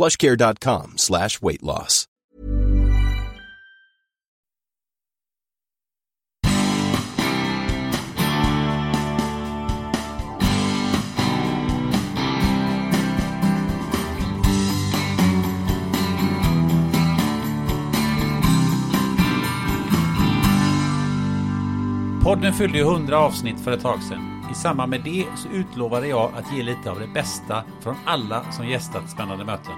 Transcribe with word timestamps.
plushcare.com 0.00 0.96
slash 0.96 1.42
weight 1.42 1.62
loss. 1.62 2.06
Podden 22.22 22.52
fyllde 22.52 22.78
ju 22.78 22.84
100 22.84 23.18
avsnitt 23.18 23.60
för 23.60 23.72
ett 23.72 23.82
tag 23.82 24.02
sedan. 24.02 24.29
I 24.50 24.54
samband 24.54 24.90
med 24.90 25.00
det 25.04 25.26
så 25.36 25.48
utlovade 25.48 26.06
jag 26.06 26.32
att 26.36 26.52
ge 26.52 26.62
lite 26.62 26.90
av 26.90 27.00
det 27.00 27.06
bästa 27.06 27.64
från 27.80 27.96
alla 28.04 28.52
som 28.52 28.68
gästat 28.68 29.10
spännande 29.10 29.44
möten. 29.44 29.74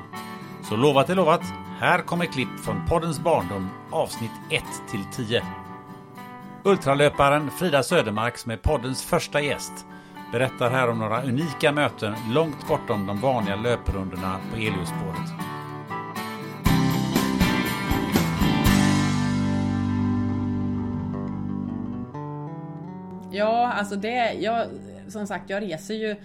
Så 0.63 0.77
lovat 0.77 1.11
är 1.11 1.15
lovat. 1.15 1.43
Här 1.79 1.99
kommer 1.99 2.27
klipp 2.27 2.61
från 2.65 2.87
poddens 2.89 3.21
barndom, 3.21 3.71
avsnitt 3.91 4.31
1 4.51 4.63
till 4.91 5.05
10. 5.13 5.43
Ultralöparen 6.65 7.51
Frida 7.51 7.83
Södermark 7.83 8.39
som 8.39 8.53
är 8.53 8.57
poddens 8.57 9.03
första 9.03 9.41
gäst 9.41 9.87
berättar 10.33 10.71
här 10.71 10.89
om 10.89 10.99
några 10.99 11.23
unika 11.23 11.73
möten 11.73 12.15
långt 12.31 12.69
bortom 12.69 13.07
de 13.07 13.21
vanliga 13.21 13.57
löprundorna 13.57 14.37
på 14.51 14.57
Eliusspåret. 14.57 15.33
Ja, 23.33 23.73
alltså 23.73 23.97
det, 23.97 24.33
jag, 24.33 24.69
som 25.09 25.27
sagt, 25.27 25.51
jag 25.51 25.63
reser 25.63 25.95
ju 25.95 26.17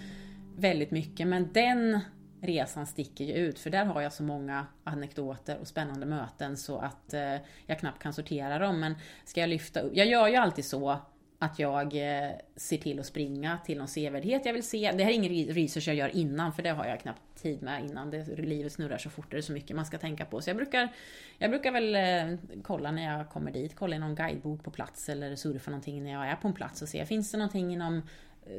väldigt 0.56 0.91
mycket, 0.91 1.28
men 1.28 1.53
den 1.53 2.00
resan 2.41 2.88
sticker 2.88 3.25
ju 3.25 3.34
ut, 3.34 3.59
för 3.59 3.69
där 3.69 3.85
har 3.85 4.01
jag 4.01 4.13
så 4.13 4.23
många 4.23 4.66
anekdoter 4.84 5.57
och 5.57 5.68
spännande 5.68 6.06
möten 6.06 6.57
så 6.57 6.78
att 6.78 7.13
eh, 7.13 7.35
jag 7.66 7.79
knappt 7.79 8.01
kan 8.01 8.13
sortera 8.13 8.59
dem. 8.59 8.79
Men 8.79 8.95
ska 9.25 9.40
jag 9.41 9.50
lyfta 9.50 9.79
upp, 9.79 9.91
jag 9.95 10.07
gör 10.07 10.28
ju 10.28 10.35
alltid 10.35 10.66
så 10.66 11.00
att 11.40 11.59
jag 11.59 11.96
eh, 11.96 12.31
ser 12.56 12.78
till 12.78 13.00
att 13.00 13.06
springa 13.06 13.58
till 13.66 13.78
någon 13.78 13.88
sevärdhet 13.88 14.46
jag 14.46 14.53
vill 14.53 14.64
se. 14.64 14.92
Det 14.92 15.03
här 15.03 15.12
är 15.12 15.16
ingen 15.16 15.53
research 15.53 15.88
jag 15.88 15.96
gör 15.96 16.16
innan, 16.16 16.53
för 16.53 16.64
det 16.64 16.70
har 16.70 16.86
jag 16.86 17.00
knappt 17.00 17.22
tid 17.42 17.62
med 17.62 17.84
innan. 17.84 18.09
Det, 18.09 18.38
livet 18.38 18.74
snurrar 18.74 18.98
så 18.98 19.09
fort, 19.09 19.31
det 19.31 19.38
är 19.38 19.42
så 19.42 19.52
mycket 19.52 19.75
man 19.75 19.86
ska 19.86 19.98
tänka 19.98 20.25
på. 20.25 20.42
Så 20.42 20.50
jag 20.50 20.58
brukar, 20.58 20.90
jag 21.38 21.50
brukar 21.50 21.72
väl 21.72 21.96
eh, 21.96 22.38
kolla 22.64 22.92
när 22.92 23.18
jag 23.18 23.30
kommer 23.30 23.52
dit, 23.52 23.75
kolla 23.75 23.96
i 23.96 24.00
någon 24.00 24.16
guidebok 24.16 24.64
på 24.64 24.72
plats 24.72 25.09
eller 25.09 25.36
surfa 25.36 25.72
någonting 25.72 26.03
när 26.03 26.12
jag 26.12 26.28
är 26.28 26.36
på 26.36 26.48
en 26.48 26.53
plats 26.53 26.81
och 26.81 26.90
se, 26.90 27.06
finns 27.06 27.31
det 27.31 27.38
någonting 27.38 27.74
inom 27.74 28.02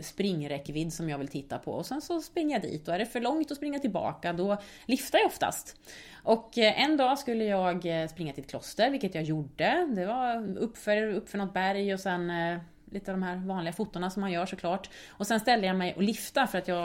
springräckvidd 0.01 0.93
som 0.93 1.09
jag 1.09 1.19
vill 1.19 1.29
titta 1.29 1.59
på 1.59 1.73
och 1.73 1.87
sen 1.87 2.01
så 2.01 2.21
springer 2.21 2.55
jag 2.55 2.63
dit 2.63 2.89
och 2.89 2.95
är 2.95 2.99
det 2.99 3.07
för 3.07 3.21
långt 3.21 3.51
att 3.51 3.57
springa 3.57 3.79
tillbaka 3.79 4.33
då 4.33 4.57
liftar 4.87 5.19
jag 5.19 5.27
oftast. 5.27 5.77
Och 6.23 6.59
eh, 6.59 6.83
en 6.83 6.97
dag 6.97 7.19
skulle 7.19 7.45
jag 7.45 8.03
eh, 8.03 8.09
springa 8.09 8.33
till 8.33 8.45
ett 8.45 8.51
kloster, 8.51 8.91
vilket 8.91 9.15
jag 9.15 9.25
gjorde. 9.25 9.89
Det 9.91 10.07
var 10.07 10.59
uppför, 10.59 11.03
uppför 11.03 11.39
något 11.39 11.55
berg 11.55 11.95
och 11.95 12.01
sen 12.01 12.31
eh, 12.31 12.59
lite 12.91 13.13
av 13.13 13.19
de 13.19 13.23
här 13.27 13.37
vanliga 13.37 13.73
fotona 13.73 14.11
som 14.11 14.21
man 14.21 14.33
gör 14.33 14.47
såklart. 14.47 14.91
Och 15.09 15.27
sen 15.27 15.41
ställde 15.41 15.67
jag 15.67 15.77
mig 15.77 15.95
och 15.95 16.03
lifta 16.03 16.47
för 16.47 16.59
att 16.59 16.69
jag 16.69 16.83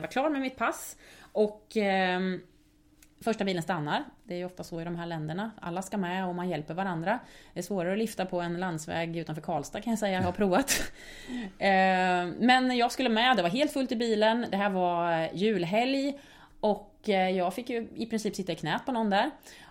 var 0.00 0.10
klar 0.10 0.30
med 0.30 0.40
mitt 0.40 0.56
pass. 0.56 0.96
Och 1.32 1.76
ehm, 1.76 2.40
Första 3.26 3.44
bilen 3.44 3.62
stannar. 3.62 4.04
Det 4.24 4.34
är 4.34 4.38
ju 4.38 4.44
ofta 4.44 4.64
så 4.64 4.80
i 4.80 4.84
de 4.84 4.96
här 4.96 5.06
länderna. 5.06 5.50
Alla 5.60 5.82
ska 5.82 5.96
med 5.96 6.26
och 6.26 6.34
man 6.34 6.48
hjälper 6.48 6.74
varandra. 6.74 7.18
Det 7.52 7.58
är 7.60 7.62
svårare 7.62 7.92
att 7.92 7.98
lifta 7.98 8.26
på 8.26 8.40
en 8.40 8.60
landsväg 8.60 9.16
utanför 9.16 9.42
Karlstad 9.42 9.80
kan 9.80 9.90
jag 9.90 9.98
säga, 9.98 10.18
jag 10.18 10.22
har 10.22 10.32
provat. 10.32 10.72
Eh, 11.58 12.26
Men 12.38 12.76
jag 12.76 12.92
skulle 12.92 13.08
med, 13.08 13.36
det 13.36 13.42
var 13.42 13.50
helt 13.50 13.72
fullt 13.72 13.92
i 13.92 13.96
bilen. 13.96 14.46
Det 14.50 14.56
här 14.56 14.70
var 14.70 15.28
julhelg. 15.32 16.18
Och 16.60 17.08
eh, 17.08 17.30
jag 17.30 17.54
fick 17.54 17.70
ju 17.70 17.88
i 17.94 18.06
princip 18.06 18.36
sitta 18.36 18.52
i 18.52 18.56
knät 18.56 18.86
på 18.86 18.92
någon 18.92 19.10
där. 19.10 19.30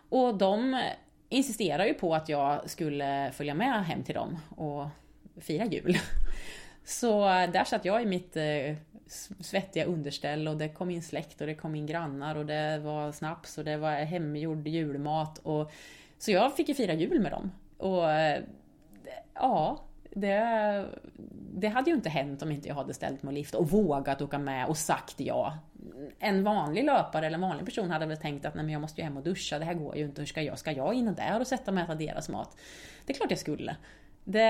Och 0.10 0.38
de 0.38 0.82
insisterar 1.30 1.86
ju 1.86 1.94
på 1.94 2.16
att 2.16 2.30
jag 2.30 2.70
skulle 2.70 3.32
följa 3.34 3.54
med 3.54 3.86
hem 3.86 4.04
till 4.04 4.16
dem 4.16 4.38
och 4.56 4.88
fira 5.42 5.66
jul. 5.66 5.98
Så 6.86 7.26
där 7.26 7.64
satt 7.64 7.86
jag 7.86 8.02
i 8.02 8.06
mitt 8.06 8.38
eh, 8.38 8.76
svettiga 9.40 9.86
underställ 9.86 10.48
och 10.48 10.58
det 10.58 10.70
kom 10.70 10.90
in 10.90 11.04
släkt 11.04 11.42
och 11.42 11.48
det 11.48 11.56
kom 11.56 11.76
in 11.76 11.86
grannar 11.86 12.36
och 12.36 12.46
det 12.46 12.80
var 12.84 13.12
snaps 13.12 13.58
och 13.58 13.64
det 13.64 13.78
var 13.78 13.92
hemgjord 13.92 14.68
julmat. 14.68 15.38
Och, 15.38 15.72
så 16.18 16.32
jag 16.32 16.56
fick 16.56 16.70
ju 16.70 16.76
fira 16.76 16.94
jul 16.94 17.20
med 17.20 17.32
dem. 17.32 17.52
Och 17.78 18.12
eh, 18.12 18.44
ja, 19.34 19.86
det, 20.16 20.86
det 21.54 21.68
hade 21.68 21.90
ju 21.90 21.96
inte 21.96 22.10
hänt 22.10 22.42
om 22.42 22.52
inte 22.52 22.68
jag 22.68 22.76
hade 22.76 22.94
ställt 22.94 23.24
mig 23.24 23.30
och 23.30 23.34
lift 23.34 23.56
och 23.56 23.70
vågat 23.70 24.22
åka 24.22 24.38
med 24.38 24.68
och 24.68 24.78
sagt 24.78 25.20
ja. 25.20 25.58
En 26.20 26.44
vanlig 26.44 26.84
löpare 26.84 27.26
eller 27.26 27.36
en 27.36 27.42
vanlig 27.42 27.66
person 27.66 27.92
hade 27.92 28.06
väl 28.06 28.18
tänkt 28.18 28.46
att 28.46 28.56
nej 28.56 28.64
men 28.64 28.74
jag 28.74 28.82
måste 28.82 29.02
ju 29.02 29.06
hem 29.06 29.18
och 29.18 29.24
duscha, 29.24 29.60
det 29.60 29.66
här 29.66 29.74
går 29.74 29.98
ju 29.98 30.06
inte, 30.06 30.22
hur 30.22 30.26
ska 30.26 30.42
jag? 30.42 30.60
Ska 30.60 30.72
jag 30.72 30.94
in 30.94 31.16
där 31.16 31.40
och 31.40 31.48
sätta 31.48 31.72
mig 31.72 31.84
och 31.84 31.90
äta 31.90 31.96
deras 31.96 32.30
mat? 32.30 32.58
Det 33.06 33.14
är 33.14 33.18
klart 33.18 33.32
jag 33.32 33.40
skulle. 33.40 33.76
Det, 34.28 34.42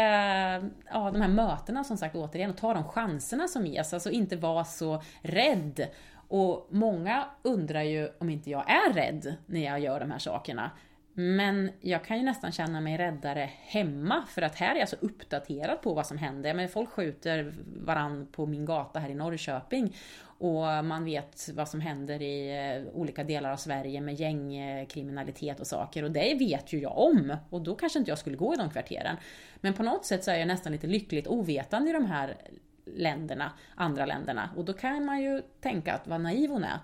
ja, 0.92 1.12
de 1.12 1.22
här 1.22 1.28
mötena 1.28 1.84
som 1.84 1.98
sagt 1.98 2.16
återigen, 2.16 2.50
och 2.50 2.58
ta 2.58 2.74
de 2.74 2.84
chanserna 2.84 3.48
som 3.48 3.66
ges, 3.66 3.94
alltså 3.94 4.10
inte 4.10 4.36
vara 4.36 4.64
så 4.64 5.02
rädd. 5.22 5.88
Och 6.28 6.68
många 6.70 7.26
undrar 7.42 7.82
ju 7.82 8.10
om 8.18 8.30
inte 8.30 8.50
jag 8.50 8.70
är 8.70 8.94
rädd 8.94 9.36
när 9.46 9.66
jag 9.66 9.80
gör 9.80 10.00
de 10.00 10.12
här 10.12 10.20
sakerna. 10.20 10.72
Men 11.18 11.72
jag 11.82 12.06
kan 12.06 12.18
ju 12.18 12.24
nästan 12.24 12.52
känna 12.52 12.82
mig 12.82 12.98
räddare 12.98 13.50
hemma 13.62 14.24
för 14.28 14.42
att 14.42 14.56
här 14.56 14.76
är 14.76 14.80
jag 14.80 14.90
så 14.90 14.96
uppdaterad 15.00 15.82
på 15.82 15.94
vad 15.94 16.08
som 16.08 16.18
händer. 16.18 16.54
Men 16.54 16.70
folk 16.70 16.90
skjuter 16.90 17.54
varann 17.86 18.28
på 18.32 18.46
min 18.46 18.66
gata 18.66 19.00
här 19.00 19.10
i 19.10 19.16
Norrköping 19.16 19.96
och 20.38 20.86
man 20.86 21.06
vet 21.06 21.50
vad 21.54 21.70
som 21.70 21.82
händer 21.82 22.22
i 22.22 22.58
eh, 22.58 22.96
olika 22.96 23.24
delar 23.24 23.52
av 23.52 23.58
Sverige 23.58 24.02
med 24.02 24.16
gängkriminalitet 24.16 25.60
och 25.60 25.68
saker 25.68 26.04
och 26.04 26.12
det 26.12 26.36
vet 26.40 26.74
ju 26.74 26.80
jag 26.80 26.98
om 26.98 27.38
och 27.50 27.62
då 27.62 27.76
kanske 27.76 28.00
inte 28.00 28.12
jag 28.12 28.18
skulle 28.18 28.38
gå 28.38 28.54
i 28.54 28.58
de 28.58 28.70
kvarteren. 28.70 29.18
Men 29.56 29.74
på 29.74 29.84
något 29.84 30.06
sätt 30.06 30.24
så 30.24 30.32
är 30.32 30.36
jag 30.36 30.48
nästan 30.48 30.72
lite 30.72 30.88
lyckligt 30.88 31.28
ovetande 31.28 31.90
i 31.90 31.94
de 31.94 32.06
här 32.06 32.38
länderna, 32.86 33.52
andra 33.76 34.06
länderna 34.06 34.50
och 34.56 34.66
då 34.66 34.74
kan 34.74 35.06
man 35.06 35.22
ju 35.22 35.42
tänka 35.62 35.94
att 35.94 36.08
vad 36.08 36.22
naiv 36.22 36.50
hon 36.50 36.64
är. 36.64 36.80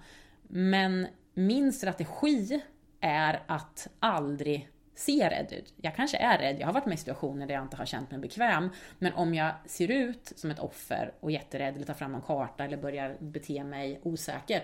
Men 0.48 1.08
min 1.34 1.74
strategi 1.74 2.62
är 3.00 3.44
att 3.48 3.88
aldrig 4.00 4.70
se 5.02 5.30
rädd 5.30 5.54
ut. 5.54 5.74
Jag 5.82 5.96
kanske 5.96 6.18
är 6.18 6.38
rädd, 6.38 6.60
jag 6.60 6.68
har 6.68 6.74
varit 6.74 6.86
med 6.86 6.94
i 6.94 6.98
situationer 6.98 7.48
där 7.48 7.54
jag 7.54 7.64
inte 7.64 7.78
har 7.78 7.86
känt 7.86 8.12
mig 8.12 8.20
bekväm, 8.20 8.70
men 9.00 9.14
om 9.14 9.34
jag 9.34 9.54
ser 9.66 9.92
ut 9.92 10.34
som 10.36 10.52
ett 10.52 10.60
offer 10.60 11.14
och 11.20 11.32
jätterädd 11.32 11.76
eller 11.76 11.86
tar 11.86 11.94
fram 11.94 12.16
en 12.16 12.22
karta 12.22 12.66
eller 12.66 12.78
börjar 12.78 13.18
bete 13.20 13.64
mig 13.64 14.00
osäkert, 14.04 14.64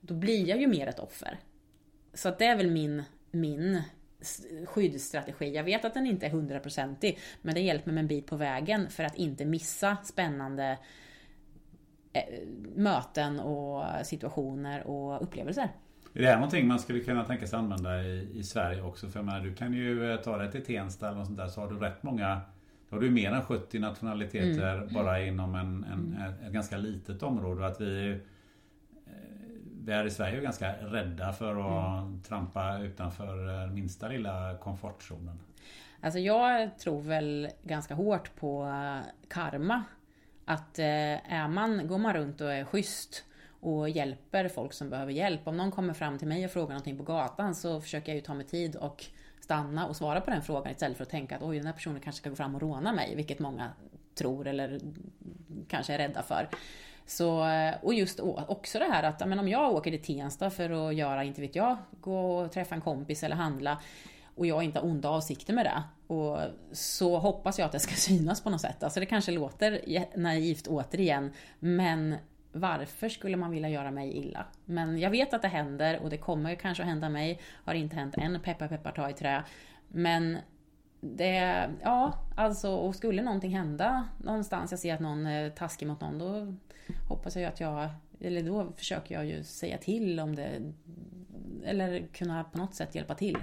då 0.00 0.14
blir 0.14 0.48
jag 0.48 0.60
ju 0.60 0.66
mer 0.66 0.86
ett 0.86 0.98
offer. 0.98 1.38
Så 2.14 2.28
att 2.28 2.38
det 2.38 2.46
är 2.46 2.56
väl 2.56 2.70
min, 2.70 3.02
min 3.30 3.82
skyddsstrategi. 4.66 5.54
Jag 5.54 5.64
vet 5.64 5.84
att 5.84 5.94
den 5.94 6.06
inte 6.06 6.26
är 6.26 6.30
hundraprocentig, 6.30 7.18
men 7.42 7.54
det 7.54 7.60
hjälper 7.60 7.92
mig 7.92 8.00
en 8.00 8.08
bit 8.08 8.26
på 8.26 8.36
vägen 8.36 8.90
för 8.90 9.04
att 9.04 9.16
inte 9.16 9.44
missa 9.44 9.96
spännande 10.04 10.78
eh, 12.12 12.48
möten 12.74 13.40
och 13.40 14.06
situationer 14.06 14.86
och 14.86 15.22
upplevelser. 15.22 15.68
Är 16.16 16.20
det 16.22 16.26
här 16.26 16.34
någonting 16.34 16.68
man 16.68 16.78
skulle 16.78 17.00
kunna 17.00 17.24
tänka 17.24 17.46
sig 17.46 17.58
använda 17.58 18.02
i, 18.02 18.28
i 18.34 18.42
Sverige 18.42 18.82
också? 18.82 19.08
För 19.08 19.18
jag 19.18 19.26
menar, 19.26 19.40
du 19.40 19.54
kan 19.54 19.72
ju 19.72 20.12
eh, 20.12 20.20
ta 20.20 20.38
dig 20.38 20.50
till 20.50 20.64
Tensta 20.64 21.06
eller 21.06 21.18
något 21.18 21.26
sånt 21.26 21.38
där 21.38 21.48
så 21.48 21.60
har 21.60 21.68
du 21.68 21.78
rätt 21.78 22.02
många 22.02 22.40
då 22.88 22.96
har 22.96 23.00
du 23.00 23.10
mer 23.10 23.32
än 23.32 23.42
70 23.42 23.78
nationaliteter 23.78 24.74
Mm. 24.74 24.94
bara 24.94 25.20
inom 25.20 25.54
en, 25.54 25.84
en, 25.84 26.22
ett 26.46 26.52
ganska 26.52 26.76
litet 26.76 27.22
område. 27.22 27.66
Att 27.66 27.80
vi, 27.80 28.10
eh, 28.10 28.18
vi 29.84 29.92
här 29.92 30.04
i 30.04 30.10
Sverige 30.10 30.36
är 30.36 30.42
ganska 30.42 30.72
rädda 30.72 31.32
för 31.32 31.50
att 31.50 32.02
mm. 32.02 32.22
trampa 32.22 32.78
utanför 32.78 33.66
minsta 33.66 34.08
lilla 34.08 34.56
komfortzonen. 34.60 35.38
Alltså 36.00 36.18
jag 36.18 36.78
tror 36.78 37.02
väl 37.02 37.48
ganska 37.62 37.94
hårt 37.94 38.36
på 38.36 38.64
karma. 39.28 39.82
Att 40.44 40.78
är 40.78 41.48
man, 41.48 41.88
går 41.88 41.98
man 41.98 42.14
runt 42.14 42.40
och 42.40 42.52
är 42.52 42.64
schysst 42.64 43.24
och 43.64 43.88
hjälper 43.88 44.48
folk 44.48 44.72
som 44.72 44.90
behöver 44.90 45.12
hjälp. 45.12 45.40
Om 45.44 45.56
någon 45.56 45.70
kommer 45.70 45.94
fram 45.94 46.18
till 46.18 46.28
mig 46.28 46.44
och 46.44 46.50
frågar 46.50 46.68
någonting 46.68 46.96
på 46.96 47.02
gatan 47.02 47.54
så 47.54 47.80
försöker 47.80 48.12
jag 48.12 48.16
ju 48.16 48.22
ta 48.22 48.34
mig 48.34 48.46
tid 48.46 48.76
och 48.76 49.04
stanna 49.40 49.86
och 49.86 49.96
svara 49.96 50.20
på 50.20 50.30
den 50.30 50.42
frågan 50.42 50.72
istället 50.72 50.96
för 50.96 51.04
att 51.04 51.10
tänka 51.10 51.36
att 51.36 51.42
oj, 51.42 51.56
den 51.56 51.66
här 51.66 51.72
personen 51.72 52.00
kanske 52.00 52.20
ska 52.20 52.30
gå 52.30 52.36
fram 52.36 52.54
och 52.54 52.60
råna 52.60 52.92
mig, 52.92 53.16
vilket 53.16 53.38
många 53.38 53.70
tror 54.14 54.46
eller 54.46 54.80
kanske 55.68 55.94
är 55.94 55.98
rädda 55.98 56.22
för. 56.22 56.48
Så, 57.06 57.48
eh, 57.48 57.74
och 57.82 57.94
just 57.94 58.20
också 58.20 58.78
det 58.78 58.84
här 58.84 59.02
att 59.02 59.28
men 59.28 59.38
om 59.38 59.48
jag 59.48 59.72
åker 59.72 59.90
till 59.90 60.02
Tensta 60.02 60.50
för 60.50 60.88
att 60.88 60.94
göra, 60.94 61.24
inte 61.24 61.40
vet 61.40 61.56
jag, 61.56 61.76
gå 62.00 62.38
och 62.38 62.52
träffa 62.52 62.74
en 62.74 62.80
kompis 62.80 63.22
eller 63.22 63.36
handla 63.36 63.80
och 64.34 64.46
jag 64.46 64.62
inte 64.62 64.78
har 64.78 64.86
onda 64.86 65.08
avsikter 65.08 65.54
med 65.54 65.66
det. 65.66 65.82
Och 66.14 66.38
så 66.72 67.18
hoppas 67.18 67.58
jag 67.58 67.66
att 67.66 67.72
det 67.72 67.80
ska 67.80 67.94
synas 67.96 68.40
på 68.40 68.50
något 68.50 68.60
sätt. 68.60 68.82
Alltså 68.82 69.00
det 69.00 69.06
kanske 69.06 69.32
låter 69.32 69.80
naivt 70.16 70.66
återigen, 70.66 71.32
men 71.58 72.16
varför 72.54 73.08
skulle 73.08 73.36
man 73.36 73.50
vilja 73.50 73.68
göra 73.68 73.90
mig 73.90 74.16
illa? 74.16 74.46
Men 74.64 74.98
jag 74.98 75.10
vet 75.10 75.34
att 75.34 75.42
det 75.42 75.48
händer 75.48 76.02
och 76.02 76.10
det 76.10 76.18
kommer 76.18 76.54
kanske 76.54 76.82
att 76.82 76.88
hända 76.88 77.08
mig. 77.08 77.40
Har 77.64 77.74
inte 77.74 77.96
hänt 77.96 78.14
än, 78.18 78.40
peppar 78.40 78.68
peppar 78.68 78.92
ta 78.92 79.10
i 79.10 79.12
trä. 79.12 79.44
Men 79.88 80.38
det, 81.00 81.70
ja, 81.82 82.14
alltså 82.36 82.70
och 82.70 82.94
skulle 82.94 83.22
någonting 83.22 83.56
hända 83.56 84.08
någonstans, 84.18 84.70
jag 84.70 84.80
ser 84.80 84.94
att 84.94 85.00
någon 85.00 85.26
är 85.26 85.50
taskig 85.50 85.88
mot 85.88 86.00
någon, 86.00 86.18
då 86.18 86.54
hoppas 87.08 87.36
jag 87.36 87.44
att 87.44 87.60
jag, 87.60 87.88
eller 88.20 88.42
då 88.42 88.72
försöker 88.76 89.14
jag 89.14 89.26
ju 89.26 89.44
säga 89.44 89.78
till 89.78 90.20
om 90.20 90.36
det, 90.36 90.72
eller 91.64 92.06
kunna 92.06 92.44
på 92.44 92.58
något 92.58 92.74
sätt 92.74 92.94
hjälpa 92.94 93.14
till. 93.14 93.38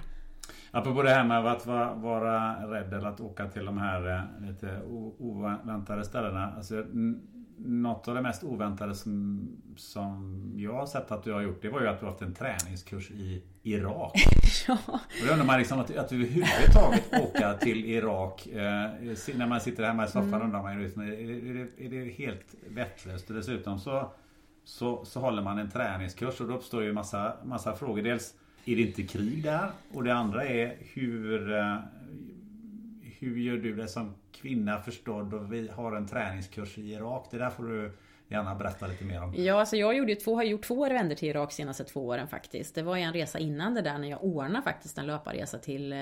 Apropå 0.72 1.02
det 1.02 1.10
här 1.10 1.24
med 1.24 1.46
att 1.46 1.66
vara, 1.66 1.94
vara 1.94 2.54
rädd 2.72 2.94
eller 2.94 3.08
att 3.08 3.22
åka 3.22 3.50
till 3.50 3.66
de 3.66 3.78
här 3.78 4.10
eh, 4.10 4.48
lite 4.48 4.82
oväntade 5.20 6.04
ställena. 6.04 6.54
Alltså, 6.58 6.86
något 7.66 8.08
av 8.08 8.16
det 8.16 8.22
mest 8.22 8.44
oväntade 8.44 8.96
som, 8.96 9.48
som 9.76 10.44
jag 10.56 10.74
har 10.74 10.86
sett 10.86 11.12
att 11.12 11.24
du 11.24 11.34
har 11.34 11.42
gjort 11.42 11.62
det 11.62 11.70
var 11.70 11.82
ju 11.82 11.88
att 11.88 12.00
du 12.00 12.06
har 12.06 12.12
haft 12.12 12.22
en 12.22 12.34
träningskurs 12.34 13.12
i 13.12 13.44
Irak. 13.64 14.12
ja. 14.68 14.78
Och 14.88 15.28
då 15.28 15.32
undrar 15.32 15.46
man 15.46 15.60
liksom 15.60 15.80
att, 15.80 15.98
att 15.98 16.12
överhuvudtaget 16.12 17.14
åka 17.22 17.54
till 17.54 17.86
Irak 17.86 18.48
eh, 18.48 18.90
när 19.36 19.48
man 19.48 19.62
sitter 19.62 19.84
hemma 19.84 20.06
i 20.06 20.08
soffan 20.08 20.28
mm. 20.28 20.42
undrar 20.42 20.62
man 20.62 20.78
ju 20.78 20.84
liksom, 20.84 21.02
är, 21.02 21.08
det, 21.08 21.86
är 21.86 21.90
det 21.90 22.12
helt 22.12 22.56
vettlöst? 22.70 23.30
Och 23.30 23.36
dessutom 23.36 23.80
så, 23.80 24.12
så, 24.64 25.06
så 25.06 25.20
håller 25.20 25.42
man 25.42 25.58
en 25.58 25.70
träningskurs 25.70 26.42
och 26.42 26.48
då 26.48 26.54
uppstår 26.54 26.84
ju 26.84 26.94
massa, 26.94 27.34
massa 27.44 27.76
frågor. 27.76 28.02
Dels 28.02 28.34
är 28.66 28.76
det 28.76 28.82
inte 28.82 29.04
krig 29.04 29.44
där? 29.44 29.72
Och 29.94 30.04
det 30.04 30.14
andra 30.14 30.46
är 30.46 30.78
hur 30.80 31.58
eh, 31.58 31.78
hur 33.22 33.38
gör 33.38 33.58
du 33.58 33.76
det 33.76 33.88
som 33.88 34.14
kvinna 34.32 34.80
förstådd 34.80 35.34
och 35.34 35.54
vi 35.54 35.68
har 35.68 35.96
en 35.96 36.08
träningskurs 36.08 36.78
i 36.78 36.92
Irak? 36.94 37.28
Det 37.32 37.38
där 37.38 37.50
får 37.50 37.64
du 37.64 37.92
gärna 38.32 38.56
berätta 38.56 38.88
lite 38.88 39.04
mer 39.04 39.24
om. 39.24 39.34
Ja, 39.38 39.60
alltså 39.60 39.76
jag 39.76 39.96
gjorde 39.96 40.16
två, 40.16 40.36
har 40.36 40.44
gjort 40.44 40.64
två 40.64 40.90
vändor 40.90 41.16
till 41.16 41.30
Irak 41.30 41.52
senaste 41.52 41.84
två 41.84 42.08
åren 42.08 42.28
faktiskt. 42.28 42.76
Det 42.76 42.82
var 42.82 42.98
en 42.98 43.14
resa 43.14 43.40
innan 43.40 43.74
det 43.74 43.82
där 43.82 43.98
när 43.98 44.10
jag 44.10 44.24
ordnade 44.24 44.64
faktiskt 44.64 44.98
en 44.98 45.08
löparresa 45.08 45.58
till 45.58 45.94
eh, 45.94 45.98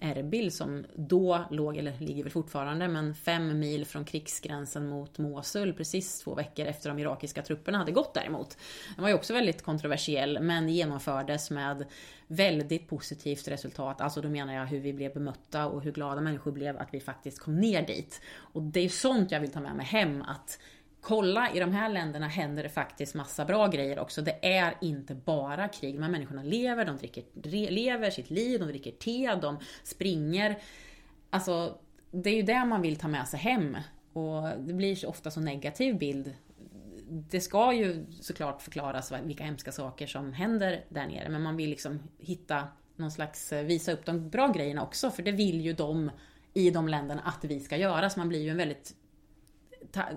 Erbil 0.00 0.52
som 0.52 0.84
då 0.94 1.44
låg, 1.50 1.76
eller 1.76 1.98
ligger 1.98 2.22
väl 2.22 2.32
fortfarande, 2.32 2.88
men 2.88 3.14
fem 3.14 3.58
mil 3.58 3.86
från 3.86 4.04
krigsgränsen 4.04 4.88
mot 4.88 5.18
Mosul 5.18 5.72
precis 5.72 6.20
två 6.20 6.34
veckor 6.34 6.66
efter 6.66 6.88
de 6.88 6.98
irakiska 6.98 7.42
trupperna 7.42 7.78
hade 7.78 7.92
gått 7.92 8.14
däremot. 8.14 8.58
Den 8.94 9.02
var 9.02 9.08
ju 9.08 9.14
också 9.14 9.32
väldigt 9.32 9.62
kontroversiell 9.62 10.38
men 10.40 10.68
genomfördes 10.68 11.50
med 11.50 11.84
väldigt 12.26 12.88
positivt 12.88 13.48
resultat. 13.48 14.00
Alltså 14.00 14.20
då 14.20 14.28
menar 14.28 14.54
jag 14.54 14.66
hur 14.66 14.80
vi 14.80 14.92
blev 14.92 15.12
bemötta 15.14 15.66
och 15.66 15.82
hur 15.82 15.92
glada 15.92 16.20
människor 16.20 16.52
blev 16.52 16.78
att 16.78 16.88
vi 16.94 17.00
faktiskt 17.00 17.38
kom 17.38 17.60
ner 17.60 17.86
dit. 17.86 18.20
Och 18.34 18.62
det 18.62 18.80
är 18.80 18.88
sånt 18.88 19.30
jag 19.30 19.40
vill 19.40 19.52
ta 19.52 19.60
med 19.60 19.76
mig 19.76 19.86
hem 19.86 20.22
att 20.22 20.58
kolla 21.02 21.52
i 21.52 21.60
de 21.60 21.72
här 21.72 21.88
länderna 21.88 22.28
händer 22.28 22.62
det 22.62 22.68
faktiskt 22.68 23.14
massa 23.14 23.44
bra 23.44 23.68
grejer 23.68 23.98
också. 23.98 24.22
Det 24.22 24.38
är 24.42 24.74
inte 24.80 25.14
bara 25.14 25.68
krig. 25.68 25.94
De 25.94 26.02
här 26.02 26.10
människorna 26.10 26.42
lever, 26.42 26.84
de 26.84 26.96
dricker, 26.96 27.24
lever 27.70 28.10
sitt 28.10 28.30
liv, 28.30 28.60
de 28.60 28.66
dricker 28.66 28.90
te, 28.90 29.34
de 29.34 29.58
springer. 29.84 30.58
Alltså, 31.30 31.78
det 32.10 32.30
är 32.30 32.34
ju 32.34 32.42
det 32.42 32.64
man 32.64 32.82
vill 32.82 32.96
ta 32.96 33.08
med 33.08 33.28
sig 33.28 33.40
hem. 33.40 33.76
Och 34.12 34.42
det 34.58 34.72
blir 34.72 34.96
så 34.96 35.08
ofta 35.08 35.30
så 35.30 35.40
negativ 35.40 35.98
bild. 35.98 36.34
Det 37.08 37.40
ska 37.40 37.72
ju 37.72 38.06
såklart 38.20 38.62
förklaras 38.62 39.12
vilka 39.24 39.44
hemska 39.44 39.72
saker 39.72 40.06
som 40.06 40.32
händer 40.32 40.84
där 40.88 41.06
nere, 41.06 41.28
men 41.28 41.42
man 41.42 41.56
vill 41.56 41.70
liksom 41.70 42.00
hitta 42.18 42.68
någon 42.96 43.10
slags, 43.10 43.52
eh, 43.52 43.64
visa 43.64 43.92
upp 43.92 44.04
de 44.04 44.30
bra 44.30 44.48
grejerna 44.48 44.82
också, 44.82 45.10
för 45.10 45.22
det 45.22 45.32
vill 45.32 45.60
ju 45.60 45.72
de 45.72 46.10
i 46.54 46.70
de 46.70 46.88
länderna 46.88 47.22
att 47.22 47.44
vi 47.44 47.60
ska 47.60 47.76
göra. 47.76 48.10
Så 48.10 48.18
man 48.18 48.28
blir 48.28 48.42
ju 48.42 48.50
en 48.50 48.56
väldigt 48.56 48.94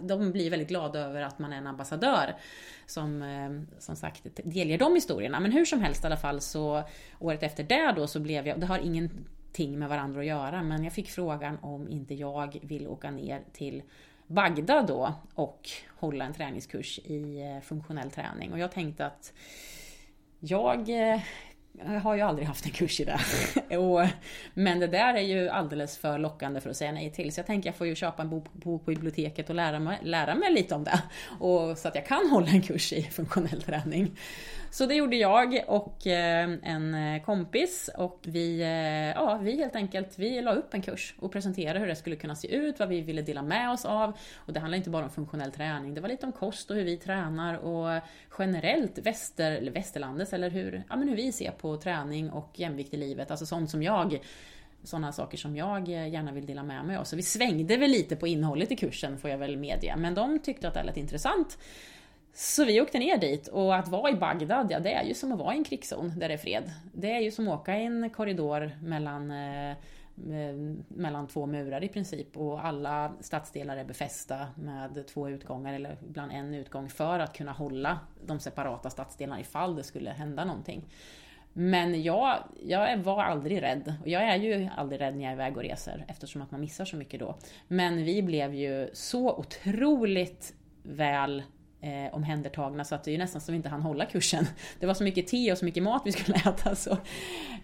de 0.02 0.32
blir 0.32 0.50
väldigt 0.50 0.68
glada 0.68 1.00
över 1.00 1.22
att 1.22 1.40
man 1.40 1.54
är 1.54 1.58
en 1.58 1.68
ambassadör 1.68 2.36
som 2.86 3.22
eh, 3.22 3.80
som 3.80 3.96
sagt 3.96 4.24
delger 4.44 4.78
de 4.78 4.96
historierna. 4.96 5.40
Men 5.40 5.52
hur 5.52 5.66
som 5.66 5.82
helst 5.82 6.04
i 6.04 6.08
alla 6.08 6.18
fall 6.18 6.42
så 6.42 6.84
året 7.20 7.44
efter 7.44 7.64
det 7.64 7.94
då 7.96 8.08
så 8.08 8.20
blev 8.20 8.48
jag, 8.48 8.60
det 8.60 8.66
har 8.66 8.80
ingenting 8.80 9.80
med 9.80 9.90
varandra 9.90 10.20
att 10.20 10.26
göra, 10.26 10.64
men 10.64 10.84
jag 10.84 10.94
fick 10.94 11.10
frågan 11.10 11.58
om 11.62 11.88
inte 11.88 12.14
jag 12.14 12.60
vill 12.62 12.88
åka 12.88 13.12
ner 13.12 13.42
till 13.54 13.84
Bagdad 14.28 14.88
då 14.88 15.14
och 15.34 15.70
hålla 15.88 16.26
en 16.26 16.34
träningskurs 16.34 17.00
i 17.00 17.42
eh, 17.42 17.62
funktionell 17.62 18.12
träning. 18.12 18.54
Och 18.54 18.60
jag 18.60 18.72
tänkte 18.72 19.06
att 19.06 19.34
jag 20.40 20.90
eh, 20.90 21.22
jag 21.84 22.00
har 22.00 22.16
ju 22.16 22.22
aldrig 22.22 22.48
haft 22.48 22.66
en 22.66 22.72
kurs 22.72 23.00
i 23.00 23.06
det. 23.06 23.78
och, 23.78 24.08
men 24.54 24.80
det 24.80 24.88
där 24.88 25.14
är 25.14 25.22
ju 25.22 25.50
alldeles 25.50 25.98
för 25.98 26.18
lockande 26.18 26.62
för 26.62 26.70
att 26.70 26.78
säga 26.78 26.92
nej 26.92 27.12
till. 27.12 27.34
Så 27.34 27.40
jag 27.40 27.46
tänker 27.46 27.70
jag 27.70 27.76
får 27.76 27.88
ju 27.88 27.96
köpa 27.96 28.22
en 28.22 28.30
bok, 28.30 28.46
på 28.64 28.78
biblioteket 28.78 29.50
och 29.50 29.56
lära 29.56 29.80
mig, 29.80 30.00
lära 30.04 30.36
mig 30.36 30.54
lite 30.54 30.76
om 30.76 30.84
det. 30.84 31.02
Och, 31.40 31.78
så 31.78 31.88
att 31.88 31.96
jag 31.96 32.06
kan 32.06 32.30
hålla 32.30 32.48
en 32.48 32.62
kurs 32.62 32.94
i 32.94 33.04
funktionell 33.04 33.62
träning. 33.62 34.18
Så 34.76 34.86
det 34.86 34.96
gjorde 34.96 35.16
jag 35.16 35.64
och 35.68 36.08
eh, 36.08 36.50
en 36.64 36.94
eh, 36.94 37.24
kompis 37.24 37.90
och 37.98 38.20
vi, 38.24 38.62
eh, 38.62 39.22
ja, 39.22 39.40
vi 39.42 39.58
helt 39.58 39.76
enkelt, 39.76 40.20
vi 40.20 40.42
la 40.42 40.54
upp 40.54 40.74
en 40.74 40.82
kurs 40.82 41.16
och 41.20 41.32
presenterade 41.32 41.80
hur 41.80 41.88
det 41.88 41.96
skulle 41.96 42.16
kunna 42.16 42.36
se 42.36 42.56
ut, 42.56 42.80
vad 42.80 42.90
vi 42.90 43.02
ville 43.02 43.22
dela 43.22 43.42
med 43.42 43.72
oss 43.72 43.86
av. 43.86 44.18
Och 44.36 44.54
det 44.54 44.60
handlar 44.60 44.78
inte 44.78 44.90
bara 44.90 45.04
om 45.04 45.10
funktionell 45.10 45.52
träning, 45.52 45.94
det 45.94 46.02
var 46.02 46.10
lite 46.10 46.26
om 46.26 46.32
kost 46.32 46.72
och 46.72 46.76
hur 46.76 46.84
vi 46.84 46.98
tränar 46.98 47.58
och 47.58 48.02
generellt 48.40 48.98
väster, 48.98 49.52
eller 49.52 49.72
västerlandets 49.72 50.34
eller 50.34 50.50
hur, 50.50 50.84
ja, 50.90 50.96
men 50.96 51.10
hur 51.10 51.16
vi 51.16 51.32
ser 51.32 51.52
på 51.52 51.78
träning 51.78 52.30
och 52.30 52.52
jämvikt 52.54 52.94
i 52.94 52.98
livet, 52.98 53.32
alltså 53.32 53.46
sånt 53.46 53.70
som 53.70 53.84
jag 53.84 54.20
sådana 54.84 55.12
saker 55.12 55.38
som 55.38 55.56
jag 55.56 55.88
gärna 55.88 56.32
vill 56.32 56.46
dela 56.46 56.64
med 56.64 56.86
mig 56.86 56.98
av. 56.98 57.04
Så 57.04 57.16
vi 57.16 57.24
svängde 57.24 57.78
väl 57.78 57.92
lite 57.92 58.16
på 58.16 58.28
innehållet 58.28 58.72
i 58.72 58.76
kursen 58.76 59.18
får 59.18 59.30
jag 59.30 59.38
väl 59.38 59.58
medge, 59.58 59.96
men 59.98 60.14
de 60.14 60.40
tyckte 60.40 60.68
att 60.68 60.74
det 60.74 60.84
lät 60.84 60.98
intressant. 60.98 61.58
Så 62.38 62.66
vi 62.66 62.82
åkte 62.82 63.00
ner 63.00 63.18
dit 63.18 63.48
och 63.48 63.76
att 63.76 63.88
vara 63.88 64.12
i 64.12 64.16
Bagdad, 64.16 64.72
ja 64.72 64.80
det 64.80 64.94
är 64.94 65.04
ju 65.04 65.14
som 65.14 65.32
att 65.32 65.40
vara 65.40 65.54
i 65.54 65.58
en 65.58 65.64
krigszon 65.64 66.14
där 66.20 66.28
det 66.28 66.34
är 66.34 66.38
fred. 66.38 66.72
Det 66.94 67.12
är 67.12 67.20
ju 67.20 67.32
som 67.32 67.48
att 67.48 67.60
åka 67.60 67.78
i 67.78 67.86
en 67.86 68.10
korridor 68.10 68.72
mellan, 68.82 69.32
eh, 69.32 69.70
eh, 69.72 70.56
mellan 70.88 71.28
två 71.28 71.46
murar 71.46 71.84
i 71.84 71.88
princip 71.88 72.38
och 72.38 72.66
alla 72.66 73.14
stadsdelar 73.20 73.78
är 73.78 73.84
befästa 73.84 74.48
med 74.56 75.08
två 75.08 75.30
utgångar 75.30 75.74
eller 75.74 75.98
ibland 76.08 76.32
en 76.32 76.54
utgång 76.54 76.90
för 76.90 77.20
att 77.20 77.38
kunna 77.38 77.52
hålla 77.52 78.00
de 78.26 78.40
separata 78.40 78.90
stadsdelarna 78.90 79.42
ifall 79.42 79.76
det 79.76 79.84
skulle 79.84 80.10
hända 80.10 80.46
någonting. 80.46 80.86
Men 81.54 82.04
jag, 82.04 82.38
jag 82.64 82.98
var 82.98 83.24
aldrig 83.24 83.62
rädd. 83.62 83.94
Och 84.02 84.08
jag 84.08 84.24
är 84.24 84.36
ju 84.36 84.70
aldrig 84.78 85.02
rädd 85.02 85.16
när 85.16 85.24
jag 85.24 85.32
är 85.32 85.36
iväg 85.36 85.58
och 85.58 85.64
reser 85.64 86.06
eftersom 86.08 86.42
att 86.42 86.52
man 86.52 86.62
missar 86.62 86.86
så 86.86 86.98
mycket 86.98 87.20
då. 87.20 87.36
Men 87.68 88.04
vi 88.04 88.22
blev 88.22 88.54
ju 88.54 88.90
så 88.94 89.36
otroligt 89.36 90.54
väl 90.84 91.44
eh, 91.86 92.16
omhändertagna 92.16 92.84
så 92.84 92.96
att 92.96 93.04
det 93.04 93.14
är 93.14 93.18
nästan 93.18 93.42
som 93.42 93.52
vi 93.52 93.58
inte 93.58 93.70
hann 93.70 93.82
hålla 93.82 94.06
kursen. 94.06 94.46
Det 94.80 94.86
var 94.86 94.94
så 94.94 95.04
mycket 95.04 95.28
te 95.28 95.52
och 95.52 95.58
så 95.58 95.66
mycket 95.66 95.84
mat 95.84 96.02
vi 96.06 96.12
skulle 96.12 96.38
äta. 96.46 96.76
Så. 96.76 96.98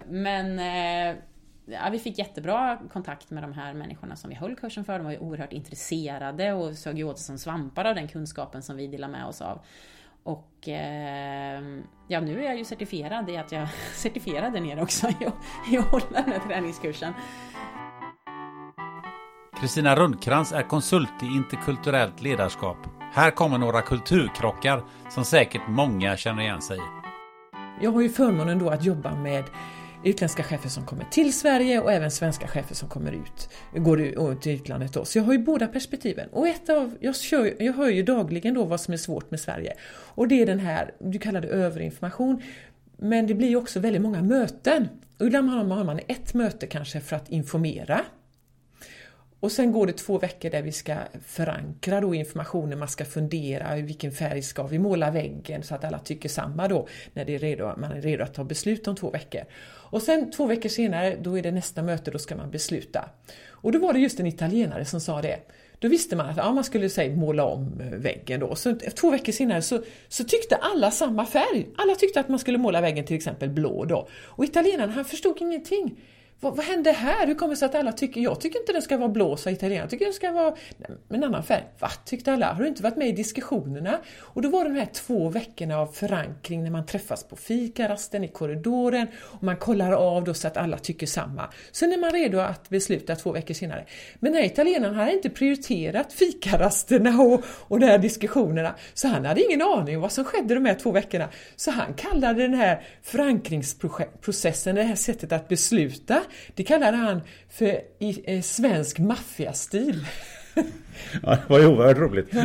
Men 0.08 0.60
eh, 0.60 1.18
ja, 1.66 1.90
vi 1.92 2.00
fick 2.00 2.18
jättebra 2.18 2.80
kontakt 2.94 3.30
med 3.30 3.44
de 3.44 3.54
här 3.54 3.74
människorna 3.74 4.16
som 4.16 4.30
vi 4.30 4.36
höll 4.36 4.56
kursen 4.56 4.86
för. 4.86 4.94
De 4.94 5.04
var 5.04 5.12
ju 5.12 5.20
oerhört 5.20 5.54
intresserade 5.54 6.54
och 6.54 6.76
såg 6.76 6.98
ju 6.98 7.04
åt 7.04 7.18
sig 7.18 7.26
som 7.26 7.38
svampar 7.38 7.86
av 7.86 7.96
den 7.96 8.08
kunskapen 8.08 8.62
som 8.62 8.78
vi 8.78 8.88
delade 8.88 9.14
med 9.14 9.26
oss 9.26 9.42
av. 9.42 9.62
Och 10.24 10.68
eh, 10.68 11.62
ja, 12.08 12.22
nu 12.22 12.40
är 12.40 12.44
jag 12.44 12.58
ju 12.58 12.66
certifierad 12.66 13.30
i 13.30 13.38
att 13.38 13.52
jag 13.52 13.68
certifierade 13.94 14.60
ner 14.60 14.82
också 14.82 15.08
i 15.72 15.78
att 15.78 15.86
hålla 15.86 16.22
den 16.22 16.32
här 16.32 16.40
träningskursen. 16.40 17.14
Kristina 19.60 19.96
Rundkrans 19.96 20.52
är 20.52 20.62
konsult 20.62 21.24
i 21.24 21.26
interkulturellt 21.26 22.22
ledarskap. 22.22 23.01
Här 23.14 23.32
kommer 23.32 23.58
några 23.58 23.82
kulturkrockar 23.82 24.84
som 25.10 25.26
säkert 25.26 25.62
många 25.68 26.18
känner 26.18 26.42
igen 26.42 26.62
sig 26.62 26.78
i. 26.78 26.82
Jag 27.82 27.92
har 27.92 28.02
ju 28.02 28.10
förmånen 28.10 28.60
då 28.60 28.70
att 28.70 28.84
jobba 28.84 29.16
med 29.16 29.44
utländska 30.04 30.44
chefer 30.44 30.70
som 30.70 30.86
kommer 30.86 31.04
till 31.04 31.34
Sverige 31.34 31.82
och 31.82 31.92
även 31.92 32.12
svenska 32.12 32.48
chefer 32.48 32.76
som 32.76 32.90
kommer 32.90 33.12
ut, 33.12 33.50
går 33.76 34.02
ut 34.02 34.42
till 34.42 34.52
utlandet 34.52 34.94
då. 34.94 35.06
Så 35.06 35.18
jag 35.18 35.24
har 35.24 35.34
ju 35.34 35.40
båda 35.40 35.68
perspektiven. 35.68 36.30
Och 36.30 36.48
ett 36.48 36.70
av, 36.70 36.98
jag, 37.00 37.16
kör, 37.16 37.64
jag 37.64 37.74
hör 37.74 37.90
ju 37.90 38.04
dagligen 38.04 38.54
då 38.54 38.64
vad 38.64 38.82
som 38.82 38.94
är 38.94 38.98
svårt 38.98 39.32
med 39.32 39.40
Sverige. 39.40 39.74
Och 39.92 40.28
det 40.28 40.42
är 40.42 40.46
den 40.46 40.60
här, 40.60 40.92
du 41.00 41.20
kallar 41.20 41.42
det 41.42 41.48
överinformation, 41.48 42.42
men 42.98 43.28
det 43.28 43.34
blir 43.34 43.50
ju 43.50 43.56
också 43.56 43.80
väldigt 43.80 44.02
många 44.02 44.22
möten. 44.22 44.88
Och 45.20 45.26
ibland 45.26 45.50
har 45.50 45.84
man 45.84 46.00
ett 46.08 46.34
möte 46.34 46.68
kanske 46.68 47.00
för 47.00 47.16
att 47.16 47.30
informera 47.30 48.02
och 49.42 49.52
sen 49.52 49.72
går 49.72 49.88
det 49.88 49.94
två 49.94 50.18
veckor 50.18 50.50
där 50.50 50.62
vi 50.62 50.72
ska 50.72 50.96
förankra 51.26 52.02
då 52.02 52.16
informationen, 52.16 52.80
man 52.80 52.88
ska 52.88 53.06
fundera 53.06 53.78
i 53.78 53.82
vilken 53.82 54.12
färg 54.12 54.42
ska 54.42 54.64
vi 54.64 54.80
måla 54.80 55.12
väggen 55.12 55.64
så 55.64 55.76
att 55.76 55.84
alla 55.84 56.00
tycker 56.00 56.30
samma 56.30 56.68
då 56.68 56.88
när 57.14 57.26
det 57.26 57.36
är 57.36 57.40
redo, 57.40 57.74
man 57.78 57.92
är 57.92 58.02
redo 58.02 58.24
att 58.24 58.34
ta 58.34 58.44
beslut 58.44 58.88
om 58.88 58.96
två 58.96 59.10
veckor. 59.10 59.42
Och 59.92 60.02
sen 60.02 60.32
två 60.32 60.46
veckor 60.46 60.70
senare, 60.70 61.18
då 61.22 61.38
är 61.38 61.44
det 61.44 61.52
nästa 61.52 61.84
möte, 61.84 62.12
då 62.12 62.20
ska 62.20 62.36
man 62.36 62.52
besluta. 62.52 63.10
Och 63.48 63.72
då 63.72 63.80
var 63.80 63.94
det 63.94 64.00
just 64.00 64.20
en 64.20 64.28
italienare 64.28 64.86
som 64.86 65.02
sa 65.02 65.22
det. 65.22 65.40
Då 65.80 65.88
visste 65.88 66.16
man 66.16 66.30
att 66.30 66.38
ja, 66.38 66.52
man 66.52 66.64
skulle 66.64 66.90
säg, 66.90 67.16
måla 67.16 67.46
om 67.46 67.82
väggen 67.92 68.40
då. 68.40 68.56
Så 68.56 68.76
två 68.76 69.12
veckor 69.12 69.32
senare 69.32 69.62
så, 69.62 69.84
så 70.08 70.24
tyckte 70.24 70.56
alla 70.56 70.92
samma 70.92 71.26
färg. 71.26 71.68
Alla 71.78 71.96
tyckte 71.96 72.20
att 72.20 72.30
man 72.30 72.40
skulle 72.40 72.58
måla 72.58 72.82
väggen 72.82 73.06
till 73.06 73.16
exempel 73.16 73.50
blå 73.50 73.86
då. 73.86 74.08
Och 74.24 74.44
italienaren 74.44 74.90
han 74.90 75.06
förstod 75.06 75.42
ingenting 75.42 75.98
vad, 76.42 76.56
vad 76.56 76.66
hände 76.66 76.92
här? 76.92 77.28
Hur 77.28 77.36
kommer 77.36 77.54
det 77.54 77.58
sig 77.58 77.66
att 77.66 77.76
alla 77.76 77.92
tycker, 77.92 78.22
jag 78.22 78.42
tycker 78.42 78.60
inte 78.60 78.74
den 78.74 78.82
ska 78.82 78.98
vara 78.98 79.10
blå, 79.10 79.38
sa 79.38 79.50
italienaren. 79.50 79.84
jag 79.84 79.90
tycker 79.90 80.06
den 80.06 80.14
ska 80.14 80.32
vara 80.32 80.56
en 81.10 81.24
annan 81.24 81.44
färg. 81.44 81.64
Va? 81.80 81.90
Tyckte 82.06 82.34
alla. 82.34 82.54
Har 82.54 82.62
du 82.62 82.68
inte 82.68 82.84
varit 82.84 82.98
med 82.98 83.08
i 83.08 83.12
diskussionerna? 83.12 84.00
Och 84.20 84.42
då 84.42 84.50
var 84.50 84.64
det 84.64 84.70
de 84.70 84.80
här 84.80 84.90
två 84.94 85.30
veckorna 85.30 85.78
av 85.78 85.88
förankring 85.88 86.64
när 86.64 86.72
man 86.72 86.86
träffas 86.86 87.24
på 87.24 87.36
fikarasten, 87.36 88.24
i 88.24 88.28
korridoren 88.28 89.08
och 89.18 89.44
man 89.44 89.58
kollar 89.58 89.92
av 89.92 90.24
då 90.24 90.34
så 90.34 90.48
att 90.48 90.58
alla 90.58 90.78
tycker 90.78 91.08
samma. 91.08 91.50
Sen 91.72 91.94
är 91.94 91.98
man 91.98 92.12
redo 92.12 92.40
att 92.40 92.70
besluta 92.70 93.16
två 93.16 93.32
veckor 93.32 93.54
senare. 93.54 93.86
Men 94.20 94.32
den 94.32 94.42
här 94.42 94.48
italienaren 94.48 94.96
hade 94.96 95.14
inte 95.14 95.30
prioriterat 95.30 96.14
fikarasterna 96.14 97.22
och, 97.22 97.44
och 97.48 97.80
de 97.80 97.86
här 97.86 97.98
diskussionerna, 97.98 98.76
så 98.94 99.08
han 99.08 99.26
hade 99.26 99.44
ingen 99.44 99.62
aning 99.62 99.96
om 99.96 100.02
vad 100.02 100.12
som 100.12 100.26
skedde 100.26 100.54
de 100.54 100.66
här 100.66 100.76
två 100.76 100.92
veckorna. 100.92 101.30
Så 101.56 101.72
han 101.72 101.94
kallade 101.94 102.42
den 102.42 102.54
här 102.54 102.84
förankringsprocessen, 103.04 104.76
det 104.76 104.84
här 104.84 104.96
sättet 104.96 105.32
att 105.32 105.48
besluta, 105.48 106.22
det 106.56 106.64
kallade 106.64 106.98
han 106.98 107.22
för 107.50 107.82
i, 108.00 108.22
eh, 108.26 108.42
svensk 108.42 109.00
maffiastil. 109.00 110.06
ja, 111.24 111.30
det 111.30 111.50
var 111.50 111.60
ju 111.60 111.68
oerhört 111.68 111.98
roligt. 111.98 112.32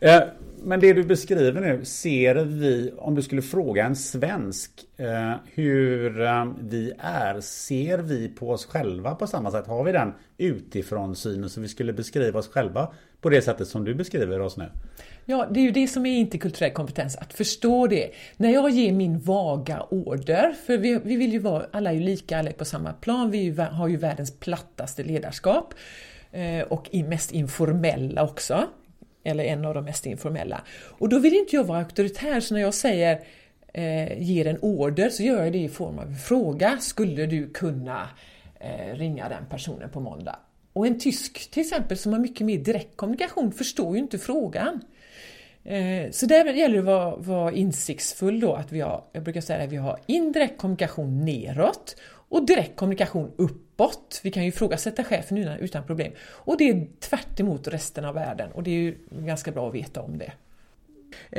Eh, 0.00 0.22
men 0.62 0.80
det 0.80 0.92
du 0.92 1.04
beskriver 1.04 1.60
nu, 1.60 1.84
ser 1.84 2.34
vi, 2.34 2.92
om 2.96 3.14
du 3.14 3.22
skulle 3.22 3.42
fråga 3.42 3.84
en 3.86 3.96
svensk 3.96 4.70
eh, 4.96 5.34
hur 5.54 6.20
eh, 6.20 6.46
vi 6.60 6.92
är, 6.98 7.40
ser 7.40 7.98
vi 7.98 8.28
på 8.28 8.50
oss 8.50 8.66
själva 8.66 9.14
på 9.14 9.26
samma 9.26 9.50
sätt? 9.50 9.66
Har 9.66 9.84
vi 9.84 9.92
den 9.92 10.12
utifrån 10.38 11.16
synen 11.16 11.50
så 11.50 11.60
vi 11.60 11.68
skulle 11.68 11.92
beskriva 11.92 12.38
oss 12.38 12.48
själva 12.48 12.88
på 13.20 13.28
det 13.28 13.42
sättet 13.42 13.68
som 13.68 13.84
du 13.84 13.94
beskriver 13.94 14.40
oss 14.40 14.56
nu? 14.56 14.70
Ja, 15.24 15.46
det 15.50 15.60
är 15.60 15.64
ju 15.64 15.70
det 15.70 15.88
som 15.88 16.06
är 16.06 16.18
interkulturell 16.18 16.72
kompetens, 16.72 17.16
att 17.16 17.32
förstå 17.32 17.86
det. 17.86 18.10
När 18.36 18.50
jag 18.50 18.70
ger 18.70 18.92
min 18.92 19.18
vaga 19.18 19.82
order, 19.90 20.54
för 20.66 20.78
vi, 20.78 21.00
vi 21.04 21.16
vill 21.16 21.32
ju 21.32 21.38
vara, 21.38 21.66
alla 21.72 21.90
är 21.90 21.94
ju 21.94 22.00
lika, 22.00 22.38
alla 22.38 22.50
är 22.50 22.54
på 22.54 22.64
samma 22.64 22.92
plan, 22.92 23.30
vi 23.30 23.38
ju, 23.38 23.56
har 23.56 23.88
ju 23.88 23.96
världens 23.96 24.38
plattaste 24.38 25.02
ledarskap 25.02 25.74
eh, 26.32 26.60
och 26.60 26.94
mest 26.94 27.32
informella 27.32 28.24
också, 28.24 28.64
eller 29.24 29.44
en 29.44 29.64
av 29.64 29.74
de 29.74 29.84
mest 29.84 30.06
informella. 30.06 30.62
Och 30.70 31.08
då 31.08 31.18
vill 31.18 31.34
inte 31.34 31.56
jag 31.56 31.64
vara 31.64 31.78
auktoritär, 31.78 32.40
så 32.40 32.54
när 32.54 32.60
jag 32.60 32.74
säger 32.74 33.20
eh, 33.72 34.22
ger 34.22 34.46
en 34.46 34.58
order 34.62 35.10
så 35.10 35.22
gör 35.22 35.44
jag 35.44 35.52
det 35.52 35.58
i 35.58 35.68
form 35.68 35.98
av 35.98 36.06
en 36.06 36.16
fråga. 36.16 36.78
Skulle 36.80 37.26
du 37.26 37.50
kunna 37.50 38.08
eh, 38.60 38.94
ringa 38.94 39.28
den 39.28 39.46
personen 39.50 39.90
på 39.90 40.00
måndag? 40.00 40.36
Och 40.72 40.86
en 40.86 41.00
tysk 41.00 41.50
till 41.50 41.60
exempel 41.60 41.98
som 41.98 42.12
har 42.12 42.20
mycket 42.20 42.46
mer 42.46 42.58
direkt 42.58 42.96
kommunikation 42.96 43.52
förstår 43.52 43.96
ju 43.96 44.02
inte 44.02 44.18
frågan. 44.18 44.80
Eh, 45.64 46.10
så 46.10 46.26
där 46.26 46.44
gäller 46.44 46.74
det 46.74 46.80
att 46.80 46.84
vara, 46.84 47.16
vara 47.16 47.52
insiktsfull 47.52 48.40
då, 48.40 48.54
att 48.54 48.72
vi 48.72 48.80
har, 48.80 49.04
jag 49.12 49.22
brukar 49.22 49.40
säga 49.40 49.64
att 49.64 49.72
vi 49.72 49.76
har 49.76 49.98
indirekt 50.06 50.58
kommunikation 50.58 51.24
neråt 51.24 51.96
och 52.30 52.46
direkt 52.46 52.76
kommunikation 52.76 53.32
uppåt. 53.36 54.20
Vi 54.22 54.30
kan 54.30 54.42
ju 54.42 54.48
ifrågasätta 54.48 55.04
chefen 55.04 55.38
utan, 55.38 55.86
problem. 55.86 56.12
Och 56.22 56.56
det 56.56 56.70
är 56.70 56.86
tvärt 57.00 57.40
resten 57.68 58.04
av 58.04 58.14
världen 58.14 58.52
och 58.52 58.62
det 58.62 58.70
är 58.70 58.74
ju 58.74 58.98
ganska 59.10 59.50
bra 59.50 59.68
att 59.68 59.74
veta 59.74 60.00
om 60.00 60.18
det. 60.18 60.32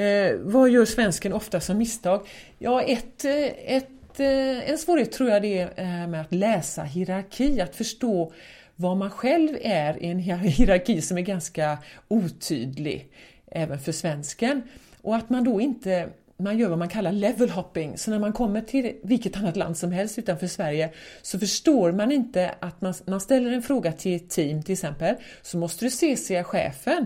Eh, 0.02 0.36
vad 0.40 0.70
gör 0.70 0.86
svensken 0.86 1.34
ofta 1.34 1.60
som 1.60 1.78
misstag? 1.78 2.28
Ja, 2.60 2.82
ett, 2.82 3.26
eh, 3.26 3.76
ett, 3.76 4.20
eh, 4.20 4.70
en 4.70 4.78
svårighet 4.78 5.12
tror 5.12 5.30
jag 5.30 5.42
det 5.42 5.70
är 5.76 6.08
med 6.08 6.22
att 6.22 6.34
läsa 6.34 6.84
hierarki, 6.84 7.62
att 7.62 7.76
förstå 7.76 8.34
vad 8.76 8.98
man 8.98 9.10
själv 9.10 9.58
är 9.62 10.04
i 10.04 10.08
en 10.08 10.20
hierarki 10.20 11.02
som 11.02 11.18
är 11.18 11.22
ganska 11.22 11.78
otydlig 12.08 13.10
även 13.52 13.80
för 13.80 13.92
svensken. 13.92 14.62
Och 15.02 15.16
att 15.16 15.30
man 15.30 15.44
då 15.44 15.62
inte 15.62 16.10
man 16.42 16.58
gör 16.58 16.70
vad 16.70 16.80
man 16.80 16.90
kallar 16.90 17.12
level 17.12 17.50
hopping. 17.50 17.98
Så 17.98 18.12
när 18.12 18.20
man 18.20 18.34
kommer 18.34 18.62
till 18.62 18.96
vilket 19.04 19.38
annat 19.38 19.56
land 19.56 19.78
som 19.78 19.92
helst 19.92 20.20
utanför 20.20 20.48
Sverige 20.48 20.90
så 21.22 21.40
förstår 21.40 21.92
man 21.92 22.12
inte 22.12 22.56
att 22.60 22.82
man, 22.82 22.94
man 23.06 23.22
ställer 23.22 23.52
en 23.52 23.62
fråga 23.62 23.92
till 23.92 24.16
ett 24.16 24.30
team 24.30 24.64
till 24.64 24.74
exempel 24.74 25.16
så 25.42 25.58
måste 25.58 25.86
du 25.86 25.90
CCa 25.90 26.44
chefen. 26.44 27.06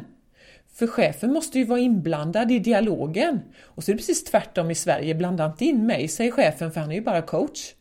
För 0.74 0.88
chefen 0.88 1.34
måste 1.34 1.60
ju 1.60 1.66
vara 1.66 1.80
inblandad 1.80 2.52
i 2.52 2.60
dialogen. 2.60 3.40
Och 3.62 3.84
så 3.84 3.92
är 3.92 3.94
det 3.94 3.98
precis 3.98 4.24
tvärtom 4.24 4.72
i 4.72 4.76
Sverige, 4.76 5.16
blanda 5.16 5.46
inte 5.46 5.66
in 5.66 5.86
mig, 5.86 6.08
säger 6.08 6.32
chefen, 6.32 6.72
för 6.72 6.82
han 6.82 6.92
är 6.92 6.96
ju 6.96 7.02
bara 7.02 7.22
coach. 7.22 7.74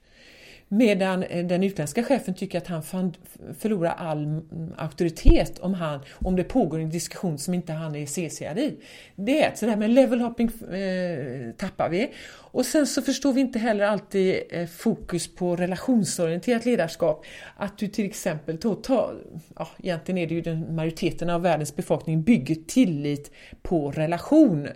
Medan 0.69 1.23
eh, 1.23 1.47
den 1.47 1.63
utländska 1.63 2.03
chefen 2.03 2.35
tycker 2.35 2.59
att 2.59 2.67
han 2.67 2.83
förlorar 3.59 3.91
all 3.91 4.41
auktoritet 4.77 5.59
om, 5.59 5.75
han, 5.75 6.01
om 6.13 6.37
det 6.37 6.45
pågår 6.45 6.79
en 6.79 6.91
diskussion 6.91 7.39
som 7.39 7.55
inte 7.55 7.73
han 7.73 7.95
är 7.95 8.07
CCad 8.07 8.59
i. 8.59 8.77
Det 9.17 9.43
är 9.43 9.49
ett, 9.49 9.59
så 9.59 9.65
det 9.65 9.71
här 9.71 9.79
med 9.79 9.91
level 9.91 10.21
hopping 10.21 10.47
eh, 10.47 11.51
tappar 11.57 11.89
vi. 11.89 12.11
Och 12.55 12.67
sen 12.67 12.87
så 12.87 13.03
förstår 13.03 13.33
vi 13.33 13.41
inte 13.41 13.59
heller 13.59 13.85
alltid 13.85 14.43
eh, 14.51 14.67
fokus 14.67 15.35
på 15.35 15.57
relationsorienterat 15.57 16.67
ledarskap. 16.67 17.27
Att 17.57 17.79
du 17.79 17.89
till 17.89 18.07
exempel, 18.07 18.57
då 18.57 18.75
ta, 18.75 19.15
ja, 19.57 19.69
egentligen 19.83 20.19
är 20.19 20.27
det 20.27 20.35
ju 20.35 20.41
den 20.41 20.75
majoriteten 20.75 21.31
av 21.31 21.43
världens 21.43 21.77
befolkning 21.77 22.23
bygger 22.23 22.55
tillit 22.55 23.31
på 23.63 23.91
relation. 23.91 24.69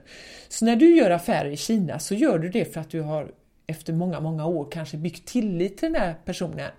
Så 0.49 0.65
när 0.65 0.77
du 0.77 0.97
gör 0.97 1.11
affärer 1.11 1.51
i 1.51 1.57
Kina 1.57 1.99
så 1.99 2.15
gör 2.15 2.39
du 2.39 2.49
det 2.49 2.73
för 2.73 2.81
att 2.81 2.91
du 2.91 3.01
har 3.01 3.31
efter 3.71 3.93
många, 3.93 4.21
många 4.21 4.47
år 4.47 4.69
kanske 4.71 4.97
byggt 4.97 5.29
tillit 5.29 5.79
till 5.79 5.93
den 5.93 6.03
här 6.03 6.15
personen. 6.25 6.71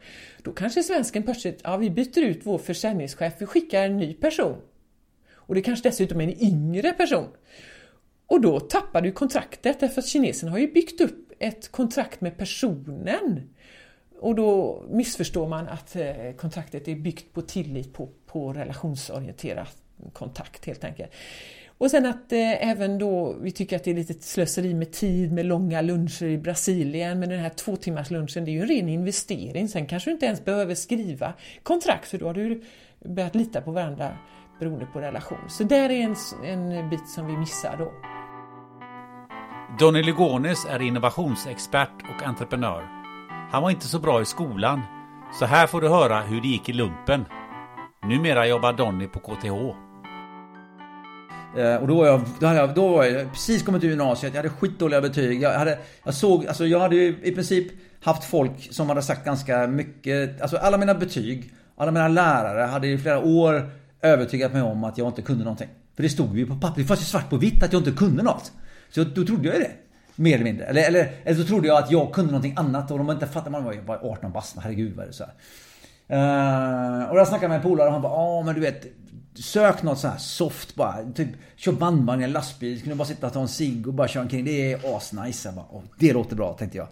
Då 0.44 0.52
kanske 0.52 0.84
svensken 0.84 1.24
plötsligt, 1.24 1.62
ja 1.64 1.78
vi 1.78 1.90
byter 1.90 2.20
ut 2.20 2.40
vår 2.44 2.58
försäljningschef, 2.58 3.34
vi 3.38 3.46
skickar 3.46 3.84
en 3.84 3.98
ny 3.98 4.14
person. 4.14 4.56
Och 5.32 5.56
det 5.56 5.62
kanske 5.62 5.90
dessutom 5.90 6.22
är 6.22 6.24
en 6.24 6.44
yngre 6.44 6.94
person. 6.94 7.28
Och 8.28 8.42
då 8.42 8.60
tappar 8.60 9.02
du 9.02 9.12
kontraktet 9.12 9.80
därför 9.80 10.02
att 10.02 10.08
kinesen 10.08 10.50
har 10.50 10.58
ju 10.58 10.72
byggt 10.72 11.02
upp 11.02 11.32
ett 11.40 11.72
kontrakt 11.72 12.22
med 12.22 12.38
personen. 12.38 13.50
Och 14.20 14.36
då 14.36 14.84
missförstår 14.90 15.48
man 15.48 15.68
att 15.68 15.96
eh, 15.96 16.32
kontraktet 16.38 16.88
är 16.88 16.96
byggt 16.96 17.34
på 17.34 17.42
tillit, 17.42 17.94
på, 17.94 18.10
på 18.26 18.54
relationsorienterad 18.54 19.68
kontakt 20.14 20.66
helt 20.66 20.84
enkelt. 20.84 21.12
Och 21.80 21.92
sen 21.92 22.06
att 22.06 22.32
eh, 22.32 22.70
även 22.70 22.98
då 22.98 23.36
vi 23.42 23.52
tycker 23.52 23.76
att 23.76 23.84
det 23.84 23.92
är 23.92 23.96
lite 23.96 24.14
slöseri 24.14 24.74
med 24.74 24.92
tid 24.92 25.32
med 25.32 25.46
långa 25.46 25.82
luncher 25.82 26.26
i 26.26 26.38
Brasilien. 26.38 27.20
Men 27.20 27.30
den 27.30 27.40
här 27.40 27.50
två 27.50 27.76
timmars 27.76 28.12
lunchen 28.12 28.46
det 28.46 28.52
är 28.52 28.54
ju 28.54 28.62
en 28.62 28.68
ren 28.68 28.90
investering. 28.90 29.68
Sen 29.68 29.86
kanske 29.86 30.10
du 30.10 30.14
inte 30.14 30.26
ens 30.26 30.46
behöver 30.46 30.76
skriva 30.76 31.34
kontrakt 31.64 32.08
för 32.08 32.18
då 32.18 32.26
har 32.26 32.34
du 32.34 32.64
börjat 33.06 33.36
lita 33.36 33.62
på 33.62 33.72
varandra 33.72 34.18
beroende 34.60 34.86
på 34.86 35.00
relation. 35.00 35.50
Så 35.50 35.64
där 35.64 35.90
är 35.90 36.16
en, 36.44 36.72
en 36.72 36.90
bit 36.90 37.10
som 37.10 37.28
vi 37.28 37.38
missar 37.38 37.78
då. 37.78 37.92
Donny 39.80 40.04
Lugones 40.04 40.66
är 40.66 40.82
innovationsexpert 40.82 42.04
och 42.16 42.28
entreprenör. 42.28 42.82
Han 43.52 43.64
var 43.64 43.70
inte 43.70 43.88
så 43.88 44.00
bra 44.00 44.22
i 44.22 44.26
skolan, 44.26 44.82
så 45.40 45.46
här 45.46 45.68
får 45.68 45.82
du 45.82 45.90
höra 45.90 46.22
hur 46.22 46.42
det 46.42 46.48
gick 46.48 46.70
i 46.70 46.74
lumpen. 46.74 47.26
Numera 48.04 48.48
jobbar 48.48 48.74
Donny 48.74 49.08
på 49.08 49.20
KTH. 49.20 49.89
Eh, 51.58 51.76
och 51.76 51.88
då 51.88 51.96
var, 51.96 52.08
jag, 52.08 52.22
då, 52.40 52.48
hade 52.48 52.60
jag, 52.60 52.76
då 52.76 52.88
var 52.88 53.06
jag 53.06 53.32
precis 53.32 53.64
kommit 53.64 53.84
ur 53.84 53.90
gymnasiet, 53.90 54.34
jag 54.34 54.44
hade 54.44 54.56
skitdåliga 54.56 55.02
betyg. 55.02 55.42
Jag, 55.42 55.60
hade, 55.60 55.80
jag 56.04 56.14
såg, 56.14 56.48
alltså 56.48 56.68
jag 56.68 56.80
hade 56.80 56.96
ju 56.96 57.16
i 57.24 57.32
princip 57.32 57.68
haft 58.04 58.24
folk 58.24 58.74
som 58.74 58.90
hade 58.90 59.02
sagt 59.02 59.26
ganska 59.26 59.68
mycket, 59.68 60.42
alltså 60.42 60.58
alla 60.58 60.78
mina 60.78 60.94
betyg, 60.94 61.54
alla 61.78 61.92
mina 61.92 62.08
lärare 62.08 62.62
hade 62.62 62.88
i 62.88 62.98
flera 62.98 63.20
år 63.20 63.72
övertygat 64.02 64.54
mig 64.54 64.62
om 64.62 64.84
att 64.84 64.98
jag 64.98 65.08
inte 65.08 65.22
kunde 65.22 65.44
någonting. 65.44 65.70
För 65.96 66.04
det 66.04 66.10
stod 66.10 66.38
ju 66.38 66.46
på 66.46 66.56
papper, 66.56 66.82
det 66.82 66.88
fanns 66.88 67.02
ju 67.02 67.06
svart 67.06 67.30
på 67.30 67.38
vitt 67.38 67.64
att 67.64 67.74
jag 67.74 67.80
inte 67.80 67.92
kunde 67.92 68.24
något. 68.24 68.52
Så 68.90 69.04
då 69.04 69.26
trodde 69.26 69.48
jag 69.48 69.58
ju 69.58 69.64
det. 69.64 69.72
Mer 70.16 70.34
eller 70.34 70.44
mindre. 70.44 70.66
Eller, 70.66 70.88
eller, 70.88 71.12
eller 71.24 71.42
så 71.42 71.48
trodde 71.48 71.68
jag 71.68 71.84
att 71.84 71.92
jag 71.92 72.14
kunde 72.14 72.32
någonting 72.32 72.54
annat 72.58 72.92
och 72.92 72.98
de 72.98 73.12
inte 73.12 73.28
fattade. 73.28 73.50
Man 73.50 73.64
var 73.64 73.74
ju 73.74 73.82
bara 73.82 74.00
18 74.00 74.32
bast, 74.32 74.58
herregud 74.60 74.96
vad 74.96 75.04
är 75.04 75.08
det 75.08 75.14
så 75.14 75.24
här. 75.24 75.34
Uh, 76.12 77.10
och 77.10 77.20
jag 77.20 77.28
snackade 77.28 77.48
med 77.48 77.56
en 77.56 77.62
polare 77.62 77.88
och 77.88 77.94
han 77.94 78.02
bara 78.02 78.14
ja 78.14 78.44
men 78.46 78.56
du 78.56 78.62
vet 78.62 78.86
Sök 79.44 79.84
något 79.84 80.00
så 80.00 80.08
här 80.08 80.18
soft 80.18 80.76
bara. 80.76 81.12
Typ, 81.16 81.30
kör 81.56 81.72
bandvagn 81.72 82.22
i 82.22 82.24
en 82.24 82.32
lastbil. 82.32 82.82
Kunde 82.82 82.96
bara 82.96 83.08
sitta 83.08 83.28
och 83.28 83.34
ta 83.34 83.42
en 83.42 83.48
cigg 83.48 83.88
och 83.88 83.94
bara 83.94 84.08
köra 84.08 84.24
omkring. 84.24 84.46
Det 84.46 84.72
är 84.72 84.98
asnice. 84.98 85.54
Det 86.00 86.14
låter 86.14 86.36
bra 86.36 86.54
tänkte 86.54 86.78
jag. 86.78 86.88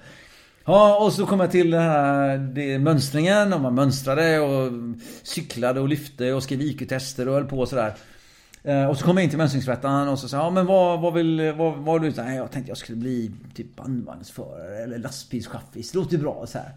Ja, 0.65 1.05
och 1.05 1.13
så 1.13 1.25
kom 1.25 1.39
jag 1.39 1.51
till 1.51 1.71
det 1.71 1.79
här 1.79 2.37
det, 2.37 2.79
mönstringen 2.79 3.53
och 3.53 3.61
man 3.61 3.75
mönstrade 3.75 4.39
och 4.39 4.71
cyklade 5.23 5.79
och 5.79 5.87
lyfte 5.87 6.33
och 6.33 6.43
skrev 6.43 6.61
IQ-tester 6.61 7.27
och 7.27 7.33
höll 7.33 7.45
på 7.45 7.59
och 7.59 7.67
sådär. 7.67 7.93
Eh, 8.63 8.85
och 8.85 8.97
så 8.97 9.05
kom 9.05 9.17
jag 9.17 9.23
in 9.23 9.29
till 9.29 9.37
mönstringsrättaren 9.37 10.07
och 10.07 10.19
så 10.19 10.27
sa 10.27 10.37
ja 10.37 10.49
men 10.49 10.65
vad, 10.65 11.01
vad 11.01 11.13
vill, 11.13 11.53
vad, 11.57 11.77
vad 11.77 12.01
du? 12.01 12.13
Nej, 12.17 12.37
jag 12.37 12.51
tänkte 12.51 12.71
jag 12.71 12.77
skulle 12.77 12.97
bli 12.97 13.31
typ 13.55 13.75
bandvagnsförare 13.75 14.83
eller 14.83 14.97
lastbilschaffis. 14.97 15.91
Det 15.91 15.97
låter 15.97 16.17
bra 16.17 16.45
så 16.47 16.57
här. 16.57 16.71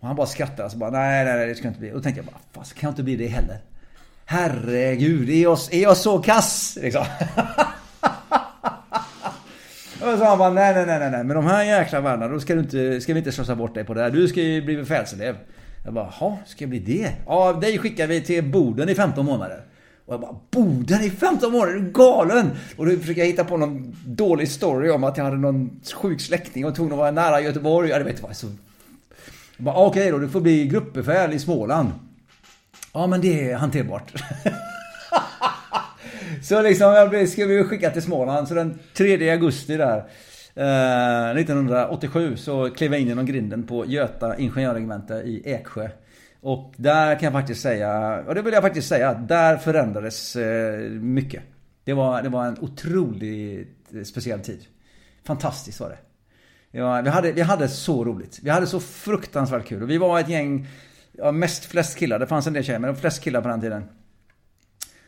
Och 0.00 0.06
han 0.06 0.16
bara 0.16 0.26
skrattade 0.26 0.64
och 0.64 0.70
så 0.70 0.78
bara 0.78 0.90
nej, 0.90 1.24
nej, 1.24 1.36
nej 1.36 1.46
det 1.48 1.54
ska 1.54 1.64
jag 1.64 1.70
inte 1.70 1.80
bli. 1.80 1.90
Och 1.90 1.94
då 1.94 2.02
tänkte 2.02 2.18
jag 2.18 2.26
bara, 2.26 2.40
fast 2.52 2.74
kan 2.74 2.86
jag 2.86 2.92
inte 2.92 3.02
bli 3.02 3.16
det 3.16 3.26
heller? 3.26 3.58
Herregud, 4.28 5.30
är 5.30 5.42
jag, 5.42 5.58
är 5.70 5.82
jag 5.82 5.96
så 5.96 6.18
kass? 6.18 6.78
Liksom. 6.82 7.04
Och 10.00 10.12
så 10.12 10.18
sa 10.18 10.28
han 10.28 10.38
bara 10.38 10.50
nej, 10.50 10.74
nej, 10.74 10.86
nej, 10.86 11.10
nej, 11.10 11.24
men 11.24 11.36
de 11.36 11.46
här 11.46 11.64
jäkla 11.64 12.00
världarna, 12.00 12.32
då 12.32 12.40
ska 12.40 12.54
du 12.54 12.60
inte, 12.60 13.00
ska 13.00 13.12
vi 13.12 13.18
inte 13.18 13.32
slösa 13.32 13.54
bort 13.54 13.74
dig 13.74 13.84
på 13.84 13.94
det 13.94 14.02
här. 14.02 14.10
Du 14.10 14.28
ska 14.28 14.40
ju 14.42 14.62
bli 14.62 14.76
befälselev. 14.76 15.36
Jag 15.84 15.94
bara, 15.94 16.12
jaha, 16.20 16.36
ska 16.46 16.62
jag 16.62 16.70
bli 16.70 16.78
det? 16.78 17.12
Ja, 17.26 17.52
dig 17.52 17.78
skickar 17.78 18.06
vi 18.06 18.20
till 18.20 18.44
Boden 18.44 18.88
i 18.88 18.94
15 18.94 19.26
månader. 19.26 19.60
Och 20.06 20.14
jag 20.14 20.20
bara, 20.20 20.36
Boden 20.50 21.02
i 21.02 21.10
15 21.10 21.52
månader? 21.52 21.72
Är 21.72 21.78
du 21.78 21.90
galen? 21.90 22.50
Och 22.76 22.86
då 22.86 22.96
försöker 22.96 23.20
jag 23.20 23.28
hitta 23.28 23.44
på 23.44 23.56
någon 23.56 23.96
dålig 24.06 24.48
story 24.48 24.90
om 24.90 25.04
att 25.04 25.16
jag 25.16 25.24
hade 25.24 25.36
någon 25.36 25.80
sjuk 25.94 26.20
släkting 26.20 26.66
och 26.66 26.74
tog 26.74 26.92
att 26.92 26.98
vara 26.98 27.10
nära 27.10 27.40
Göteborg. 27.40 27.90
Ja, 27.90 27.98
det 27.98 28.04
vet 28.04 28.22
vad 28.22 28.36
så... 28.36 28.46
Jag 29.56 29.64
bara, 29.64 29.76
okej 29.76 30.02
okay 30.02 30.10
då, 30.10 30.18
du 30.18 30.28
får 30.28 30.40
bli 30.40 30.66
gruppbefäl 30.66 31.32
i 31.32 31.38
Småland. 31.38 31.90
Ja, 32.96 33.06
men 33.06 33.20
det 33.20 33.50
är 33.50 33.56
hanterbart. 33.56 34.12
Så 36.42 36.62
liksom 36.62 36.92
jag 36.92 37.28
skulle 37.28 37.54
vi 37.54 37.64
skicka 37.64 37.90
till 37.90 38.02
Småland. 38.02 38.48
Så 38.48 38.54
den 38.54 38.78
3 38.94 39.30
augusti 39.30 39.76
där. 39.76 39.98
Eh, 40.54 41.30
1987 41.40 42.36
så 42.36 42.70
klev 42.70 42.92
jag 42.92 43.00
in 43.00 43.08
genom 43.08 43.26
grinden 43.26 43.66
på 43.66 43.86
Göta 43.86 44.36
ingenjörregemente 44.36 45.14
i 45.14 45.42
Eksjö. 45.44 45.88
Och 46.40 46.74
där 46.76 47.14
kan 47.14 47.24
jag 47.24 47.32
faktiskt 47.32 47.62
säga, 47.62 48.22
och 48.26 48.34
det 48.34 48.42
vill 48.42 48.54
jag 48.54 48.62
faktiskt 48.62 48.88
säga, 48.88 49.08
att 49.08 49.28
där 49.28 49.56
förändrades 49.56 50.36
eh, 50.36 50.80
mycket. 50.90 51.42
Det 51.84 51.92
var, 51.92 52.22
det 52.22 52.28
var 52.28 52.46
en 52.46 52.58
otroligt 52.60 53.94
eh, 53.94 54.02
speciell 54.02 54.40
tid. 54.40 54.64
Fantastiskt 55.24 55.80
var 55.80 55.88
det. 55.88 55.98
Ja, 56.70 57.00
vi, 57.00 57.10
hade, 57.10 57.32
vi 57.32 57.40
hade 57.40 57.68
så 57.68 58.04
roligt. 58.04 58.40
Vi 58.42 58.50
hade 58.50 58.66
så 58.66 58.80
fruktansvärt 58.80 59.66
kul. 59.66 59.82
Och 59.82 59.90
vi 59.90 59.98
var 59.98 60.20
ett 60.20 60.28
gäng, 60.28 60.66
ja, 61.18 61.32
mest 61.32 61.64
flest 61.64 61.98
killar. 61.98 62.18
Det 62.18 62.26
fanns 62.26 62.46
en 62.46 62.52
del 62.52 62.64
tjejer, 62.64 62.78
men 62.78 62.96
flest 62.96 63.22
killar 63.22 63.40
på 63.40 63.48
den 63.48 63.60
tiden. 63.60 63.84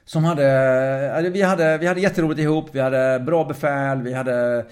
Som 0.05 0.25
hade, 0.25 1.31
vi 1.33 1.43
hade, 1.43 1.79
vi 1.79 1.87
hade 1.87 2.01
jätteroligt 2.01 2.41
ihop, 2.41 2.69
vi 2.73 2.81
hade 2.81 3.21
bra 3.27 3.45
befäl, 3.45 4.03
vi 4.03 4.13
hade 4.13 4.67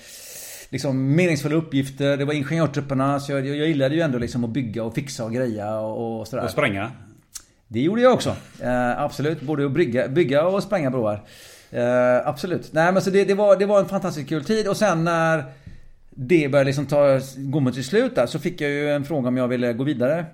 liksom 0.70 1.14
meningsfulla 1.14 1.56
uppgifter. 1.56 2.16
Det 2.16 2.24
var 2.24 2.32
ingenjörstrupperna 2.32 3.20
så 3.20 3.32
jag, 3.32 3.46
jag 3.46 3.68
gillade 3.68 3.94
ju 3.94 4.00
ändå 4.00 4.18
liksom 4.18 4.44
att 4.44 4.50
bygga 4.50 4.84
och 4.84 4.94
fixa 4.94 5.24
och 5.24 5.32
greja 5.32 5.78
och, 5.78 6.20
och 6.20 6.28
sådär. 6.28 6.44
Och 6.44 6.50
spränga? 6.50 6.90
Det 7.68 7.80
gjorde 7.80 8.02
jag 8.02 8.14
också. 8.14 8.36
Eh, 8.62 9.00
absolut. 9.00 9.40
Både 9.40 9.66
att 9.66 9.72
bygga, 9.72 10.08
bygga 10.08 10.46
och 10.46 10.62
spränga 10.62 10.90
broar. 10.90 11.24
Eh, 11.70 12.28
absolut. 12.28 12.72
Nej 12.72 12.92
men 12.92 13.02
så 13.02 13.10
det, 13.10 13.24
det, 13.24 13.34
var, 13.34 13.56
det 13.56 13.66
var 13.66 13.80
en 13.80 13.88
fantastiskt 13.88 14.28
kul 14.28 14.44
tid 14.44 14.68
och 14.68 14.76
sen 14.76 15.04
när 15.04 15.44
det 16.10 16.48
började 16.48 16.66
liksom 16.66 16.86
ta, 16.86 17.20
gå 17.36 17.60
mot 17.60 17.74
sitt 17.74 17.86
slut 17.86 18.14
där 18.14 18.26
så 18.26 18.38
fick 18.38 18.60
jag 18.60 18.70
ju 18.70 18.90
en 18.90 19.04
fråga 19.04 19.28
om 19.28 19.36
jag 19.36 19.48
ville 19.48 19.72
gå 19.72 19.84
vidare. 19.84 20.24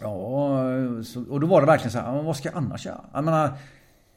Ja, 0.00 0.64
så, 1.04 1.24
och 1.30 1.40
då 1.40 1.46
var 1.46 1.60
det 1.60 1.66
verkligen 1.66 1.90
så 1.90 1.98
här, 1.98 2.22
vad 2.22 2.36
ska 2.36 2.48
jag 2.48 2.56
annars 2.56 2.86
göra? 2.86 3.04
Jag 3.12 3.24
menar, 3.24 3.52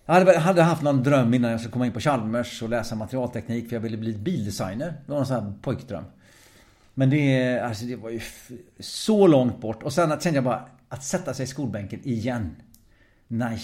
jag 0.05 0.13
hade, 0.13 0.38
hade 0.38 0.61
haft 0.61 0.81
någon 0.81 1.03
dröm 1.03 1.33
innan 1.33 1.51
jag 1.51 1.59
skulle 1.59 1.73
komma 1.73 1.85
in 1.85 1.91
på 1.91 1.99
Chalmers 1.99 2.61
och 2.61 2.69
läsa 2.69 2.95
materialteknik 2.95 3.69
för 3.69 3.75
jag 3.75 3.81
ville 3.81 3.97
bli 3.97 4.13
bildesigner. 4.13 4.93
Det 5.05 5.11
var 5.11 5.19
en 5.19 5.25
sån 5.25 5.43
här 5.43 5.53
pojkdröm. 5.61 6.03
Men 6.93 7.09
det, 7.09 7.59
alltså 7.59 7.85
det 7.85 7.95
var 7.95 8.09
ju 8.09 8.19
så 8.79 9.27
långt 9.27 9.61
bort. 9.61 9.83
Och 9.83 9.93
sen 9.93 10.19
kände 10.19 10.38
jag 10.38 10.43
bara, 10.43 10.65
att 10.89 11.03
sätta 11.03 11.33
sig 11.33 11.43
i 11.43 11.47
skolbänken 11.47 11.99
igen. 12.03 12.55
Nej, 13.27 13.61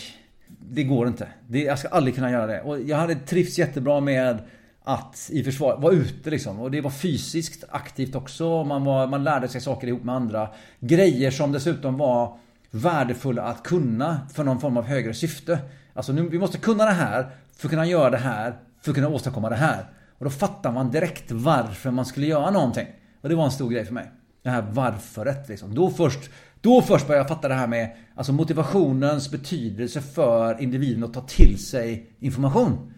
det 0.47 0.84
går 0.84 1.08
inte. 1.08 1.28
Det, 1.47 1.63
jag 1.63 1.80
ska 1.80 1.88
aldrig 1.88 2.15
kunna 2.15 2.32
göra 2.32 2.47
det. 2.47 2.62
Och 2.62 2.82
jag 2.82 2.97
hade 2.97 3.15
trivts 3.15 3.58
jättebra 3.58 4.00
med 4.00 4.39
att 4.84 5.30
i 5.34 5.44
försvar 5.44 5.78
vara 5.78 5.94
ute 5.94 6.30
liksom. 6.30 6.60
Och 6.60 6.72
det 6.72 6.82
var 6.82 6.89
fysiskt 6.89 7.63
aktivt 7.70 8.15
också. 8.15 8.63
Man, 8.63 8.86
var, 8.86 9.08
man 9.08 9.24
lärde 9.24 9.48
sig 9.48 9.62
saker 9.62 9.88
ihop 9.88 10.04
med 10.04 10.15
andra. 10.15 10.50
Grejer 10.80 11.32
som 11.32 11.52
dessutom 11.52 11.98
var 11.98 12.38
värdefulla 12.72 13.44
att 13.44 13.63
kunna 13.63 14.20
för 14.34 14.44
någon 14.44 14.60
form 14.60 14.78
av 14.78 14.84
högre 14.84 15.13
syfte. 15.13 15.60
Alltså 15.94 16.13
nu, 16.13 16.30
vi 16.30 16.39
måste 16.39 16.58
kunna 16.58 16.86
det 16.86 16.91
här 16.91 17.30
för 17.58 17.67
att 17.67 17.70
kunna 17.70 17.86
göra 17.86 18.10
det 18.10 18.17
här 18.17 18.56
för 18.82 18.91
att 18.91 18.96
kunna 18.96 19.10
åstadkomma 19.10 19.50
det 19.50 19.56
här. 19.56 19.86
Och 20.17 20.26
då 20.26 20.32
fattar 20.32 20.72
man 20.72 20.91
direkt 20.91 21.32
varför 21.32 21.91
man 21.91 22.06
skulle 22.06 22.28
göra 22.28 22.52
någonting. 22.52 22.88
Och 23.22 23.30
det 23.30 23.36
var 23.36 23.46
en 23.46 23.52
stor 23.52 23.70
grej 23.70 23.86
för 23.86 23.94
mig. 23.94 24.12
Det 24.44 24.50
här 24.50 24.62
varföret 24.62 25.50
liksom. 25.50 25.76
Då 25.76 25.89
först, 25.89 26.30
då 26.62 26.82
först 26.82 27.08
började 27.08 27.24
jag 27.24 27.28
fatta 27.28 27.48
det 27.48 27.54
här 27.54 27.67
med 27.67 27.96
alltså 28.15 28.34
motivationens 28.34 29.32
betydelse 29.32 30.02
för 30.02 30.62
individen 30.62 31.04
att 31.04 31.13
ta 31.13 31.22
till 31.22 31.65
sig 31.65 32.15
information. 32.20 32.94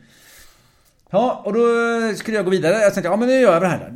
Ja, 1.13 1.41
och 1.45 1.54
då 1.54 1.60
skulle 2.15 2.38
jag 2.38 2.45
gå 2.45 2.52
vidare. 2.52 2.73
Jag 2.73 2.93
tänkte, 2.93 3.10
ja 3.10 3.15
men 3.15 3.28
nu 3.28 3.34
gör 3.34 3.54
jag 3.54 3.62
det 3.62 3.67
här. 3.67 3.93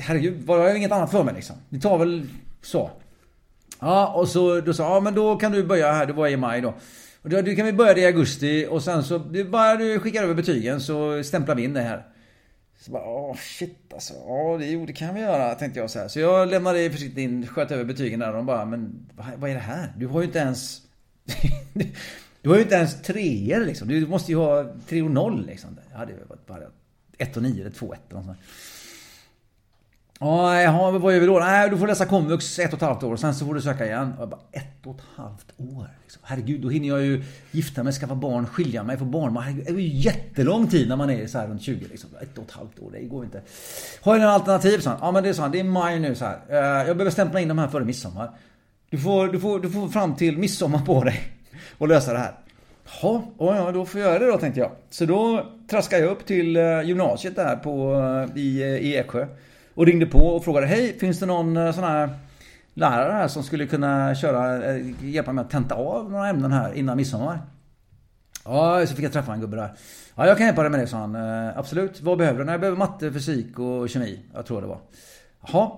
Herregud, 0.00 0.44
jag 0.46 0.58
har 0.58 0.74
inget 0.74 0.92
annat 0.92 1.10
för 1.10 1.24
mig 1.24 1.34
liksom. 1.34 1.56
Vi 1.68 1.80
tar 1.80 1.98
väl 1.98 2.26
så. 2.62 2.90
Ja, 3.80 4.12
och 4.14 4.28
så 4.28 4.60
då 4.60 4.74
sa 4.74 4.94
ja 4.94 5.00
men 5.00 5.14
då 5.14 5.36
kan 5.36 5.52
du 5.52 5.64
börja 5.64 5.92
här. 5.92 6.06
Det 6.06 6.12
var 6.12 6.28
i 6.28 6.36
maj 6.36 6.60
då. 6.60 6.74
Och 7.22 7.30
då, 7.30 7.42
du 7.42 7.56
kan 7.56 7.66
vi 7.66 7.72
börja 7.72 7.94
det 7.94 8.00
i 8.00 8.06
augusti 8.06 8.66
och 8.70 8.82
sen 8.82 9.04
så, 9.04 9.18
det 9.18 9.44
bara 9.44 9.76
du 9.76 10.00
skickar 10.00 10.22
över 10.22 10.34
betygen 10.34 10.80
så 10.80 11.22
stämplar 11.24 11.54
vi 11.54 11.64
in 11.64 11.74
det 11.74 11.80
här. 11.80 12.06
Så 12.80 12.90
bara, 12.90 13.04
åh 13.04 13.36
shit 13.36 13.92
alltså. 13.92 14.14
Ja, 14.26 14.56
det, 14.58 14.66
jo, 14.66 14.86
det 14.86 14.92
kan 14.92 15.14
vi 15.14 15.20
göra, 15.20 15.54
tänkte 15.54 15.80
jag 15.80 15.90
så 15.90 15.98
här. 15.98 16.08
Så 16.08 16.20
jag 16.20 16.48
lämnade 16.48 16.90
försiktigt 16.90 17.18
in, 17.18 17.46
sköt 17.46 17.70
över 17.70 17.84
betygen 17.84 18.20
där 18.20 18.28
och 18.28 18.36
de 18.36 18.46
bara, 18.46 18.64
men 18.64 19.06
vad, 19.16 19.26
vad 19.36 19.50
är 19.50 19.54
det 19.54 19.60
här? 19.60 19.92
Du 19.96 20.06
har 20.06 20.20
ju 20.20 20.26
inte 20.26 20.38
ens... 20.38 20.80
du 22.46 22.50
har 22.50 22.56
ju 22.56 22.62
inte 22.62 22.74
ens 22.74 23.02
treor 23.02 23.64
liksom. 23.64 23.88
Du 23.88 24.06
måste 24.06 24.32
ju 24.32 24.38
ha 24.38 24.64
3 24.88 25.02
och 25.02 25.10
0 25.10 25.46
liksom. 25.46 25.78
Jag 25.90 25.98
hade 25.98 26.12
varit 26.28 26.46
bara 26.46 26.62
1 27.18 27.36
och 27.36 27.42
9 27.42 27.60
eller 27.60 27.70
2 27.70 27.94
1 27.94 28.00
eller 28.08 28.16
något 28.16 28.26
sånt. 28.26 28.38
Ja, 30.20 30.62
jaha, 30.62 30.98
vad 30.98 31.14
gör 31.14 31.20
vi 31.20 31.26
då? 31.26 31.38
Nej, 31.38 31.70
du 31.70 31.78
får 31.78 31.86
läsa 31.86 32.06
komvux 32.06 32.58
ett 32.58 32.72
och 32.72 32.76
ett 32.76 32.82
halvt 32.82 33.02
år 33.02 33.16
sen 33.16 33.34
så 33.34 33.46
får 33.46 33.54
du 33.54 33.62
söka 33.62 33.86
igen. 33.86 34.12
Och 34.16 34.22
jag 34.22 34.28
bara, 34.28 34.40
ett 34.52 34.86
och 34.86 34.94
ett 34.94 35.02
halvt 35.16 35.52
år? 35.56 35.90
Liksom. 36.02 36.22
Herregud, 36.24 36.60
då 36.60 36.68
hinner 36.68 36.88
jag 36.88 37.02
ju 37.02 37.24
gifta 37.50 37.82
mig, 37.82 37.92
skaffa 37.92 38.14
barn, 38.14 38.46
skilja 38.46 38.82
mig, 38.82 38.98
få 38.98 39.04
barn. 39.04 39.36
Herregud, 39.36 39.64
det 39.64 39.72
är 39.72 39.76
ju 39.76 39.88
jättelång 39.88 40.68
tid 40.68 40.88
när 40.88 40.96
man 40.96 41.10
är 41.10 41.26
så 41.26 41.38
här 41.38 41.48
runt 41.48 41.62
20 41.62 41.86
liksom. 41.90 42.10
Ett 42.20 42.38
och 42.38 42.44
ett 42.44 42.50
halvt 42.50 42.78
år, 42.78 42.90
det 42.92 43.00
går 43.00 43.24
inte. 43.24 43.42
Har 44.00 44.14
jag 44.14 44.20
några 44.20 44.34
alternativ? 44.34 44.78
Så 44.78 44.92
ja 45.00 45.12
men 45.12 45.22
det 45.22 45.28
är 45.28 45.32
så 45.32 45.48
det 45.48 45.60
är 45.60 45.64
maj 45.64 46.00
nu 46.00 46.14
så 46.14 46.24
här. 46.24 46.40
Eh, 46.48 46.56
jag 46.88 46.96
behöver 46.96 47.10
stämpla 47.10 47.40
in 47.40 47.48
de 47.48 47.58
här 47.58 47.68
före 47.68 47.84
midsommar. 47.84 48.30
Du 48.90 48.98
får, 48.98 49.28
du 49.28 49.40
får, 49.40 49.60
du 49.60 49.70
får 49.70 49.88
fram 49.88 50.16
till 50.16 50.38
midsommar 50.38 50.78
på 50.78 51.04
dig 51.04 51.35
och 51.78 51.88
lösa 51.88 52.12
det 52.12 52.18
här. 52.18 52.34
Jaha, 53.02 53.22
ja, 53.38 53.72
då 53.72 53.86
får 53.86 54.00
jag 54.00 54.10
göra 54.10 54.18
det 54.18 54.32
då 54.32 54.38
tänkte 54.38 54.60
jag. 54.60 54.70
Så 54.90 55.04
då 55.04 55.46
traskade 55.70 56.02
jag 56.02 56.10
upp 56.10 56.26
till 56.26 56.56
eh, 56.56 56.82
gymnasiet 56.82 57.36
där 57.36 57.56
på, 57.56 57.94
eh, 57.94 58.38
i, 58.42 58.62
eh, 58.62 58.68
i 58.68 58.96
Eksjö. 58.96 59.26
Och 59.74 59.86
ringde 59.86 60.06
på 60.06 60.18
och 60.18 60.44
frågade 60.44 60.66
Hej, 60.66 60.98
finns 60.98 61.20
det 61.20 61.26
någon 61.26 61.74
sån 61.74 61.84
här 61.84 62.10
lärare 62.74 63.12
här 63.12 63.28
som 63.28 63.42
skulle 63.42 63.66
kunna 63.66 64.14
köra, 64.14 64.76
hjälpa 65.02 65.32
mig 65.32 65.44
att 65.44 65.50
tenta 65.50 65.74
av 65.74 66.10
några 66.10 66.28
ämnen 66.28 66.52
här 66.52 66.72
innan 66.72 66.96
midsommar? 66.96 67.40
Ja, 68.44 68.86
så 68.86 68.94
fick 68.94 69.04
jag 69.04 69.12
träffa 69.12 69.32
en 69.32 69.40
gubbe 69.40 69.56
där. 69.56 69.72
Ja, 70.14 70.26
jag 70.26 70.36
kan 70.36 70.46
hjälpa 70.46 70.62
dig 70.62 70.70
med 70.70 70.80
det, 70.80 70.86
sa 70.86 70.96
han. 70.96 71.16
Absolut. 71.56 72.00
Vad 72.00 72.18
behöver 72.18 72.38
du? 72.38 72.44
Nej, 72.44 72.52
jag 72.52 72.60
behöver 72.60 72.78
matte, 72.78 73.12
fysik 73.12 73.58
och 73.58 73.88
kemi. 73.88 74.20
Jag 74.34 74.46
tror 74.46 74.60
det 74.60 74.66
var. 74.66 74.78
Jaha. 75.46 75.70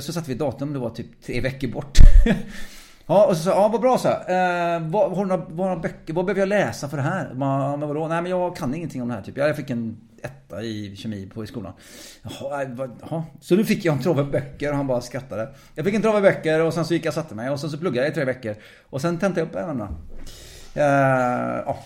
Så 0.00 0.12
satte 0.12 0.26
vi 0.26 0.32
ett 0.32 0.38
datum. 0.38 0.72
Det 0.72 0.78
var 0.78 0.90
typ 0.90 1.22
tre 1.22 1.40
veckor 1.40 1.68
bort. 1.68 1.98
Ja, 3.06 3.26
och 3.26 3.36
så 3.36 3.42
sa 3.42 3.50
ja 3.50 3.68
vad 3.68 3.80
bra 3.80 3.98
så. 3.98 4.08
Eh, 4.08 4.80
vad, 4.80 5.16
har, 5.16 5.24
några, 5.24 5.48
några 5.48 5.76
böcker, 5.76 6.14
vad 6.14 6.24
behöver 6.24 6.40
jag 6.40 6.48
läsa 6.48 6.88
för 6.88 6.96
det 6.96 7.02
här? 7.02 7.34
Men 7.34 7.80
vadå? 7.80 8.08
Nej 8.08 8.22
men 8.22 8.30
jag 8.30 8.56
kan 8.56 8.74
ingenting 8.74 9.02
om 9.02 9.08
det 9.08 9.14
här 9.14 9.22
typ. 9.22 9.36
Jag 9.36 9.56
fick 9.56 9.70
en 9.70 9.96
etta 10.22 10.62
i 10.62 10.96
kemi 10.96 11.26
på 11.34 11.44
i 11.44 11.46
skolan. 11.46 11.72
Jaha, 12.22 12.66
jaha. 13.00 13.24
Så 13.40 13.56
nu 13.56 13.64
fick 13.64 13.84
jag 13.84 13.96
en 13.96 14.02
trave 14.02 14.24
böcker 14.24 14.70
och 14.70 14.76
han 14.76 14.86
bara 14.86 15.00
skrattade. 15.00 15.48
Jag 15.74 15.84
fick 15.84 15.94
en 15.94 16.02
trave 16.02 16.20
böcker 16.20 16.60
och 16.60 16.74
sen 16.74 16.84
så 16.84 16.94
gick 16.94 17.04
jag 17.04 17.10
och 17.10 17.14
satte 17.14 17.34
mig 17.34 17.50
och 17.50 17.60
sen 17.60 17.70
så 17.70 17.78
pluggade 17.78 18.06
jag 18.06 18.12
i 18.12 18.14
tre 18.14 18.24
veckor. 18.24 18.54
Och 18.90 19.00
sen 19.00 19.18
tentade 19.18 19.40
jag 19.40 19.48
upp 19.48 19.56
ämnena. 19.56 19.88
Uh, 20.76 21.62
ja. 21.66 21.78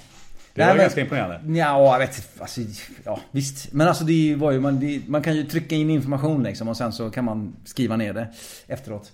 Det 0.55 0.65
var 0.65 0.75
Nej, 0.75 0.83
ganska 0.83 1.01
imponerande. 1.01 1.59
Ja, 1.59 1.93
jag 1.93 1.99
vet 1.99 2.41
alltså, 2.41 2.61
Ja, 3.05 3.21
visst. 3.31 3.73
Men 3.73 3.89
alltså 3.89 4.05
det 4.05 4.37
var 4.39 4.53
ju, 4.53 4.61
man, 4.61 4.81
det, 4.81 5.01
man 5.07 5.23
kan 5.23 5.37
ju 5.37 5.45
trycka 5.45 5.75
in 5.75 5.91
information 5.91 6.43
liksom 6.43 6.69
och 6.69 6.77
sen 6.77 6.93
så 6.93 7.11
kan 7.11 7.25
man 7.25 7.57
skriva 7.65 7.97
ner 7.97 8.13
det 8.13 8.29
efteråt. 8.67 9.13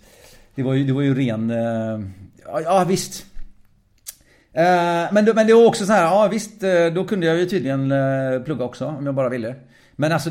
Det 0.55 0.63
var 0.63 0.75
ju, 0.75 0.85
det 0.85 0.93
var 0.93 1.03
ju 1.03 1.15
ren... 1.15 1.51
Eh, 1.51 2.01
ja, 2.45 2.61
ja, 2.61 2.85
visst. 2.89 3.27
Eh, 4.53 5.13
men, 5.13 5.25
men 5.35 5.47
det 5.47 5.55
var 5.55 5.67
också 5.67 5.87
så 5.87 5.93
här, 5.93 6.03
ja 6.03 6.29
visst, 6.29 6.63
eh, 6.63 6.87
då 6.95 7.05
kunde 7.05 7.27
jag 7.27 7.39
ju 7.39 7.47
tydligen 7.47 7.93
plugga 8.45 8.65
också 8.65 8.87
om 8.87 9.07
jag 9.07 9.15
bara 9.15 9.29
ville. 9.29 9.55
Men 9.97 10.13
alltså, 10.13 10.31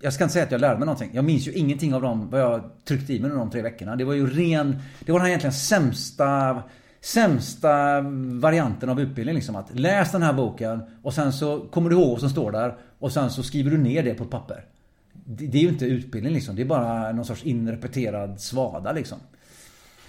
jag 0.00 0.12
ska 0.12 0.24
inte 0.24 0.32
säga 0.32 0.44
att 0.44 0.52
jag 0.52 0.60
lärde 0.60 0.78
mig 0.78 0.86
någonting. 0.86 1.10
Jag 1.12 1.24
minns 1.24 1.48
ju 1.48 1.52
ingenting 1.52 1.94
av 1.94 2.02
dem, 2.02 2.30
vad 2.30 2.40
jag 2.40 2.62
tryckte 2.84 3.12
i 3.12 3.20
mig 3.20 3.30
under 3.30 3.38
de 3.38 3.50
tre 3.50 3.62
veckorna. 3.62 3.96
Det 3.96 4.04
var 4.04 4.14
ju 4.14 4.26
ren, 4.26 4.76
det 5.00 5.12
var 5.12 5.18
den 5.18 5.24
här 5.24 5.28
egentligen 5.28 5.52
sämsta, 5.52 6.62
sämsta 7.00 8.00
varianten 8.40 8.88
av 8.88 9.00
utbildning 9.00 9.34
liksom. 9.34 9.56
Att 9.56 9.78
läs 9.78 10.12
den 10.12 10.22
här 10.22 10.32
boken 10.32 10.82
och 11.02 11.14
sen 11.14 11.32
så 11.32 11.60
kommer 11.60 11.90
du 11.90 11.96
ihåg 11.96 12.10
vad 12.10 12.20
som 12.20 12.30
står 12.30 12.52
där 12.52 12.74
och 12.98 13.12
sen 13.12 13.30
så 13.30 13.42
skriver 13.42 13.70
du 13.70 13.78
ner 13.78 14.02
det 14.02 14.14
på 14.14 14.24
ett 14.24 14.30
papper. 14.30 14.64
det, 15.12 15.46
det 15.46 15.58
är 15.58 15.62
ju 15.62 15.68
inte 15.68 15.84
utbildning 15.84 16.34
liksom. 16.34 16.56
Det 16.56 16.62
är 16.62 16.66
bara 16.66 17.12
någon 17.12 17.24
sorts 17.24 17.44
inrepeterad 17.44 18.40
svada 18.40 18.92
liksom. 18.92 19.18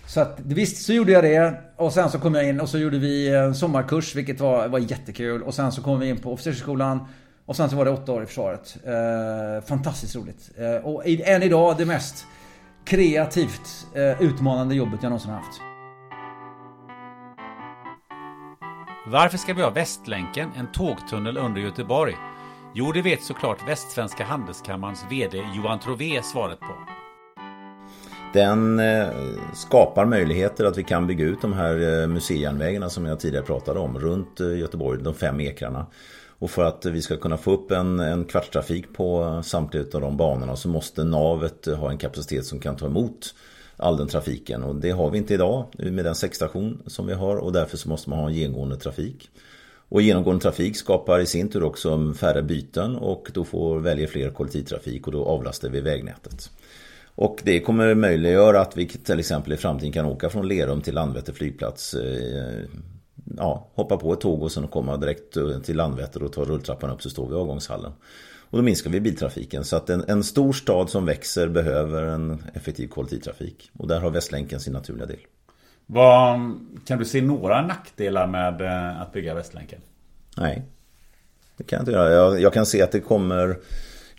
Så 0.05 0.21
att 0.21 0.39
visst 0.39 0.85
så 0.85 0.93
gjorde 0.93 1.11
jag 1.11 1.23
det. 1.23 1.61
Och 1.75 1.93
sen 1.93 2.09
så 2.09 2.19
kom 2.19 2.35
jag 2.35 2.49
in 2.49 2.61
och 2.61 2.69
så 2.69 2.77
gjorde 2.77 2.97
vi 2.97 3.35
en 3.35 3.55
sommarkurs 3.55 4.15
vilket 4.15 4.39
var, 4.39 4.67
var 4.67 4.79
jättekul. 4.79 5.43
Och 5.43 5.53
sen 5.53 5.71
så 5.71 5.81
kom 5.81 5.99
vi 5.99 6.09
in 6.09 6.17
på 6.17 6.33
officersskolan. 6.33 7.07
Och 7.45 7.55
sen 7.55 7.69
så 7.69 7.75
var 7.75 7.85
det 7.85 7.91
åtta 7.91 8.11
år 8.11 8.23
i 8.23 8.25
försvaret. 8.25 8.77
Eh, 8.85 9.65
fantastiskt 9.67 10.15
roligt. 10.15 10.51
Eh, 10.57 10.85
och 10.85 11.03
än 11.05 11.43
idag 11.43 11.77
det 11.77 11.85
mest 11.85 12.25
kreativt 12.85 13.87
eh, 13.95 14.21
utmanande 14.21 14.75
jobbet 14.75 14.99
jag 15.01 15.09
någonsin 15.09 15.31
haft. 15.31 15.61
Varför 19.07 19.37
ska 19.37 19.53
vi 19.53 19.61
ha 19.61 19.69
Västlänken, 19.69 20.49
en 20.57 20.71
tågtunnel 20.71 21.37
under 21.37 21.61
Göteborg? 21.61 22.15
Jo, 22.73 22.91
det 22.91 23.01
vet 23.01 23.23
såklart 23.23 23.69
Västsvenska 23.69 24.23
Handelskammarens 24.23 25.05
VD 25.09 25.37
Johan 25.55 25.79
Trové 25.79 26.23
svaret 26.23 26.59
på. 26.59 27.02
Den 28.33 28.79
eh, 28.79 29.07
skapar 29.53 30.05
möjligheter 30.05 30.65
att 30.65 30.77
vi 30.77 30.83
kan 30.83 31.07
bygga 31.07 31.25
ut 31.25 31.41
de 31.41 31.53
här 31.53 32.01
eh, 32.01 32.07
museijärnvägarna 32.07 32.89
som 32.89 33.05
jag 33.05 33.19
tidigare 33.19 33.45
pratade 33.45 33.79
om 33.79 33.99
runt 33.99 34.39
eh, 34.39 34.57
Göteborg, 34.57 35.03
de 35.03 35.13
fem 35.13 35.41
ekrarna. 35.41 35.85
Och 36.39 36.51
för 36.51 36.63
att 36.63 36.85
vi 36.85 37.01
ska 37.01 37.17
kunna 37.17 37.37
få 37.37 37.51
upp 37.51 37.71
en, 37.71 37.99
en 37.99 38.25
kvartstrafik 38.25 38.93
på 38.93 39.41
samtliga 39.45 39.85
av 39.93 40.01
de 40.01 40.17
banorna 40.17 40.55
så 40.55 40.67
måste 40.67 41.03
navet 41.03 41.65
ha 41.65 41.91
en 41.91 41.97
kapacitet 41.97 42.45
som 42.45 42.59
kan 42.59 42.75
ta 42.75 42.85
emot 42.85 43.35
all 43.77 43.97
den 43.97 44.07
trafiken. 44.07 44.63
Och 44.63 44.75
det 44.75 44.91
har 44.91 45.09
vi 45.09 45.17
inte 45.17 45.33
idag 45.33 45.65
med 45.77 46.05
den 46.05 46.15
sexstation 46.15 46.81
som 46.87 47.07
vi 47.07 47.13
har 47.13 47.37
och 47.37 47.53
därför 47.53 47.77
så 47.77 47.89
måste 47.89 48.09
man 48.09 48.19
ha 48.19 48.27
en 48.27 48.33
genomgående 48.33 48.77
trafik. 48.77 49.29
Och 49.89 50.01
genomgående 50.01 50.41
trafik 50.41 50.77
skapar 50.77 51.19
i 51.19 51.25
sin 51.25 51.49
tur 51.49 51.63
också 51.63 52.13
färre 52.13 52.43
byten 52.43 52.95
och 52.95 53.31
då 53.33 53.43
får 53.43 53.79
välja 53.79 54.07
fler 54.07 54.29
kollektivtrafik 54.29 55.07
och 55.07 55.13
då 55.13 55.25
avlastar 55.25 55.69
vi 55.69 55.81
vägnätet. 55.81 56.49
Och 57.15 57.41
det 57.43 57.59
kommer 57.59 57.95
möjliggöra 57.95 58.61
att 58.61 58.77
vi 58.77 58.87
till 58.87 59.19
exempel 59.19 59.53
i 59.53 59.57
framtiden 59.57 59.91
kan 59.91 60.05
åka 60.05 60.29
från 60.29 60.47
Lerum 60.47 60.81
till 60.81 60.93
Landvetter 60.93 61.33
flygplats. 61.33 61.93
Eh, 61.93 62.65
ja, 63.37 63.69
hoppa 63.73 63.97
på 63.97 64.13
ett 64.13 64.21
tåg 64.21 64.43
och 64.43 64.51
sen 64.51 64.67
komma 64.67 64.97
direkt 64.97 65.37
till 65.63 65.77
Landvetter 65.77 66.23
och 66.23 66.33
ta 66.33 66.43
rulltrappan 66.43 66.89
upp 66.89 67.01
så 67.01 67.09
står 67.09 67.27
vi 67.27 67.33
i 67.33 67.37
avgångshallen. 67.37 67.91
Och 68.53 68.57
då 68.57 68.63
minskar 68.63 68.89
vi 68.89 69.01
biltrafiken. 69.01 69.63
Så 69.63 69.75
att 69.75 69.89
en, 69.89 70.03
en 70.07 70.23
stor 70.23 70.53
stad 70.53 70.89
som 70.89 71.05
växer 71.05 71.47
behöver 71.47 72.03
en 72.03 72.43
effektiv 72.53 72.87
kollektivtrafik. 72.87 73.71
Och 73.77 73.87
där 73.87 73.99
har 73.99 74.09
Västlänken 74.09 74.59
sin 74.59 74.73
naturliga 74.73 75.05
del. 75.05 75.19
Vad, 75.85 76.39
kan 76.85 76.99
du 76.99 77.05
se 77.05 77.21
några 77.21 77.61
nackdelar 77.61 78.27
med 78.27 78.61
eh, 78.61 79.01
att 79.01 79.13
bygga 79.13 79.33
Västlänken? 79.33 79.81
Nej, 80.37 80.63
det 81.57 81.63
kan 81.63 81.77
jag 81.77 81.81
inte 81.81 81.91
göra. 81.91 82.11
Jag, 82.11 82.41
jag 82.41 82.53
kan 82.53 82.65
se 82.65 82.81
att 82.81 82.91
det 82.91 82.99
kommer 82.99 83.57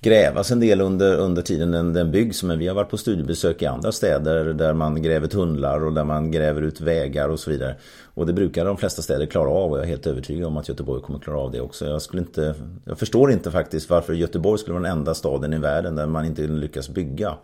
grävas 0.04 0.50
en 0.50 0.60
del 0.60 0.80
under, 0.80 1.16
under 1.16 1.42
tiden 1.42 1.70
den, 1.70 1.92
den 1.92 2.10
byggs. 2.10 2.42
Men 2.42 2.58
vi 2.58 2.68
har 2.68 2.74
varit 2.74 2.90
på 2.90 2.96
studiebesök 2.96 3.62
i 3.62 3.66
andra 3.66 3.92
städer 3.92 4.44
där 4.44 4.74
man 4.74 5.02
gräver 5.02 5.26
tunnlar 5.26 5.84
och 5.84 5.92
där 5.92 6.04
man 6.04 6.30
gräver 6.30 6.62
ut 6.62 6.80
vägar 6.80 7.28
och 7.28 7.40
så 7.40 7.50
vidare. 7.50 7.76
Och 8.14 8.26
det 8.26 8.32
brukar 8.32 8.64
de 8.64 8.76
flesta 8.76 9.02
städer 9.02 9.26
klara 9.26 9.50
av 9.50 9.70
och 9.70 9.78
jag 9.78 9.84
är 9.84 9.88
helt 9.88 10.06
övertygad 10.06 10.44
om 10.46 10.56
att 10.56 10.68
Göteborg 10.68 11.02
kommer 11.02 11.18
klara 11.18 11.38
av 11.38 11.50
det 11.50 11.60
också. 11.60 11.86
Jag, 11.86 12.02
skulle 12.02 12.22
inte, 12.22 12.54
jag 12.84 12.98
förstår 12.98 13.32
inte 13.32 13.50
faktiskt 13.50 13.90
varför 13.90 14.12
Göteborg 14.12 14.58
skulle 14.58 14.74
vara 14.74 14.82
den 14.82 14.98
enda 14.98 15.14
staden 15.14 15.52
i 15.52 15.58
världen 15.58 15.96
där 15.96 16.06
man 16.06 16.24
inte 16.24 16.42
lyckas 16.42 16.88
bygga. 16.88 17.34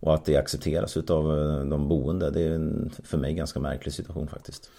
Och 0.00 0.14
att 0.14 0.24
det 0.24 0.36
accepteras 0.36 0.96
av 0.96 1.38
eh, 1.38 1.64
de 1.64 1.88
boende. 1.88 2.30
Det 2.30 2.42
är 2.42 2.54
en, 2.54 2.90
för 3.04 3.18
mig 3.18 3.34
ganska 3.34 3.60
märklig 3.60 3.94
situation 3.94 4.28
faktiskt. 4.28 4.70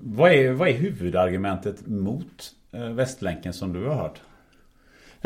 Vad 0.00 0.32
är, 0.32 0.52
vad 0.52 0.68
är 0.68 0.72
huvudargumentet 0.72 1.86
mot 1.86 2.52
eh, 2.72 2.88
Västlänken 2.88 3.52
som 3.52 3.72
du 3.72 3.84
har 3.84 3.94
hört? 3.94 4.20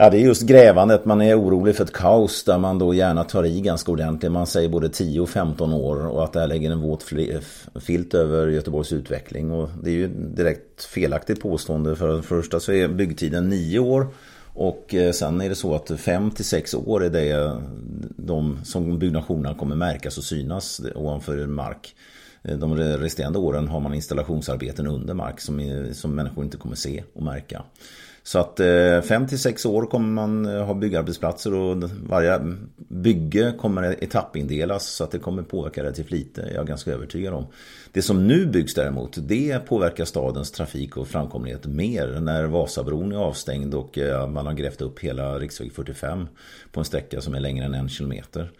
Ja, 0.00 0.10
det 0.10 0.18
är 0.18 0.20
just 0.20 0.42
grävandet. 0.42 1.04
Man 1.04 1.22
är 1.22 1.40
orolig 1.40 1.76
för 1.76 1.84
ett 1.84 1.92
kaos 1.92 2.44
där 2.44 2.58
man 2.58 2.78
då 2.78 2.94
gärna 2.94 3.24
tar 3.24 3.44
i 3.44 3.60
ganska 3.60 3.92
ordentligt. 3.92 4.32
Man 4.32 4.46
säger 4.46 4.68
både 4.68 4.88
10 4.88 5.20
och 5.20 5.28
15 5.28 5.72
år 5.72 6.06
och 6.06 6.24
att 6.24 6.32
det 6.32 6.40
här 6.40 6.46
lägger 6.46 6.70
en 6.70 6.80
våt 6.80 7.06
filt 7.80 8.14
över 8.14 8.46
Göteborgs 8.46 8.92
utveckling. 8.92 9.50
Och 9.50 9.70
det 9.82 9.90
är 9.90 9.94
ju 9.94 10.08
direkt 10.08 10.84
felaktigt 10.84 11.40
påstående. 11.40 11.96
För 11.96 12.16
det 12.16 12.22
första 12.22 12.60
så 12.60 12.72
är 12.72 12.88
byggtiden 12.88 13.48
9 13.48 13.78
år. 13.78 14.06
Och 14.54 14.94
eh, 14.94 15.12
sen 15.12 15.40
är 15.40 15.48
det 15.48 15.54
så 15.54 15.74
att 15.74 16.00
5 16.00 16.30
till 16.30 16.44
6 16.44 16.74
år 16.74 17.04
är 17.04 17.10
det 17.10 17.30
eh, 17.30 17.58
de 18.16 18.58
som 18.64 18.98
byggnationerna 18.98 19.54
kommer 19.54 19.76
märkas 19.76 20.18
och 20.18 20.24
synas 20.24 20.80
ovanför 20.94 21.46
mark. 21.46 21.94
Eh, 22.42 22.56
de 22.58 22.76
resterande 22.76 23.38
åren 23.38 23.68
har 23.68 23.80
man 23.80 23.94
installationsarbeten 23.94 24.86
under 24.86 25.14
mark 25.14 25.40
som, 25.40 25.86
som 25.92 26.14
människor 26.14 26.44
inte 26.44 26.56
kommer 26.56 26.76
se 26.76 27.02
och 27.14 27.22
märka. 27.22 27.62
Så 28.28 28.38
att 28.38 28.60
eh, 28.60 29.00
5 29.02 29.26
till 29.26 29.38
6 29.38 29.66
år 29.66 29.86
kommer 29.86 30.08
man 30.08 30.46
eh, 30.46 30.64
ha 30.64 30.74
byggarbetsplatser 30.74 31.54
och 31.54 31.90
varje 32.08 32.40
bygge 32.88 33.52
kommer 33.58 33.82
etappindelas 34.04 34.86
så 34.86 35.04
att 35.04 35.10
det 35.10 35.18
kommer 35.18 35.42
påverka 35.42 35.82
relativt 35.82 36.10
lite. 36.10 36.40
Jag 36.40 36.62
är 36.62 36.64
ganska 36.64 36.92
övertygad 36.92 37.34
om. 37.34 37.46
Det 37.92 38.02
som 38.02 38.26
nu 38.26 38.46
byggs 38.46 38.74
däremot, 38.74 39.18
det 39.20 39.66
påverkar 39.66 40.04
stadens 40.04 40.50
trafik 40.50 40.96
och 40.96 41.08
framkomlighet 41.08 41.66
mer. 41.66 42.20
När 42.20 42.44
Vasabron 42.44 43.12
är 43.12 43.16
avstängd 43.16 43.74
och 43.74 43.98
eh, 43.98 44.28
man 44.28 44.46
har 44.46 44.52
grävt 44.52 44.80
upp 44.80 44.98
hela 44.98 45.38
riksväg 45.38 45.72
45 45.72 46.28
på 46.72 46.80
en 46.80 46.84
sträcka 46.84 47.20
som 47.20 47.34
är 47.34 47.40
längre 47.40 47.64
än 47.64 47.74
en 47.74 47.88
kilometer. 47.88 48.50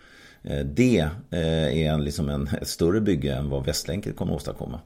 Det 0.65 1.09
är 1.31 1.99
liksom 1.99 2.29
en, 2.29 2.49
ett 2.61 2.69
större 2.69 3.01
bygge 3.01 3.33
än 3.33 3.51
vad 3.51 3.65
Västlänken 3.67 4.13
kommer 4.13 4.33
att 4.33 4.37
åstadkomma. 4.37 4.81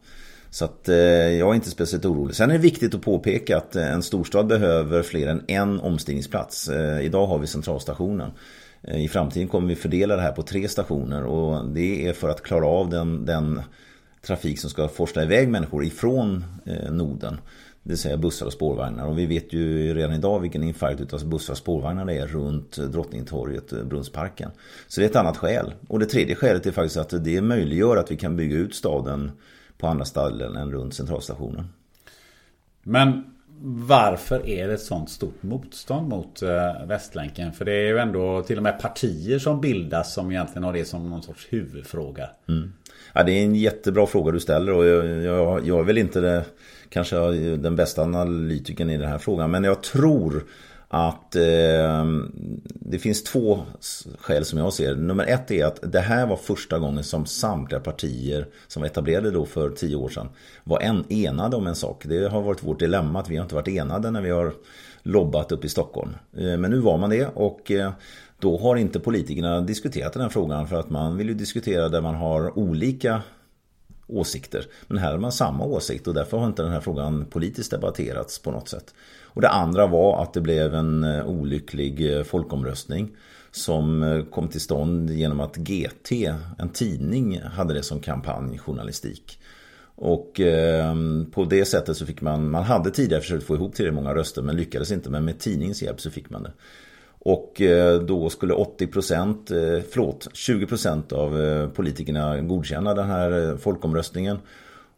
Så 0.52 0.64
att 0.64 0.88
eh, 0.88 0.96
jag 0.96 1.50
är 1.50 1.54
inte 1.54 1.70
speciellt 1.70 2.04
orolig. 2.04 2.36
Sen 2.36 2.50
är 2.50 2.54
det 2.54 2.60
viktigt 2.60 2.94
att 2.94 3.02
påpeka 3.02 3.56
att 3.56 3.76
eh, 3.76 3.92
en 3.92 4.02
storstad 4.02 4.46
behöver 4.46 5.02
fler 5.02 5.26
än 5.26 5.44
en 5.48 5.80
omstigningsplats. 5.80 6.68
Eh, 6.68 7.00
idag 7.00 7.26
har 7.26 7.38
vi 7.38 7.46
centralstationen. 7.46 8.30
Eh, 8.82 9.04
I 9.04 9.08
framtiden 9.08 9.48
kommer 9.48 9.68
vi 9.68 9.76
fördela 9.76 10.16
det 10.16 10.22
här 10.22 10.32
på 10.32 10.42
tre 10.42 10.68
stationer 10.68 11.24
och 11.24 11.68
det 11.68 12.08
är 12.08 12.12
för 12.12 12.28
att 12.28 12.42
klara 12.42 12.66
av 12.66 12.90
den, 12.90 13.26
den 13.26 13.62
trafik 14.26 14.58
som 14.58 14.70
ska 14.70 14.88
forsla 14.88 15.22
iväg 15.22 15.48
människor 15.48 15.84
ifrån 15.84 16.44
eh, 16.66 16.92
noden. 16.92 17.40
Det 17.82 17.88
vill 17.88 17.98
säga 17.98 18.16
bussar 18.16 18.46
och 18.46 18.52
spårvagnar. 18.52 19.06
Och 19.06 19.18
vi 19.18 19.26
vet 19.26 19.52
ju 19.52 19.94
redan 19.94 20.14
idag 20.14 20.40
vilken 20.40 20.62
infarkt 20.62 21.00
utav 21.00 21.26
bussar 21.26 21.52
och 21.52 21.58
spårvagnar 21.58 22.04
det 22.04 22.14
är 22.14 22.26
runt 22.26 22.76
Drottningtorget, 22.76 23.84
Brunnsparken. 23.84 24.50
Så 24.88 25.00
det 25.00 25.06
är 25.06 25.10
ett 25.10 25.16
annat 25.16 25.36
skäl. 25.36 25.74
Och 25.88 25.98
det 25.98 26.06
tredje 26.06 26.34
skälet 26.34 26.66
är 26.66 26.72
faktiskt 26.72 26.96
att 26.96 27.24
det 27.24 27.40
möjliggör 27.40 27.96
att 27.96 28.10
vi 28.10 28.16
kan 28.16 28.36
bygga 28.36 28.56
ut 28.56 28.74
staden 28.74 29.30
på 29.82 29.88
andra 29.88 30.04
ställen 30.04 30.56
än 30.56 30.72
runt 30.72 30.94
centralstationen. 30.94 31.68
Men 32.82 33.24
varför 33.64 34.48
är 34.48 34.68
det 34.68 34.74
ett 34.74 34.80
sånt 34.80 35.10
stort 35.10 35.42
motstånd 35.42 36.08
mot 36.08 36.42
eh, 36.42 36.86
Västlänken? 36.86 37.52
För 37.52 37.64
det 37.64 37.72
är 37.72 37.86
ju 37.86 37.98
ändå 37.98 38.42
till 38.42 38.56
och 38.56 38.62
med 38.62 38.80
partier 38.80 39.38
som 39.38 39.60
bildas 39.60 40.14
som 40.14 40.30
egentligen 40.30 40.64
har 40.64 40.72
det 40.72 40.84
som 40.84 41.10
någon 41.10 41.22
sorts 41.22 41.46
huvudfråga. 41.50 42.30
Mm. 42.48 42.72
Ja, 43.12 43.22
det 43.22 43.32
är 43.32 43.44
en 43.44 43.54
jättebra 43.54 44.06
fråga 44.06 44.32
du 44.32 44.40
ställer 44.40 44.72
och 44.72 44.86
jag, 44.86 45.22
jag, 45.22 45.66
jag 45.66 45.78
är 45.78 45.84
väl 45.84 45.98
inte 45.98 46.20
det, 46.20 46.44
kanske 46.88 47.16
den 47.56 47.76
bästa 47.76 48.02
analytikern 48.02 48.90
i 48.90 48.96
den 48.96 49.08
här 49.08 49.18
frågan. 49.18 49.50
Men 49.50 49.64
jag 49.64 49.82
tror 49.82 50.44
att 50.94 51.36
eh, 51.36 52.06
det 52.64 52.98
finns 52.98 53.24
två 53.24 53.62
skäl 54.18 54.44
som 54.44 54.58
jag 54.58 54.72
ser. 54.72 54.94
Nummer 54.94 55.26
ett 55.26 55.50
är 55.50 55.64
att 55.64 55.92
det 55.92 56.00
här 56.00 56.26
var 56.26 56.36
första 56.36 56.78
gången 56.78 57.04
som 57.04 57.26
samtliga 57.26 57.80
partier 57.80 58.46
som 58.66 58.80
var 58.82 58.86
etablerade 58.86 59.30
då 59.30 59.46
för 59.46 59.70
tio 59.70 59.96
år 59.96 60.08
sedan 60.08 60.28
var 60.64 60.80
en, 60.80 61.04
enade 61.08 61.56
om 61.56 61.66
en 61.66 61.74
sak. 61.74 62.04
Det 62.06 62.28
har 62.28 62.42
varit 62.42 62.62
vårt 62.62 62.78
dilemma 62.78 63.20
att 63.20 63.30
vi 63.30 63.36
har 63.36 63.42
inte 63.42 63.54
varit 63.54 63.68
enade 63.68 64.10
när 64.10 64.20
vi 64.20 64.30
har 64.30 64.52
lobbat 65.02 65.52
upp 65.52 65.64
i 65.64 65.68
Stockholm. 65.68 66.10
Eh, 66.36 66.56
men 66.56 66.70
nu 66.70 66.78
var 66.78 66.98
man 66.98 67.10
det 67.10 67.26
och 67.34 67.70
eh, 67.70 67.92
då 68.38 68.58
har 68.58 68.76
inte 68.76 69.00
politikerna 69.00 69.60
diskuterat 69.60 70.12
den 70.12 70.22
här 70.22 70.28
frågan 70.28 70.68
för 70.68 70.76
att 70.76 70.90
man 70.90 71.16
vill 71.16 71.28
ju 71.28 71.34
diskutera 71.34 71.88
där 71.88 72.00
man 72.00 72.14
har 72.14 72.58
olika 72.58 73.22
åsikter. 74.06 74.66
Men 74.86 74.98
här 74.98 75.12
har 75.12 75.18
man 75.18 75.32
samma 75.32 75.64
åsikt 75.64 76.06
och 76.06 76.14
därför 76.14 76.36
har 76.36 76.46
inte 76.46 76.62
den 76.62 76.72
här 76.72 76.80
frågan 76.80 77.24
politiskt 77.24 77.70
debatterats 77.70 78.38
på 78.38 78.50
något 78.50 78.68
sätt. 78.68 78.94
Och 79.34 79.40
det 79.40 79.48
andra 79.48 79.86
var 79.86 80.22
att 80.22 80.34
det 80.34 80.40
blev 80.40 80.74
en 80.74 81.04
eh, 81.04 81.26
olycklig 81.26 82.16
eh, 82.16 82.22
folkomröstning 82.22 83.10
som 83.50 84.02
eh, 84.02 84.24
kom 84.24 84.48
till 84.48 84.60
stånd 84.60 85.10
genom 85.10 85.40
att 85.40 85.56
GT, 85.56 86.12
en 86.58 86.68
tidning, 86.72 87.40
hade 87.40 87.74
det 87.74 87.82
som 87.82 88.00
kampanjjournalistik. 88.00 89.38
Och 89.94 90.40
eh, 90.40 90.94
på 91.32 91.44
det 91.44 91.64
sättet 91.64 91.96
så 91.96 92.06
fick 92.06 92.20
man, 92.20 92.50
man 92.50 92.62
hade 92.62 92.90
tidigare 92.90 93.22
försökt 93.22 93.46
få 93.46 93.54
ihop 93.54 93.74
tillräckligt 93.74 94.02
många 94.02 94.14
röster 94.14 94.42
men 94.42 94.56
lyckades 94.56 94.92
inte. 94.92 95.10
Men 95.10 95.24
med 95.24 95.38
tidningens 95.38 95.82
hjälp 95.82 96.00
så 96.00 96.10
fick 96.10 96.30
man 96.30 96.42
det. 96.42 96.52
Och 97.24 97.62
då 98.06 98.30
skulle 98.30 98.54
80%, 98.54 99.82
förlåt, 99.90 100.28
20% 100.32 101.12
av 101.12 101.68
politikerna 101.68 102.40
godkänna 102.40 102.94
den 102.94 103.06
här 103.06 103.56
folkomröstningen. 103.56 104.38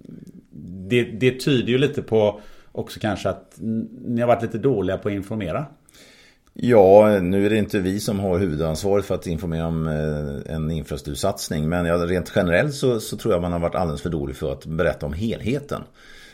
det, 0.87 1.03
det 1.03 1.39
tyder 1.39 1.69
ju 1.69 1.77
lite 1.77 2.01
på 2.01 2.39
också 2.71 2.99
kanske 2.99 3.29
att 3.29 3.55
ni 4.05 4.21
har 4.21 4.27
varit 4.27 4.41
lite 4.41 4.57
dåliga 4.57 4.97
på 4.97 5.07
att 5.09 5.13
informera. 5.13 5.65
Ja, 6.57 7.19
nu 7.19 7.45
är 7.45 7.49
det 7.49 7.57
inte 7.57 7.79
vi 7.79 7.99
som 7.99 8.19
har 8.19 8.39
huvudansvaret 8.39 9.05
för 9.05 9.15
att 9.15 9.27
informera 9.27 9.67
om 9.67 9.87
eh, 9.87 10.55
en 10.55 10.71
infrastruktursatsning. 10.71 11.69
Men 11.69 12.07
rent 12.07 12.31
generellt 12.35 12.73
så, 12.73 12.99
så, 12.99 13.17
tror 13.17 13.33
jag 13.33 13.41
man 13.41 13.51
har 13.51 13.59
varit 13.59 13.75
alldeles 13.75 14.01
för 14.01 14.09
dålig 14.09 14.35
för 14.35 14.51
att 14.51 14.65
berätta 14.65 15.05
om 15.05 15.13
helheten. 15.13 15.81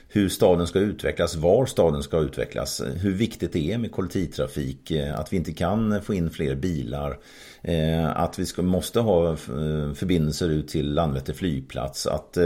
Hur 0.08 0.30
staden 0.30 0.68
ska 0.68 0.80
utvecklas, 0.80 1.36
var 1.36 1.66
staden 1.66 2.04
ska 2.04 2.20
utvecklas, 2.20 2.82
hur 2.96 3.12
viktigt 3.12 3.54
det 3.54 3.72
är 3.72 3.78
med 3.78 3.92
kollektivtrafik, 3.92 4.92
eh, 4.92 5.20
att 5.20 5.34
vi 5.34 5.38
inte 5.38 5.54
kan 5.54 6.02
få 6.02 6.14
in 6.14 6.30
fler 6.30 6.56
bilar, 6.56 7.20
eh, 7.62 8.18
att 8.18 8.40
vi 8.40 8.46
ska, 8.46 8.62
måste 8.62 9.00
ha 9.00 9.36
förbindelser 9.96 10.50
ut 10.50 10.68
till 10.68 10.94
Landvetter 10.94 11.34
flygplats, 11.34 12.08
att 12.08 12.38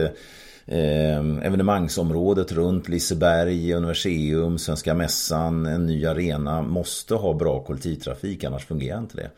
eh, 0.65 1.45
evenemangsområdet 1.47 2.51
runt 2.51 2.89
Liseberg, 2.89 3.73
Universium, 3.73 4.57
Svenska 4.57 4.93
Mässan, 4.93 5.65
en 5.65 5.85
ny 5.85 6.05
arena 6.05 6.61
måste 6.61 7.15
ha 7.15 7.33
bra 7.33 7.63
kollektivtrafik 7.63 8.43
annars 8.43 8.65
fungerar 8.65 8.99
inte 8.99 9.17
det. 9.17 9.29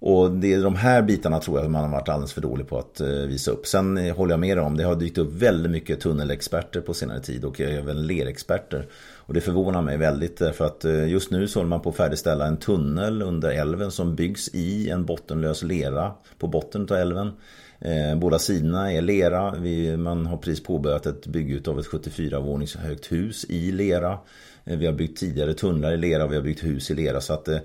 Och 0.00 0.30
det 0.30 0.52
är 0.52 0.62
de 0.62 0.76
här 0.76 1.02
bitarna 1.02 1.40
tror 1.40 1.60
jag 1.60 1.70
man 1.70 1.84
har 1.84 1.90
varit 1.90 2.08
alldeles 2.08 2.32
för 2.32 2.40
dålig 2.40 2.68
på 2.68 2.78
att 2.78 3.00
eh, 3.00 3.08
visa 3.08 3.50
upp. 3.50 3.66
Sen 3.66 3.98
eh, 3.98 4.16
håller 4.16 4.32
jag 4.32 4.40
med 4.40 4.58
om, 4.58 4.76
det 4.76 4.84
har 4.84 4.94
dykt 4.94 5.18
upp 5.18 5.32
väldigt 5.32 5.72
mycket 5.72 6.00
tunnelexperter 6.00 6.80
på 6.80 6.94
senare 6.94 7.20
tid 7.20 7.44
och 7.44 7.60
eh, 7.60 7.78
även 7.78 8.06
lerexperter. 8.06 8.86
Och 9.16 9.34
det 9.34 9.40
förvånar 9.40 9.82
mig 9.82 9.96
väldigt 9.96 10.38
därför 10.38 10.64
att 10.64 10.84
just 11.08 11.30
nu 11.30 11.48
så 11.48 11.58
håller 11.58 11.68
man 11.68 11.80
på 11.80 11.88
att 11.88 11.96
färdigställa 11.96 12.46
en 12.46 12.56
tunnel 12.56 13.22
under 13.22 13.50
älven 13.50 13.90
som 13.90 14.14
byggs 14.14 14.48
i 14.48 14.90
en 14.90 15.04
bottenlös 15.04 15.62
lera 15.62 16.12
på 16.38 16.46
botten 16.46 16.82
av 16.90 16.96
älven. 16.96 17.32
Eh, 17.80 18.16
båda 18.16 18.38
sidorna 18.38 18.92
är 18.92 19.02
lera. 19.02 19.50
Vi, 19.50 19.96
man 19.96 20.26
har 20.26 20.36
precis 20.36 20.62
påbörjat 20.62 21.06
ett 21.06 21.26
bygge 21.26 21.70
av 21.70 21.78
ett 21.78 21.86
74 21.86 22.40
vånings 22.40 22.76
högt 22.76 23.12
hus 23.12 23.46
i 23.48 23.72
lera. 23.72 24.18
Eh, 24.64 24.78
vi 24.78 24.86
har 24.86 24.92
byggt 24.92 25.18
tidigare 25.18 25.54
tunnlar 25.54 25.92
i 25.92 25.96
lera 25.96 26.24
och 26.24 26.32
vi 26.32 26.36
har 26.36 26.42
byggt 26.42 26.64
hus 26.64 26.90
i 26.90 26.94
lera. 26.94 27.20
Så 27.20 27.32
att 27.32 27.48
eh, 27.48 27.60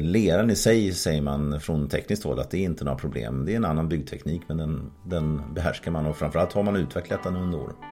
leran 0.00 0.50
i 0.50 0.56
sig 0.56 0.92
säger 0.92 1.22
man 1.22 1.60
från 1.60 1.88
tekniskt 1.88 2.24
håll 2.24 2.38
att 2.38 2.50
det 2.50 2.58
är 2.58 2.64
inte 2.64 2.84
några 2.84 2.98
problem. 2.98 3.44
Det 3.46 3.52
är 3.52 3.56
en 3.56 3.64
annan 3.64 3.88
byggteknik 3.88 4.42
men 4.48 4.56
den, 4.56 4.90
den 5.06 5.54
behärskar 5.54 5.90
man 5.90 6.06
och 6.06 6.16
framförallt 6.16 6.52
har 6.52 6.62
man 6.62 6.76
utvecklat 6.76 7.22
den 7.24 7.36
under 7.36 7.58
åren. 7.58 7.91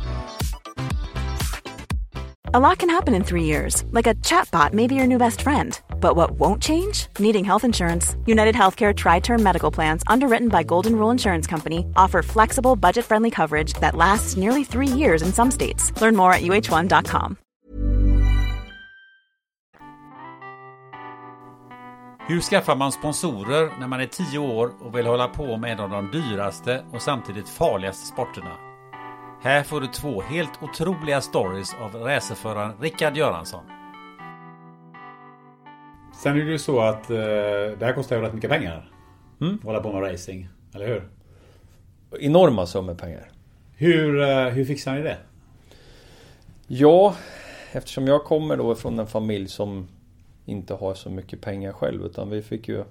A 2.53 2.59
lot 2.59 2.79
can 2.79 2.89
happen 2.89 3.13
in 3.13 3.23
three 3.23 3.45
years, 3.45 3.85
like 3.91 4.07
a 4.07 4.15
chatbot 4.15 4.73
may 4.73 4.85
be 4.85 4.93
your 4.95 5.07
new 5.07 5.17
best 5.17 5.41
friend. 5.41 5.79
But 6.01 6.17
what 6.17 6.31
won't 6.31 6.61
change? 6.61 7.07
Needing 7.17 7.45
health 7.45 7.63
insurance. 7.63 8.17
United 8.25 8.55
Healthcare 8.55 8.93
Tri 8.93 9.19
Term 9.21 9.41
Medical 9.41 9.71
Plans, 9.71 10.03
underwritten 10.05 10.49
by 10.49 10.61
Golden 10.63 10.97
Rule 10.97 11.11
Insurance 11.11 11.47
Company, 11.47 11.85
offer 11.95 12.21
flexible, 12.21 12.75
budget 12.75 13.05
friendly 13.05 13.31
coverage 13.31 13.71
that 13.79 13.95
lasts 13.95 14.35
nearly 14.35 14.65
three 14.65 14.87
years 14.87 15.21
in 15.21 15.31
some 15.31 15.49
states. 15.49 15.93
Learn 16.01 16.15
more 16.15 16.33
at 16.33 16.41
uh1.com. 16.41 17.37
Hur 22.27 22.41
skaffar 22.41 22.75
man 22.75 22.91
sponsorer 22.91 23.79
när 23.79 23.87
man 23.87 24.01
är 24.01 24.07
10 24.07 24.39
år 24.39 24.71
och 24.79 24.97
vill 24.97 25.05
hålla 25.05 25.27
på 25.27 25.57
med 25.57 25.71
en 25.71 25.79
av 25.79 25.89
de 25.89 26.11
dyraste 26.11 26.83
och 26.93 27.01
samtidigt 27.01 27.49
farligaste 27.49 28.07
sporterna? 28.07 28.70
Här 29.43 29.63
får 29.63 29.81
du 29.81 29.87
två 29.87 30.21
helt 30.21 30.63
otroliga 30.63 31.21
stories 31.21 31.73
av 31.73 31.95
racerföraren 31.95 32.73
Rickard 32.81 33.17
Göransson. 33.17 33.63
Sen 36.23 36.31
är 36.31 36.45
det 36.45 36.51
ju 36.51 36.59
så 36.59 36.79
att 36.79 37.09
eh, 37.09 37.17
det 37.79 37.81
här 37.81 37.93
kostar 37.93 38.15
ju 38.15 38.21
rätt 38.21 38.33
mycket 38.33 38.49
pengar. 38.49 38.91
Mm. 39.41 39.55
Att 39.55 39.63
hålla 39.63 39.79
på 39.79 39.93
med 39.93 40.11
racing, 40.11 40.47
eller 40.75 40.87
hur? 40.87 41.09
Enorma 42.19 42.65
summor 42.65 42.95
pengar. 42.95 43.31
Hur, 43.75 44.21
eh, 44.21 44.45
hur 44.47 44.65
fixar 44.65 44.95
ni 44.95 45.01
det? 45.01 45.17
Ja, 46.67 47.15
eftersom 47.71 48.07
jag 48.07 48.23
kommer 48.23 48.57
då 48.57 48.75
från 48.75 48.99
en 48.99 49.07
familj 49.07 49.47
som 49.47 49.87
inte 50.45 50.73
har 50.73 50.93
så 50.93 51.09
mycket 51.09 51.41
pengar 51.41 51.71
själv 51.71 52.05
utan 52.05 52.29
vi 52.29 52.41
fick 52.41 52.67
ju 52.67 52.83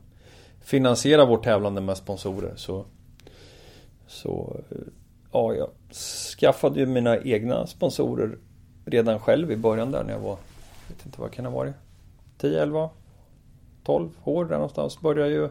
finansiera 0.61 1.25
vårt 1.25 1.45
tävlande 1.45 1.81
med 1.81 1.97
sponsorer 1.97 2.53
så 2.57 2.85
Så 4.07 4.61
Ja, 5.33 5.55
jag 5.55 5.69
skaffade 6.39 6.81
ju 6.81 6.87
mina 6.87 7.19
egna 7.19 7.67
sponsorer 7.67 8.39
redan 8.85 9.21
själv 9.21 9.53
i 9.53 9.57
början 9.57 9.91
där 9.91 10.05
när 10.05 10.13
jag 10.13 10.21
var 10.21 10.37
Jag 10.89 10.97
vet 10.97 11.07
inte 11.07 11.21
vad 11.21 11.33
kan 11.33 11.45
det 11.45 11.51
ha 11.51 11.57
varit 11.57 11.75
10, 12.39 12.63
11 12.63 12.91
12 13.85 14.11
år 14.25 14.45
där 14.45 14.55
någonstans 14.55 15.01
började 15.01 15.31
jag 15.31 15.43
ju 15.43 15.49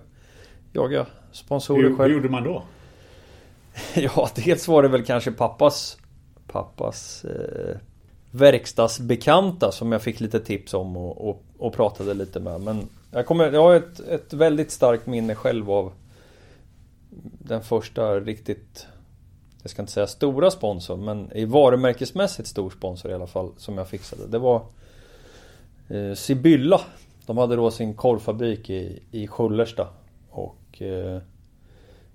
jaga 0.73 1.05
sponsorer 1.31 1.89
hur, 1.89 1.95
själv. 1.95 2.09
Hur 2.09 2.15
gjorde 2.15 2.29
man 2.29 2.43
då? 2.43 2.63
ja, 3.95 4.29
dels 4.35 4.67
var 4.67 4.83
det 4.83 4.89
väl 4.89 5.05
kanske 5.05 5.31
pappas 5.31 5.97
Pappas 6.51 7.25
eh, 7.25 7.77
Verkstadsbekanta 8.31 9.71
som 9.71 9.91
jag 9.91 10.01
fick 10.01 10.19
lite 10.19 10.39
tips 10.39 10.73
om 10.73 10.97
och, 10.97 11.29
och, 11.29 11.43
och 11.57 11.73
pratade 11.73 12.13
lite 12.13 12.39
med. 12.39 12.61
Men 12.61 12.89
jag, 13.11 13.25
kommer, 13.25 13.51
jag 13.51 13.61
har 13.61 13.75
ett, 13.75 13.99
ett 13.99 14.33
väldigt 14.33 14.71
starkt 14.71 15.07
minne 15.07 15.35
själv 15.35 15.71
av 15.71 15.91
Den 17.39 17.63
första 17.63 18.19
riktigt 18.19 18.87
jag 19.61 19.71
ska 19.71 19.81
inte 19.81 19.91
säga 19.91 20.07
stora 20.07 20.51
sponsor, 20.51 20.97
men 20.97 21.31
i 21.31 21.45
varumärkesmässigt 21.45 22.47
stor 22.47 22.69
sponsor 22.69 23.11
i 23.11 23.13
alla 23.13 23.27
fall 23.27 23.51
som 23.57 23.77
jag 23.77 23.87
fixade. 23.87 24.27
Det 24.27 24.39
var 24.39 24.61
eh, 25.87 26.13
Sibylla. 26.13 26.81
De 27.25 27.37
hade 27.37 27.55
då 27.55 27.71
sin 27.71 27.93
korvfabrik 27.93 28.69
i, 28.69 28.99
i 29.11 29.27
Sköllersta. 29.27 29.87
Och 30.29 30.81
eh, 30.81 31.21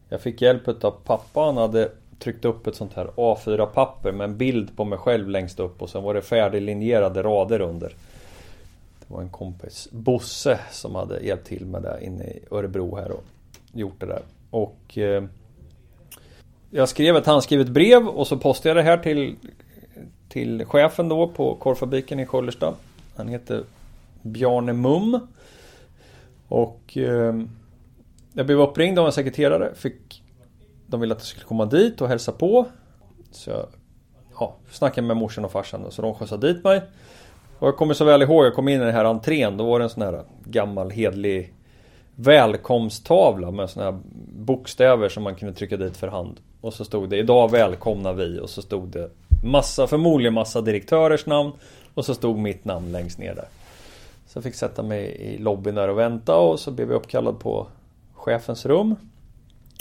jag 0.09 0.21
fick 0.21 0.43
hjälp 0.43 0.85
av 0.85 0.91
pappa. 0.91 1.41
Han 1.41 1.57
hade 1.57 1.91
tryckt 2.19 2.45
upp 2.45 2.67
ett 2.67 2.77
sånt 2.77 2.95
här 2.95 3.07
A4-papper 3.07 4.13
med 4.13 4.25
en 4.25 4.39
bild 4.39 4.77
på 4.77 4.85
mig 4.85 4.99
själv 4.99 5.29
längst 5.29 5.61
upp 5.61 5.83
och 5.83 5.91
sen 5.91 6.03
var 6.03 6.15
det 6.15 6.23
färdiglinjerade 6.23 7.23
rader 7.23 7.61
under. 7.61 7.89
Det 8.99 9.15
var 9.15 9.23
en 9.23 9.31
kompis, 9.31 9.89
Bosse, 9.91 10.61
som 10.71 10.95
hade 10.95 11.21
hjälpt 11.21 11.47
till 11.47 11.67
med 11.67 11.83
det 11.83 11.99
inne 12.03 12.25
i 12.25 12.41
Örebro 12.51 12.97
här 12.97 13.11
och 13.11 13.25
gjort 13.73 14.01
det 14.01 14.07
där. 14.07 14.23
Och 14.51 14.99
eh, 14.99 15.25
jag 16.77 16.89
skrev 16.89 17.17
ett 17.17 17.27
handskrivet 17.27 17.69
brev 17.69 18.09
och 18.09 18.27
så 18.27 18.37
postade 18.37 18.69
jag 18.69 18.77
det 18.77 18.91
här 18.91 18.99
till, 18.99 19.37
till 20.29 20.65
chefen 20.65 21.09
då 21.09 21.29
på 21.29 21.55
korvfabriken 21.55 22.21
i 22.21 22.27
Sköllersta. 22.27 22.75
Han 23.17 23.29
heter 23.29 23.65
Bjarne 24.23 24.73
Mum. 24.73 25.21
Och 26.49 26.97
eh, 26.97 27.35
jag 28.33 28.47
blev 28.47 28.61
uppringd 28.61 28.99
av 28.99 29.07
en 29.07 29.13
sekreterare. 29.13 29.75
Fick, 29.75 30.23
de 30.87 31.01
ville 31.01 31.15
att 31.15 31.21
jag 31.21 31.27
skulle 31.27 31.45
komma 31.45 31.67
dit 31.67 32.01
och 32.01 32.09
hälsa 32.09 32.33
på. 32.33 32.67
Så 33.31 33.51
jag 33.51 33.67
ja, 34.41 34.57
snackade 34.71 35.07
med 35.07 35.17
morsan 35.17 35.45
och 35.45 35.53
farsan 35.53 35.91
så 35.91 36.03
de 36.03 36.15
skjutsade 36.15 36.53
dit 36.53 36.65
mig. 36.65 36.83
Och 37.59 37.69
jag 37.69 37.77
kommer 37.77 37.95
så 37.95 38.05
väl 38.05 38.23
ihåg, 38.23 38.45
jag 38.45 38.55
kom 38.55 38.69
in 38.69 38.81
i 38.81 38.85
den 38.85 38.95
här 38.95 39.05
entrén. 39.05 39.57
Då 39.57 39.65
var 39.65 39.79
det 39.79 39.85
en 39.85 39.91
sån 39.91 40.03
här 40.03 40.25
gammal 40.45 40.91
hedlig 40.91 41.55
välkomsttavla 42.15 43.51
med 43.51 43.71
såna 43.71 43.87
här 43.87 43.99
bokstäver 44.35 45.09
som 45.09 45.23
man 45.23 45.35
kunde 45.35 45.55
trycka 45.55 45.77
dit 45.77 45.97
för 45.97 46.09
hand. 46.09 46.41
Och 46.65 46.75
så 46.75 46.85
stod 46.85 47.09
det 47.09 47.17
idag 47.17 47.51
välkomnar 47.51 48.13
vi 48.13 48.41
och 48.41 48.51
så 48.51 48.63
stod 48.63 48.89
det 48.89 49.11
massa, 49.45 49.87
förmodligen 49.87 50.35
massa 50.35 50.61
direktörers 50.61 51.27
namn 51.27 51.53
och 51.95 52.05
så 52.05 52.15
stod 52.15 52.39
mitt 52.39 52.65
namn 52.65 52.93
längst 52.93 53.19
ner 53.19 53.35
där. 53.35 53.49
Så 54.27 54.37
jag 54.37 54.45
fick 54.45 54.55
sätta 54.55 54.83
mig 54.83 55.05
i 55.05 55.39
lobbyn 55.39 55.75
där 55.75 55.89
och 55.89 55.99
vänta 55.99 56.37
och 56.37 56.61
så 56.61 56.71
blev 56.71 56.89
jag 56.89 56.97
uppkallad 56.97 57.39
på 57.41 57.67
chefens 58.15 58.67
rum. 58.67 58.97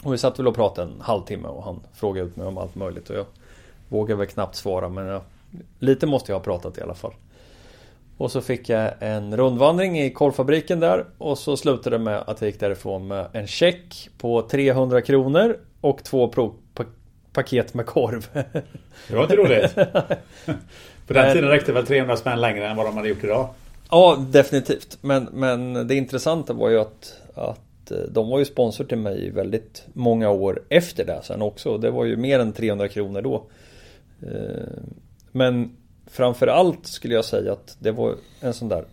Och 0.04 0.13
vi 0.13 0.17
satt 0.17 0.39
väl 0.39 0.48
och 0.48 0.56
pratade 0.56 0.91
en 0.91 1.02
halvtimme 1.02 1.48
och 1.48 1.63
han 1.63 1.80
frågade 1.93 2.28
ut 2.28 2.36
mig 2.36 2.48
om 2.48 2.58
allt 2.58 2.76
möjligt 2.76 3.10
och 3.10 3.15
jag 3.15 3.26
vågade 3.89 4.17
väl 4.17 4.28
knappt 4.28 4.56
svara 4.56 4.89
men 4.89 5.06
jag, 5.06 5.22
lite 5.80 6.06
måste 6.06 6.32
jag 6.32 6.39
ha 6.39 6.43
pratat 6.43 6.78
i 6.78 6.82
alla 6.82 6.96
fall. 6.96 7.13
Och 8.17 8.32
så 8.32 8.41
fick 8.41 8.69
jag 8.69 8.91
en 9.00 9.38
rundvandring 9.38 10.00
i 10.00 10.10
korvfabriken 10.10 10.80
där 10.80 11.06
och 11.17 11.38
så 11.38 11.58
slutade 11.58 11.98
det 11.98 12.04
med 12.04 12.24
att 12.28 12.41
jag 12.41 12.50
gick 12.50 12.60
därifrån 12.60 13.08
med 13.08 13.28
en 13.34 13.48
check 13.48 14.10
på 14.17 14.41
300 14.41 15.02
kronor 15.02 15.58
och 15.82 16.04
två 16.04 16.28
paket 17.34 17.74
med 17.74 17.86
korv. 17.86 18.28
Det 19.08 19.15
var 19.15 19.24
inte 19.24 19.36
roligt. 19.36 19.76
På 21.08 21.13
den 21.13 21.34
tiden 21.34 21.50
räckte 21.50 21.74
väl 21.74 21.86
300 21.86 22.17
spänn 22.17 22.41
längre 22.41 22.67
än 22.67 22.78
vad 22.78 22.86
de 22.86 22.98
hade 22.98 23.10
gjort 23.10 23.24
idag? 23.24 23.50
Ja, 23.89 24.26
definitivt. 24.30 24.98
Men, 25.02 25.30
men 25.34 25.88
det 25.88 25.96
intressanta 25.96 26.54
var 26.54 26.69
ju 26.69 26.80
att, 26.80 27.22
att 27.36 27.91
eh, 27.91 27.98
de 27.98 28.30
var 28.30 28.39
ju 28.39 28.46
sponsor 28.46 28.84
till 28.84 28.98
mig 28.98 29.30
väldigt 29.30 29.84
många 29.93 30.30
år 30.30 30.62
efter 30.69 31.06
det 31.06 31.19
sen 31.24 31.41
också. 31.41 31.78
Det 31.78 31.91
var 31.91 32.06
ju 32.06 32.17
mer 32.17 32.39
än 32.39 32.54
300 32.54 32.88
kronor 32.88 33.22
då. 33.22 33.43
Eh, 34.22 34.67
men 35.32 35.78
framförallt 36.08 36.88
skulle 36.88 37.13
jag 37.13 37.26
säga 37.26 37.52
att 37.52 37.78
det 37.80 37.91
var 37.91 38.15
en 38.41 38.54
sån 38.54 38.69
där 38.69 38.86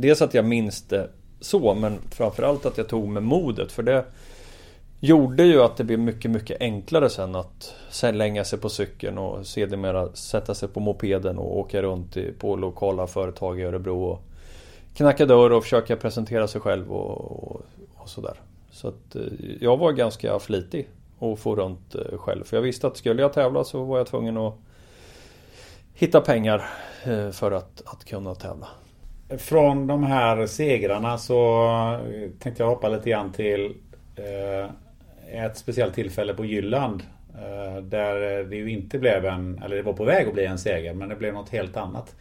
Dels 0.00 0.22
att 0.22 0.34
jag 0.34 0.44
minns 0.44 0.82
det 0.82 1.10
så 1.40 1.74
men 1.74 1.98
framförallt 2.10 2.66
att 2.66 2.78
jag 2.78 2.88
tog 2.88 3.08
med 3.08 3.22
modet 3.22 3.72
för 3.72 3.82
det 3.82 4.04
Gjorde 5.00 5.44
ju 5.44 5.62
att 5.62 5.76
det 5.76 5.84
blev 5.84 5.98
mycket 5.98 6.30
mycket 6.30 6.60
enklare 6.60 7.10
sen 7.10 7.34
att 7.34 7.74
Slänga 7.90 8.44
sig 8.44 8.58
på 8.58 8.68
cykeln 8.68 9.18
och 9.18 9.46
sedermera 9.46 10.12
sätta 10.12 10.54
sig 10.54 10.68
på 10.68 10.80
mopeden 10.80 11.38
och 11.38 11.58
åka 11.58 11.82
runt 11.82 12.16
på 12.38 12.56
lokala 12.56 13.06
företag 13.06 13.60
i 13.60 13.62
Örebro 13.62 14.04
och 14.04 14.22
Knacka 14.94 15.26
dörr 15.26 15.52
och 15.52 15.62
försöka 15.62 15.96
presentera 15.96 16.48
sig 16.48 16.60
själv 16.60 16.92
och, 16.92 17.20
och, 17.20 17.62
och 17.96 18.08
sådär 18.08 18.34
Så 18.70 18.88
att 18.88 19.16
eh, 19.16 19.22
jag 19.60 19.76
var 19.76 19.92
ganska 19.92 20.38
flitig 20.38 20.88
och 21.18 21.38
få 21.38 21.56
runt 21.56 21.94
eh, 21.94 22.18
själv 22.18 22.44
för 22.44 22.56
jag 22.56 22.62
visste 22.62 22.86
att 22.86 22.96
skulle 22.96 23.22
jag 23.22 23.32
tävla 23.32 23.64
så 23.64 23.84
var 23.84 23.98
jag 23.98 24.06
tvungen 24.06 24.36
att 24.36 24.54
hitta 25.94 26.20
pengar 26.20 26.64
eh, 27.04 27.30
för 27.30 27.52
att, 27.52 27.82
att 27.86 28.04
kunna 28.04 28.34
tävla. 28.34 28.68
Från 29.38 29.86
de 29.86 30.04
här 30.04 30.46
segrarna 30.46 31.18
så 31.18 31.70
tänkte 32.38 32.62
jag 32.62 32.70
hoppa 32.70 32.88
lite 32.88 33.10
grann 33.10 33.32
till 33.32 33.74
eh, 34.16 34.70
ett 35.32 35.56
speciellt 35.56 35.94
tillfälle 35.94 36.34
på 36.34 36.44
Jylland. 36.44 37.02
Eh, 37.34 37.82
där 37.82 38.44
det 38.44 38.56
ju 38.56 38.70
inte 38.70 38.98
blev 38.98 39.24
en, 39.24 39.62
eller 39.64 39.76
det 39.76 39.82
var 39.82 39.92
på 39.92 40.04
väg 40.04 40.28
att 40.28 40.34
bli 40.34 40.44
en 40.44 40.58
seger 40.58 40.94
men 40.94 41.08
det 41.08 41.16
blev 41.16 41.34
något 41.34 41.48
helt 41.48 41.76
annat. 41.76 42.14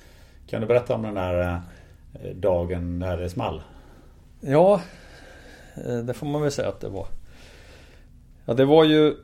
Kan 0.47 0.61
du 0.61 0.67
berätta 0.67 0.95
om 0.95 1.01
den 1.01 1.13
där 1.13 1.61
eh, 2.23 2.29
dagen 2.35 2.99
när 2.99 3.17
det 3.17 3.29
small? 3.29 3.61
Ja, 4.41 4.81
eh, 5.85 5.97
det 5.97 6.13
får 6.13 6.27
man 6.27 6.41
väl 6.41 6.51
säga 6.51 6.69
att 6.69 6.81
det 6.81 6.89
var. 6.89 7.07
Ja, 8.45 8.53
det 8.53 8.65
var 8.65 8.83
ju 8.83 9.15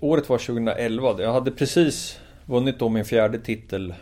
Året 0.00 0.28
var 0.28 0.38
2011. 0.38 1.14
Jag 1.18 1.32
hade 1.32 1.50
precis 1.50 2.20
vunnit 2.46 2.78
då 2.78 2.88
min 2.88 3.04
fjärde 3.04 3.38
titel 3.38 3.94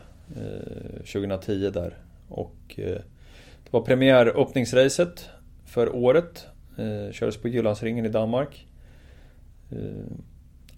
2010 0.98 1.70
där. 1.70 1.96
Och 2.28 2.56
det 2.76 3.70
var 3.70 3.80
premiär 3.80 4.26
öppningsracet 4.26 5.28
för 5.66 5.94
året. 5.94 6.46
Eh, 6.76 7.12
kördes 7.12 7.36
på 7.36 7.48
Jyllandsringen 7.48 8.06
i 8.06 8.08
Danmark. 8.08 8.66
Eh, 9.70 10.16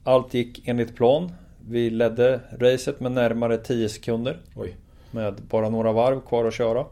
allt 0.05 0.35
gick 0.35 0.69
enligt 0.69 0.97
plan. 0.97 1.33
Vi 1.69 1.91
ledde 1.91 2.41
racet 2.59 3.01
med 3.01 3.13
närmare 3.13 3.57
10 3.57 3.89
sekunder. 3.89 4.41
Oj. 4.55 4.77
Med 5.11 5.35
bara 5.35 5.69
några 5.69 5.93
varv 5.93 6.21
kvar 6.21 6.45
att 6.45 6.55
köra. 6.55 6.87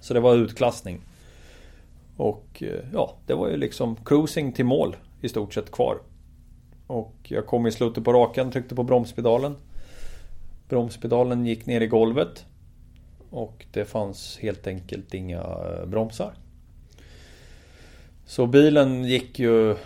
Så 0.00 0.14
det 0.14 0.20
var 0.20 0.34
utklassning. 0.34 1.00
Och 2.16 2.62
eh, 2.62 2.84
ja, 2.92 3.16
det 3.26 3.34
var 3.34 3.48
ju 3.48 3.56
liksom 3.56 3.96
cruising 4.04 4.52
till 4.52 4.64
mål 4.64 4.96
i 5.20 5.28
stort 5.28 5.54
sett 5.54 5.70
kvar. 5.70 5.98
Och 6.86 7.14
jag 7.22 7.46
kom 7.46 7.66
i 7.66 7.72
slutet 7.72 8.04
på 8.04 8.12
rakan, 8.12 8.50
tryckte 8.50 8.74
på 8.74 8.82
bromspedalen. 8.82 9.56
Bromspedalen 10.68 11.46
gick 11.46 11.66
ner 11.66 11.80
i 11.80 11.86
golvet. 11.86 12.46
Och 13.30 13.66
det 13.72 13.84
fanns 13.84 14.38
helt 14.38 14.66
enkelt 14.66 15.14
inga 15.14 15.40
eh, 15.40 15.86
bromsar. 15.86 16.34
Så 18.30 18.46
bilen 18.46 19.04
gick 19.04 19.38
ju... 19.38 19.76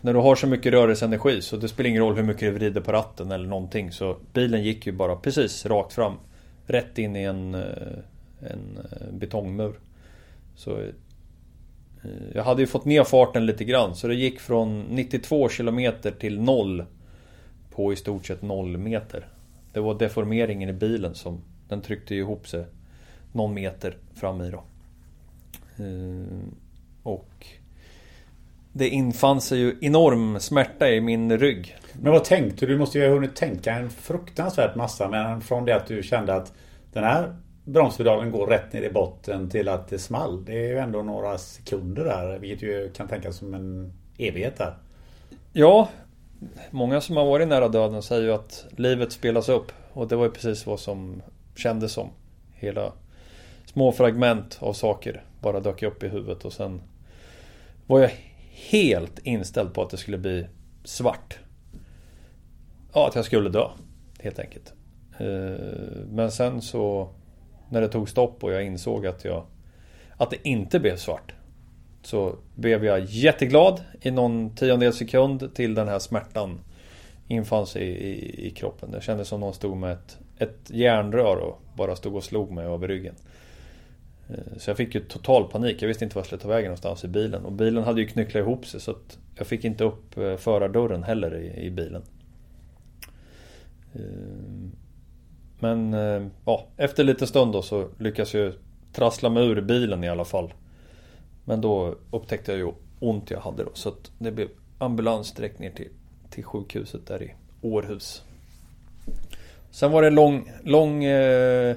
När 0.00 0.14
du 0.14 0.20
har 0.20 0.36
så 0.36 0.46
mycket 0.46 0.72
rörelseenergi 0.72 1.42
så 1.42 1.56
det 1.56 1.68
spelar 1.68 1.90
ingen 1.90 2.02
roll 2.02 2.16
hur 2.16 2.22
mycket 2.22 2.40
du 2.40 2.50
vrider 2.50 2.80
på 2.80 2.92
ratten 2.92 3.32
eller 3.32 3.46
någonting. 3.46 3.92
Så 3.92 4.16
bilen 4.32 4.62
gick 4.62 4.86
ju 4.86 4.92
bara 4.92 5.16
precis 5.16 5.66
rakt 5.66 5.92
fram. 5.92 6.14
Rätt 6.66 6.98
in 6.98 7.16
i 7.16 7.22
en, 7.22 7.54
eh, 7.54 7.98
en 8.40 8.78
eh, 8.78 9.12
betongmur. 9.12 9.78
Så 10.56 10.78
eh, 10.78 10.86
jag 12.34 12.44
hade 12.44 12.62
ju 12.62 12.66
fått 12.66 12.84
ner 12.84 13.04
farten 13.04 13.46
lite 13.46 13.64
grann 13.64 13.96
så 13.96 14.08
det 14.08 14.14
gick 14.14 14.40
från 14.40 14.80
92 14.80 15.48
km 15.48 15.92
till 16.18 16.40
0 16.40 16.84
på 17.70 17.92
i 17.92 17.96
stort 17.96 18.26
sett 18.26 18.42
0 18.42 18.76
meter. 18.76 19.28
Det 19.72 19.80
var 19.80 19.98
deformeringen 19.98 20.68
i 20.68 20.72
bilen 20.72 21.14
som 21.14 21.40
den 21.68 21.80
tryckte 21.80 22.14
ihop 22.14 22.48
sig 22.48 22.64
någon 23.32 23.54
meter 23.54 23.96
fram 24.14 24.40
i 24.40 24.50
då. 24.50 24.62
Och 27.02 27.46
det 28.72 28.88
infann 28.88 29.40
sig 29.40 29.58
ju 29.58 29.76
enorm 29.80 30.40
smärta 30.40 30.90
i 30.90 31.00
min 31.00 31.38
rygg. 31.38 31.76
Men 32.00 32.12
vad 32.12 32.24
tänkte 32.24 32.66
du? 32.66 32.72
Du 32.72 32.78
måste 32.78 32.98
ju 32.98 33.04
ha 33.04 33.14
hunnit 33.14 33.36
tänka 33.36 33.72
en 33.72 33.90
fruktansvärt 33.90 34.74
massa. 34.74 35.08
Men 35.08 35.40
från 35.40 35.64
det 35.64 35.76
att 35.76 35.86
du 35.86 36.02
kände 36.02 36.34
att 36.34 36.52
den 36.92 37.04
här 37.04 37.36
bromspedalen 37.64 38.30
går 38.30 38.46
rätt 38.46 38.72
ner 38.72 38.82
i 38.82 38.90
botten 38.90 39.50
till 39.50 39.68
att 39.68 39.88
det 39.88 39.98
small. 39.98 40.44
Det 40.44 40.52
är 40.52 40.68
ju 40.68 40.78
ändå 40.78 41.02
några 41.02 41.38
sekunder 41.38 42.04
där. 42.04 42.38
Vilket 42.38 42.62
ju 42.62 42.90
kan 42.92 43.08
tänkas 43.08 43.36
som 43.36 43.54
en 43.54 43.92
evighet 44.18 44.58
där. 44.58 44.74
Ja, 45.52 45.88
Många 46.70 47.00
som 47.00 47.16
har 47.16 47.24
varit 47.24 47.48
nära 47.48 47.68
döden 47.68 48.02
säger 48.02 48.22
ju 48.22 48.32
att 48.32 48.66
livet 48.76 49.12
spelas 49.12 49.48
upp. 49.48 49.72
Och 49.92 50.08
det 50.08 50.16
var 50.16 50.24
ju 50.24 50.30
precis 50.30 50.66
vad 50.66 50.80
som 50.80 51.22
kändes 51.56 51.92
som. 51.92 52.10
Hela 52.54 52.92
små 53.64 53.92
fragment 53.92 54.58
av 54.60 54.72
saker 54.72 55.24
bara 55.40 55.60
dök 55.60 55.82
upp 55.82 56.02
i 56.02 56.08
huvudet 56.08 56.44
och 56.44 56.52
sen 56.52 56.82
var 57.86 58.00
jag 58.00 58.10
helt 58.68 59.18
inställd 59.18 59.74
på 59.74 59.82
att 59.82 59.90
det 59.90 59.96
skulle 59.96 60.18
bli 60.18 60.46
svart. 60.84 61.38
Ja, 62.94 63.08
att 63.08 63.14
jag 63.14 63.24
skulle 63.24 63.50
dö. 63.50 63.68
Helt 64.20 64.38
enkelt. 64.38 64.72
Eh, 65.18 65.66
men 66.08 66.30
sen 66.30 66.62
så 66.62 67.08
när 67.70 67.80
det 67.80 67.88
tog 67.88 68.08
stopp 68.08 68.44
och 68.44 68.52
jag 68.52 68.64
insåg 68.64 69.06
att 69.06 69.24
jag 69.24 69.46
att 70.16 70.30
det 70.30 70.48
inte 70.48 70.80
blev 70.80 70.96
svart 70.96 71.34
så 72.02 72.36
blev 72.54 72.84
jag 72.84 73.04
jätteglad 73.04 73.80
i 74.02 74.10
någon 74.10 74.54
tiondel 74.54 74.92
sekund 74.92 75.54
till 75.54 75.74
den 75.74 75.88
här 75.88 75.98
smärtan 75.98 76.60
infann 77.28 77.66
sig 77.66 77.82
i, 77.82 78.08
i, 78.08 78.46
i, 78.46 78.50
kroppen. 78.50 78.90
Det 78.90 79.00
kändes 79.00 79.28
som 79.28 79.40
någon 79.40 79.54
stod 79.54 79.76
med 79.76 79.92
ett, 79.92 80.18
ett 80.38 80.70
järnrör 80.70 81.36
och 81.36 81.62
bara 81.76 81.96
stod 81.96 82.16
och 82.16 82.24
slog 82.24 82.50
mig 82.50 82.66
över 82.66 82.88
ryggen. 82.88 83.14
Eh, 84.32 84.58
så 84.58 84.70
jag 84.70 84.76
fick 84.76 84.94
ju 84.94 85.00
total 85.00 85.50
panik. 85.50 85.82
Jag 85.82 85.88
visste 85.88 86.04
inte 86.04 86.16
vart 86.16 86.22
jag 86.22 86.26
skulle 86.26 86.42
ta 86.42 86.48
vägen 86.48 86.68
någonstans 86.68 87.04
i 87.04 87.08
bilen. 87.08 87.44
Och 87.44 87.52
bilen 87.52 87.84
hade 87.84 88.00
ju 88.00 88.06
knycklat 88.06 88.40
ihop 88.40 88.66
sig 88.66 88.80
så 88.80 88.90
att 88.90 89.18
jag 89.34 89.46
fick 89.46 89.64
inte 89.64 89.84
upp 89.84 90.16
eh, 90.16 90.36
förardörren 90.36 91.02
heller 91.02 91.36
i, 91.36 91.66
i 91.66 91.70
bilen. 91.70 92.02
Eh, 93.92 94.00
men 95.62 95.92
ja, 96.44 96.66
efter 96.76 97.04
lite 97.04 97.26
stund 97.26 97.52
då 97.52 97.62
så 97.62 97.88
lyckas 97.98 98.34
jag 98.34 98.52
trassla 98.92 99.28
mig 99.28 99.46
ur 99.46 99.60
bilen 99.60 100.04
i 100.04 100.08
alla 100.08 100.24
fall. 100.24 100.52
Men 101.44 101.60
då 101.60 101.94
upptäckte 102.10 102.52
jag 102.52 102.58
ju 102.58 102.72
ont 103.00 103.30
jag 103.30 103.40
hade 103.40 103.64
då 103.64 103.70
så 103.74 103.88
att 103.88 104.10
det 104.18 104.32
blev 104.32 104.48
ambulans 104.78 105.32
direkt 105.32 105.58
ner 105.58 105.70
till, 105.70 105.88
till 106.30 106.44
sjukhuset 106.44 107.06
där 107.06 107.22
i 107.22 107.34
Århus. 107.60 108.22
Sen 109.70 109.90
var 109.90 110.02
det 110.02 110.10
lång, 110.10 110.52
lång 110.64 111.04
eh, 111.04 111.76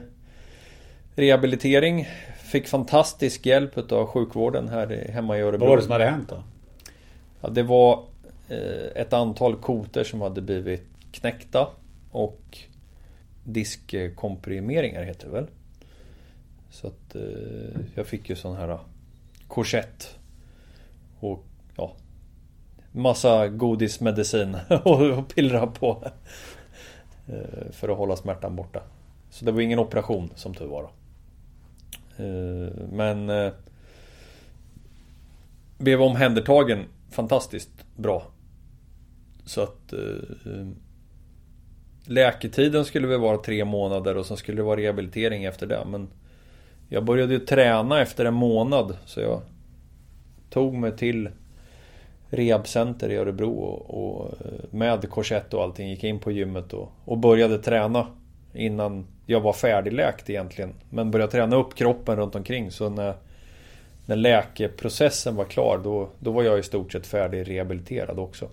rehabilitering. 1.16 2.08
Fick 2.54 2.68
fantastisk 2.68 3.46
hjälp 3.46 3.92
av 3.92 4.08
sjukvården 4.08 4.70
här 4.70 5.10
hemma 5.12 5.38
i 5.38 5.42
Örebro. 5.42 5.60
Vad 5.60 5.70
var 5.70 5.78
det 5.78 5.84
som 5.84 5.92
hade 5.92 6.06
hänt 6.06 6.30
då? 6.30 6.44
Ja, 7.42 7.50
det 7.50 7.64
var 7.64 8.04
eh, 8.50 9.02
ett 9.02 9.14
antal 9.14 9.56
koter 9.56 10.04
som 10.04 10.22
hade 10.22 10.42
blivit 10.42 10.84
knäckta 11.12 11.68
och 12.12 12.58
diskkomprimeringar 13.44 15.04
heter 15.04 15.26
det 15.28 15.34
väl. 15.34 15.48
Så 16.70 16.88
att 16.88 17.16
eh, 17.16 17.82
jag 17.96 18.08
fick 18.08 18.30
ju 18.30 18.36
sån 18.36 18.56
här 18.56 18.80
korsett. 19.48 20.16
Och 21.20 21.44
ja, 21.76 21.94
massa 22.92 23.48
godismedicin 23.48 24.58
och 24.84 25.28
pillra 25.36 25.68
på. 25.68 26.12
Eh, 27.28 27.72
för 27.72 27.90
att 27.90 27.98
hålla 27.98 28.16
smärtan 28.16 28.56
borta. 28.56 28.82
Så 29.30 29.46
det 29.46 29.52
var 29.52 29.62
ingen 29.62 29.80
operation 29.80 30.30
som 30.36 30.54
tur 30.54 30.68
var. 30.68 30.84
Eh, 30.84 30.90
Eh, 32.18 32.74
men 32.92 33.30
eh, 33.30 33.52
blev 35.78 36.02
omhändertagen 36.02 36.86
fantastiskt 37.12 37.86
bra. 37.96 38.24
Så 39.46 39.62
att 39.62 39.94
eh, 39.94 40.68
Läketiden 42.06 42.86
skulle 42.86 43.08
väl 43.08 43.20
vara 43.20 43.38
tre 43.38 43.66
månader 43.66 44.18
och 44.18 44.26
sen 44.26 44.38
skulle 44.38 44.58
det 44.58 44.64
vara 44.64 44.82
rehabilitering 44.82 45.44
efter 45.44 45.68
det. 45.68 45.84
Men 45.88 46.08
jag 46.90 47.06
började 47.06 47.34
ju 47.34 47.40
träna 47.40 48.02
efter 48.02 48.26
en 48.26 48.34
månad. 48.34 48.98
Så 49.06 49.20
jag 49.20 49.42
tog 50.50 50.74
mig 50.74 50.98
till 50.98 51.30
rehabcenter 52.30 53.10
i 53.10 53.16
Örebro 53.16 53.52
och, 53.52 54.04
och 54.04 54.32
med 54.72 55.10
korsett 55.10 55.54
och 55.54 55.64
allting 55.64 55.90
gick 55.90 56.04
in 56.04 56.20
på 56.20 56.32
gymmet 56.32 56.74
och, 56.74 56.92
och 57.06 57.18
började 57.18 57.58
träna 57.58 58.08
innan 58.54 59.08
jag 59.26 59.42
var 59.42 59.54
färdigläkt 59.54 60.30
egentligen. 60.30 60.74
Men 60.90 61.12
började 61.12 61.32
träna 61.32 61.56
upp 61.56 61.76
kroppen 61.76 62.16
runt 62.16 62.36
omkring 62.36 62.72
så 62.72 62.90
när, 62.90 63.14
när 64.06 64.16
läkeprocessen 64.16 65.36
var 65.36 65.46
klar 65.46 65.82
då, 65.84 66.10
då 66.20 66.32
var 66.32 66.44
jag 66.44 66.60
i 66.60 66.64
stort 66.64 66.92
sett 66.92 67.08
färdig 67.08 67.50
rehabiliterad 67.50 68.20
också. 68.20 68.50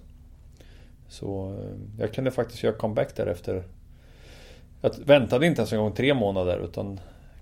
Så 1.08 1.56
eh, 1.58 2.00
jag 2.00 2.14
kunde 2.14 2.30
faktiskt 2.30 2.62
göra 2.62 2.74
comeback 2.74 3.16
därefter. 3.16 3.62
Jag 4.80 4.92
väntade 5.04 5.46
inte 5.46 5.60
ens 5.60 5.72
en 5.72 5.78
gång 5.78 5.92
tre 5.92 6.14
månader 6.14 6.64
utan 6.64 7.00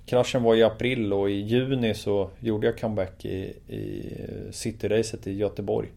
Kraschen 0.08 0.42
var 0.42 0.54
i 0.54 0.62
april 0.62 1.12
och 1.12 1.30
i 1.30 1.34
juni 1.34 1.94
så 1.94 2.30
gjorde 2.40 2.66
jag 2.66 2.78
comeback 2.78 3.24
i, 3.24 3.56
i 3.66 4.12
eh, 4.18 4.50
Cityracet 4.50 5.26
i 5.26 5.32
Göteborg. 5.32 5.88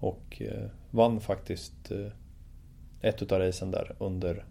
Och 0.00 0.42
eh, 0.42 0.66
vann 0.90 1.20
faktiskt 1.20 1.90
eh, 1.90 2.06
ett 3.00 3.22
utav 3.22 3.38
racen 3.38 3.70
där 3.70 3.94
under 3.98 4.44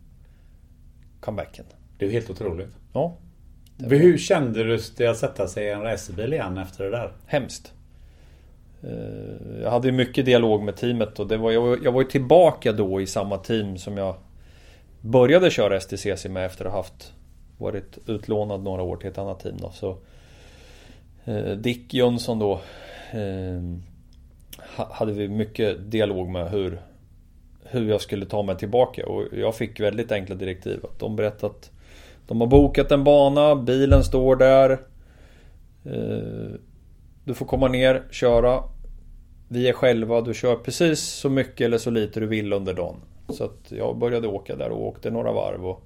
comebacken. 1.20 1.66
Det 1.98 2.06
är 2.06 2.10
helt 2.10 2.30
otroligt. 2.30 2.76
Ja. 2.94 3.18
Hur 3.78 4.18
kände 4.18 4.64
du 4.64 4.80
det 4.98 5.08
att 5.08 5.18
sätta 5.18 5.48
sig 5.48 5.66
i 5.66 5.70
en 5.70 5.82
racerbil 5.82 6.34
igen 6.34 6.58
efter 6.58 6.84
det 6.84 6.90
där? 6.90 7.12
Hemskt. 7.26 7.74
Eh, 8.84 9.62
jag 9.62 9.72
hade 9.72 9.88
ju 9.88 9.92
mycket 9.92 10.26
dialog 10.26 10.64
med 10.64 10.76
teamet 10.76 11.20
och 11.20 11.28
det 11.28 11.38
var, 11.38 11.52
jag, 11.52 11.92
var 11.92 12.02
ju 12.02 12.08
tillbaka 12.08 12.72
då 12.72 13.02
i 13.02 13.08
samma 13.08 13.38
team 13.38 13.78
som 13.78 13.98
jag 13.98 14.16
började 15.02 15.52
köra 15.52 15.80
STCC 15.80 16.26
med 16.26 16.46
efter 16.46 16.66
att 16.66 16.72
ha 16.72 16.80
haft 16.80 17.14
varit 17.58 17.98
utlånad 18.08 18.64
några 18.64 18.82
år 18.82 18.98
till 18.98 19.10
ett 19.10 19.18
annat 19.18 19.40
team 19.40 19.58
då. 19.58 19.72
Så, 19.72 19.98
Dick 21.58 21.94
Jönsson 21.94 22.40
då 22.40 22.62
hade 24.74 25.14
vi 25.14 25.28
mycket 25.28 25.92
dialog 25.92 26.30
med 26.30 26.50
hur, 26.50 26.82
hur 27.64 27.90
jag 27.90 28.02
skulle 28.02 28.26
ta 28.26 28.44
mig 28.44 28.58
tillbaka 28.58 29.06
och 29.06 29.24
jag 29.34 29.56
fick 29.56 29.80
väldigt 29.80 30.12
enkla 30.12 30.36
direktiv. 30.36 30.80
Att 30.84 31.00
de 31.00 31.16
berättade 31.16 31.54
att 31.54 31.72
de 32.28 32.42
har 32.42 32.48
bokat 32.48 32.92
en 32.92 33.04
bana, 33.04 33.56
bilen 33.56 34.04
står 34.04 34.36
där. 34.36 34.72
Eh, 35.86 36.60
du 37.24 37.34
får 37.34 37.46
komma 37.46 37.68
ner, 37.68 38.04
köra. 38.12 38.64
Vi 39.48 39.70
är 39.70 39.74
själva, 39.74 40.22
du 40.22 40.34
kör 40.34 40.56
precis 40.56 41.00
så 41.00 41.30
mycket 41.30 41.66
eller 41.66 41.78
så 41.78 41.90
lite 41.90 42.20
du 42.20 42.26
vill 42.26 42.54
under 42.54 42.74
dagen. 42.74 42.96
Så 43.30 43.44
att 43.44 43.72
jag 43.72 43.98
började 43.98 44.28
åka 44.28 44.56
där 44.56 44.70
och 44.70 44.88
åkte 44.88 45.12
några 45.12 45.32
varv 45.32 45.66
och 45.66 45.84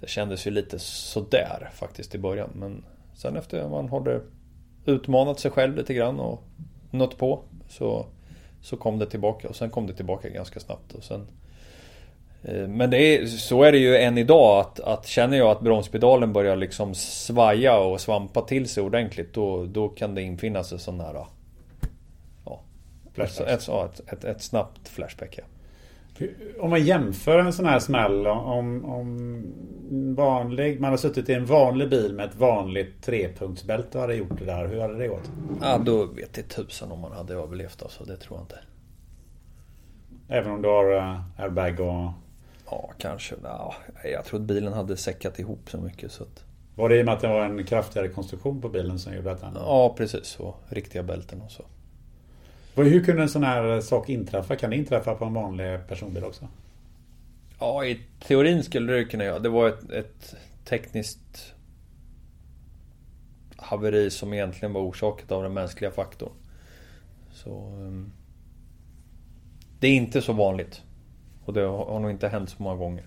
Det 0.00 0.08
kändes 0.08 0.46
ju 0.46 0.50
lite 0.50 0.78
sådär 0.78 1.70
faktiskt 1.74 2.14
i 2.14 2.18
början 2.18 2.50
men 2.54 2.84
Sen 3.14 3.36
efter 3.36 3.68
man 3.68 3.88
hade 3.88 4.20
utmanat 4.84 5.40
sig 5.40 5.50
själv 5.50 5.76
lite 5.76 5.94
grann 5.94 6.20
och 6.20 6.42
nött 6.90 7.18
på 7.18 7.42
så, 7.68 8.06
så 8.62 8.76
kom 8.76 8.98
det 8.98 9.06
tillbaka 9.06 9.48
och 9.48 9.56
sen 9.56 9.70
kom 9.70 9.86
det 9.86 9.94
tillbaka 9.94 10.28
ganska 10.28 10.60
snabbt. 10.60 10.92
Och 10.92 11.04
sen, 11.04 11.26
men 12.68 12.90
det 12.90 12.98
är, 12.98 13.26
så 13.26 13.62
är 13.62 13.72
det 13.72 13.78
ju 13.78 13.96
än 13.96 14.18
idag 14.18 14.60
att, 14.60 14.80
att 14.80 15.06
känner 15.06 15.36
jag 15.36 15.48
att 15.48 15.60
bromspedalen 15.60 16.32
börjar 16.32 16.56
liksom 16.56 16.94
svaja 16.94 17.78
och 17.78 18.00
svampa 18.00 18.40
till 18.40 18.68
sig 18.68 18.82
ordentligt 18.82 19.34
då, 19.34 19.64
då 19.64 19.88
kan 19.88 20.14
det 20.14 20.22
infinna 20.22 20.64
sig 20.64 20.78
sån 20.78 21.00
här 21.00 21.14
ja, 22.44 22.60
ett, 23.14 23.40
ett, 23.40 23.68
ett, 23.68 24.12
ett, 24.12 24.24
ett 24.24 24.42
snabbt 24.42 24.88
flashback. 24.88 25.38
Ja. 25.38 25.44
Om 26.60 26.70
man 26.70 26.84
jämför 26.84 27.38
en 27.38 27.52
sån 27.52 27.66
här 27.66 27.78
smäll 27.78 28.26
om, 28.26 28.84
om 28.84 29.44
vanlig, 30.16 30.80
man 30.80 30.90
har 30.90 30.96
suttit 30.96 31.28
i 31.28 31.32
en 31.32 31.46
vanlig 31.46 31.90
bil 31.90 32.14
med 32.14 32.26
ett 32.26 32.36
vanligt 32.36 33.02
trepunktsbälte 33.02 33.98
och 33.98 34.02
hade 34.02 34.14
gjort 34.14 34.38
det 34.38 34.44
där. 34.44 34.66
Hur 34.66 34.80
hade 34.80 34.98
det 34.98 35.08
gått? 35.08 35.30
Ja, 35.62 35.78
då 35.78 36.04
vet 36.04 36.34
det 36.34 36.42
tusan 36.42 36.92
om 36.92 37.00
man 37.00 37.12
hade 37.12 37.34
överlevt 37.34 37.82
alltså. 37.82 38.04
Det 38.04 38.16
tror 38.16 38.38
jag 38.38 38.44
inte. 38.44 38.58
Även 40.28 40.52
om 40.52 40.62
du 40.62 40.68
har 40.68 40.92
uh, 40.92 41.20
airbag 41.38 41.80
och... 41.80 42.23
Ja, 42.70 42.90
kanske. 42.98 43.34
Ja, 43.42 43.74
jag 44.04 44.24
tror 44.24 44.40
att 44.40 44.46
bilen 44.46 44.72
hade 44.72 44.96
säckat 44.96 45.38
ihop 45.38 45.70
så 45.70 45.78
mycket 45.78 46.12
så 46.12 46.22
att... 46.22 46.44
Var 46.76 46.88
det 46.88 46.98
i 46.98 47.02
och 47.02 47.04
med 47.04 47.14
att 47.14 47.20
det 47.20 47.28
var 47.28 47.44
en 47.44 47.64
kraftigare 47.64 48.08
konstruktion 48.08 48.60
på 48.60 48.68
bilen 48.68 48.98
som 48.98 49.14
gjorde 49.14 49.32
att 49.32 49.40
den... 49.40 49.54
Ja, 49.54 49.94
precis. 49.96 50.36
Och 50.36 50.56
riktiga 50.68 51.02
bälten 51.02 51.40
och 51.40 51.50
så. 51.50 51.64
Hur 52.82 53.04
kunde 53.04 53.22
en 53.22 53.28
sån 53.28 53.44
här 53.44 53.80
sak 53.80 54.08
inträffa? 54.08 54.56
Kan 54.56 54.70
det 54.70 54.76
inträffa 54.76 55.14
på 55.14 55.24
en 55.24 55.34
vanlig 55.34 55.88
personbil 55.88 56.24
också? 56.24 56.48
Ja, 57.58 57.84
i 57.84 58.00
teorin 58.26 58.62
skulle 58.62 58.92
det 58.92 59.04
kunna 59.04 59.24
göra. 59.24 59.38
Det 59.38 59.48
var 59.48 59.68
ett, 59.68 59.90
ett 59.90 60.36
tekniskt 60.64 61.54
haveri 63.56 64.10
som 64.10 64.34
egentligen 64.34 64.72
var 64.72 64.80
orsakat 64.80 65.32
av 65.32 65.42
den 65.42 65.52
mänskliga 65.52 65.90
faktorn. 65.90 66.32
Så... 67.32 67.66
Um, 67.66 68.12
det 69.80 69.88
är 69.88 69.94
inte 69.96 70.22
så 70.22 70.32
vanligt. 70.32 70.82
Och 71.44 71.52
det 71.52 71.60
har 71.60 72.00
nog 72.00 72.10
inte 72.10 72.28
hänt 72.28 72.50
så 72.50 72.62
många 72.62 72.76
gånger. 72.76 73.04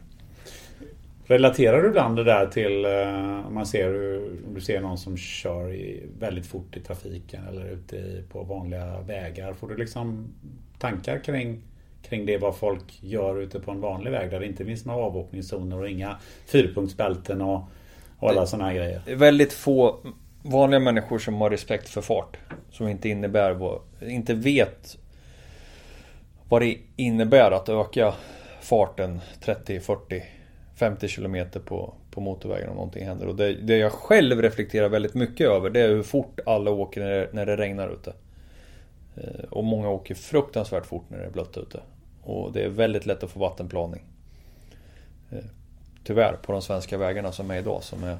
Relaterar 1.29 1.81
du 1.81 1.87
ibland 1.87 2.15
det 2.15 2.23
där 2.23 2.47
till 2.47 2.85
eh, 2.85 3.47
om 3.47 3.53
man 3.53 3.65
ser 3.65 4.17
om 4.47 4.53
du 4.53 4.61
ser 4.61 4.81
någon 4.81 4.97
som 4.97 5.17
kör 5.17 5.75
väldigt 6.19 6.45
fort 6.45 6.77
i 6.77 6.79
trafiken 6.79 7.47
eller 7.47 7.69
ute 7.69 8.23
på 8.29 8.43
vanliga 8.43 9.01
vägar? 9.01 9.53
Får 9.53 9.67
du 9.67 9.77
liksom 9.77 10.27
tankar 10.79 11.19
kring, 11.19 11.61
kring 12.01 12.25
det 12.25 12.37
vad 12.37 12.55
folk 12.55 13.03
gör 13.03 13.41
ute 13.41 13.59
på 13.59 13.71
en 13.71 13.81
vanlig 13.81 14.11
väg 14.11 14.31
där 14.31 14.39
det 14.39 14.45
inte 14.45 14.65
finns 14.65 14.85
några 14.85 15.05
avåkningszoner 15.05 15.79
och 15.79 15.89
inga 15.89 16.17
fyrpunktsbälten 16.45 17.41
och, 17.41 17.63
och 18.19 18.29
alla 18.29 18.45
sådana 18.45 18.69
här 18.69 18.75
grejer? 18.75 19.01
Det 19.05 19.11
är 19.11 19.15
väldigt 19.15 19.53
få 19.53 19.99
vanliga 20.41 20.79
människor 20.79 21.19
som 21.19 21.41
har 21.41 21.49
respekt 21.49 21.89
för 21.89 22.01
fart. 22.01 22.37
Som 22.71 22.87
inte 22.87 23.09
innebär 23.09 23.79
inte 24.01 24.33
vet 24.33 24.97
vad 26.49 26.61
det 26.61 26.77
innebär 26.95 27.51
att 27.51 27.69
öka 27.69 28.13
farten 28.61 29.19
30, 29.41 29.79
40 29.79 30.23
50 30.77 31.07
km 31.07 31.47
på, 31.65 31.93
på 32.11 32.21
motorvägen 32.21 32.69
om 32.69 32.75
någonting 32.75 33.05
händer. 33.05 33.27
Och 33.27 33.35
det, 33.35 33.53
det, 33.53 33.77
jag 33.77 33.91
själv 33.91 34.41
reflekterar 34.41 34.89
väldigt 34.89 35.13
mycket 35.13 35.47
över 35.47 35.69
det 35.69 35.81
är 35.81 35.89
hur 35.89 36.03
fort 36.03 36.39
alla 36.45 36.71
åker 36.71 37.01
när 37.01 37.09
det, 37.09 37.29
när 37.31 37.45
det 37.45 37.57
regnar 37.57 37.89
ute. 37.89 38.13
Eh, 39.15 39.43
och 39.49 39.63
många 39.63 39.89
åker 39.89 40.15
fruktansvärt 40.15 40.85
fort 40.85 41.03
när 41.09 41.17
det 41.17 41.25
är 41.25 41.29
blött 41.29 41.57
ute. 41.57 41.79
Och 42.23 42.51
det 42.51 42.63
är 42.63 42.69
väldigt 42.69 43.05
lätt 43.05 43.23
att 43.23 43.31
få 43.31 43.39
vattenplaning. 43.39 44.03
Eh, 45.31 45.45
tyvärr 46.03 46.33
på 46.33 46.51
de 46.51 46.61
svenska 46.61 46.97
vägarna 46.97 47.31
som 47.31 47.51
är 47.51 47.57
idag 47.57 47.83
som 47.83 48.03
är 48.03 48.17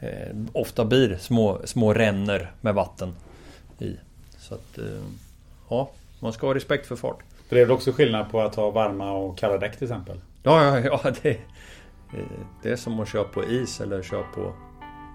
eh, 0.00 0.36
Ofta 0.52 0.84
blir 0.84 1.16
små, 1.16 1.60
små 1.64 1.94
ränner 1.94 2.52
med 2.60 2.74
vatten 2.74 3.14
i. 3.78 3.96
Så 4.38 4.54
att 4.54 4.78
Ja, 5.68 5.90
man 6.20 6.32
ska 6.32 6.46
ha 6.46 6.54
respekt 6.54 6.86
för 6.86 6.96
fart. 6.96 7.18
För 7.48 7.56
det 7.56 7.62
är 7.62 7.64
väl 7.64 7.74
också 7.74 7.92
skillnad 7.92 8.30
på 8.30 8.40
att 8.40 8.54
ha 8.54 8.70
varma 8.70 9.12
och 9.12 9.38
kalla 9.38 9.58
däck 9.58 9.76
till 9.76 9.84
exempel? 9.84 10.20
Ja, 10.42 10.64
ja, 10.64 10.78
ja 10.80 11.12
det, 11.22 11.38
det 12.62 12.70
är 12.70 12.76
som 12.76 13.00
att 13.00 13.08
köra 13.08 13.24
på 13.24 13.44
is 13.44 13.80
eller 13.80 14.02
köra 14.02 14.22
på, 14.22 14.52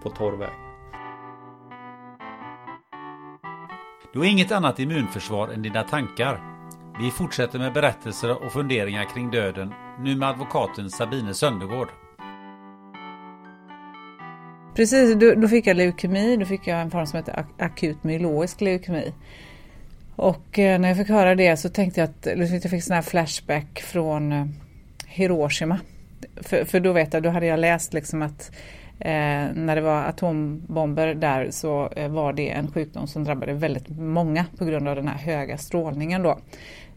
på 0.03 0.09
torr 0.09 0.37
väg. 0.37 0.49
Du 4.13 4.19
har 4.19 4.25
inget 4.25 4.51
annat 4.51 4.79
immunförsvar 4.79 5.47
än 5.47 5.61
dina 5.61 5.83
tankar. 5.83 6.41
Vi 6.99 7.11
fortsätter 7.11 7.59
med 7.59 7.73
berättelser 7.73 8.43
och 8.45 8.51
funderingar 8.51 9.13
kring 9.13 9.31
döden 9.31 9.73
nu 9.99 10.15
med 10.15 10.29
advokaten 10.29 10.89
Sabine 10.89 11.33
Söndergård. 11.33 11.87
Precis, 14.75 15.15
då, 15.15 15.33
då, 15.35 15.47
fick 15.47 15.67
jag 15.67 15.77
leukemi. 15.77 16.37
Då 16.37 16.45
fick 16.45 16.67
jag 16.67 16.81
en 16.81 16.91
form 16.91 17.05
som 17.05 17.17
heter 17.17 17.45
akut 17.57 18.03
myeloisk 18.03 18.61
leukemi. 18.61 19.13
Och 20.21 20.59
eh, 20.59 20.79
när 20.79 20.87
jag 20.87 20.97
fick 20.97 21.09
höra 21.09 21.35
det 21.35 21.57
så 21.57 21.69
tänkte 21.69 21.99
jag 21.99 22.09
att 22.09 22.27
jag 22.63 22.71
fick 22.71 22.83
sån 22.83 22.95
här 22.95 23.01
flashback 23.01 23.81
från 23.81 24.31
eh, 24.31 24.45
Hiroshima. 25.07 25.79
För, 26.35 26.65
för 26.65 26.79
då 26.79 26.93
vet 26.93 27.13
jag, 27.13 27.23
då 27.23 27.29
hade 27.29 27.45
jag 27.45 27.59
läst 27.59 27.93
liksom 27.93 28.21
att 28.21 28.51
eh, 28.99 29.45
när 29.53 29.75
det 29.75 29.81
var 29.81 30.03
atombomber 30.03 31.13
där 31.13 31.47
så 31.51 31.89
eh, 31.95 32.09
var 32.09 32.33
det 32.33 32.49
en 32.49 32.71
sjukdom 32.71 33.07
som 33.07 33.23
drabbade 33.23 33.53
väldigt 33.53 33.89
många 33.89 34.45
på 34.57 34.65
grund 34.65 34.87
av 34.87 34.95
den 34.95 35.07
här 35.07 35.17
höga 35.17 35.57
strålningen 35.57 36.23
då. 36.23 36.39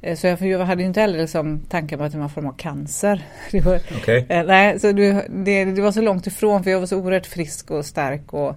Eh, 0.02 0.16
så 0.16 0.26
jag, 0.26 0.42
jag 0.42 0.58
hade 0.58 0.82
inte 0.82 1.00
heller 1.00 1.18
liksom 1.18 1.60
tanken 1.68 1.98
på 1.98 2.04
att 2.04 2.12
det 2.12 2.18
var 2.18 2.24
en 2.24 2.30
form 2.30 2.46
av 2.46 2.56
cancer. 2.56 3.22
Det 3.50 3.60
var, 3.60 3.76
okay. 3.76 4.24
nej, 4.28 4.80
så 4.80 4.92
det, 4.92 5.26
det, 5.28 5.64
det, 5.64 5.82
var 5.82 5.92
så 5.92 6.00
långt 6.00 6.26
ifrån 6.26 6.64
för 6.64 6.70
jag 6.70 6.80
var 6.80 6.86
så 6.86 6.98
oerhört 6.98 7.26
frisk 7.26 7.70
och 7.70 7.86
stark 7.86 8.32
och 8.32 8.56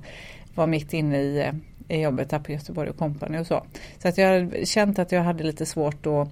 var 0.55 0.67
mitt 0.67 0.93
inne 0.93 1.17
i 1.17 1.51
jobbet 1.87 2.31
här 2.31 2.39
på 2.39 2.51
Göteborg 2.51 2.89
och 2.89 2.97
Company 2.97 3.37
och 3.37 3.47
så. 3.47 3.63
Så 4.01 4.07
att 4.07 4.17
jag 4.17 4.27
har 4.27 4.65
känt 4.65 4.99
att 4.99 5.11
jag 5.11 5.21
hade 5.21 5.43
lite 5.43 5.65
svårt 5.65 6.05
att 6.05 6.29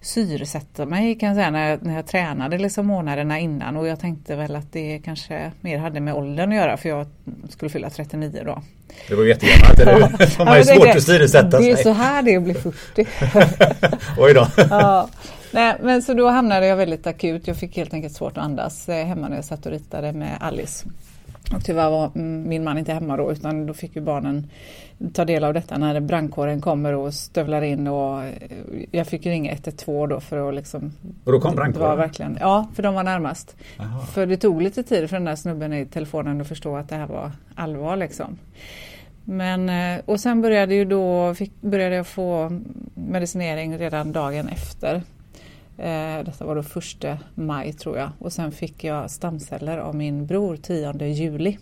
syresätta 0.00 0.86
mig 0.86 1.18
kan 1.18 1.28
jag 1.28 1.36
säga 1.36 1.50
när 1.50 1.70
jag, 1.70 1.82
när 1.82 1.94
jag 1.96 2.06
tränade 2.06 2.58
liksom 2.58 2.86
månaderna 2.86 3.38
innan 3.38 3.76
och 3.76 3.86
jag 3.86 4.00
tänkte 4.00 4.36
väl 4.36 4.56
att 4.56 4.72
det 4.72 5.00
kanske 5.04 5.52
mer 5.60 5.78
hade 5.78 6.00
med 6.00 6.14
åldern 6.14 6.50
att 6.50 6.56
göra 6.56 6.76
för 6.76 6.88
jag 6.88 7.06
skulle 7.48 7.70
fylla 7.70 7.90
39 7.90 8.42
då. 8.44 8.62
Det 9.08 9.14
var 9.14 9.24
jättegammalt, 9.24 9.78
eller 9.78 9.94
hur? 9.94 10.00
Ja, 10.18 10.26
man 10.38 10.48
har 10.48 10.56
ju 10.56 10.64
svårt 10.64 10.88
att 10.88 11.02
syresätta 11.02 11.50
sig. 11.50 11.66
Det 11.66 11.80
är 11.80 11.82
så 11.82 11.92
här 11.92 12.22
det 12.22 12.34
är 12.34 12.36
att 12.36 12.42
bli 12.42 12.54
40. 12.54 13.06
Oj 14.18 14.34
då. 14.34 14.46
ja. 14.56 15.08
Nej, 15.50 15.76
men 15.82 16.02
så 16.02 16.14
då 16.14 16.28
hamnade 16.28 16.66
jag 16.66 16.76
väldigt 16.76 17.06
akut. 17.06 17.46
Jag 17.46 17.56
fick 17.56 17.76
helt 17.76 17.94
enkelt 17.94 18.14
svårt 18.14 18.36
att 18.36 18.44
andas 18.44 18.88
eh, 18.88 19.06
hemma 19.06 19.28
när 19.28 19.36
jag 19.36 19.44
satt 19.44 19.66
och 19.66 19.72
ritade 19.72 20.12
med 20.12 20.38
Alice. 20.40 20.86
Och 21.54 21.64
tyvärr 21.64 21.90
var 21.90 22.10
min 22.18 22.64
man 22.64 22.78
inte 22.78 22.92
hemma 22.92 23.16
då 23.16 23.32
utan 23.32 23.66
då 23.66 23.74
fick 23.74 23.96
ju 23.96 24.02
barnen 24.02 24.46
ta 25.12 25.24
del 25.24 25.44
av 25.44 25.54
detta 25.54 25.78
när 25.78 26.00
brandkåren 26.00 26.60
kommer 26.60 26.92
och 26.92 27.14
stövlar 27.14 27.62
in 27.62 27.86
och 27.86 28.24
eh, 28.24 28.32
jag 28.90 29.06
fick 29.06 29.26
ringa 29.26 29.52
112 29.52 30.08
då 30.08 30.20
för 30.20 30.48
att 30.48 30.54
liksom... 30.54 30.92
Och 31.24 31.32
då 31.32 31.40
kom 31.40 31.54
brandkåren? 31.54 31.98
verkligen, 31.98 32.38
ja, 32.40 32.68
för 32.74 32.82
de 32.82 32.94
var 32.94 33.02
närmast. 33.02 33.56
Aha. 33.78 34.00
För 34.00 34.26
det 34.26 34.36
tog 34.36 34.62
lite 34.62 34.82
tid 34.82 35.10
för 35.10 35.16
den 35.16 35.24
där 35.24 35.36
snubben 35.36 35.72
i 35.72 35.86
telefonen 35.86 36.40
att 36.40 36.48
förstå 36.48 36.76
att 36.76 36.88
det 36.88 36.96
här 36.96 37.06
var 37.06 37.32
allvar 37.54 37.96
liksom. 37.96 38.38
Men, 39.24 39.68
eh, 39.68 40.00
och 40.04 40.20
sen 40.20 40.42
började, 40.42 40.74
ju 40.74 40.84
då, 40.84 41.34
fick, 41.34 41.60
började 41.60 41.96
jag 41.96 42.06
få 42.06 42.60
medicinering 42.94 43.78
redan 43.78 44.12
dagen 44.12 44.48
efter. 44.48 45.02
Eh, 45.78 46.24
detta 46.24 46.44
var 46.44 46.56
då 46.56 46.62
första 46.62 47.18
maj 47.34 47.72
tror 47.72 47.98
jag 47.98 48.10
och 48.18 48.32
sen 48.32 48.52
fick 48.52 48.84
jag 48.84 49.10
stamceller 49.10 49.78
av 49.78 49.94
min 49.94 50.26
bror 50.26 50.56
10 50.56 51.06
juli. 51.06 51.58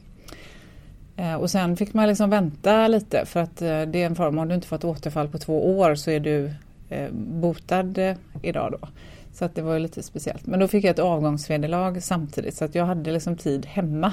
Eh, 1.16 1.34
och 1.34 1.50
sen 1.50 1.76
fick 1.76 1.94
man 1.94 2.08
liksom 2.08 2.30
vänta 2.30 2.88
lite 2.88 3.26
för 3.26 3.40
att 3.40 3.62
eh, 3.62 3.82
det 3.82 4.02
är 4.02 4.06
en 4.06 4.16
form, 4.16 4.38
om 4.38 4.48
du 4.48 4.54
inte 4.54 4.66
fått 4.66 4.84
återfall 4.84 5.28
på 5.28 5.38
två 5.38 5.78
år 5.78 5.94
så 5.94 6.10
är 6.10 6.20
du 6.20 6.50
eh, 6.88 7.10
botad 7.12 7.98
eh, 7.98 8.16
idag 8.42 8.72
då. 8.80 8.88
Så 9.32 9.44
att 9.44 9.54
det 9.54 9.62
var 9.62 9.72
ju 9.74 9.78
lite 9.78 10.02
speciellt. 10.02 10.46
Men 10.46 10.60
då 10.60 10.68
fick 10.68 10.84
jag 10.84 10.90
ett 10.90 10.98
avgångsvederlag 10.98 12.02
samtidigt 12.02 12.54
så 12.54 12.64
att 12.64 12.74
jag 12.74 12.86
hade 12.86 13.12
liksom 13.12 13.36
tid 13.36 13.66
hemma 13.66 14.12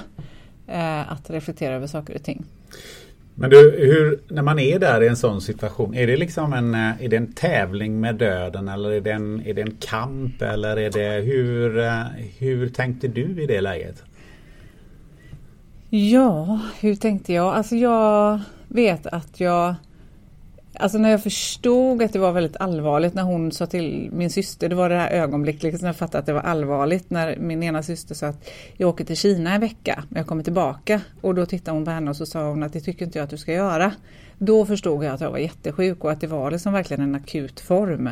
eh, 0.68 1.12
att 1.12 1.30
reflektera 1.30 1.76
över 1.76 1.88
saker 1.88 2.16
och 2.16 2.24
ting. 2.24 2.46
Men 3.36 3.50
du, 3.50 3.58
hur, 3.78 4.20
när 4.28 4.42
man 4.42 4.60
är 4.60 4.80
där 4.80 5.04
i 5.04 5.08
en 5.08 5.16
sån 5.16 5.42
situation, 5.42 5.96
är 5.96 6.08
det 6.08 6.18
liksom 6.18 6.54
en, 6.54 6.74
eh, 6.74 7.04
är 7.04 7.08
det 7.08 7.18
en 7.18 7.34
tävling 7.34 8.00
med 8.00 8.16
döden 8.16 8.68
eller 8.68 8.92
är 8.92 9.02
det 9.02 9.12
en, 9.12 9.42
är 9.46 9.54
det 9.54 9.62
en 9.62 9.76
kamp 9.80 10.42
eller 10.42 10.78
är 10.78 10.92
det 10.92 11.22
hur, 11.26 11.80
eh, 11.80 12.04
hur 12.38 12.70
tänkte 12.70 13.08
du 13.08 13.44
i 13.44 13.46
det 13.46 13.62
läget? 13.62 14.04
Ja, 15.90 16.60
hur 16.80 16.96
tänkte 16.96 17.34
jag? 17.34 17.54
Alltså 17.54 17.76
jag 17.76 18.40
vet 18.68 19.08
att 19.08 19.40
jag 19.40 19.76
Alltså 20.82 20.98
när 20.98 21.10
jag 21.10 21.24
förstod 21.24 22.04
att 22.04 22.14
det 22.14 22.20
var 22.20 22.32
väldigt 22.32 22.58
allvarligt 22.60 23.14
när 23.14 23.24
hon 23.24 23.52
sa 23.52 23.66
till 23.66 24.10
min 24.12 24.30
syster, 24.30 24.70
det 24.70 24.76
var 24.76 24.90
det 24.90 24.96
här 24.96 25.10
ögonblicket 25.12 25.64
liksom, 25.64 25.82
när 25.82 25.90
jag 25.90 25.96
fattade 25.96 26.20
att 26.20 26.26
det 26.26 26.34
var 26.34 26.42
allvarligt 26.42 27.10
när 27.10 27.38
min 27.38 27.64
ena 27.64 27.84
syster 27.84 28.16
sa 28.16 28.28
att 28.28 28.50
jag 28.78 28.90
åker 28.90 29.06
till 29.06 29.18
Kina 29.18 29.54
en 29.54 29.62
vecka, 29.62 30.04
men 30.10 30.20
jag 30.20 30.28
kommer 30.28 30.44
tillbaka. 30.44 31.02
Och 31.22 31.36
då 31.36 31.46
tittade 31.46 31.78
hon 31.78 31.86
på 31.86 31.92
henne 31.92 32.10
och 32.10 32.16
så 32.16 32.26
sa 32.26 32.50
hon 32.50 32.64
att 32.64 32.74
det 32.74 32.80
tycker 32.80 33.06
inte 33.06 33.18
jag 33.18 33.24
att 33.24 33.30
du 33.30 33.38
ska 33.38 33.54
göra. 33.54 33.92
Då 34.38 34.66
förstod 34.66 35.04
jag 35.04 35.14
att 35.14 35.22
jag 35.22 35.32
var 35.32 35.38
jättesjuk 35.38 36.04
och 36.04 36.12
att 36.12 36.22
det 36.22 36.28
var 36.28 36.52
liksom 36.52 36.74
verkligen 36.74 37.04
en 37.04 37.16
akut 37.16 37.60
form. 37.60 38.10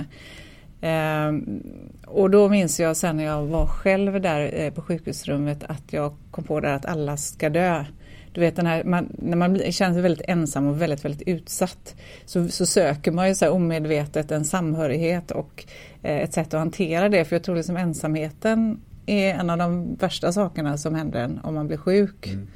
Ehm, 0.81 1.63
och 2.07 2.29
då 2.29 2.49
minns 2.49 2.79
jag 2.79 2.97
sen 2.97 3.17
när 3.17 3.23
jag 3.23 3.45
var 3.45 3.67
själv 3.67 4.21
där 4.21 4.51
eh, 4.53 4.73
på 4.73 4.81
sjukhusrummet 4.81 5.63
att 5.63 5.93
jag 5.93 6.13
kom 6.31 6.43
på 6.43 6.59
där 6.59 6.73
att 6.73 6.85
alla 6.85 7.17
ska 7.17 7.49
dö. 7.49 7.85
Du 8.31 8.41
vet 8.41 8.55
den 8.55 8.65
här, 8.65 8.83
man, 8.83 9.09
när 9.17 9.37
man 9.37 9.71
känner 9.71 9.93
sig 9.93 10.01
väldigt 10.01 10.29
ensam 10.29 10.67
och 10.67 10.81
väldigt, 10.81 11.05
väldigt 11.05 11.27
utsatt 11.27 11.95
så, 12.25 12.47
så 12.47 12.65
söker 12.65 13.11
man 13.11 13.27
ju 13.27 13.35
så 13.35 13.49
omedvetet 13.49 14.31
en 14.31 14.45
samhörighet 14.45 15.31
och 15.31 15.65
eh, 16.03 16.17
ett 16.17 16.33
sätt 16.33 16.53
att 16.53 16.59
hantera 16.59 17.09
det. 17.09 17.25
För 17.25 17.35
jag 17.35 17.43
tror 17.43 17.55
liksom 17.55 17.77
ensamheten 17.77 18.81
är 19.05 19.33
en 19.33 19.49
av 19.49 19.57
de 19.57 19.95
värsta 19.95 20.31
sakerna 20.31 20.77
som 20.77 20.95
händer 20.95 21.19
en 21.19 21.39
om 21.43 21.55
man 21.55 21.67
blir 21.67 21.77
sjuk. 21.77 22.27
Mm. 22.27 22.47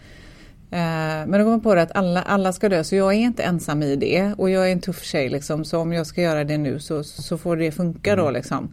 Eh, 0.74 1.28
men 1.28 1.32
då 1.32 1.38
kom 1.38 1.51
jag 1.51 1.63
på 1.63 1.76
det 1.76 1.82
att 1.82 1.95
alla, 1.95 2.21
alla 2.21 2.53
ska 2.53 2.69
dö 2.69 2.84
så 2.84 2.95
jag 2.95 3.13
är 3.13 3.17
inte 3.17 3.43
ensam 3.43 3.84
i 3.84 3.95
det 3.95 4.34
och 4.38 4.49
jag 4.49 4.67
är 4.67 4.71
en 4.71 4.82
tuff 4.82 5.03
tjej 5.03 5.30
liksom 5.30 5.65
så 5.65 5.80
om 5.80 5.93
jag 5.93 6.07
ska 6.07 6.21
göra 6.21 6.43
det 6.43 6.57
nu 6.57 6.80
så, 6.80 7.03
så 7.03 7.38
får 7.38 7.57
det 7.57 7.71
funka 7.71 8.15
då 8.15 8.21
mm. 8.21 8.34
liksom. 8.34 8.69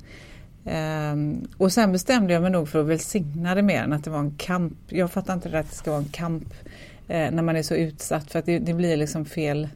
Um, 0.64 1.48
och 1.56 1.72
sen 1.72 1.92
bestämde 1.92 2.32
jag 2.32 2.42
mig 2.42 2.50
nog 2.50 2.68
för 2.68 2.80
att 2.80 2.86
välsigna 2.86 3.54
det 3.54 3.62
mer 3.62 3.82
än 3.82 3.92
att 3.92 4.04
det 4.04 4.10
var 4.10 4.18
en 4.18 4.34
kamp. 4.36 4.78
Jag 4.88 5.10
fattar 5.10 5.34
inte 5.34 5.48
det 5.48 5.58
att 5.58 5.70
det 5.70 5.76
ska 5.76 5.90
vara 5.90 6.00
en 6.00 6.08
kamp 6.08 6.54
uh, 7.10 7.30
när 7.30 7.42
man 7.42 7.56
är 7.56 7.62
så 7.62 7.74
utsatt 7.74 8.32
för 8.32 8.38
att 8.38 8.46
det, 8.46 8.58
det 8.58 8.74
blir 8.74 8.96
liksom 8.96 9.24
fel. 9.24 9.68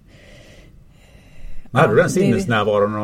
Men 1.71 1.81
hade 1.81 1.95
du 1.95 2.01
den 2.01 2.11
sinnesnärvaron 2.11 2.95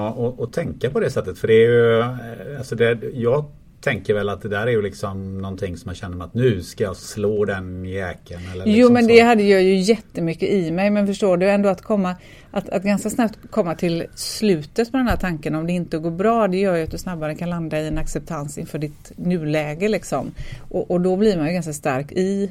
att 0.42 0.52
tänka 0.52 0.90
på 0.90 1.00
det 1.00 1.10
sättet? 1.10 1.38
För 1.38 1.48
det 1.48 1.54
är 1.54 1.68
ju, 1.68 2.00
eh, 2.00 2.58
alltså 2.58 2.74
det, 2.76 2.98
jag 3.14 3.44
tänker 3.80 4.14
väl 4.14 4.28
att 4.28 4.42
det 4.42 4.48
där 4.48 4.66
är 4.66 4.70
ju 4.70 4.82
liksom 4.82 5.38
någonting 5.38 5.76
som 5.76 5.88
man 5.88 5.94
känner 5.94 6.24
att 6.24 6.34
nu 6.34 6.62
ska 6.62 6.84
jag 6.84 6.96
slå 6.96 7.44
den 7.44 7.84
jäkeln. 7.84 8.42
Eller 8.52 8.64
liksom 8.66 8.80
jo 8.80 8.92
men 8.92 9.06
det 9.06 9.20
hade 9.20 9.42
jag 9.42 9.62
ju 9.62 9.74
jättemycket 9.74 10.48
i 10.48 10.70
mig 10.70 10.90
men 10.90 11.06
förstår 11.06 11.36
du 11.36 11.50
ändå 11.50 11.68
att 11.68 11.82
komma 11.82 12.16
att, 12.50 12.68
att 12.68 12.82
ganska 12.82 13.10
snabbt 13.10 13.38
komma 13.50 13.74
till 13.74 14.06
slutet 14.14 14.90
på 14.90 14.96
den 14.96 15.08
här 15.08 15.16
tanken 15.16 15.54
om 15.54 15.66
det 15.66 15.72
inte 15.72 15.98
går 15.98 16.10
bra 16.10 16.48
det 16.48 16.56
gör 16.56 16.76
ju 16.76 16.82
att 16.82 16.90
du 16.90 16.98
snabbare 16.98 17.34
kan 17.34 17.50
landa 17.50 17.80
i 17.80 17.88
en 17.88 17.98
acceptans 17.98 18.58
inför 18.58 18.78
ditt 18.78 19.12
nuläge 19.16 19.88
liksom. 19.88 20.30
Och, 20.68 20.90
och 20.90 21.00
då 21.00 21.16
blir 21.16 21.36
man 21.36 21.46
ju 21.46 21.52
ganska 21.52 21.72
stark 21.72 22.12
i 22.12 22.50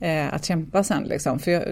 eh, 0.00 0.34
att 0.34 0.44
kämpa 0.44 0.84
sen 0.84 1.04
liksom. 1.04 1.38
För 1.38 1.50
jag, 1.50 1.62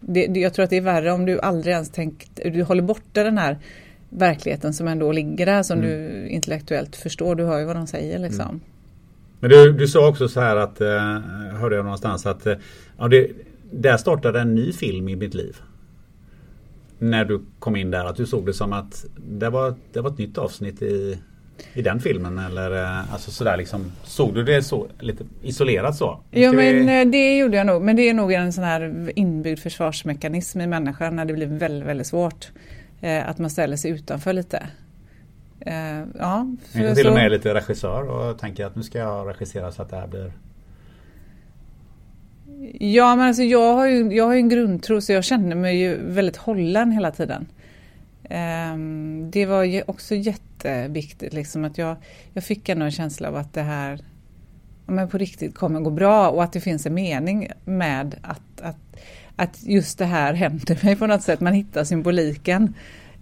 det, 0.00 0.26
jag 0.26 0.54
tror 0.54 0.64
att 0.64 0.70
det 0.70 0.76
är 0.76 0.80
värre 0.80 1.12
om 1.12 1.26
du 1.26 1.40
aldrig 1.40 1.72
ens 1.72 1.90
tänkt, 1.90 2.40
du 2.44 2.62
håller 2.62 2.82
borta 2.82 3.22
den 3.22 3.38
här 3.38 3.58
verkligheten 4.08 4.74
som 4.74 4.88
ändå 4.88 5.12
ligger 5.12 5.46
där 5.46 5.62
som 5.62 5.78
mm. 5.78 5.90
du 5.90 6.28
intellektuellt 6.28 6.96
förstår. 6.96 7.34
Du 7.34 7.44
hör 7.44 7.58
ju 7.58 7.64
vad 7.64 7.76
de 7.76 7.86
säger 7.86 8.18
liksom. 8.18 8.48
Mm. 8.48 8.60
Men 9.40 9.50
du, 9.50 9.72
du 9.72 9.88
sa 9.88 10.08
också 10.08 10.28
så 10.28 10.40
här 10.40 10.56
att, 10.56 10.80
eh, 10.80 11.18
hörde 11.60 11.76
jag 11.76 11.84
någonstans 11.84 12.26
att 12.26 12.46
eh, 12.46 12.54
ja, 12.98 13.08
det, 13.08 13.30
där 13.70 13.96
startade 13.96 14.40
en 14.40 14.54
ny 14.54 14.72
film 14.72 15.08
i 15.08 15.16
mitt 15.16 15.34
liv. 15.34 15.56
När 16.98 17.24
du 17.24 17.42
kom 17.58 17.76
in 17.76 17.90
där, 17.90 18.04
att 18.04 18.16
du 18.16 18.26
såg 18.26 18.46
det 18.46 18.52
som 18.52 18.72
att 18.72 19.04
det 19.16 19.50
var, 19.50 19.74
det 19.92 20.00
var 20.00 20.10
ett 20.10 20.18
nytt 20.18 20.38
avsnitt 20.38 20.82
i, 20.82 21.18
i 21.74 21.82
den 21.82 22.00
filmen 22.00 22.38
eller 22.38 22.82
eh, 22.82 23.12
alltså 23.12 23.30
sådär 23.30 23.56
liksom 23.56 23.92
Såg 24.04 24.34
du 24.34 24.42
det 24.42 24.62
så 24.62 24.86
lite 25.00 25.24
isolerat 25.42 25.96
så? 25.96 26.20
Ja 26.30 26.52
men 26.52 26.86
vi... 26.86 27.00
Eh, 27.00 27.06
det 27.06 27.36
gjorde 27.36 27.56
jag 27.56 27.66
nog 27.66 27.82
men 27.82 27.96
det 27.96 28.08
är 28.08 28.14
nog 28.14 28.32
en 28.32 28.52
sån 28.52 28.64
här 28.64 29.12
inbyggd 29.14 29.58
försvarsmekanism 29.58 30.60
i 30.60 30.66
människan 30.66 31.16
när 31.16 31.24
det 31.24 31.32
blir 31.32 31.46
väldigt, 31.46 31.88
väldigt 31.88 32.06
svårt. 32.06 32.50
Eh, 33.00 33.28
att 33.28 33.38
man 33.38 33.50
ställer 33.50 33.76
sig 33.76 33.90
utanför 33.90 34.32
lite. 34.32 34.66
Eh, 35.60 36.02
ja, 36.18 36.46
till 36.72 37.06
och 37.06 37.14
med 37.14 37.30
lite 37.30 37.54
regissör 37.54 38.02
och 38.08 38.38
tänker 38.38 38.66
att 38.66 38.76
nu 38.76 38.82
ska 38.82 38.98
jag 38.98 39.28
regissera 39.28 39.72
så 39.72 39.82
att 39.82 39.90
det 39.90 39.96
här 39.96 40.06
blir 40.06 40.32
Ja 42.80 43.16
men 43.16 43.26
alltså 43.26 43.42
jag 43.42 43.74
har 43.74 43.86
ju, 43.86 44.14
jag 44.14 44.24
har 44.24 44.32
ju 44.32 44.38
en 44.38 44.48
grundtro 44.48 45.00
så 45.00 45.12
jag 45.12 45.24
känner 45.24 45.56
mig 45.56 45.76
ju 45.76 45.98
väldigt 46.06 46.36
hållen 46.36 46.90
hela 46.90 47.10
tiden. 47.10 47.46
Ehm, 48.34 49.30
det 49.30 49.46
var 49.46 49.64
ju 49.64 49.82
också 49.86 50.14
jätteviktigt 50.14 51.32
liksom 51.32 51.64
att 51.64 51.78
jag, 51.78 51.96
jag 52.32 52.44
fick 52.44 52.68
ändå 52.68 52.84
en 52.84 52.90
känsla 52.90 53.28
av 53.28 53.36
att 53.36 53.52
det 53.52 53.62
här 53.62 54.00
men 54.86 55.08
på 55.08 55.18
riktigt 55.18 55.54
kommer 55.54 55.80
gå 55.80 55.90
bra 55.90 56.28
och 56.30 56.44
att 56.44 56.52
det 56.52 56.60
finns 56.60 56.86
en 56.86 56.94
mening 56.94 57.48
med 57.64 58.16
att, 58.22 58.60
att 58.60 58.76
att 59.36 59.62
just 59.62 59.98
det 59.98 60.04
här 60.04 60.34
händer 60.34 60.84
mig 60.84 60.96
på 60.96 61.06
något 61.06 61.22
sätt. 61.22 61.40
Man 61.40 61.52
hittar 61.52 61.84
symboliken. 61.84 62.74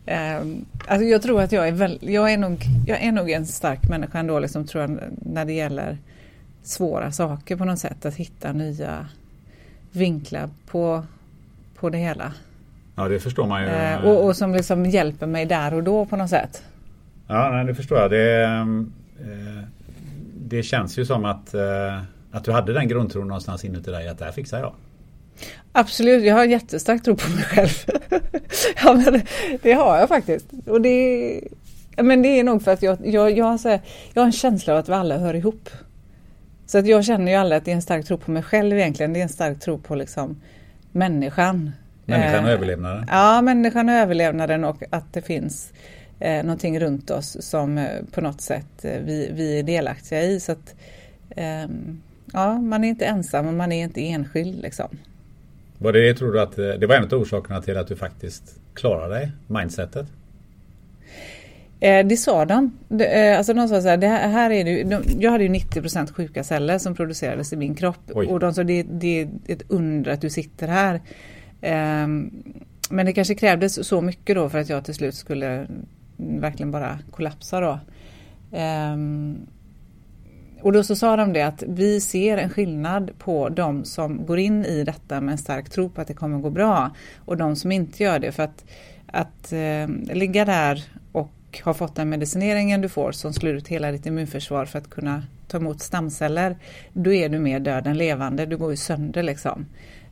Ehm, 0.06 0.64
alltså 0.86 1.06
jag 1.06 1.22
tror 1.22 1.42
att 1.42 1.52
jag 1.52 1.68
är, 1.68 1.72
väl, 1.72 1.98
jag 2.00 2.32
är, 2.32 2.38
nog, 2.38 2.64
jag 2.86 3.02
är 3.02 3.12
nog 3.12 3.30
en 3.30 3.46
stark 3.46 3.88
människa 3.88 4.18
ändå, 4.18 4.38
liksom, 4.38 4.66
tror 4.66 4.82
jag, 4.82 5.00
när 5.18 5.44
det 5.44 5.52
gäller 5.52 5.98
svåra 6.62 7.12
saker 7.12 7.56
på 7.56 7.64
något 7.64 7.78
sätt. 7.78 8.06
Att 8.06 8.14
hitta 8.14 8.52
nya 8.52 9.08
vinklar 9.92 10.50
på, 10.66 11.04
på 11.74 11.90
det 11.90 11.98
hela. 11.98 12.32
Ja, 13.00 13.08
det 13.08 13.20
förstår 13.20 13.46
man 13.46 13.62
ju. 13.62 13.68
Uh, 13.68 14.04
och, 14.04 14.24
och, 14.24 14.36
som 14.36 14.54
liksom 14.54 14.86
hjälper 14.86 15.26
mig 15.26 15.46
där 15.46 15.74
och 15.74 15.82
då 15.82 16.04
på 16.04 16.16
något 16.16 16.30
sätt. 16.30 16.62
Ja, 17.28 17.50
nej, 17.50 17.64
det 17.64 17.74
förstår 17.74 17.98
jag. 17.98 18.10
Det, 18.10 18.46
uh, 18.46 19.62
det 20.50 20.62
känns 20.62 20.98
ju 20.98 21.04
som 21.04 21.24
att, 21.24 21.54
eh, 21.54 22.02
att 22.30 22.44
du 22.44 22.52
hade 22.52 22.72
den 22.72 22.88
grundtron 22.88 23.28
någonstans 23.28 23.64
inuti 23.64 23.90
dig 23.90 24.08
att 24.08 24.18
det 24.18 24.24
här 24.24 24.32
fixar 24.32 24.58
jag. 24.58 24.72
Absolut, 25.72 26.24
jag 26.24 26.34
har 26.34 26.44
en 26.44 26.50
jättestark 26.50 27.02
tro 27.02 27.16
på 27.16 27.30
mig 27.30 27.44
själv. 27.44 27.70
ja, 28.84 28.94
men 28.94 29.22
det 29.62 29.72
har 29.72 29.98
jag 29.98 30.08
faktiskt. 30.08 30.46
Och 30.66 30.80
det, 30.80 31.40
men 31.96 32.22
det 32.22 32.28
är 32.28 32.44
nog 32.44 32.62
för 32.62 32.72
att 32.72 32.82
jag, 32.82 32.98
jag, 33.06 33.38
jag, 33.38 33.44
har, 33.44 33.58
så 33.58 33.68
här, 33.68 33.80
jag 34.12 34.22
har 34.22 34.26
en 34.26 34.32
känsla 34.32 34.72
av 34.72 34.78
att 34.78 34.88
vi 34.88 34.92
alla 34.92 35.18
hör 35.18 35.34
ihop. 35.34 35.70
Så 36.66 36.78
att 36.78 36.86
jag 36.86 37.04
känner 37.04 37.32
ju 37.32 37.38
alla 37.38 37.56
att 37.56 37.64
det 37.64 37.70
är 37.70 37.74
en 37.74 37.82
stark 37.82 38.06
tro 38.06 38.18
på 38.18 38.30
mig 38.30 38.42
själv 38.42 38.78
egentligen. 38.78 39.12
Det 39.12 39.18
är 39.18 39.22
en 39.22 39.28
stark 39.28 39.60
tro 39.60 39.78
på 39.78 39.94
liksom 39.94 40.40
människan. 40.92 41.72
Människan 42.10 42.44
och 42.44 42.50
Eh, 42.50 42.54
överlevnaden. 42.54 43.04
Ja, 43.08 43.42
människan 43.42 43.88
och 43.88 43.94
överlevnaden 43.94 44.64
och 44.64 44.82
att 44.90 45.12
det 45.12 45.22
finns 45.22 45.72
eh, 46.20 46.44
någonting 46.44 46.80
runt 46.80 47.10
oss 47.10 47.36
som 47.40 47.78
eh, 47.78 47.86
på 48.12 48.20
något 48.20 48.40
sätt 48.40 48.84
eh, 48.84 49.00
vi, 49.04 49.30
vi 49.32 49.58
är 49.58 49.62
delaktiga 49.62 50.22
i. 50.22 50.40
Så 50.40 50.52
att, 50.52 50.74
ehm, 51.36 52.00
ja, 52.32 52.58
man 52.58 52.84
är 52.84 52.88
inte 52.88 53.04
ensam 53.04 53.46
och 53.46 53.54
man 53.54 53.72
är 53.72 53.84
inte 53.84 54.00
enskild 54.00 54.62
liksom. 54.62 54.98
Var 55.78 55.92
det 55.92 56.08
det 56.08 56.14
tror 56.14 56.32
du 56.32 56.40
att 56.40 56.56
det 56.56 56.86
var 56.86 56.94
en 56.94 57.04
av 57.04 57.14
orsakerna 57.14 57.62
till 57.62 57.76
att 57.76 57.88
du 57.88 57.96
faktiskt 57.96 58.60
klarade 58.74 59.14
dig? 59.14 59.32
Mindsetet? 59.46 60.06
Eh, 61.80 62.06
det 62.06 62.16
sa 62.16 62.44
de. 62.44 62.72
Eh, 63.00 63.38
alltså 63.38 63.54
de 63.54 63.68
sa 63.68 63.80
så 63.80 63.88
här, 63.88 63.96
det 63.96 64.06
här, 64.06 64.28
här 64.28 64.50
är 64.50 64.64
det 64.64 64.82
de, 64.82 65.02
jag 65.18 65.30
hade 65.30 65.44
ju 65.44 65.50
90% 65.50 66.14
sjuka 66.14 66.44
celler 66.44 66.78
som 66.78 66.94
producerades 66.94 67.52
i 67.52 67.56
min 67.56 67.74
kropp. 67.74 68.10
Oj. 68.14 68.26
Och 68.26 68.40
de 68.40 68.54
sa 68.54 68.64
det, 68.64 68.82
det 68.82 69.20
är 69.20 69.28
ett 69.46 69.62
under 69.68 70.12
att 70.12 70.20
du 70.20 70.30
sitter 70.30 70.68
här. 70.68 71.00
Ehm, 71.60 72.30
men 72.90 73.06
det 73.06 73.12
kanske 73.12 73.34
krävdes 73.34 73.88
så 73.88 74.00
mycket 74.00 74.36
då 74.36 74.48
för 74.48 74.58
att 74.58 74.68
jag 74.68 74.84
till 74.84 74.94
slut 74.94 75.14
skulle 75.14 75.66
verkligen 76.16 76.70
bara 76.70 76.98
kollapsa 77.10 77.60
då. 77.60 77.78
Ehm, 78.52 79.46
och 80.62 80.72
då 80.72 80.84
så 80.84 80.96
sa 80.96 81.16
de 81.16 81.32
det 81.32 81.42
att 81.42 81.62
vi 81.66 82.00
ser 82.00 82.36
en 82.36 82.50
skillnad 82.50 83.10
på 83.18 83.48
de 83.48 83.84
som 83.84 84.26
går 84.26 84.38
in 84.38 84.64
i 84.64 84.84
detta 84.84 85.20
med 85.20 85.32
en 85.32 85.38
stark 85.38 85.70
tro 85.70 85.88
på 85.88 86.00
att 86.00 86.08
det 86.08 86.14
kommer 86.14 86.38
gå 86.38 86.50
bra 86.50 86.90
och 87.16 87.36
de 87.36 87.56
som 87.56 87.72
inte 87.72 88.02
gör 88.02 88.18
det. 88.18 88.32
För 88.32 88.42
att, 88.42 88.64
att 89.06 89.52
eh, 89.52 90.14
ligga 90.14 90.44
där 90.44 90.84
och 91.12 91.60
ha 91.64 91.74
fått 91.74 91.96
den 91.96 92.08
medicineringen 92.08 92.80
du 92.80 92.88
får 92.88 93.12
som 93.12 93.32
slår 93.32 93.54
ut 93.54 93.68
hela 93.68 93.92
ditt 93.92 94.06
immunförsvar 94.06 94.64
för 94.64 94.78
att 94.78 94.90
kunna 94.90 95.22
ta 95.48 95.58
emot 95.58 95.80
stamceller, 95.80 96.56
då 96.92 97.12
är 97.12 97.28
du 97.28 97.38
mer 97.38 97.60
död 97.60 97.86
än 97.86 97.98
levande. 97.98 98.46
Du 98.46 98.56
går 98.56 98.70
ju 98.70 98.76
sönder 98.76 99.22
liksom. 99.22 99.66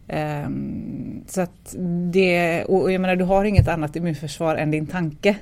Ehm, 0.08 1.24
så 1.26 1.40
att 1.40 1.74
det, 2.12 2.64
och 2.64 2.92
jag 2.92 3.00
menar 3.00 3.16
du 3.16 3.24
har 3.24 3.44
inget 3.44 3.68
annat 3.68 3.96
immunförsvar 3.96 4.56
än 4.56 4.70
din 4.70 4.86
tanke. 4.86 5.36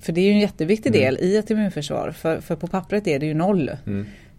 För 0.00 0.12
det 0.12 0.20
är 0.20 0.24
ju 0.24 0.32
en 0.32 0.40
jätteviktig 0.40 0.92
del 0.92 1.18
i 1.20 1.36
ett 1.36 1.50
immunförsvar. 1.50 2.10
För, 2.10 2.40
för 2.40 2.56
på 2.56 2.66
pappret 2.66 3.06
är 3.06 3.18
det 3.18 3.26
ju 3.26 3.34
noll. 3.34 3.70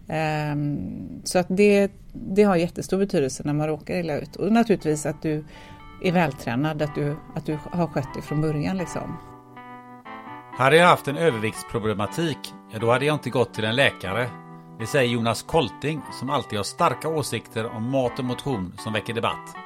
Ehm, 0.08 0.78
så 1.24 1.38
att 1.38 1.46
det, 1.48 1.90
det 2.12 2.42
har 2.42 2.56
jättestor 2.56 2.98
betydelse 2.98 3.42
när 3.46 3.52
man 3.52 3.66
råkar 3.66 3.94
illa 3.94 4.18
ut. 4.18 4.36
Och 4.36 4.52
naturligtvis 4.52 5.06
att 5.06 5.22
du 5.22 5.44
är 6.02 6.12
vältränad, 6.12 6.82
att 6.82 6.94
du, 6.94 7.16
att 7.34 7.46
du 7.46 7.58
har 7.70 7.86
skött 7.86 8.08
det 8.16 8.22
från 8.22 8.40
början 8.40 8.78
liksom. 8.78 9.16
Hade 10.58 10.76
jag 10.76 10.86
haft 10.86 11.08
en 11.08 11.16
överviktsproblematik, 11.16 12.38
ja 12.72 12.78
då 12.78 12.92
hade 12.92 13.04
jag 13.04 13.14
inte 13.14 13.30
gått 13.30 13.54
till 13.54 13.64
en 13.64 13.76
läkare. 13.76 14.28
Det 14.78 14.86
säger 14.86 15.12
Jonas 15.12 15.42
Kolting 15.42 16.00
som 16.20 16.30
alltid 16.30 16.58
har 16.58 16.64
starka 16.64 17.08
åsikter 17.08 17.66
om 17.66 17.90
mat 17.90 18.18
och 18.18 18.24
motion 18.24 18.72
som 18.78 18.92
väcker 18.92 19.14
debatt. 19.14 19.65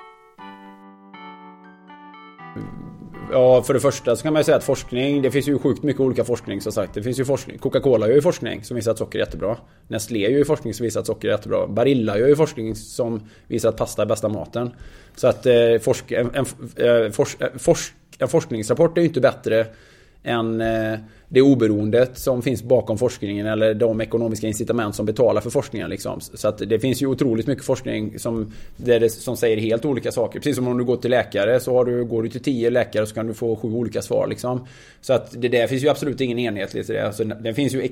Ja, 3.32 3.62
för 3.62 3.74
det 3.74 3.80
första 3.80 4.16
så 4.16 4.22
kan 4.22 4.32
man 4.32 4.40
ju 4.40 4.44
säga 4.44 4.56
att 4.56 4.64
forskning, 4.64 5.22
det 5.22 5.30
finns 5.30 5.48
ju 5.48 5.58
sjukt 5.58 5.82
mycket 5.82 6.00
olika 6.00 6.24
forskning 6.24 6.60
som 6.60 6.72
sagt. 6.72 6.94
Det 6.94 7.02
finns 7.02 7.20
ju 7.20 7.24
forskning, 7.24 7.58
Coca-Cola 7.58 8.08
gör 8.08 8.14
ju 8.14 8.22
forskning 8.22 8.64
som 8.64 8.74
visar 8.74 8.92
att 8.92 8.98
socker 8.98 9.18
är 9.18 9.22
jättebra. 9.22 9.56
Nestlé 9.88 10.18
gör 10.18 10.38
ju 10.38 10.44
forskning 10.44 10.74
som 10.74 10.84
visar 10.84 11.00
att 11.00 11.06
socker 11.06 11.28
är 11.28 11.32
jättebra. 11.32 11.66
Barilla 11.66 12.18
gör 12.18 12.28
ju 12.28 12.36
forskning 12.36 12.74
som 12.74 13.28
visar 13.46 13.68
att 13.68 13.76
pasta 13.76 14.02
är 14.02 14.06
bästa 14.06 14.28
maten. 14.28 14.70
Så 15.16 15.28
att 15.28 15.46
eh, 15.46 15.78
forsk, 15.80 16.12
en, 16.12 16.30
en, 16.34 16.46
eh, 16.76 17.10
forsk, 17.10 17.40
eh, 17.40 17.48
en 18.18 18.28
forskningsrapport 18.28 18.98
är 18.98 19.02
ju 19.02 19.08
inte 19.08 19.20
bättre 19.20 19.66
än 20.22 20.60
eh, 20.60 20.98
det 21.28 21.42
oberoendet 21.42 22.18
som 22.18 22.42
finns 22.42 22.62
bakom 22.62 22.98
forskningen 22.98 23.46
eller 23.46 23.74
de 23.74 24.00
ekonomiska 24.00 24.46
incitament 24.46 24.94
som 24.94 25.06
betalar 25.06 25.40
för 25.40 25.50
forskningen. 25.50 25.90
Liksom. 25.90 26.20
Så 26.20 26.48
att 26.48 26.58
det 26.58 26.78
finns 26.78 27.02
ju 27.02 27.06
otroligt 27.06 27.46
mycket 27.46 27.64
forskning 27.64 28.18
som, 28.18 28.52
där 28.76 29.00
det, 29.00 29.10
som 29.10 29.36
säger 29.36 29.56
helt 29.56 29.84
olika 29.84 30.12
saker. 30.12 30.38
Precis 30.38 30.56
som 30.56 30.68
om 30.68 30.78
du 30.78 30.84
går 30.84 30.96
till 30.96 31.10
läkare 31.10 31.60
så 31.60 31.74
har 31.74 31.84
du, 31.84 32.04
går 32.04 32.22
du 32.22 32.28
till 32.28 32.42
tio 32.42 32.70
läkare 32.70 33.06
så 33.06 33.14
kan 33.14 33.26
du 33.26 33.34
få 33.34 33.56
sju 33.56 33.68
olika 33.68 34.02
svar. 34.02 34.26
Liksom. 34.26 34.66
Så 35.00 35.12
att 35.12 35.34
det 35.42 35.48
där 35.48 35.66
finns 35.66 35.84
ju 35.84 35.88
absolut 35.88 36.20
ingen 36.20 36.38
enhetlighet 36.38 36.88
liksom. 36.88 36.94
i 36.94 36.98
det. 36.98 37.06
Alltså, 37.06 37.24
det 37.24 37.54
finns 37.54 37.74
ju 37.74 37.88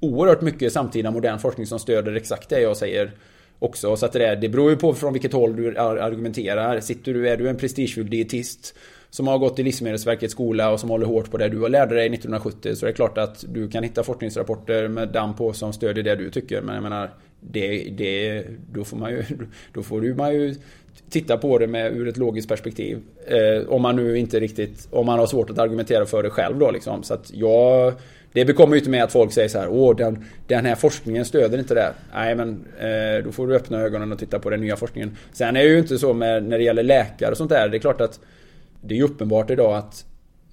oerhört 0.00 0.40
mycket 0.40 0.72
samtida 0.72 1.10
modern 1.10 1.38
forskning 1.38 1.66
som 1.66 1.78
stöder 1.78 2.14
exakt 2.14 2.48
det 2.48 2.60
jag 2.60 2.76
säger 2.76 3.10
också. 3.58 3.96
Så 3.96 4.06
att 4.06 4.12
det, 4.12 4.18
där, 4.18 4.36
det 4.36 4.48
beror 4.48 4.70
ju 4.70 4.76
på 4.76 4.94
från 4.94 5.12
vilket 5.12 5.32
håll 5.32 5.56
du 5.56 5.78
argumenterar. 5.78 6.80
Sitter 6.80 7.14
du, 7.14 7.28
är 7.28 7.36
du 7.36 7.48
en 7.48 7.56
prestigefylld 7.56 8.10
dietist 8.10 8.74
som 9.10 9.26
har 9.26 9.38
gått 9.38 9.58
i 9.58 9.62
Livsmedelsverkets 9.62 10.32
skola 10.32 10.70
och 10.70 10.80
som 10.80 10.90
håller 10.90 11.06
hårt 11.06 11.30
på 11.30 11.36
det 11.36 11.48
du 11.48 11.58
har 11.60 11.68
lärde 11.68 11.94
dig 11.94 12.06
1970 12.06 12.74
så 12.74 12.86
det 12.86 12.92
är 12.92 12.94
klart 12.94 13.18
att 13.18 13.44
du 13.48 13.68
kan 13.68 13.82
hitta 13.82 14.02
forskningsrapporter 14.02 14.88
med 14.88 15.08
damm 15.08 15.34
på 15.34 15.52
som 15.52 15.72
stödjer 15.72 16.04
det 16.04 16.16
du 16.16 16.30
tycker. 16.30 16.62
Men 16.62 16.74
jag 16.74 16.82
menar, 16.82 17.10
det, 17.40 17.90
det, 17.98 18.44
då 18.72 18.84
får 18.84 18.96
man 18.96 19.10
ju, 19.10 19.24
då 19.72 19.82
får 19.82 20.00
du 20.00 20.14
man 20.14 20.34
ju 20.34 20.54
titta 21.10 21.36
på 21.36 21.58
det 21.58 21.66
med 21.66 21.96
ur 21.96 22.08
ett 22.08 22.16
logiskt 22.16 22.48
perspektiv. 22.48 22.98
Eh, 23.26 23.68
om 23.68 23.82
man 23.82 23.96
nu 23.96 24.18
inte 24.18 24.40
riktigt, 24.40 24.88
om 24.90 25.06
man 25.06 25.18
har 25.18 25.26
svårt 25.26 25.50
att 25.50 25.58
argumentera 25.58 26.06
för 26.06 26.22
det 26.22 26.30
själv 26.30 26.58
då 26.58 26.70
liksom. 26.70 27.02
Så 27.02 27.14
att 27.14 27.30
jag, 27.34 27.92
det 28.32 28.44
bekommer 28.44 28.74
ju 28.74 28.78
inte 28.78 28.90
med 28.90 29.04
att 29.04 29.12
folk 29.12 29.32
säger 29.32 29.48
så 29.48 29.58
här, 29.58 29.68
åh 29.68 29.96
den, 29.96 30.24
den 30.46 30.66
här 30.66 30.74
forskningen 30.74 31.24
stöder 31.24 31.58
inte 31.58 31.74
det. 31.74 31.92
Nej 32.14 32.34
men 32.34 32.64
eh, 32.78 33.24
då 33.24 33.32
får 33.32 33.46
du 33.46 33.56
öppna 33.56 33.80
ögonen 33.80 34.12
och 34.12 34.18
titta 34.18 34.38
på 34.38 34.50
den 34.50 34.60
nya 34.60 34.76
forskningen. 34.76 35.16
Sen 35.32 35.56
är 35.56 35.62
det 35.62 35.68
ju 35.68 35.78
inte 35.78 35.98
så 35.98 36.14
med, 36.14 36.44
när 36.44 36.58
det 36.58 36.64
gäller 36.64 36.82
läkare 36.82 37.30
och 37.30 37.36
sånt 37.36 37.50
där. 37.50 37.68
Det 37.68 37.76
är 37.76 37.80
klart 37.80 38.00
att 38.00 38.20
det 38.80 38.94
är 38.94 38.98
ju 38.98 39.04
uppenbart 39.04 39.50
idag 39.50 39.76
att 39.76 40.04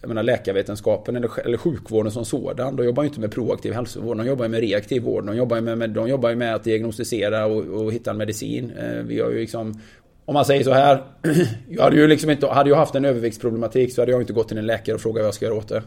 jag 0.02 0.08
menar 0.08 0.24
läkarvetenskapen 0.24 1.16
eller, 1.16 1.40
eller 1.46 1.58
sjukvården 1.58 2.12
som 2.12 2.26
sådan, 2.26 2.76
de 2.76 2.86
jobbar 2.86 3.04
ju 3.04 3.10
inte 3.10 3.20
med 3.20 3.32
proaktiv 3.32 3.74
hälsovård, 3.74 4.18
de 4.18 4.28
jobbar 4.28 4.46
ju 4.46 4.50
med 4.50 4.60
reaktiv 4.60 5.04
vård. 5.04 5.26
De 5.26 5.38
jobbar 5.38 5.56
ju 5.56 5.62
med, 5.62 5.78
med, 5.78 5.90
de 5.90 6.10
jobbar 6.10 6.30
ju 6.30 6.36
med 6.36 6.56
att 6.56 6.64
diagnostisera 6.64 7.46
och, 7.46 7.64
och 7.64 7.94
hitta 7.94 8.12
en 8.12 8.18
medicin. 8.18 8.72
Eh, 8.72 9.04
vi 9.04 9.20
har 9.20 9.30
ju 9.30 9.40
liksom 9.40 9.82
om 10.28 10.34
man 10.34 10.46
säger 10.46 10.64
så 10.64 10.74
här. 10.74 11.04
Jag 11.70 11.84
hade 11.84 11.96
ju 11.96 12.08
liksom 12.08 12.30
inte, 12.30 12.48
hade 12.48 12.70
jag 12.70 12.78
haft 12.78 12.96
en 12.96 13.06
överviktsproblematik 13.06 13.94
så 13.94 14.02
hade 14.02 14.12
jag 14.12 14.22
inte 14.22 14.34
gått 14.34 14.48
till 14.48 14.58
en 14.58 14.66
läkare 14.66 14.96
och 14.96 15.02
frågat 15.02 15.22
vad 15.22 15.28
jag 15.28 15.34
ska 15.34 15.46
göra 15.46 15.56
åt 15.56 15.68
det. 15.68 15.84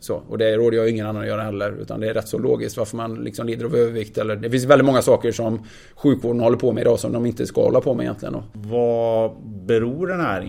Så, 0.00 0.22
och 0.28 0.38
det 0.38 0.56
råder 0.56 0.76
jag 0.76 0.88
ingen 0.88 1.06
annan 1.06 1.22
att 1.22 1.28
göra 1.28 1.42
heller. 1.42 1.80
Utan 1.80 2.00
det 2.00 2.08
är 2.08 2.14
rätt 2.14 2.28
så 2.28 2.38
logiskt 2.38 2.76
varför 2.76 2.96
man 2.96 3.14
liksom 3.14 3.46
lider 3.46 3.64
av 3.64 3.76
övervikt. 3.76 4.18
Eller, 4.18 4.36
det 4.36 4.50
finns 4.50 4.64
väldigt 4.64 4.86
många 4.86 5.02
saker 5.02 5.32
som 5.32 5.62
sjukvården 5.94 6.40
håller 6.40 6.56
på 6.56 6.72
med 6.72 6.80
idag 6.80 6.98
som 6.98 7.12
de 7.12 7.26
inte 7.26 7.46
ska 7.46 7.62
hålla 7.62 7.80
på 7.80 7.94
med 7.94 8.04
egentligen. 8.04 8.36
Vad 8.52 9.30
beror 9.42 10.06
den 10.06 10.20
här 10.20 10.42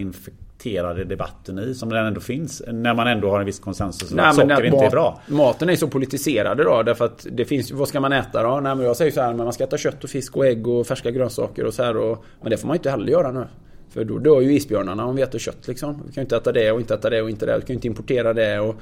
infekterade 0.67 1.03
debatten 1.03 1.59
i 1.59 1.73
som 1.73 1.89
den 1.89 2.05
ändå 2.05 2.19
finns? 2.19 2.61
När 2.67 2.93
man 2.93 3.07
ändå 3.07 3.29
har 3.29 3.39
en 3.39 3.45
viss 3.45 3.59
konsensus 3.59 4.11
om 4.11 4.19
att 4.19 4.35
socker 4.35 4.63
inte 4.63 4.85
är 4.85 4.89
bra. 4.89 5.21
Maten 5.27 5.69
är 5.69 5.75
så 5.75 5.87
politiserad 5.87 6.59
idag 6.59 6.85
därför 6.85 7.05
att 7.05 7.27
det 7.31 7.45
finns 7.45 7.71
Vad 7.71 7.87
ska 7.87 7.99
man 7.99 8.13
äta 8.13 8.43
då? 8.43 8.59
Nej 8.59 8.75
men 8.75 8.85
jag 8.85 8.95
säger 8.95 9.11
så 9.11 9.21
här, 9.21 9.33
men 9.33 9.43
man 9.43 9.53
ska 9.53 9.63
äta 9.63 9.77
kött 9.77 10.03
och 10.03 10.09
fisk 10.09 10.37
och 10.37 10.45
ägg 10.45 10.67
och 10.67 10.87
färska 10.87 11.11
grönsaker 11.11 11.65
och 11.65 11.73
så 11.73 11.83
här 11.83 11.97
och, 11.97 12.25
Men 12.41 12.49
det 12.49 12.57
får 12.57 12.67
man 12.67 12.75
inte 12.75 12.89
heller 12.89 13.11
göra 13.11 13.31
nu. 13.31 13.45
För 13.89 14.03
då 14.03 14.17
dör 14.17 14.41
ju 14.41 14.53
isbjörnarna 14.53 15.05
om 15.05 15.15
vi 15.15 15.21
äter 15.21 15.39
kött 15.39 15.67
liksom. 15.67 16.03
Vi 16.07 16.13
kan 16.13 16.21
ju 16.21 16.21
inte 16.21 16.37
äta 16.37 16.51
det 16.51 16.71
och 16.71 16.79
inte 16.79 16.93
äta 16.93 17.09
det 17.09 17.21
och 17.21 17.29
inte 17.29 17.45
det. 17.45 17.55
Vi 17.55 17.61
kan 17.61 17.67
ju 17.67 17.73
inte 17.73 17.87
importera 17.87 18.33
det 18.33 18.59
och 18.59 18.75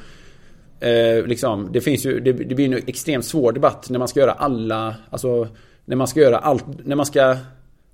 eh, 0.88 1.26
liksom, 1.26 1.70
det 1.72 1.82
finns 1.82 2.06
ju, 2.06 2.20
det, 2.20 2.34
det 2.34 2.56
blir 2.56 2.74
en 2.74 2.82
extremt 2.88 3.26
svår 3.26 3.52
debatt 3.52 3.90
när 3.90 4.00
man 4.00 4.08
ska 4.08 4.20
göra 4.20 4.32
alla, 4.32 4.96
alltså 5.10 5.48
när 5.86 5.96
man 5.96 6.08
ska 6.08 6.20
göra 6.20 6.38
allt, 6.38 6.66
när 6.86 6.96
man 6.96 7.06
ska 7.06 7.36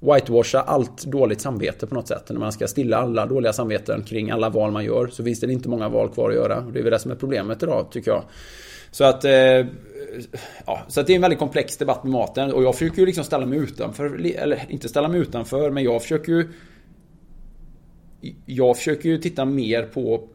whitewasha 0.01 0.61
allt 0.61 1.05
dåligt 1.05 1.41
samvete 1.41 1.87
på 1.87 1.95
något 1.95 2.07
sätt. 2.07 2.29
När 2.29 2.39
man 2.39 2.51
ska 2.51 2.67
stilla 2.67 2.97
alla 2.97 3.25
dåliga 3.25 3.53
samveten 3.53 4.03
kring 4.03 4.31
alla 4.31 4.49
val 4.49 4.71
man 4.71 4.85
gör 4.85 5.07
så 5.07 5.23
finns 5.23 5.39
det 5.39 5.51
inte 5.51 5.69
många 5.69 5.89
val 5.89 6.09
kvar 6.09 6.29
att 6.29 6.35
göra. 6.35 6.57
Och 6.57 6.71
det 6.71 6.79
är 6.79 6.83
väl 6.83 6.91
det 6.91 6.99
som 6.99 7.11
är 7.11 7.15
problemet 7.15 7.63
idag 7.63 7.91
tycker 7.91 8.11
jag. 8.11 8.23
Så 8.91 9.03
att, 9.03 9.25
eh, 9.25 9.31
ja, 10.65 10.81
så 10.87 10.99
att 10.99 11.07
det 11.07 11.13
är 11.13 11.15
en 11.15 11.21
väldigt 11.21 11.39
komplex 11.39 11.77
debatt 11.77 12.03
med 12.03 12.11
maten 12.11 12.53
och 12.53 12.63
jag 12.63 12.75
försöker 12.75 12.99
ju 12.99 13.05
liksom 13.05 13.23
ställa 13.23 13.45
mig 13.45 13.59
utanför, 13.59 14.25
eller 14.35 14.65
inte 14.69 14.89
ställa 14.89 15.07
mig 15.07 15.21
utanför 15.21 15.71
men 15.71 15.83
jag 15.83 16.01
försöker 16.01 16.31
ju 16.31 16.49
Jag 18.45 18.77
försöker 18.77 19.09
ju 19.09 19.17
titta 19.17 19.45
mer 19.45 19.83
på 19.83 20.27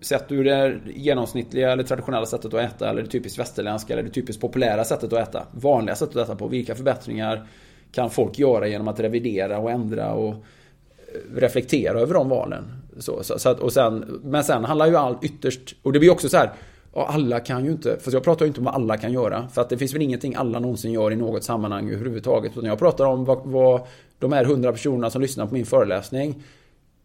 Sett 0.00 0.32
ur 0.32 0.44
det 0.44 0.80
genomsnittliga 0.94 1.72
eller 1.72 1.82
traditionella 1.82 2.26
sättet 2.26 2.54
att 2.54 2.60
äta 2.60 2.90
eller 2.90 3.02
det 3.02 3.08
typiskt 3.08 3.38
västerländska 3.38 3.92
eller 3.92 4.02
det 4.02 4.10
typiskt 4.10 4.40
populära 4.40 4.84
sättet 4.84 5.12
att 5.12 5.28
äta. 5.28 5.46
Vanliga 5.52 5.96
sättet 5.96 6.16
att 6.16 6.28
äta 6.28 6.36
på. 6.36 6.48
Vilka 6.48 6.74
förbättringar 6.74 7.46
kan 7.94 8.10
folk 8.10 8.38
göra 8.38 8.68
genom 8.68 8.88
att 8.88 9.00
revidera 9.00 9.58
och 9.58 9.70
ändra 9.70 10.12
och 10.12 10.28
eh, 10.28 11.36
reflektera 11.36 12.00
över 12.00 12.14
de 12.14 12.28
valen. 12.28 12.64
Så, 12.98 13.22
så, 13.22 13.38
så 13.38 13.48
att, 13.48 13.60
och 13.60 13.72
sen, 13.72 14.20
men 14.24 14.44
sen 14.44 14.64
handlar 14.64 14.86
ju 14.86 14.96
allt 14.96 15.24
ytterst, 15.24 15.76
och 15.82 15.92
det 15.92 15.98
blir 15.98 16.10
också 16.10 16.28
så 16.28 16.36
här 16.36 16.52
ja, 16.94 17.06
alla 17.06 17.40
kan 17.40 17.64
ju 17.64 17.70
inte, 17.70 17.96
för 18.00 18.12
jag 18.12 18.24
pratar 18.24 18.44
ju 18.44 18.48
inte 18.48 18.60
om 18.60 18.64
vad 18.64 18.74
alla 18.74 18.96
kan 18.96 19.12
göra. 19.12 19.48
För 19.48 19.60
att 19.60 19.68
det 19.68 19.78
finns 19.78 19.94
väl 19.94 20.02
ingenting 20.02 20.34
alla 20.34 20.58
någonsin 20.58 20.92
gör 20.92 21.12
i 21.12 21.16
något 21.16 21.44
sammanhang 21.44 21.90
överhuvudtaget. 21.90 22.52
Utan 22.52 22.68
jag 22.68 22.78
pratar 22.78 23.04
om 23.04 23.24
vad, 23.24 23.40
vad 23.44 23.80
de 24.18 24.32
här 24.32 24.44
hundra 24.44 24.72
personerna 24.72 25.10
som 25.10 25.22
lyssnar 25.22 25.46
på 25.46 25.54
min 25.54 25.66
föreläsning 25.66 26.42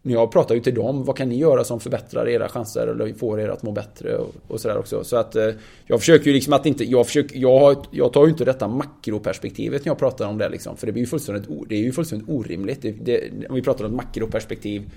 jag 0.02 0.32
pratar 0.32 0.54
ju 0.54 0.60
till 0.60 0.74
dem, 0.74 1.04
vad 1.04 1.16
kan 1.16 1.28
ni 1.28 1.38
göra 1.38 1.64
som 1.64 1.80
förbättrar 1.80 2.28
era 2.28 2.48
chanser 2.48 2.86
eller 2.86 3.14
får 3.14 3.40
er 3.40 3.48
att 3.48 3.62
må 3.62 3.72
bättre 3.72 4.16
och, 4.16 4.34
och 4.48 4.60
sådär 4.60 4.78
också. 4.78 5.04
Så 5.04 5.16
att 5.16 5.36
eh, 5.36 5.48
jag 5.86 6.00
försöker 6.00 6.26
ju 6.26 6.32
liksom 6.32 6.52
att 6.52 6.66
inte, 6.66 6.84
jag 6.84 7.06
försöker, 7.06 7.38
jag, 7.38 7.86
jag 7.90 8.12
tar 8.12 8.24
ju 8.24 8.30
inte 8.30 8.44
detta 8.44 8.68
makroperspektivet 8.68 9.84
när 9.84 9.90
jag 9.90 9.98
pratar 9.98 10.26
om 10.26 10.38
det 10.38 10.48
liksom. 10.48 10.76
För 10.76 10.86
det 10.86 10.92
blir 10.92 11.02
ju 11.02 11.06
fullständigt, 11.06 11.48
det 11.68 11.74
är 11.74 11.82
ju 11.82 11.92
fullständigt 11.92 12.28
orimligt. 12.28 12.82
Det, 12.82 12.90
det, 12.90 13.48
om 13.48 13.54
vi 13.54 13.62
pratar 13.62 13.84
om 13.84 13.90
ett 13.90 13.96
makroperspektiv, 13.96 14.90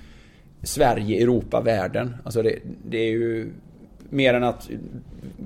Sverige, 0.64 1.24
Europa, 1.24 1.62
världen. 1.62 2.16
Alltså 2.24 2.41
det, 2.41 2.60
det 2.86 2.97
är 2.97 3.12
ju 3.12 3.51
mer 4.14 4.34
än 4.34 4.43
att 4.43 4.70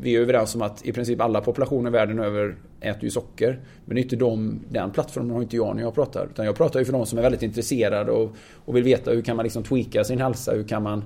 vi 0.01 0.15
är 0.15 0.21
överens 0.21 0.55
om 0.55 0.61
att 0.61 0.85
i 0.85 0.91
princip 0.91 1.21
alla 1.21 1.41
populationer 1.41 1.91
världen 1.91 2.19
över 2.19 2.55
äter 2.81 3.03
ju 3.03 3.09
socker. 3.09 3.59
Men 3.85 3.95
det 3.95 4.01
är 4.01 4.03
inte 4.03 4.15
de, 4.15 4.59
den 4.69 4.91
plattformen 4.91 5.31
har 5.31 5.41
inte 5.41 5.55
jag 5.55 5.75
när 5.75 5.83
jag 5.83 5.95
pratar. 5.95 6.27
Utan 6.31 6.45
jag 6.45 6.55
pratar 6.55 6.79
ju 6.79 6.85
för 6.85 6.93
de 6.93 7.05
som 7.05 7.17
är 7.17 7.21
väldigt 7.21 7.43
intresserade 7.43 8.11
och, 8.11 8.35
och 8.65 8.75
vill 8.75 8.83
veta 8.83 9.11
hur 9.11 9.21
kan 9.21 9.35
man 9.35 9.43
liksom 9.43 9.63
tweaka 9.63 10.03
sin 10.03 10.21
hälsa? 10.21 10.51
Hur 10.51 10.63
kan 10.63 10.83
man, 10.83 11.05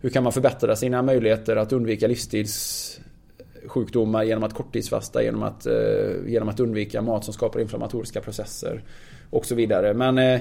hur 0.00 0.10
kan 0.10 0.22
man 0.22 0.32
förbättra 0.32 0.76
sina 0.76 1.02
möjligheter 1.02 1.56
att 1.56 1.72
undvika 1.72 2.06
livsstilssjukdomar 2.06 4.22
genom 4.22 4.44
att 4.44 4.54
korttidsfasta, 4.54 5.22
genom 5.22 5.42
att, 5.42 5.66
eh, 5.66 5.72
genom 6.26 6.48
att 6.48 6.60
undvika 6.60 7.02
mat 7.02 7.24
som 7.24 7.34
skapar 7.34 7.60
inflammatoriska 7.60 8.20
processer 8.20 8.82
och 9.30 9.46
så 9.46 9.54
vidare. 9.54 9.94
Men 9.94 10.18
eh, 10.18 10.40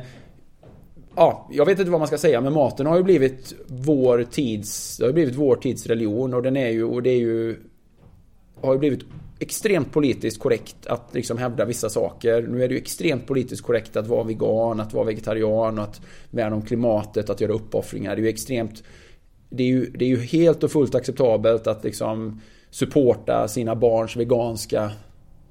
ja, 1.16 1.49
jag 1.51 1.66
vet 1.66 1.80
inte 1.80 1.91
vad 1.91 2.01
man 2.01 2.07
ska 2.07 2.18
säga 2.18 2.41
men 2.41 2.53
maten 2.53 2.86
har 2.86 2.97
ju 2.97 3.03
blivit 3.03 3.53
vår 3.68 4.24
tids, 4.32 4.97
det 4.97 5.05
har 5.05 5.14
blivit 5.14 5.36
vår 5.36 5.55
tids 5.55 5.88
religion 5.88 6.34
och 6.34 6.43
den 6.43 6.57
är 6.57 6.70
ju, 6.70 6.84
och 6.84 7.03
det 7.03 7.09
är 7.09 7.20
ju 7.20 7.57
har 8.62 8.74
ju 8.74 8.80
blivit 8.80 9.05
extremt 9.39 9.91
politiskt 9.91 10.39
korrekt 10.39 10.88
att 10.88 11.14
liksom 11.14 11.38
hävda 11.38 11.66
vissa 11.66 11.89
saker. 11.89 12.41
Nu 12.41 12.64
är 12.64 12.68
det 12.68 12.74
ju 12.74 12.80
extremt 12.80 13.28
politiskt 13.28 13.64
korrekt 13.64 13.97
att 13.97 14.07
vara 14.07 14.24
vegan, 14.24 14.80
att 14.80 14.93
vara 14.93 15.05
vegetarian, 15.05 15.80
att 15.80 16.01
värna 16.30 16.55
om 16.55 16.62
klimatet, 16.62 17.30
att 17.30 17.41
göra 17.41 17.53
uppoffringar. 17.53 18.16
Det 18.16 18.22
är 18.22 18.24
ju 18.24 18.30
extremt... 18.30 18.84
Det 19.49 19.64
är 19.64 19.68
ju, 19.68 19.86
det 19.86 20.05
är 20.05 20.09
ju 20.09 20.20
helt 20.20 20.64
och 20.64 20.72
fullt 20.72 20.95
acceptabelt 20.95 21.68
att 21.68 21.84
liksom 21.84 22.41
supporta 22.70 23.47
sina 23.47 23.76
barns 23.76 24.16
veganska 24.16 24.91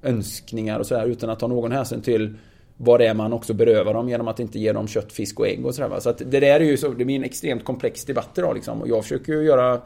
önskningar 0.03 0.79
och 0.79 0.87
sådär 0.87 1.07
utan 1.07 1.31
att 1.31 1.39
ta 1.39 1.47
någon 1.47 1.73
hänsyn 1.73 2.03
till 2.03 2.37
vad 2.83 3.01
det 3.01 3.07
är 3.07 3.15
man 3.15 3.33
också 3.33 3.55
berövar 3.55 3.95
dem 3.95 4.09
genom 4.09 4.29
att 4.29 4.41
inte 4.41 4.59
ge 4.59 4.73
dem 4.73 4.89
kött, 4.89 5.13
fisk 5.13 5.41
och 5.41 5.49
ägg 5.49 5.67
och 5.67 5.75
sådär. 5.75 6.01
Så 6.01 6.11
att 6.11 6.19
det 6.19 6.41
där 6.41 6.61
är 6.61 6.65
ju 6.65 6.77
så, 6.77 6.89
det 6.89 7.05
blir 7.05 7.17
en 7.17 7.25
extremt 7.25 7.65
komplex 7.65 8.05
debatt 8.05 8.39
idag 8.39 8.55
liksom. 8.55 8.83
Och 8.83 8.89
jag 8.89 9.03
försöker 9.03 9.33
ju 9.33 9.43
göra 9.43 9.81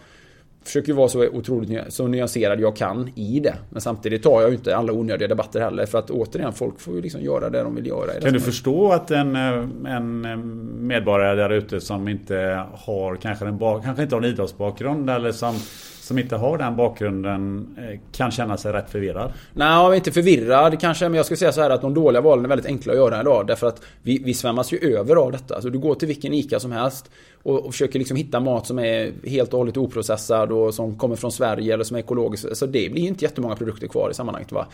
försöker 0.65 0.93
vara 0.93 1.09
så 1.09 1.29
otroligt 1.29 1.81
så 1.89 2.07
nyanserad 2.07 2.61
jag 2.61 2.77
kan 2.77 3.11
i 3.15 3.41
det. 3.41 3.55
Men 3.71 3.81
samtidigt 3.81 4.23
tar 4.23 4.41
jag 4.41 4.51
ju 4.51 4.57
inte 4.57 4.77
alla 4.77 4.93
onödiga 4.93 5.29
debatter 5.29 5.61
heller. 5.61 5.87
För 5.87 5.99
att 5.99 6.11
återigen, 6.11 6.53
folk 6.53 6.81
får 6.81 6.95
ju 6.95 7.03
liksom 7.03 7.21
göra 7.21 7.51
det 7.51 7.63
de 7.63 7.75
vill 7.75 7.87
göra. 7.87 8.21
Kan 8.21 8.33
du 8.33 8.41
förstå 8.41 8.93
att 8.93 9.11
en, 9.11 9.37
eh, 9.37 9.97
en 9.97 10.25
eh, 10.25 10.37
medborgare 10.79 11.35
där 11.35 11.51
ute 11.51 11.81
som 11.81 12.09
inte 12.09 12.65
har 12.73 13.17
kanske, 13.17 13.47
en, 13.47 13.59
kanske 13.59 14.03
inte 14.03 14.15
har 14.15 14.23
en 14.23 14.29
idrottsbakgrund 14.29 15.11
eller 15.11 15.33
som 15.33 15.55
som 16.05 16.19
inte 16.19 16.37
har 16.37 16.59
den 16.59 16.77
bakgrunden 16.77 17.77
eh, 17.79 18.01
kan 18.13 18.31
känna 18.31 18.57
sig 18.57 18.73
rätt 18.73 18.91
förvirrad? 18.91 19.33
Nej, 19.53 19.97
inte 19.97 20.13
förvirrad 20.13 20.81
kanske. 20.81 21.09
Men 21.09 21.17
jag 21.17 21.25
skulle 21.25 21.39
säga 21.39 21.53
så 21.53 21.61
här 21.61 21.71
att 21.71 21.81
de 21.81 21.95
dåliga 21.95 22.21
valen 22.21 22.45
är 22.45 22.49
väldigt 22.49 22.67
enkla 22.67 22.93
att 22.93 22.99
göra 22.99 23.21
idag. 23.21 23.47
Därför 23.47 23.67
att 23.67 23.83
vi, 24.03 24.23
vi 24.25 24.35
svämmas 24.35 24.73
ju 24.73 24.79
över 24.79 25.17
av 25.17 25.33
detta. 25.33 25.55
Alltså, 25.55 25.71
du 25.71 25.79
går 25.79 25.95
till 25.95 26.09
vilken 26.09 26.35
ICA 26.35 26.61
som 26.61 26.73
helst 26.73 27.11
och, 27.43 27.67
och 27.67 27.73
försöker 27.73 27.99
liksom 27.99 28.17
hitta 28.17 28.41
mat 28.41 28.67
som 28.67 28.79
är 28.79 29.13
helt 29.29 29.53
och 29.53 29.59
hållet 29.59 29.77
oprocessad 29.77 30.53
och 30.53 30.75
som 30.75 30.99
kommer 30.99 31.17
från 31.17 31.33
Sverige 31.33 31.75
eller 31.75 31.85
som 31.85 31.97
är 31.97 32.01
ekologisk. 32.01 32.57
Så 32.57 32.67
det 32.67 32.93
blir 32.93 33.03
ju 33.03 33.09
inte 33.09 33.25
jättemånga 33.25 33.57
produkter 33.57 33.87
kvar 33.87 34.11
i 34.11 34.15
sammanhanget. 34.15 34.53
Va? 34.53 34.67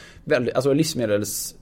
Alltså 0.54 0.72
livsmedels 0.72 1.54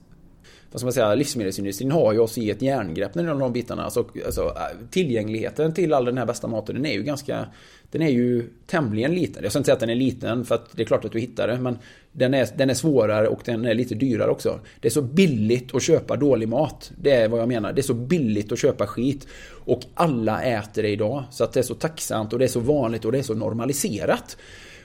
vad 0.71 0.79
ska 0.79 0.85
man 0.85 0.93
säga, 0.93 1.15
livsmedelsindustrin 1.15 1.91
har 1.91 2.13
ju 2.13 2.19
oss 2.19 2.37
i 2.37 2.49
ett 2.49 2.61
järngrepp 2.61 3.15
när 3.15 3.23
det 3.23 3.29
gäller 3.29 3.41
de 3.41 3.53
bitarna. 3.53 3.83
Alltså, 3.83 4.05
alltså, 4.25 4.53
tillgängligheten 4.91 5.73
till 5.73 5.93
all 5.93 6.05
den 6.05 6.17
här 6.17 6.25
bästa 6.25 6.47
maten, 6.47 6.75
den 6.75 6.85
är 6.85 6.93
ju 6.93 7.03
ganska... 7.03 7.45
Den 7.91 8.01
är 8.01 8.09
ju 8.09 8.49
tämligen 8.67 9.15
liten. 9.15 9.43
Jag 9.43 9.51
ska 9.51 9.59
inte 9.59 9.65
säga 9.65 9.73
att 9.73 9.79
den 9.79 9.89
är 9.89 9.95
liten, 9.95 10.45
för 10.45 10.55
att 10.55 10.69
det 10.71 10.81
är 10.81 10.85
klart 10.85 11.05
att 11.05 11.11
du 11.11 11.19
hittar 11.19 11.47
det. 11.47 11.57
Men 11.57 11.77
den 12.11 12.33
är, 12.33 12.47
den 12.57 12.69
är 12.69 12.73
svårare 12.73 13.27
och 13.27 13.41
den 13.45 13.65
är 13.65 13.73
lite 13.73 13.95
dyrare 13.95 14.31
också. 14.31 14.59
Det 14.79 14.87
är 14.87 14.91
så 14.91 15.01
billigt 15.01 15.75
att 15.75 15.83
köpa 15.83 16.15
dålig 16.15 16.49
mat. 16.49 16.91
Det 17.01 17.11
är 17.11 17.29
vad 17.29 17.41
jag 17.41 17.47
menar. 17.47 17.73
Det 17.73 17.81
är 17.81 17.83
så 17.83 17.93
billigt 17.93 18.51
att 18.51 18.59
köpa 18.59 18.87
skit. 18.87 19.27
Och 19.49 19.81
alla 19.93 20.41
äter 20.41 20.83
det 20.83 20.89
idag. 20.89 21.23
Så 21.31 21.43
att 21.43 21.53
det 21.53 21.59
är 21.59 21.63
så 21.63 21.75
tacksamt 21.75 22.33
och 22.33 22.39
det 22.39 22.45
är 22.45 22.49
så 22.49 22.59
vanligt 22.59 23.05
och 23.05 23.11
det 23.11 23.19
är 23.19 23.23
så 23.23 23.33
normaliserat. 23.33 24.37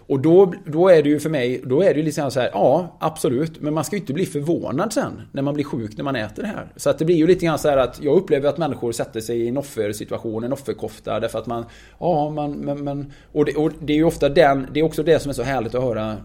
Och 0.07 0.21
då, 0.21 0.53
då 0.67 0.89
är 0.89 1.03
det 1.03 1.09
ju 1.09 1.21
för 1.21 1.31
mig, 1.31 1.61
då 1.65 1.83
är 1.83 1.95
det 1.95 2.01
ju 2.01 2.03
liksom 2.03 2.31
så 2.31 2.41
här, 2.41 2.51
ja 2.53 2.97
absolut, 3.01 3.61
men 3.61 3.75
man 3.75 3.85
ska 3.85 3.97
ju 3.97 4.01
inte 4.01 4.13
bli 4.13 4.27
förvånad 4.27 4.93
sen 4.93 5.23
när 5.33 5.43
man 5.43 5.55
blir 5.55 5.65
sjuk 5.65 5.97
när 5.97 6.05
man 6.05 6.17
äter 6.17 6.43
det 6.43 6.49
här. 6.49 6.73
Så 6.77 6.91
att 6.91 6.99
det 6.99 7.05
blir 7.05 7.17
ju 7.17 7.27
lite 7.27 7.47
grann 7.47 7.59
så 7.59 7.69
här 7.69 7.77
att 7.77 8.03
jag 8.03 8.17
upplever 8.17 8.49
att 8.49 8.59
människor 8.59 8.93
sätter 8.93 9.21
sig 9.21 9.41
i 9.41 9.49
en 9.49 9.57
offersituation, 9.57 10.45
en 10.45 10.53
offerkofta 10.53 11.21
därför 11.21 11.39
att 11.39 11.47
man, 11.47 11.65
ja 11.99 12.31
man, 12.31 12.53
men, 12.53 12.85
men 12.85 13.13
och, 13.33 13.45
det, 13.45 13.55
och 13.55 13.73
det 13.81 13.93
är 13.93 13.97
ju 13.97 14.05
ofta 14.05 14.29
den, 14.29 14.67
det 14.73 14.81
är 14.81 14.85
också 14.85 15.03
det 15.03 15.19
som 15.19 15.31
är 15.31 15.35
så 15.35 15.43
härligt 15.43 15.75
att 15.75 15.83
höra 15.83 16.17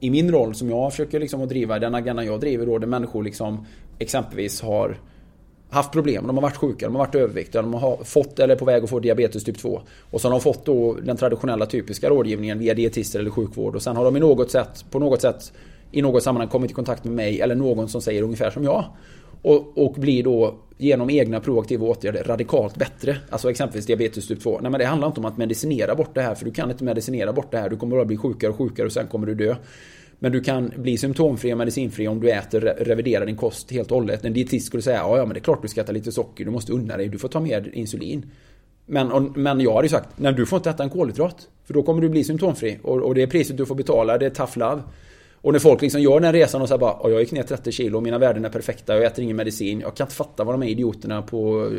i 0.00 0.10
min 0.10 0.32
roll 0.32 0.54
som 0.54 0.70
jag 0.70 0.90
försöker 0.90 1.20
liksom 1.20 1.42
att 1.42 1.48
driva, 1.48 1.78
den 1.78 1.94
agendan 1.94 2.26
jag 2.26 2.40
driver 2.40 2.66
då, 2.66 2.78
där 2.78 2.86
människor 2.86 3.22
liksom 3.22 3.66
exempelvis 3.98 4.62
har 4.62 4.96
haft 5.70 5.92
problem. 5.92 6.26
De 6.26 6.36
har 6.36 6.42
varit 6.42 6.56
sjuka, 6.56 6.86
de 6.86 6.94
har 6.94 7.06
varit 7.06 7.14
överviktiga, 7.14 7.62
de 7.62 7.74
har 7.74 8.04
fått 8.04 8.38
eller 8.38 8.54
är 8.54 8.58
på 8.58 8.64
väg 8.64 8.84
att 8.84 8.90
få 8.90 9.00
diabetes 9.00 9.44
typ 9.44 9.58
2. 9.58 9.82
Och 10.10 10.20
så 10.20 10.28
har 10.28 10.32
de 10.32 10.40
fått 10.40 10.64
då 10.64 10.94
den 10.94 11.16
traditionella 11.16 11.66
typiska 11.66 12.10
rådgivningen 12.10 12.58
via 12.58 12.74
dietister 12.74 13.18
eller 13.18 13.30
sjukvård. 13.30 13.76
Och 13.76 13.82
sen 13.82 13.96
har 13.96 14.04
de 14.04 14.16
i 14.16 14.20
något 14.20 14.50
sätt, 14.50 14.84
på 14.90 14.98
något 14.98 15.20
sätt 15.20 15.52
i 15.92 16.02
något 16.02 16.22
sammanhang 16.22 16.48
kommit 16.48 16.70
i 16.70 16.74
kontakt 16.74 17.04
med 17.04 17.12
mig 17.12 17.40
eller 17.40 17.54
någon 17.54 17.88
som 17.88 18.02
säger 18.02 18.22
ungefär 18.22 18.50
som 18.50 18.64
jag. 18.64 18.84
Och, 19.42 19.78
och 19.78 19.92
blir 19.92 20.22
då 20.22 20.54
genom 20.78 21.10
egna 21.10 21.40
proaktiva 21.40 21.86
åtgärder 21.86 22.24
radikalt 22.24 22.76
bättre. 22.76 23.16
Alltså 23.30 23.50
exempelvis 23.50 23.86
diabetes 23.86 24.28
typ 24.28 24.42
2. 24.42 24.58
Nej 24.62 24.70
men 24.70 24.80
det 24.80 24.86
handlar 24.86 25.08
inte 25.08 25.20
om 25.20 25.26
att 25.26 25.38
medicinera 25.38 25.94
bort 25.94 26.14
det 26.14 26.22
här 26.22 26.34
för 26.34 26.44
du 26.44 26.50
kan 26.50 26.70
inte 26.70 26.84
medicinera 26.84 27.32
bort 27.32 27.50
det 27.50 27.58
här. 27.58 27.68
Du 27.68 27.76
kommer 27.76 27.96
bara 27.96 28.04
bli 28.04 28.16
sjukare 28.16 28.50
och 28.50 28.58
sjukare 28.58 28.86
och 28.86 28.92
sen 28.92 29.06
kommer 29.06 29.26
du 29.26 29.34
dö. 29.34 29.56
Men 30.22 30.32
du 30.32 30.40
kan 30.40 30.72
bli 30.76 30.98
symptomfri 30.98 31.52
och 31.52 31.58
medicinfri 31.58 32.08
om 32.08 32.20
du 32.20 32.30
äter, 32.30 32.60
reviderar 32.60 33.26
din 33.26 33.36
kost 33.36 33.70
helt 33.70 33.90
och 33.90 33.98
hållet. 33.98 34.24
En 34.24 34.32
dietist 34.32 34.66
skulle 34.66 34.82
säga 34.82 34.96
ja, 34.96 35.16
ja 35.16 35.24
men 35.24 35.34
det 35.34 35.38
är 35.38 35.42
klart 35.42 35.62
du 35.62 35.68
ska 35.68 35.80
äta 35.80 35.92
lite 35.92 36.12
socker, 36.12 36.44
du 36.44 36.50
måste 36.50 36.72
unna 36.72 36.96
dig, 36.96 37.08
du 37.08 37.18
får 37.18 37.28
ta 37.28 37.40
mer 37.40 37.70
insulin. 37.72 38.30
Men, 38.86 39.12
och, 39.12 39.36
men 39.36 39.60
jag 39.60 39.74
hade 39.74 39.84
ju 39.84 39.90
sagt, 39.90 40.08
nej 40.16 40.32
du 40.32 40.46
får 40.46 40.56
inte 40.56 40.70
äta 40.70 40.82
en 40.82 40.90
kolhydrat. 40.90 41.48
För 41.64 41.74
då 41.74 41.82
kommer 41.82 42.02
du 42.02 42.08
bli 42.08 42.24
symptomfri. 42.24 42.78
Och, 42.82 43.02
och 43.02 43.14
det 43.14 43.22
är 43.22 43.26
priset 43.26 43.56
du 43.56 43.66
får 43.66 43.74
betala, 43.74 44.18
det 44.18 44.26
är 44.26 44.30
tough 44.30 44.58
love. 44.58 44.82
Och 45.42 45.52
när 45.52 45.58
folk 45.58 45.82
liksom 45.82 46.00
gör 46.00 46.20
den 46.20 46.32
resan 46.32 46.62
och 46.62 46.68
säger 46.68 46.78
bara 46.78 47.10
jag 47.10 47.20
gick 47.20 47.32
ner 47.32 47.42
30 47.42 47.72
kilo 47.72 48.00
mina 48.00 48.18
värden 48.18 48.44
är 48.44 48.48
perfekta, 48.48 48.94
jag 48.94 49.04
äter 49.04 49.24
ingen 49.24 49.36
medicin. 49.36 49.80
Jag 49.80 49.96
kan 49.96 50.04
inte 50.04 50.16
fatta 50.16 50.44
vad 50.44 50.54
de 50.54 50.62
här 50.62 50.68
idioterna 50.68 51.22
på 51.22 51.70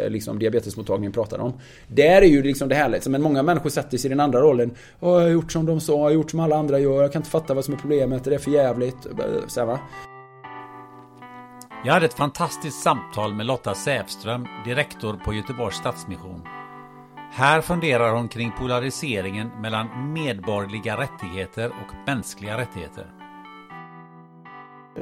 eh, 0.00 0.10
liksom, 0.10 0.38
diabetesmottagningen 0.38 1.12
pratar 1.12 1.38
om. 1.38 1.52
Där 1.88 2.22
är 2.22 2.26
ju 2.26 2.42
liksom 2.42 2.68
det 2.68 2.74
härligt. 2.74 3.06
Men 3.06 3.22
många 3.22 3.42
människor 3.42 3.70
sätter 3.70 3.98
sig 3.98 4.08
i 4.08 4.12
den 4.12 4.20
andra 4.20 4.40
rollen. 4.40 4.70
jag 5.00 5.08
har 5.08 5.28
gjort 5.28 5.52
som 5.52 5.66
de 5.66 5.80
sa, 5.80 5.92
jag 5.92 6.00
har 6.00 6.10
gjort 6.10 6.30
som 6.30 6.40
alla 6.40 6.56
andra 6.56 6.78
gör. 6.78 7.02
Jag 7.02 7.12
kan 7.12 7.20
inte 7.20 7.30
fatta 7.30 7.54
vad 7.54 7.64
som 7.64 7.74
är 7.74 7.78
problemet, 7.78 8.24
det 8.24 8.34
är 8.34 8.38
för 8.38 8.50
jävligt. 8.50 9.06
Så 9.46 9.60
här, 9.60 9.66
va? 9.66 9.80
Jag 11.84 11.92
hade 11.92 12.06
ett 12.06 12.14
fantastiskt 12.14 12.82
samtal 12.82 13.34
med 13.34 13.46
Lotta 13.46 13.74
Sävström, 13.74 14.46
direktor 14.64 15.20
på 15.24 15.34
Göteborgs 15.34 15.76
Stadsmission. 15.76 16.42
Här 17.36 17.60
funderar 17.60 18.14
hon 18.14 18.28
kring 18.28 18.52
polariseringen 18.58 19.48
mellan 19.60 20.12
medborgerliga 20.12 20.96
rättigheter 20.96 21.68
och 21.68 21.94
mänskliga 22.06 22.58
rättigheter. 22.58 23.06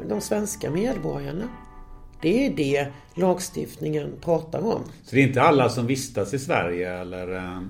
De 0.09 0.20
svenska 0.20 0.70
medborgarna. 0.70 1.49
Det 2.20 2.47
är 2.47 2.57
det 2.57 2.87
lagstiftningen 3.14 4.12
pratar 4.20 4.59
om. 4.59 4.80
Så 5.05 5.14
det 5.14 5.22
är 5.22 5.26
inte 5.26 5.43
alla 5.43 5.68
som 5.68 5.87
vistas 5.87 6.35
i 6.35 6.39
Sverige 6.39 6.93
eller 7.01 7.35
eh, 7.37 7.61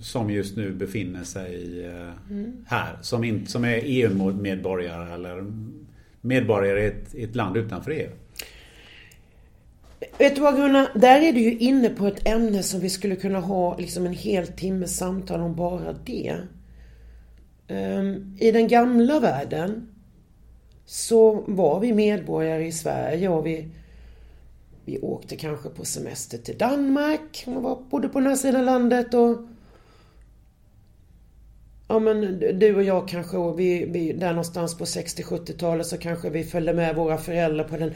som 0.00 0.30
just 0.30 0.56
nu 0.56 0.72
befinner 0.72 1.24
sig 1.24 1.84
eh, 1.86 2.30
mm. 2.30 2.64
här 2.66 2.98
som, 3.02 3.24
är 3.64 3.80
EU-medborgare 3.84 5.14
eller 5.14 5.52
medborgare 6.20 6.82
i 6.82 6.86
ett, 6.86 7.14
i 7.14 7.24
ett 7.24 7.36
land 7.36 7.56
utanför 7.56 7.90
EU? 7.90 8.10
Vet 10.18 10.34
du 10.34 10.40
vad 10.40 10.56
Gunnar? 10.56 10.90
Där 10.94 11.20
är 11.20 11.32
du 11.32 11.40
ju 11.40 11.58
inne 11.58 11.88
på 11.88 12.06
ett 12.06 12.26
ämne 12.26 12.62
som 12.62 12.80
vi 12.80 12.90
skulle 12.90 13.16
kunna 13.16 13.40
ha 13.40 13.78
liksom 13.78 14.06
en 14.06 14.12
hel 14.12 14.46
timme 14.46 14.86
samtal 14.86 15.40
om 15.40 15.54
bara 15.54 15.92
det. 15.92 16.36
Um, 17.68 18.36
I 18.40 18.50
den 18.50 18.68
gamla 18.68 19.20
världen 19.20 19.88
så 20.84 21.44
var 21.46 21.80
vi 21.80 21.92
medborgare 21.92 22.66
i 22.66 22.72
Sverige 22.72 23.28
och 23.28 23.46
vi, 23.46 23.68
vi 24.84 24.98
åkte 24.98 25.36
kanske 25.36 25.68
på 25.68 25.84
semester 25.84 26.38
till 26.38 26.58
Danmark 26.58 27.44
och 27.46 27.62
var, 27.62 27.82
bodde 27.90 28.08
på 28.08 28.18
den 28.18 28.28
här 28.28 28.36
sidan 28.36 28.64
landet 28.64 29.14
och 29.14 29.38
Ja 31.88 31.98
men 31.98 32.38
du 32.38 32.76
och 32.76 32.82
jag 32.82 33.08
kanske, 33.08 33.36
och 33.36 33.60
vi, 33.60 33.84
vi, 33.84 34.12
där 34.12 34.28
någonstans 34.28 34.78
på 34.78 34.84
60-70-talet 34.84 35.86
så 35.86 35.98
kanske 35.98 36.30
vi 36.30 36.44
följde 36.44 36.74
med 36.74 36.96
våra 36.96 37.18
föräldrar 37.18 37.64
på 37.64 37.76
den 37.76 37.94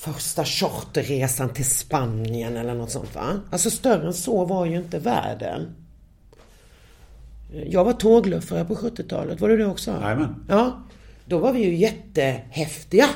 första 0.00 0.44
charterresan 0.44 1.48
till 1.48 1.64
Spanien 1.64 2.56
eller 2.56 2.74
något 2.74 2.90
sånt 2.90 3.14
va. 3.14 3.40
Alltså 3.50 3.70
större 3.70 4.06
än 4.06 4.14
så 4.14 4.44
var 4.44 4.66
ju 4.66 4.76
inte 4.76 4.98
världen. 4.98 5.74
Jag 7.66 7.84
var 7.84 7.92
tågluffare 7.92 8.64
på 8.64 8.74
70-talet, 8.74 9.40
var 9.40 9.48
du 9.48 9.56
det 9.56 9.66
också? 9.66 9.90
Jajamän. 9.90 10.44
Ja. 10.48 10.82
Då 11.24 11.38
var 11.38 11.52
vi 11.52 11.64
ju 11.64 11.74
jättehäftiga 11.74 13.06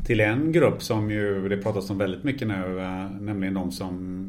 till 0.07 0.21
en 0.21 0.53
grupp 0.53 0.83
som 0.83 1.11
ju 1.11 1.49
det 1.49 1.57
pratas 1.57 1.91
om 1.91 1.99
väldigt 1.99 2.25
mycket 2.25 2.49
nu. 2.49 2.81
Eh, 2.81 3.11
nämligen 3.21 3.55
de 3.55 3.73
som 3.73 4.27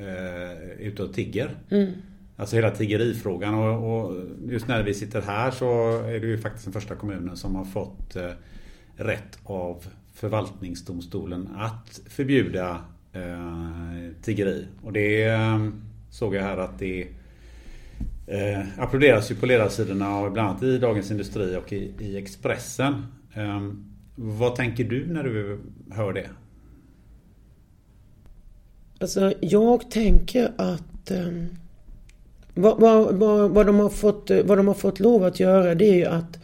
är 0.00 0.78
ute 0.78 1.02
och 1.02 1.14
tigger. 1.14 1.50
Mm. 1.70 1.92
Alltså 2.36 2.56
hela 2.56 2.70
tiggerifrågan 2.70 3.54
och, 3.54 4.00
och, 4.00 4.24
just 4.48 4.68
när 4.68 4.82
vi 4.82 4.94
sitter 4.94 5.22
här 5.22 5.50
så 5.50 6.00
är 6.02 6.20
det 6.20 6.26
ju 6.26 6.38
faktiskt 6.38 6.64
den 6.64 6.72
första 6.72 6.94
kommunen 6.94 7.36
som 7.36 7.54
har 7.54 7.64
fått 7.64 8.16
rätt 8.96 9.38
av 9.44 9.86
förvaltningsdomstolen 10.14 11.48
att 11.56 12.00
förbjuda 12.08 12.80
eh, 13.12 14.22
tiggeri. 14.22 14.66
Och 14.82 14.92
det 14.92 15.38
såg 16.10 16.34
jag 16.34 16.42
här 16.42 16.56
att 16.56 16.78
det 16.78 17.06
eh, 18.26 18.60
applåderas 18.78 19.30
ju 19.30 19.34
på 19.34 19.46
ledarsidorna 19.46 20.30
bland 20.30 20.48
annat 20.48 20.62
i 20.62 20.78
Dagens 20.78 21.10
Industri 21.10 21.56
och 21.56 21.72
i, 21.72 21.92
i 21.98 22.16
Expressen. 22.16 23.06
Eh, 23.34 23.60
vad 24.14 24.56
tänker 24.56 24.84
du 24.84 25.06
när 25.06 25.24
du 25.24 25.60
hör 25.90 26.12
det? 26.12 26.28
Alltså 29.00 29.32
jag 29.40 29.90
tänker 29.90 30.52
att 30.56 31.10
eh, 31.10 31.32
vad, 32.54 32.80
vad, 32.80 33.14
vad, 33.14 33.50
vad, 33.50 33.66
de 33.66 33.78
har 33.78 33.88
fått, 33.88 34.30
vad 34.44 34.58
de 34.58 34.66
har 34.66 34.74
fått 34.74 35.00
lov 35.00 35.24
att 35.24 35.40
göra 35.40 35.74
det 35.74 35.84
är 35.84 35.94
ju 35.94 36.06
att, 36.06 36.38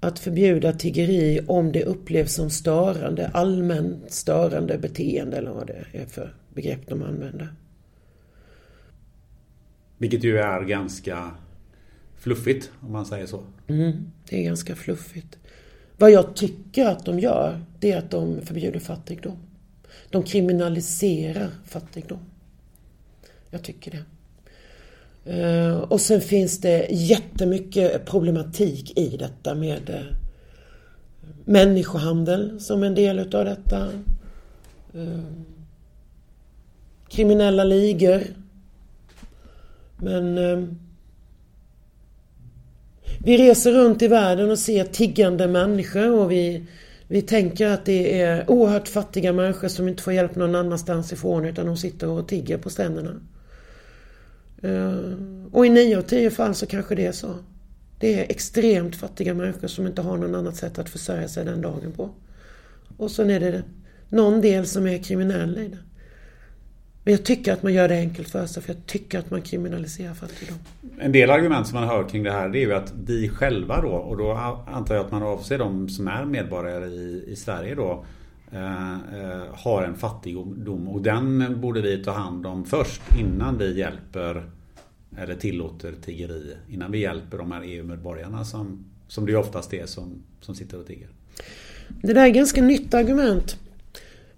att 0.00 0.18
förbjuda 0.18 0.72
tiggeri 0.72 1.40
om 1.46 1.72
det 1.72 1.84
upplevs 1.84 2.34
som 2.34 2.50
störande, 2.50 3.30
allmänt 3.34 4.12
störande 4.12 4.78
beteende 4.78 5.36
eller 5.36 5.50
vad 5.50 5.66
det 5.66 5.84
är 5.92 6.06
för 6.06 6.34
begrepp 6.54 6.88
de 6.88 7.02
använder. 7.02 7.48
Vilket 10.00 10.24
ju 10.24 10.38
är 10.38 10.64
ganska 10.64 11.30
fluffigt 12.16 12.70
om 12.80 12.92
man 12.92 13.06
säger 13.06 13.26
så. 13.26 13.42
Mm, 13.66 14.12
det 14.28 14.36
är 14.36 14.42
ganska 14.42 14.76
fluffigt. 14.76 15.38
Vad 15.96 16.10
jag 16.10 16.36
tycker 16.36 16.86
att 16.86 17.04
de 17.04 17.18
gör, 17.18 17.60
det 17.80 17.92
är 17.92 17.98
att 17.98 18.10
de 18.10 18.40
förbjuder 18.42 18.80
fattigdom. 18.80 19.36
De 20.10 20.22
kriminaliserar 20.22 21.50
fattigdom. 21.64 22.18
Jag 23.50 23.62
tycker 23.62 23.90
det. 23.90 24.04
Eh, 25.40 25.78
och 25.78 26.00
sen 26.00 26.20
finns 26.20 26.60
det 26.60 26.86
jättemycket 26.90 28.06
problematik 28.06 28.98
i 28.98 29.16
detta 29.16 29.54
med 29.54 29.90
eh, 29.90 30.16
människohandel 31.44 32.60
som 32.60 32.82
en 32.82 32.94
del 32.94 33.18
utav 33.18 33.44
detta. 33.44 33.88
Eh, 34.94 35.20
kriminella 37.08 37.64
ligor 37.64 38.22
men 40.00 40.38
eh, 40.38 40.68
vi 43.18 43.36
reser 43.36 43.72
runt 43.72 44.02
i 44.02 44.08
världen 44.08 44.50
och 44.50 44.58
ser 44.58 44.84
tiggande 44.84 45.48
människor 45.48 46.12
och 46.12 46.30
vi, 46.30 46.66
vi 47.08 47.22
tänker 47.22 47.66
att 47.66 47.84
det 47.84 48.20
är 48.20 48.50
oerhört 48.50 48.88
fattiga 48.88 49.32
människor 49.32 49.68
som 49.68 49.88
inte 49.88 50.02
får 50.02 50.12
hjälp 50.12 50.36
någon 50.36 50.54
annanstans 50.54 51.12
ifrån 51.12 51.44
utan 51.44 51.66
de 51.66 51.76
sitter 51.76 52.08
och 52.08 52.28
tigger 52.28 52.58
på 52.58 52.70
stränderna. 52.70 53.20
Eh, 54.62 54.98
och 55.52 55.66
i 55.66 55.68
nio 55.68 55.98
av 55.98 56.02
tio 56.02 56.30
fall 56.30 56.54
så 56.54 56.66
kanske 56.66 56.94
det 56.94 57.06
är 57.06 57.12
så. 57.12 57.34
Det 57.98 58.20
är 58.20 58.30
extremt 58.30 58.96
fattiga 58.96 59.34
människor 59.34 59.68
som 59.68 59.86
inte 59.86 60.02
har 60.02 60.16
någon 60.16 60.34
annat 60.34 60.56
sätt 60.56 60.78
att 60.78 60.88
försörja 60.88 61.28
sig 61.28 61.44
den 61.44 61.60
dagen 61.60 61.92
på. 61.92 62.10
Och 62.96 63.10
sen 63.10 63.30
är 63.30 63.40
det 63.40 63.62
någon 64.08 64.40
del 64.40 64.66
som 64.66 64.86
är 64.86 64.98
kriminell 64.98 65.58
i 65.58 65.68
det. 65.68 65.78
Men 67.04 67.14
jag 67.14 67.24
tycker 67.24 67.52
att 67.52 67.62
man 67.62 67.72
gör 67.72 67.88
det 67.88 67.98
enkelt 67.98 68.28
för 68.28 68.46
sig 68.46 68.62
för 68.62 68.72
jag 68.74 68.86
tycker 68.86 69.18
att 69.18 69.30
man 69.30 69.42
kriminaliserar 69.42 70.14
fattigdom. 70.14 70.58
En 70.98 71.12
del 71.12 71.30
argument 71.30 71.66
som 71.66 71.80
man 71.80 71.88
hör 71.88 72.08
kring 72.08 72.22
det 72.22 72.32
här 72.32 72.48
det 72.48 72.58
är 72.58 72.60
ju 72.60 72.74
att 72.74 72.92
vi 73.06 73.28
själva 73.28 73.80
då 73.80 73.88
och 73.88 74.16
då 74.16 74.32
antar 74.66 74.94
jag 74.94 75.04
att 75.04 75.12
man 75.12 75.22
avser 75.22 75.58
de 75.58 75.88
som 75.88 76.08
är 76.08 76.24
medborgare 76.24 76.86
i, 76.86 77.24
i 77.28 77.36
Sverige 77.36 77.74
då 77.74 78.04
eh, 78.52 78.92
eh, 78.92 79.42
har 79.52 79.82
en 79.82 79.94
fattigdom 79.94 80.88
och 80.88 81.02
den 81.02 81.60
borde 81.60 81.80
vi 81.80 82.04
ta 82.04 82.10
hand 82.10 82.46
om 82.46 82.64
först 82.64 83.02
innan 83.18 83.58
vi 83.58 83.78
hjälper 83.78 84.50
eller 85.16 85.34
tillåter 85.34 85.92
tiggeri. 86.04 86.56
Innan 86.68 86.92
vi 86.92 86.98
hjälper 86.98 87.38
de 87.38 87.52
här 87.52 87.62
EU-medborgarna 87.62 88.44
som, 88.44 88.84
som 89.08 89.26
det 89.26 89.32
ju 89.32 89.38
oftast 89.38 89.74
är 89.74 89.86
som, 89.86 90.22
som 90.40 90.54
sitter 90.54 90.78
och 90.78 90.86
tigger. 90.86 91.08
Det 91.88 92.12
där 92.12 92.24
är 92.24 92.28
ganska 92.28 92.62
nytt 92.62 92.94
argument. 92.94 93.56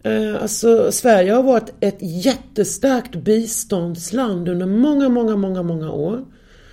Eh, 0.02 0.42
alltså 0.42 0.92
Sverige 0.92 1.32
har 1.32 1.42
varit 1.42 1.74
ett 1.80 1.98
jättestarkt 2.00 3.14
biståndsland 3.14 4.48
under 4.48 4.66
många, 4.66 5.08
många, 5.08 5.36
många, 5.36 5.62
många 5.62 5.92
år. 5.92 6.24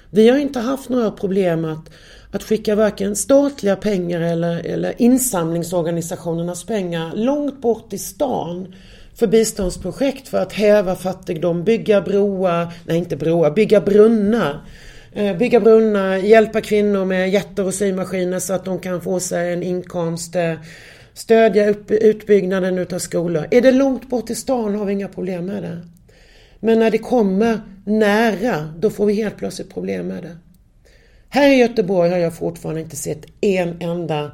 Vi 0.09 0.29
har 0.29 0.37
inte 0.37 0.59
haft 0.59 0.89
några 0.89 1.11
problem 1.11 1.65
att, 1.65 1.89
att 2.31 2.43
skicka 2.43 2.75
varken 2.75 3.15
statliga 3.15 3.75
pengar 3.75 4.21
eller, 4.21 4.65
eller 4.65 4.93
insamlingsorganisationernas 4.97 6.63
pengar 6.63 7.11
långt 7.15 7.61
bort 7.61 7.93
i 7.93 7.97
stan 7.97 8.75
för 9.15 9.27
biståndsprojekt 9.27 10.27
för 10.27 10.37
att 10.37 10.53
häva 10.53 10.95
fattigdom, 10.95 11.63
bygga 11.63 12.01
broar, 12.01 12.73
nej 12.85 12.97
inte 12.97 13.17
broar, 13.17 13.51
bygga 13.51 13.81
brunnar. 13.81 14.61
Eh, 15.13 15.37
bygga 15.37 15.59
brunnar, 15.59 16.17
hjälpa 16.17 16.61
kvinnor 16.61 17.05
med 17.05 17.29
jätter 17.29 17.65
och 17.65 17.73
symaskiner 17.73 18.39
så 18.39 18.53
att 18.53 18.65
de 18.65 18.79
kan 18.79 19.01
få 19.01 19.19
sig 19.19 19.53
en 19.53 19.63
inkomst 19.63 20.35
eh, 20.35 20.53
stödja 21.19 21.73
utbyggnaden 21.87 22.77
utav 22.77 22.99
skolor. 22.99 23.47
Är 23.51 23.61
det 23.61 23.71
långt 23.71 24.09
bort 24.09 24.29
i 24.29 24.35
stan 24.35 24.75
har 24.75 24.85
vi 24.85 24.93
inga 24.93 25.07
problem 25.07 25.45
med 25.45 25.63
det. 25.63 25.79
Men 26.59 26.79
när 26.79 26.91
det 26.91 26.97
kommer 26.97 27.61
nära, 27.85 28.73
då 28.79 28.89
får 28.89 29.05
vi 29.05 29.13
helt 29.13 29.37
plötsligt 29.37 29.73
problem 29.73 30.07
med 30.07 30.23
det. 30.23 30.37
Här 31.29 31.49
i 31.49 31.55
Göteborg 31.55 32.09
har 32.09 32.17
jag 32.17 32.37
fortfarande 32.37 32.81
inte 32.81 32.95
sett 32.95 33.25
en 33.41 33.81
enda 33.81 34.31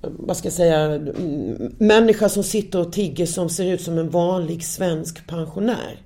vad 0.00 0.36
ska 0.36 0.46
jag 0.46 0.52
säga, 0.52 1.00
människa 1.78 2.28
som 2.28 2.42
sitter 2.42 2.80
och 2.80 2.92
tigger 2.92 3.26
som 3.26 3.48
ser 3.48 3.72
ut 3.72 3.80
som 3.80 3.98
en 3.98 4.10
vanlig 4.10 4.64
svensk 4.64 5.26
pensionär. 5.26 5.98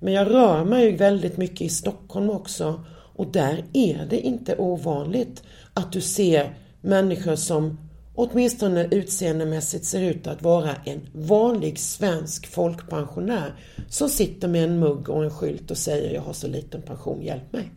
Men 0.00 0.12
jag 0.12 0.30
rör 0.30 0.64
mig 0.64 0.84
ju 0.84 0.96
väldigt 0.96 1.36
mycket 1.36 1.60
i 1.60 1.68
Stockholm 1.68 2.30
också 2.30 2.84
och 2.90 3.32
där 3.32 3.64
är 3.72 4.06
det 4.10 4.20
inte 4.20 4.56
ovanligt 4.56 5.42
att 5.74 5.92
du 5.92 6.00
ser 6.00 6.54
människor 6.80 7.36
som 7.36 7.78
åtminstone 8.14 8.88
utseendemässigt 8.90 9.84
ser 9.84 10.00
ut 10.02 10.26
att 10.26 10.42
vara 10.42 10.74
en 10.84 11.00
vanlig 11.12 11.78
svensk 11.78 12.46
folkpensionär 12.46 13.54
som 13.88 14.08
sitter 14.08 14.48
med 14.48 14.64
en 14.64 14.78
mugg 14.78 15.08
och 15.08 15.24
en 15.24 15.30
skylt 15.30 15.70
och 15.70 15.78
säger 15.78 16.14
jag 16.14 16.22
har 16.22 16.32
så 16.32 16.48
liten 16.48 16.82
pension, 16.82 17.22
hjälp 17.22 17.52
mig. 17.52 17.70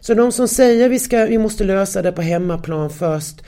Så 0.00 0.14
de 0.14 0.32
som 0.32 0.48
säger 0.48 0.88
vi, 0.88 0.98
ska, 0.98 1.26
vi 1.26 1.38
måste 1.38 1.64
lösa 1.64 2.02
det 2.02 2.12
på 2.12 2.22
hemmaplan 2.22 2.90
först. 2.90 3.42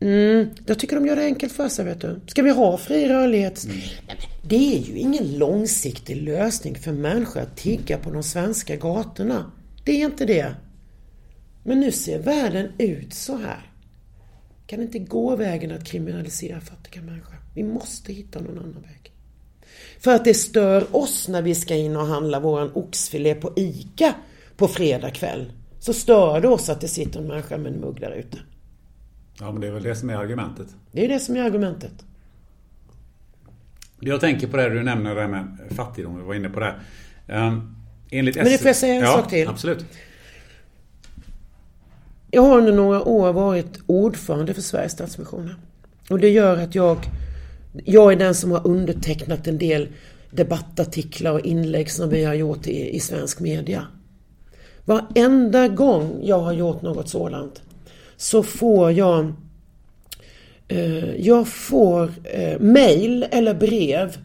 Mm, 0.00 0.50
jag 0.66 0.78
tycker 0.78 0.96
de 0.96 1.06
gör 1.06 1.16
det 1.16 1.24
enkelt 1.24 1.52
för 1.52 1.68
sig, 1.68 1.84
vet 1.84 2.00
du. 2.00 2.20
Ska 2.26 2.42
vi 2.42 2.50
ha 2.50 2.78
fri 2.78 3.08
rörlighet? 3.08 3.64
Mm. 3.64 3.76
Det 4.48 4.76
är 4.76 4.80
ju 4.80 4.98
ingen 4.98 5.38
långsiktig 5.38 6.22
lösning 6.22 6.74
för 6.74 6.92
människor 6.92 7.40
att 7.40 7.56
tigga 7.56 7.98
på 7.98 8.10
de 8.10 8.22
svenska 8.22 8.76
gatorna. 8.76 9.52
Det 9.84 9.92
är 9.92 10.04
inte 10.04 10.26
det. 10.26 10.54
Men 11.62 11.80
nu 11.80 11.92
ser 11.92 12.18
världen 12.18 12.72
ut 12.78 13.14
så 13.14 13.36
här. 13.36 13.72
Kan 14.66 14.82
inte 14.82 14.98
gå 14.98 15.36
vägen 15.36 15.72
att 15.72 15.84
kriminalisera 15.84 16.60
fattiga 16.60 17.02
människor. 17.02 17.36
Vi 17.54 17.62
måste 17.62 18.12
hitta 18.12 18.40
någon 18.40 18.58
annan 18.58 18.82
väg. 18.82 19.12
För 20.00 20.14
att 20.14 20.24
det 20.24 20.34
stör 20.34 20.96
oss 20.96 21.28
när 21.28 21.42
vi 21.42 21.54
ska 21.54 21.74
in 21.74 21.96
och 21.96 22.06
handla 22.06 22.40
våran 22.40 22.70
oxfilé 22.74 23.34
på 23.34 23.52
ICA 23.56 24.14
på 24.56 24.68
fredag 24.68 25.10
kväll. 25.10 25.52
Så 25.78 25.92
stör 25.92 26.40
det 26.40 26.48
oss 26.48 26.68
att 26.68 26.80
det 26.80 26.88
sitter 26.88 27.20
en 27.20 27.26
människa 27.26 27.58
med 27.58 27.72
en 27.72 27.80
mugg 27.80 28.00
där 28.00 28.10
ute. 28.10 28.38
Ja, 29.40 29.52
men 29.52 29.60
det 29.60 29.66
är 29.66 29.70
väl 29.70 29.82
det 29.82 29.96
som 29.96 30.10
är 30.10 30.14
argumentet. 30.14 30.66
Det 30.92 31.04
är 31.04 31.08
det 31.08 31.20
som 31.20 31.36
är 31.36 31.42
argumentet. 31.42 31.92
Jag 34.00 34.20
tänker 34.20 34.46
på 34.46 34.56
det 34.56 34.68
du 34.68 34.82
nämner, 34.82 35.14
det 35.14 35.20
här 35.20 35.28
med 35.28 35.58
fattigdom. 35.70 36.16
Vi 36.16 36.22
var 36.22 36.34
inne 36.34 36.48
på 36.48 36.60
det. 36.60 36.74
Um, 37.28 37.76
enligt 38.10 38.36
men 38.36 38.44
det 38.44 38.58
får 38.58 38.66
jag 38.66 38.76
säga 38.76 38.94
en 38.94 39.00
ja, 39.00 39.12
sak 39.12 39.30
till? 39.30 39.48
absolut. 39.48 39.84
Jag 42.34 42.42
har 42.42 42.58
under 42.58 42.72
några 42.72 43.02
år 43.02 43.32
varit 43.32 43.78
ordförande 43.86 44.54
för 44.54 44.62
Sveriges 44.62 44.92
Stadsmissioner. 44.92 45.56
Och 46.10 46.18
det 46.18 46.28
gör 46.28 46.56
att 46.56 46.74
jag, 46.74 46.96
jag 47.84 48.12
är 48.12 48.16
den 48.16 48.34
som 48.34 48.50
har 48.50 48.66
undertecknat 48.66 49.46
en 49.46 49.58
del 49.58 49.88
debattartiklar 50.30 51.32
och 51.32 51.40
inlägg 51.40 51.90
som 51.90 52.08
vi 52.08 52.24
har 52.24 52.34
gjort 52.34 52.66
i, 52.66 52.96
i 52.96 53.00
svensk 53.00 53.40
media. 53.40 53.86
Varenda 54.84 55.68
gång 55.68 56.20
jag 56.22 56.38
har 56.38 56.52
gjort 56.52 56.82
något 56.82 57.08
sådant 57.08 57.62
så 58.16 58.42
får 58.42 58.92
jag 58.92 59.32
eh, 60.68 61.14
jag 61.16 61.48
får 61.48 62.12
eh, 62.24 62.60
mail 62.60 63.26
eller 63.30 63.54
brev 63.54 64.16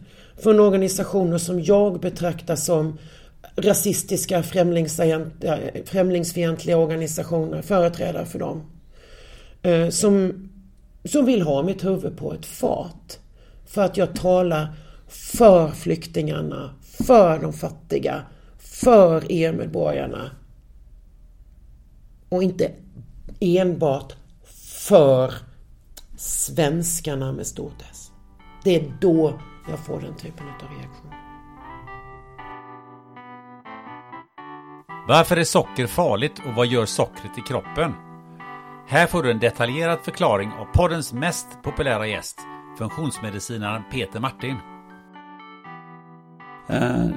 från 0.42 0.60
organisationer 0.60 1.38
som 1.38 1.62
jag 1.62 2.00
betraktar 2.00 2.56
som 2.56 2.98
rasistiska 3.62 4.38
eh, 4.38 4.44
främlingsfientliga 5.84 6.76
organisationer, 6.76 7.62
företrädare 7.62 8.26
för 8.26 8.38
dem. 8.38 8.62
Eh, 9.62 9.88
som, 9.88 10.48
som 11.04 11.24
vill 11.26 11.42
ha 11.42 11.62
mitt 11.62 11.84
huvud 11.84 12.16
på 12.16 12.32
ett 12.32 12.46
fat. 12.46 13.20
För 13.66 13.82
att 13.82 13.96
jag 13.96 14.14
talar 14.14 14.68
för 15.08 15.68
flyktingarna, 15.68 16.74
för 16.82 17.38
de 17.38 17.52
fattiga, 17.52 18.22
för 18.58 19.24
EU-medborgarna. 19.28 20.30
Och 22.28 22.42
inte 22.42 22.72
enbart 23.40 24.16
för 24.88 25.34
svenskarna 26.16 27.32
med 27.32 27.46
stort 27.46 27.82
S. 27.90 28.10
Det 28.64 28.76
är 28.76 28.92
då 29.00 29.40
jag 29.70 29.86
får 29.86 30.00
den 30.00 30.16
typen 30.16 30.46
av 30.46 30.78
reaktion. 30.78 31.27
Varför 35.08 35.36
är 35.36 35.44
socker 35.44 35.86
farligt 35.86 36.38
och 36.46 36.54
vad 36.54 36.66
gör 36.66 36.86
sockret 36.86 37.38
i 37.38 37.40
kroppen? 37.40 37.92
Här 38.88 39.06
får 39.06 39.22
du 39.22 39.30
en 39.30 39.38
detaljerad 39.38 39.98
förklaring 40.04 40.50
av 40.50 40.64
poddens 40.74 41.12
mest 41.12 41.46
populära 41.62 42.06
gäst, 42.06 42.38
funktionsmedicinaren 42.78 43.82
Peter 43.92 44.20
Martin. 44.20 44.56
Uh, 46.70 47.10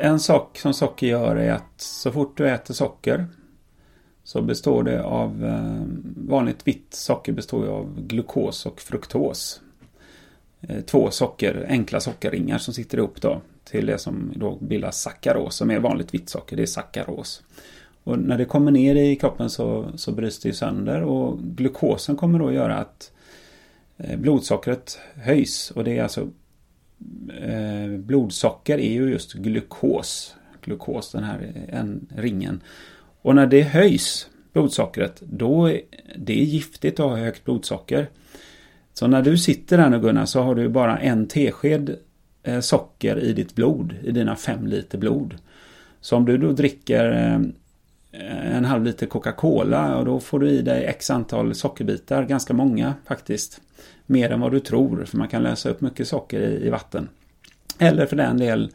en 0.00 0.20
sak 0.20 0.58
som 0.58 0.74
socker 0.74 1.06
gör 1.06 1.36
är 1.36 1.52
att 1.52 1.72
så 1.80 2.12
fort 2.12 2.36
du 2.36 2.48
äter 2.48 2.74
socker 2.74 3.26
så 4.24 4.42
består 4.42 4.82
det 4.82 5.04
av 5.04 5.44
uh, 5.44 5.82
vanligt 6.28 6.66
vitt 6.66 6.94
socker 6.94 7.32
består 7.32 7.66
av 7.66 8.00
glukos 8.00 8.66
och 8.66 8.80
fruktos. 8.80 9.60
Uh, 10.70 10.80
två 10.80 11.10
socker, 11.10 11.66
enkla 11.68 12.00
sockerringar 12.00 12.58
som 12.58 12.74
sitter 12.74 12.98
ihop 12.98 13.20
då 13.20 13.40
till 13.64 13.86
det 13.86 13.98
som 13.98 14.32
då 14.36 14.58
bildar 14.60 14.90
sackaros 14.90 15.56
som 15.56 15.70
är 15.70 15.78
vanligt 15.78 16.14
vitt 16.14 16.28
socker. 16.28 16.56
Det 16.56 16.62
är 16.62 16.66
sackaros. 16.66 17.42
Och 18.04 18.18
när 18.18 18.38
det 18.38 18.44
kommer 18.44 18.70
ner 18.70 18.94
i 18.94 19.16
kroppen 19.16 19.50
så, 19.50 19.86
så 19.96 20.12
bryts 20.12 20.40
det 20.40 20.52
sönder 20.52 21.02
och 21.02 21.38
glukosen 21.38 22.16
kommer 22.16 22.38
då 22.38 22.52
göra 22.52 22.76
att 22.76 23.12
eh, 23.96 24.18
blodsockret 24.18 24.98
höjs 25.14 25.70
och 25.70 25.84
det 25.84 25.98
är 25.98 26.02
alltså 26.02 26.28
eh, 27.40 27.98
blodsocker 27.98 28.78
är 28.78 28.92
ju 28.92 29.10
just 29.10 29.32
glukos. 29.32 30.36
Glukos, 30.64 31.12
den 31.12 31.24
här 31.24 31.66
en, 31.68 32.06
ringen. 32.16 32.60
Och 33.22 33.34
när 33.34 33.46
det 33.46 33.62
höjs, 33.62 34.28
blodsockret, 34.52 35.20
då 35.20 35.70
är 35.70 35.80
det 36.16 36.34
giftigt 36.34 37.00
att 37.00 37.10
ha 37.10 37.16
högt 37.16 37.44
blodsocker. 37.44 38.08
Så 38.92 39.06
när 39.06 39.22
du 39.22 39.38
sitter 39.38 39.78
där 39.78 39.90
nu 39.90 40.00
Gunnar 40.00 40.24
så 40.24 40.40
har 40.40 40.54
du 40.54 40.68
bara 40.68 40.98
en 40.98 41.26
tesked 41.26 41.96
Eh, 42.46 42.60
socker 42.60 43.18
i 43.18 43.32
ditt 43.32 43.54
blod, 43.54 43.94
i 44.02 44.10
dina 44.10 44.36
fem 44.36 44.66
liter 44.66 44.98
blod. 44.98 45.34
Så 46.00 46.16
om 46.16 46.24
du 46.24 46.38
då 46.38 46.52
dricker 46.52 47.10
eh, 47.10 48.56
en 48.56 48.64
halv 48.64 48.84
liter 48.84 49.06
Coca-Cola 49.06 49.96
och 49.96 50.04
då 50.04 50.20
får 50.20 50.38
du 50.38 50.50
i 50.50 50.62
dig 50.62 50.84
x 50.84 51.10
antal 51.10 51.54
sockerbitar, 51.54 52.24
ganska 52.24 52.54
många 52.54 52.94
faktiskt. 53.04 53.60
Mer 54.06 54.30
än 54.30 54.40
vad 54.40 54.52
du 54.52 54.60
tror, 54.60 55.04
för 55.04 55.16
man 55.18 55.28
kan 55.28 55.42
lösa 55.42 55.70
upp 55.70 55.80
mycket 55.80 56.08
socker 56.08 56.40
i, 56.40 56.66
i 56.66 56.70
vatten. 56.70 57.08
Eller 57.78 58.06
för 58.06 58.16
den 58.16 58.38
del 58.38 58.70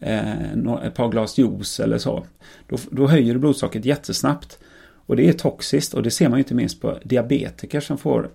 eh, 0.00 0.52
ett 0.84 0.94
par 0.94 1.08
glas 1.08 1.38
juice 1.38 1.80
eller 1.80 1.98
så. 1.98 2.26
Då, 2.68 2.76
då 2.90 3.06
höjer 3.06 3.34
du 3.34 3.40
blodsockret 3.40 3.84
jättesnabbt. 3.84 4.58
Och 5.06 5.16
det 5.16 5.28
är 5.28 5.32
toxiskt 5.32 5.94
och 5.94 6.02
det 6.02 6.10
ser 6.10 6.28
man 6.28 6.38
ju 6.38 6.42
inte 6.42 6.54
minst 6.54 6.80
på 6.80 6.98
diabetiker 7.04 7.80
som 7.80 7.98
får 7.98 8.30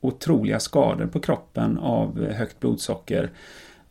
otroliga 0.00 0.60
skador 0.60 1.06
på 1.06 1.20
kroppen 1.20 1.78
av 1.78 2.26
högt 2.32 2.60
blodsocker. 2.60 3.30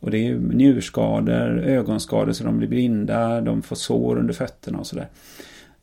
Och 0.00 0.10
det 0.10 0.26
är 0.28 0.34
njurskador, 0.34 1.58
ögonskador 1.58 2.32
så 2.32 2.44
de 2.44 2.58
blir 2.58 2.68
blinda, 2.68 3.40
de 3.40 3.62
får 3.62 3.76
sår 3.76 4.18
under 4.18 4.34
fötterna 4.34 4.78
och 4.78 4.86
sådär. 4.86 5.08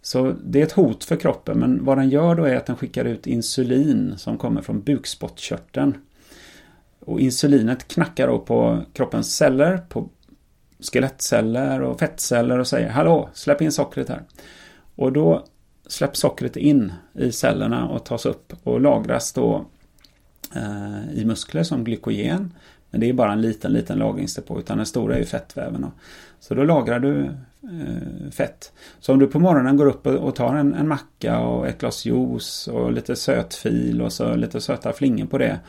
Så 0.01 0.35
det 0.43 0.59
är 0.59 0.63
ett 0.63 0.71
hot 0.71 1.03
för 1.03 1.15
kroppen 1.15 1.59
men 1.59 1.85
vad 1.85 1.97
den 1.97 2.09
gör 2.09 2.35
då 2.35 2.43
är 2.43 2.55
att 2.55 2.65
den 2.65 2.75
skickar 2.75 3.05
ut 3.05 3.27
insulin 3.27 4.13
som 4.17 4.37
kommer 4.37 4.61
från 4.61 4.81
bukspottkörteln. 4.81 5.97
Och 6.99 7.19
insulinet 7.19 7.87
knackar 7.87 8.27
då 8.27 8.39
på 8.39 8.81
kroppens 8.93 9.35
celler, 9.35 9.77
på 9.77 10.09
skelettceller 10.79 11.81
och 11.81 11.99
fettceller 11.99 12.59
och 12.59 12.67
säger 12.67 12.89
Hallå, 12.89 13.29
släpp 13.33 13.61
in 13.61 13.71
sockret 13.71 14.09
här. 14.09 14.23
Och 14.95 15.11
då 15.11 15.45
släpps 15.87 16.19
sockret 16.19 16.57
in 16.57 16.93
i 17.13 17.31
cellerna 17.31 17.87
och 17.87 18.05
tas 18.05 18.25
upp 18.25 18.53
och 18.63 18.81
lagras 18.81 19.33
då 19.33 19.65
eh, 20.55 21.13
i 21.13 21.25
muskler 21.25 21.63
som 21.63 21.83
glykogen 21.83 22.53
men 22.93 22.99
det 22.99 23.09
är 23.09 23.13
bara 23.13 23.33
en 23.33 23.41
liten, 23.41 23.73
liten 23.73 23.97
lagringsdepå 23.97 24.59
utan 24.59 24.77
den 24.77 24.85
stora 24.85 25.15
är 25.15 25.19
ju 25.19 25.25
fettväven. 25.25 25.85
Så 26.39 26.53
då 26.53 26.63
lagrar 26.63 26.99
du 26.99 27.23
eh, 27.63 28.31
fett. 28.31 28.71
Så 28.99 29.13
om 29.13 29.19
du 29.19 29.27
på 29.27 29.39
morgonen 29.39 29.77
går 29.77 29.85
upp 29.85 30.07
och 30.07 30.35
tar 30.35 30.55
en, 30.55 30.73
en 30.73 30.87
macka 30.87 31.39
och 31.39 31.67
ett 31.67 31.79
glas 31.79 32.05
juice 32.05 32.67
och 32.67 32.91
lite 32.91 33.15
sötfil 33.15 34.01
och 34.01 34.13
så 34.13 34.35
lite 34.35 34.61
söta 34.61 34.93
flingor 34.93 35.25
på 35.25 35.37
det. 35.37 35.59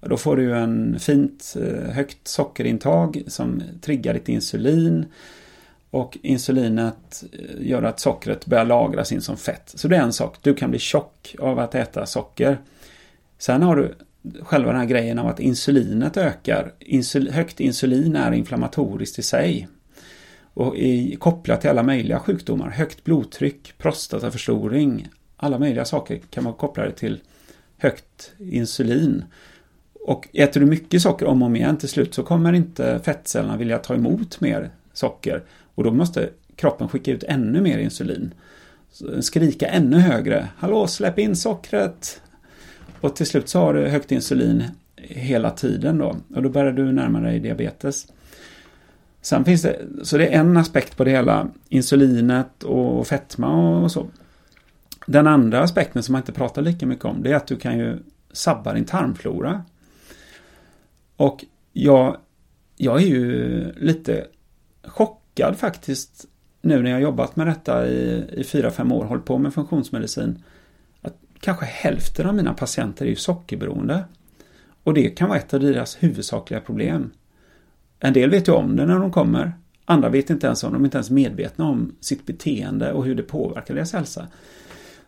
Då 0.00 0.16
får 0.16 0.36
du 0.36 0.56
en 0.56 0.98
fint 0.98 1.54
eh, 1.60 1.90
högt 1.90 2.28
sockerintag 2.28 3.22
som 3.26 3.62
triggar 3.80 4.14
ditt 4.14 4.28
insulin. 4.28 5.06
Och 5.90 6.18
insulinet 6.22 7.24
eh, 7.32 7.66
gör 7.66 7.82
att 7.82 8.00
sockret 8.00 8.46
börjar 8.46 8.64
lagras 8.64 9.12
in 9.12 9.20
som 9.20 9.36
fett. 9.36 9.72
Så 9.74 9.88
det 9.88 9.96
är 9.96 10.02
en 10.02 10.12
sak. 10.12 10.36
Du 10.40 10.54
kan 10.54 10.70
bli 10.70 10.78
tjock 10.78 11.36
av 11.38 11.58
att 11.58 11.74
äta 11.74 12.06
socker. 12.06 12.58
Sen 13.38 13.62
har 13.62 13.76
du 13.76 13.94
själva 14.42 14.70
den 14.70 14.80
här 14.80 14.86
grejen 14.86 15.18
av 15.18 15.26
att 15.26 15.40
insulinet 15.40 16.16
ökar. 16.16 16.72
Insul, 16.80 17.30
högt 17.30 17.60
insulin 17.60 18.16
är 18.16 18.32
inflammatoriskt 18.32 19.18
i 19.18 19.22
sig. 19.22 19.68
Och 20.54 20.76
i, 20.76 21.16
kopplat 21.16 21.60
till 21.60 21.70
alla 21.70 21.82
möjliga 21.82 22.18
sjukdomar. 22.18 22.70
Högt 22.70 23.04
blodtryck, 23.04 23.78
prostataförstoring, 23.78 25.08
alla 25.36 25.58
möjliga 25.58 25.84
saker 25.84 26.18
kan 26.30 26.44
vara 26.44 26.54
kopplade 26.54 26.92
till 26.92 27.20
högt 27.78 28.32
insulin. 28.38 29.24
Och 30.06 30.28
äter 30.32 30.60
du 30.60 30.66
mycket 30.66 31.02
socker 31.02 31.26
om 31.26 31.42
och 31.42 31.46
om 31.46 31.56
igen 31.56 31.76
till 31.76 31.88
slut 31.88 32.14
så 32.14 32.22
kommer 32.22 32.52
inte 32.52 33.00
fettcellerna 33.04 33.56
vilja 33.56 33.78
ta 33.78 33.94
emot 33.94 34.40
mer 34.40 34.70
socker. 34.92 35.42
Och 35.74 35.84
då 35.84 35.90
måste 35.90 36.28
kroppen 36.56 36.88
skicka 36.88 37.12
ut 37.12 37.22
ännu 37.22 37.60
mer 37.60 37.78
insulin. 37.78 38.34
Skrika 39.20 39.66
ännu 39.66 39.98
högre. 39.98 40.48
Hallå, 40.56 40.86
släpp 40.86 41.18
in 41.18 41.36
sockret! 41.36 42.20
Och 43.04 43.16
till 43.16 43.26
slut 43.26 43.48
så 43.48 43.58
har 43.58 43.74
du 43.74 43.88
högt 43.88 44.12
insulin 44.12 44.64
hela 44.96 45.50
tiden 45.50 45.98
då. 45.98 46.16
Och 46.34 46.42
då 46.42 46.48
börjar 46.48 46.72
du 46.72 46.92
närma 46.92 47.20
dig 47.20 47.40
diabetes. 47.40 48.06
Sen 49.20 49.44
finns 49.44 49.62
det, 49.62 49.78
så 50.02 50.18
det 50.18 50.26
är 50.26 50.40
en 50.40 50.56
aspekt 50.56 50.96
på 50.96 51.04
det 51.04 51.10
hela. 51.10 51.48
Insulinet 51.68 52.62
och 52.62 53.06
fetma 53.06 53.78
och 53.78 53.92
så. 53.92 54.06
den 55.06 55.26
andra 55.26 55.60
aspekten 55.60 56.02
som 56.02 56.12
man 56.12 56.20
inte 56.20 56.32
pratar 56.32 56.62
lika 56.62 56.86
mycket 56.86 57.04
om, 57.04 57.22
det 57.22 57.30
är 57.30 57.34
att 57.34 57.46
du 57.46 57.56
kan 57.56 57.78
ju 57.78 57.98
sabba 58.32 58.72
din 58.72 58.84
tarmflora. 58.84 59.64
Och 61.16 61.44
jag, 61.72 62.16
jag 62.76 63.02
är 63.02 63.06
ju 63.06 63.72
lite 63.76 64.26
chockad 64.84 65.56
faktiskt 65.56 66.26
nu 66.60 66.82
när 66.82 66.90
jag 66.90 67.00
jobbat 67.00 67.36
med 67.36 67.46
detta 67.46 67.86
i, 67.86 68.24
i 68.32 68.42
4-5 68.42 68.92
år, 68.92 69.04
hållit 69.04 69.24
på 69.24 69.38
med 69.38 69.54
funktionsmedicin, 69.54 70.42
kanske 71.44 71.66
hälften 71.66 72.26
av 72.26 72.34
mina 72.34 72.54
patienter 72.54 73.04
är 73.04 73.10
ju 73.10 73.16
sockerberoende. 73.16 74.04
Och 74.84 74.94
det 74.94 75.10
kan 75.10 75.28
vara 75.28 75.38
ett 75.38 75.54
av 75.54 75.60
deras 75.60 76.02
huvudsakliga 76.02 76.60
problem. 76.60 77.10
En 78.00 78.12
del 78.12 78.30
vet 78.30 78.48
ju 78.48 78.52
om 78.52 78.76
det 78.76 78.86
när 78.86 78.98
de 78.98 79.12
kommer. 79.12 79.52
Andra 79.84 80.08
vet 80.08 80.30
inte 80.30 80.46
ens 80.46 80.64
om 80.64 80.72
de 80.72 80.82
är 80.82 80.84
inte 80.84 80.96
ens 80.96 81.10
medvetna 81.10 81.64
om 81.64 81.96
sitt 82.00 82.26
beteende 82.26 82.92
och 82.92 83.04
hur 83.04 83.14
det 83.14 83.22
påverkar 83.22 83.74
deras 83.74 83.92
hälsa. 83.92 84.26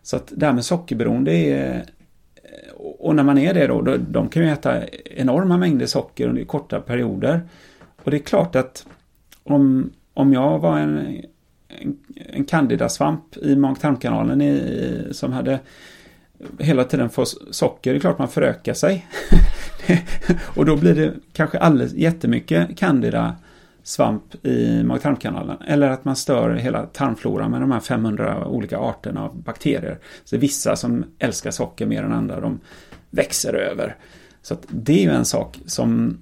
Så 0.02 0.16
att 0.16 0.32
det 0.36 0.46
här 0.46 0.52
med 0.52 0.64
sockerberoende 0.64 1.32
är 1.32 1.84
och 2.98 3.16
när 3.16 3.22
man 3.22 3.38
är 3.38 3.54
det 3.54 3.66
då, 3.66 3.80
då, 3.80 3.96
de 3.96 4.28
kan 4.28 4.42
ju 4.42 4.48
äta 4.48 4.88
enorma 5.04 5.56
mängder 5.56 5.86
socker 5.86 6.28
under 6.28 6.44
korta 6.44 6.80
perioder. 6.80 7.40
Och 8.02 8.10
det 8.10 8.16
är 8.16 8.22
klart 8.22 8.56
att 8.56 8.86
om, 9.42 9.92
om 10.14 10.32
jag 10.32 10.58
var 10.58 10.78
en, 10.78 11.22
en, 11.68 11.98
en 12.16 12.44
candidasvamp 12.44 13.36
i 13.36 13.56
mag-tarmkanalen 13.56 15.14
som 15.14 15.32
hade 15.32 15.60
hela 16.58 16.84
tiden 16.84 17.10
får 17.10 17.26
socker, 17.52 17.92
det 17.92 17.98
är 17.98 18.00
klart 18.00 18.18
man 18.18 18.28
förökar 18.28 18.74
sig. 18.74 19.06
och 20.56 20.64
då 20.64 20.76
blir 20.76 20.94
det 20.94 21.12
kanske 21.32 21.58
alldeles 21.58 21.92
jättemycket 21.92 22.78
candida 22.78 23.36
svamp 23.82 24.46
i 24.46 24.82
mag-tarmkanalen. 24.82 25.56
Eller 25.66 25.90
att 25.90 26.04
man 26.04 26.16
stör 26.16 26.54
hela 26.54 26.86
tarmfloran 26.86 27.50
med 27.50 27.60
de 27.60 27.70
här 27.70 27.80
500 27.80 28.46
olika 28.46 28.78
arterna 28.78 29.24
av 29.24 29.42
bakterier. 29.42 29.98
Så 30.24 30.36
vissa 30.36 30.76
som 30.76 31.04
älskar 31.18 31.50
socker 31.50 31.86
mer 31.86 32.02
än 32.02 32.12
andra, 32.12 32.40
de 32.40 32.60
växer 33.10 33.54
över. 33.54 33.96
Så 34.42 34.56
det 34.68 34.92
är 34.92 35.02
ju 35.02 35.10
en 35.10 35.24
sak 35.24 35.58
som, 35.66 36.18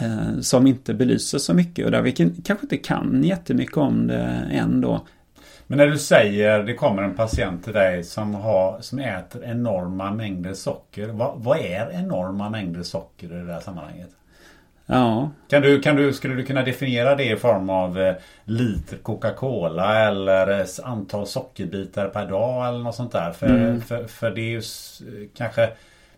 eh, 0.00 0.40
som 0.40 0.66
inte 0.66 0.94
belyses 0.94 1.44
så 1.44 1.54
mycket 1.54 1.84
och 1.84 1.90
där 1.90 2.02
vi 2.02 2.12
kanske 2.44 2.66
inte 2.66 2.76
kan 2.76 3.24
jättemycket 3.24 3.76
om 3.76 4.06
det 4.06 4.48
än 4.50 4.80
då. 4.80 5.06
Men 5.66 5.78
när 5.78 5.86
du 5.86 5.98
säger 5.98 6.62
det 6.62 6.74
kommer 6.74 7.02
en 7.02 7.14
patient 7.14 7.64
till 7.64 7.72
dig 7.72 8.04
som, 8.04 8.34
har, 8.34 8.80
som 8.80 8.98
äter 8.98 9.44
enorma 9.44 10.10
mängder 10.12 10.54
socker. 10.54 11.08
Vad, 11.08 11.34
vad 11.36 11.58
är 11.58 11.90
enorma 11.92 12.50
mängder 12.50 12.82
socker 12.82 13.26
i 13.26 13.34
det 13.34 13.46
där 13.46 13.60
sammanhanget? 13.60 14.10
Ja. 14.86 15.30
Kan 15.48 15.62
du, 15.62 15.80
kan 15.80 15.96
du, 15.96 16.12
skulle 16.12 16.34
du 16.34 16.44
kunna 16.44 16.62
definiera 16.62 17.16
det 17.16 17.32
i 17.32 17.36
form 17.36 17.70
av 17.70 18.00
eh, 18.00 18.14
liter 18.44 18.96
Coca-Cola 18.96 20.08
eller 20.08 20.60
eh, 20.60 20.66
antal 20.82 21.26
sockerbitar 21.26 22.08
per 22.08 22.26
dag 22.26 22.68
eller 22.68 22.78
något 22.78 22.94
sånt 22.94 23.12
där? 23.12 23.32
För, 23.32 23.46
mm. 23.46 23.80
för, 23.80 24.04
för 24.04 24.30
det 24.30 24.40
är 24.40 24.50
ju 24.50 24.62
kanske 25.34 25.70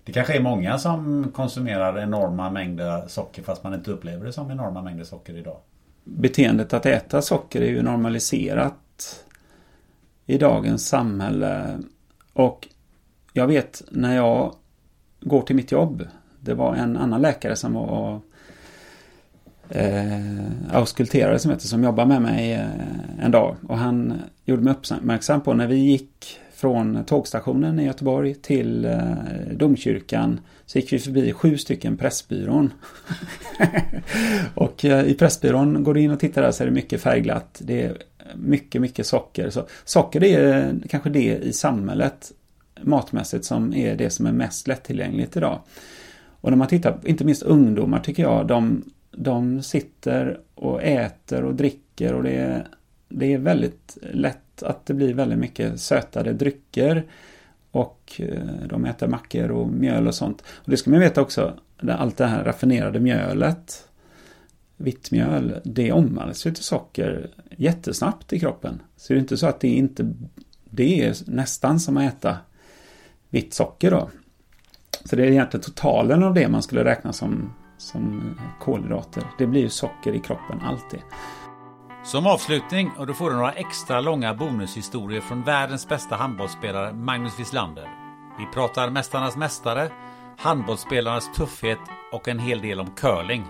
det 0.05 0.13
kanske 0.13 0.37
är 0.37 0.41
många 0.41 0.79
som 0.79 1.33
konsumerar 1.35 1.99
enorma 1.99 2.51
mängder 2.51 3.03
socker 3.07 3.43
fast 3.43 3.65
man 3.65 3.75
inte 3.75 3.91
upplever 3.91 4.27
det 4.27 4.33
som 4.33 4.51
enorma 4.51 4.83
mängder 4.83 5.05
socker 5.05 5.37
idag. 5.37 5.57
Beteendet 6.05 6.73
att 6.73 6.87
äta 6.87 7.23
socker 7.23 7.61
är 7.61 7.71
ju 7.71 7.83
normaliserat 7.83 8.75
i 10.27 10.39
dagens 10.39 10.89
samhälle. 10.89 11.79
Och 12.33 12.69
jag 13.33 13.47
vet 13.47 13.83
när 13.91 14.17
jag 14.17 14.55
går 15.21 15.43
till 15.43 15.57
mitt 15.57 15.73
jobb. 15.73 16.07
Det 16.41 16.55
var 16.55 16.75
en 16.75 16.97
annan 16.97 17.23
läkare 17.23 17.57
som 17.57 17.73
var 17.73 18.21
eh, 19.69 20.73
auskulterare 20.73 21.39
som 21.39 21.51
heter 21.51 21.67
som 21.67 21.85
jobbar 21.85 22.07
med 22.07 22.23
mig 22.23 22.53
eh, 22.53 23.25
en 23.25 23.31
dag. 23.31 23.57
Och 23.69 23.79
han 23.79 24.15
gjorde 24.45 24.63
mig 24.63 24.73
uppmärksam 24.73 25.41
på 25.41 25.55
när 25.55 25.67
vi 25.67 25.77
gick 25.77 26.41
från 26.55 27.05
tågstationen 27.05 27.81
i 27.81 27.85
Göteborg 27.85 28.35
till 28.35 28.85
eh, 28.85 29.01
domkyrkan 29.53 30.41
så 30.67 30.79
gick 30.79 30.93
vi 30.93 30.99
förbi 30.99 31.33
sju 31.33 31.59
stycken 31.59 31.97
Pressbyrån. 31.97 32.73
och 34.55 34.85
eh, 34.85 35.07
i 35.07 35.15
Pressbyrån, 35.15 35.85
går 35.85 35.95
du 35.95 36.01
in 36.01 36.11
och 36.11 36.21
tittar 36.21 36.43
där 36.43 36.53
så 36.53 36.63
är 36.63 36.67
det 36.67 36.73
mycket 36.73 37.01
färgglatt. 37.01 37.61
Det 37.65 37.83
är 37.83 37.97
mycket, 38.35 38.81
mycket 38.81 39.07
socker. 39.07 39.51
Så 39.51 39.67
socker 39.85 40.25
är 40.25 40.75
kanske 40.89 41.11
det 41.11 41.37
i 41.37 41.53
samhället 41.53 42.33
matmässigt 42.81 43.45
som 43.45 43.75
är 43.75 43.97
det 43.97 44.11
som 44.11 44.27
är 44.27 44.33
mest 44.33 44.69
lättillgängligt 44.69 45.37
idag. 45.37 45.61
Och 46.41 46.51
när 46.51 46.57
man 46.57 46.69
tittar, 46.69 46.99
inte 47.05 47.25
minst 47.25 47.43
ungdomar 47.43 48.01
tycker 48.01 48.23
jag, 48.23 48.47
de 48.47 48.85
de 49.17 49.63
sitter 49.63 50.41
och 50.55 50.83
äter 50.83 51.45
och 51.45 51.55
dricker 51.55 52.15
och 52.15 52.23
det 52.23 52.37
är, 52.37 52.67
det 53.09 53.33
är 53.33 53.39
väldigt 53.39 53.99
lätt 54.03 54.63
att 54.63 54.87
det 54.87 54.95
blir 54.95 55.15
väldigt 55.15 55.39
mycket 55.39 55.81
sötade 55.81 56.33
drycker. 56.33 57.05
Och 57.71 58.13
eh, 58.19 58.69
de 58.69 58.85
äter 58.85 59.07
mackor 59.07 59.51
och 59.51 59.69
mjöl 59.69 60.07
och 60.07 60.15
sånt. 60.15 60.43
Och 60.47 60.71
det 60.71 60.77
ska 60.77 60.91
man 60.91 61.01
veta 61.01 61.21
också, 61.21 61.55
allt 61.89 62.17
det 62.17 62.27
här 62.27 62.45
raffinerade 62.45 63.01
mjölet, 63.01 63.89
vitt 64.77 65.11
mjöl, 65.11 65.61
det 65.65 65.93
omvandlas 65.93 66.47
ju 66.47 66.51
till 66.51 66.65
socker 66.65 67.31
jättesnabbt 67.57 68.33
i 68.33 68.41
kroppen. 68.41 68.83
Så 68.97 69.13
det 69.13 69.19
är 69.19 69.21
inte 69.21 69.37
så 69.37 69.47
att 69.47 69.61
det 69.61 69.69
inte, 69.69 70.15
det 70.71 71.03
är 71.03 71.17
nästan 71.27 71.81
som 71.81 71.97
att 71.97 72.15
äta 72.15 72.39
vitt 73.31 73.55
socker 73.55 73.91
då. 73.91 74.11
Så 75.05 75.17
det 75.17 75.23
är 75.23 75.31
egentligen 75.31 75.65
totalen 75.65 76.23
av 76.23 76.35
det 76.35 76.49
man 76.49 76.63
skulle 76.63 76.85
räkna 76.85 77.13
som 77.13 77.51
som 77.79 78.35
kolhydrater. 78.61 79.23
Det 79.39 79.47
blir 79.47 79.61
ju 79.61 79.69
socker 79.69 80.15
i 80.15 80.21
kroppen 80.21 80.61
alltid. 80.61 81.01
Som 82.05 82.27
avslutning, 82.27 82.91
och 82.99 83.07
då 83.07 83.15
får 83.15 83.31
du 83.31 83.37
några 83.37 83.53
extra 83.53 84.01
långa 84.01 84.35
bonushistorier 84.35 85.21
från 85.21 85.43
världens 85.43 85.89
bästa 85.89 86.17
handbollsspelare 86.17 86.93
Magnus 86.93 87.41
Wislander. 87.41 87.89
Vi 88.39 88.47
pratar 88.55 88.91
Mästarnas 88.91 89.37
Mästare, 89.37 89.91
handbollsspelarnas 90.39 91.33
tuffhet 91.37 91.79
och 92.13 92.29
en 92.29 92.39
hel 92.39 92.61
del 92.61 92.81
om 92.81 92.91
curling. 92.97 93.45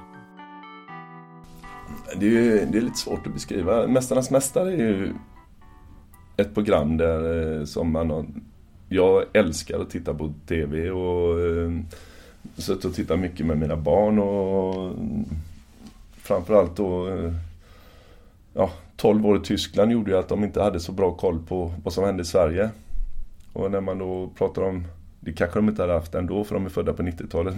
Det 2.15 2.27
är, 2.27 2.31
ju, 2.31 2.67
det 2.67 2.79
är 2.79 2.83
lite 2.83 2.99
svårt 2.99 3.27
att 3.27 3.33
beskriva. 3.33 3.87
Mästarnas 3.87 4.31
Mästare 4.31 4.73
är 4.73 4.77
ju 4.77 5.13
ett 6.37 6.55
program 6.55 6.97
där 6.97 7.53
eh, 7.59 7.65
som 7.65 7.93
man 7.93 8.11
har, 8.11 8.27
Jag 8.89 9.25
älskar 9.33 9.81
att 9.81 9.91
titta 9.91 10.15
på 10.15 10.33
TV 10.49 10.91
och 10.91 11.41
eh, 11.41 11.73
suttit 12.57 12.85
och 12.85 12.95
tittat 12.95 13.19
mycket 13.19 13.47
med 13.47 13.59
mina 13.59 13.77
barn 13.77 14.19
och 14.19 14.93
framförallt 16.13 16.77
då 16.77 17.09
eh, 17.09 17.33
ja, 18.55 18.71
12 18.97 19.27
år 19.27 19.37
i 19.37 19.41
Tyskland 19.41 19.93
gjorde 19.93 20.11
ju 20.11 20.19
att 20.19 20.29
de 20.29 20.45
inte 20.45 20.63
hade 20.63 20.81
så 20.81 20.93
bra 20.93 21.13
koll 21.13 21.39
på 21.49 21.73
vad 21.85 21.93
som 21.93 22.05
hände 22.05 22.23
i 22.23 22.27
Sverige. 22.27 22.71
Och 23.53 23.71
när 23.71 23.81
man 23.81 23.99
då 23.99 24.31
pratar 24.39 24.63
om 24.63 24.85
det 25.27 25.33
kanske 25.33 25.59
de 25.59 25.69
inte 25.69 25.83
hade 25.83 25.93
haft 25.93 26.15
ändå 26.15 26.45
för 26.45 26.55
de 26.55 26.65
är 26.67 26.71
födda 26.71 26.93
på 26.93 27.03
90-talet. 27.03 27.55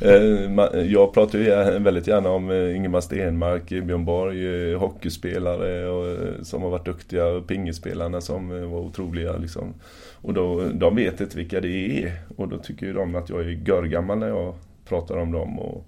Men 0.50 0.58
eh, 0.58 0.92
jag 0.92 1.14
pratar 1.14 1.38
ju 1.38 1.78
väldigt 1.78 2.06
gärna 2.06 2.30
om 2.30 2.50
eh, 2.50 2.76
Ingemar 2.76 3.00
Stenmark, 3.00 3.68
Björn 3.68 4.04
Borg, 4.04 4.72
eh, 4.72 4.78
hockeyspelare 4.78 5.88
och, 5.88 6.08
eh, 6.08 6.42
som 6.42 6.62
har 6.62 6.70
varit 6.70 6.84
duktiga, 6.84 7.26
och 7.26 7.46
pingisspelarna 7.46 8.20
som 8.20 8.48
var 8.70 8.78
otroliga. 8.78 9.36
Liksom. 9.36 9.74
Och 10.22 10.34
då, 10.34 10.68
de 10.74 10.96
vet 10.96 11.20
inte 11.20 11.36
vilka 11.36 11.60
det 11.60 12.02
är. 12.04 12.12
Och 12.36 12.48
då 12.48 12.58
tycker 12.58 12.86
ju 12.86 12.92
de 12.92 13.14
att 13.14 13.28
jag 13.28 13.40
är 13.40 13.68
görgammal 13.68 14.18
när 14.18 14.28
jag 14.28 14.54
pratar 14.88 15.16
om 15.16 15.32
dem. 15.32 15.58
Och, 15.58 15.86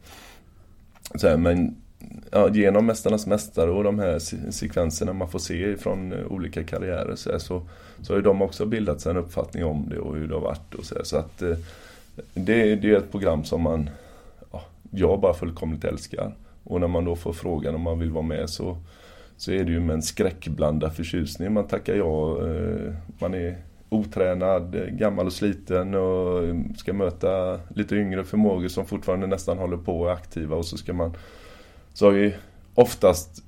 så 1.15 1.29
här, 1.29 1.37
men 1.37 1.77
ja, 2.31 2.49
genom 2.55 2.87
Mästarnas 2.87 3.27
Mästare 3.27 3.71
och 3.71 3.85
de 3.85 3.99
här 3.99 4.19
sekvenserna 4.51 5.13
man 5.13 5.29
får 5.29 5.39
se 5.39 5.77
från 5.77 6.13
eh, 6.13 6.27
olika 6.27 6.65
karriärer 6.65 7.15
så, 7.17 7.31
här, 7.31 7.39
så, 7.39 7.63
så 8.03 8.13
har 8.13 8.17
ju 8.17 8.23
de 8.23 8.43
också 8.43 8.67
bildat 8.67 9.01
sig 9.01 9.11
en 9.11 9.17
uppfattning 9.17 9.65
om 9.65 9.89
det 9.89 9.99
och 9.99 10.17
hur 10.17 10.29
det 10.29 10.35
har 10.35 10.41
varit. 10.41 10.75
Och 10.75 10.85
så, 10.85 10.95
här, 10.95 11.05
så 11.05 11.17
att 11.17 11.43
eh, 11.43 11.57
det, 12.35 12.77
det 12.77 12.91
är 12.91 12.97
ett 12.97 13.11
program 13.11 13.45
som 13.45 13.63
man, 13.63 13.91
ja, 14.53 14.63
jag 14.91 15.21
bara 15.21 15.35
fullkomligt 15.35 15.85
älskar. 15.85 16.35
Och 16.65 16.81
när 16.81 16.89
man 16.89 17.05
då 17.05 17.17
får 17.17 17.33
frågan 17.33 17.75
om 17.75 17.81
man 17.81 17.99
vill 17.99 18.11
vara 18.11 18.25
med 18.25 18.51
så, 18.51 18.79
så 19.37 19.53
är 19.53 19.65
det 19.65 19.73
ju 19.73 19.81
med 19.81 19.95
en 19.95 20.03
skräckblandad 20.03 20.93
förtjusning 20.93 21.53
man 21.53 21.67
tackar 21.67 21.95
ja. 21.95 22.47
Eh, 22.47 22.95
man 23.19 23.35
är 23.35 23.57
otränad, 23.91 24.99
gammal 24.99 25.27
och 25.27 25.33
sliten 25.33 25.95
och 25.95 26.43
ska 26.77 26.93
möta 26.93 27.61
lite 27.75 27.97
yngre 27.97 28.25
förmågor 28.25 28.69
som 28.69 28.87
fortfarande 28.87 29.27
nästan 29.27 29.59
håller 29.59 29.77
på 29.77 30.01
och 30.01 30.11
är 30.11 30.15
aktiva 30.15 30.57
och 30.57 30.65
så 30.65 30.77
ska 30.77 30.93
man 30.93 31.17
så 31.99 32.07
har 32.07 32.13
ju 32.13 32.33
oftast 32.75 33.43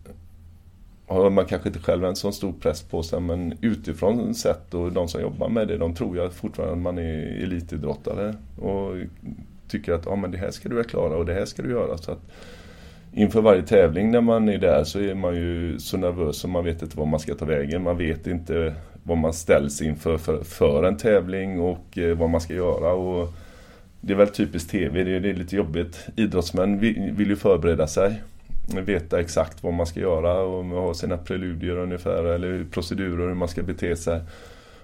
har 1.06 1.31
man 1.31 1.47
kanske 1.47 1.68
inte 1.68 1.81
själv 1.81 2.05
en 2.05 2.16
sån 2.16 2.32
stor 2.32 2.52
press 2.52 2.82
på 2.82 3.02
sig 3.02 3.20
men 3.20 3.59
utifrån 3.60 4.35
sett 4.35 4.74
och 4.74 4.93
de 4.93 5.09
som 5.09 5.20
jobbar 5.20 5.48
med 5.48 5.68
det 5.68 5.77
de 5.77 5.94
tror 5.94 6.16
jag 6.16 6.32
fortfarande 6.32 6.74
att 6.74 6.82
man 6.82 6.98
är 6.98 7.43
elitidrottare 7.43 8.35
och 8.60 8.97
tycker 9.68 9.93
att 9.93 10.06
ja, 10.06 10.16
men 10.16 10.31
det 10.31 10.39
här 10.39 10.51
ska 10.51 10.68
du 10.68 10.74
väl 10.74 10.85
klara 10.85 11.16
och 11.16 11.27
det 11.27 11.35
här 11.35 11.44
ska 11.44 11.62
du 11.62 11.70
göra. 11.70 11.98
Så 11.98 12.12
att 12.12 12.20
inför 13.12 13.40
varje 13.40 13.62
tävling 13.62 14.10
när 14.10 14.20
man 14.20 14.48
är 14.48 14.59
där 14.59 14.85
så 14.85 15.01
är 15.01 15.14
man 15.14 15.36
ju 15.36 15.78
så 15.78 15.97
nervös 15.97 16.36
så 16.36 16.48
man 16.48 16.64
vet 16.64 16.82
inte 16.82 16.97
var 16.97 17.06
man 17.06 17.20
ska 17.20 17.35
ta 17.35 17.44
vägen. 17.44 17.82
Man 17.82 17.98
vet 17.98 18.27
inte 18.27 18.74
vad 19.02 19.18
man 19.18 19.32
ställs 19.32 19.82
inför 19.82 20.18
för, 20.18 20.44
för 20.44 20.85
en 20.85 20.97
tävling 20.97 21.60
och 21.60 21.98
eh, 21.98 22.16
vad 22.16 22.31
man 22.31 22.40
ska 22.40 22.55
göra. 22.55 22.93
Och 22.93 23.32
det 24.01 24.12
är 24.12 24.16
väl 24.16 24.28
typiskt 24.28 24.70
TV, 24.70 25.05
det 25.05 25.16
är, 25.16 25.20
det 25.20 25.31
är 25.31 25.35
lite 25.35 25.56
jobbigt. 25.56 26.06
Idrottsmän 26.16 26.78
vill, 26.78 27.12
vill 27.16 27.28
ju 27.28 27.36
förbereda 27.36 27.86
sig. 27.86 28.20
Veta 28.74 29.20
exakt 29.20 29.62
vad 29.62 29.72
man 29.72 29.86
ska 29.86 30.01
göra 30.01 30.40
och 30.40 30.64
ha 30.64 30.94
sina 30.94 31.18
preludier 31.18 31.76
ungefär 31.76 32.24
eller 32.24 32.64
procedurer 32.70 33.28
hur 33.28 33.34
man 33.34 33.48
ska 33.48 33.62
bete 33.62 33.97
sig. 33.97 34.20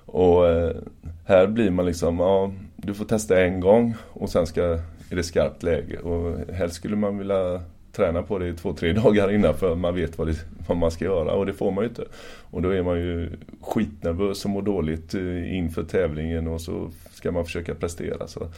Och 0.06 0.48
eh, 0.48 0.76
här 1.24 1.46
blir 1.46 1.70
man 1.70 1.86
liksom, 1.86 2.18
ja, 2.18 2.52
du 2.76 2.94
får 2.94 3.04
testa 3.04 3.44
en 3.44 3.60
gång 3.60 3.94
och 4.02 4.30
sen 4.30 4.46
ska, 4.46 4.62
är 5.10 5.16
det 5.16 5.22
skarpt 5.22 5.62
läge. 5.62 5.98
Och 5.98 6.54
helst 6.54 6.76
skulle 6.76 6.96
man 6.96 7.18
vilja 7.18 7.60
träna 7.92 8.22
på 8.22 8.38
det 8.38 8.48
i 8.48 8.54
två, 8.54 8.72
tre 8.72 8.92
dagar 9.02 9.32
innan 9.32 9.54
för 9.54 9.74
man 9.74 9.94
vet 9.94 10.18
vad, 10.18 10.26
det, 10.26 10.44
vad 10.66 10.76
man 10.76 10.90
ska 10.90 11.04
göra 11.04 11.32
och 11.32 11.46
det 11.46 11.52
får 11.52 11.70
man 11.70 11.84
ju 11.84 11.88
inte. 11.88 12.04
Och 12.50 12.62
då 12.62 12.70
är 12.70 12.82
man 12.82 12.98
ju 12.98 13.30
skitnervös 13.60 14.44
och 14.44 14.50
mår 14.50 14.62
dåligt 14.62 15.14
eh, 15.14 15.56
inför 15.56 15.84
tävlingen 15.84 16.48
och 16.48 16.60
så 16.60 16.90
ska 17.12 17.32
man 17.32 17.44
försöka 17.44 17.74
prestera. 17.74 18.26
Så. 18.26 18.48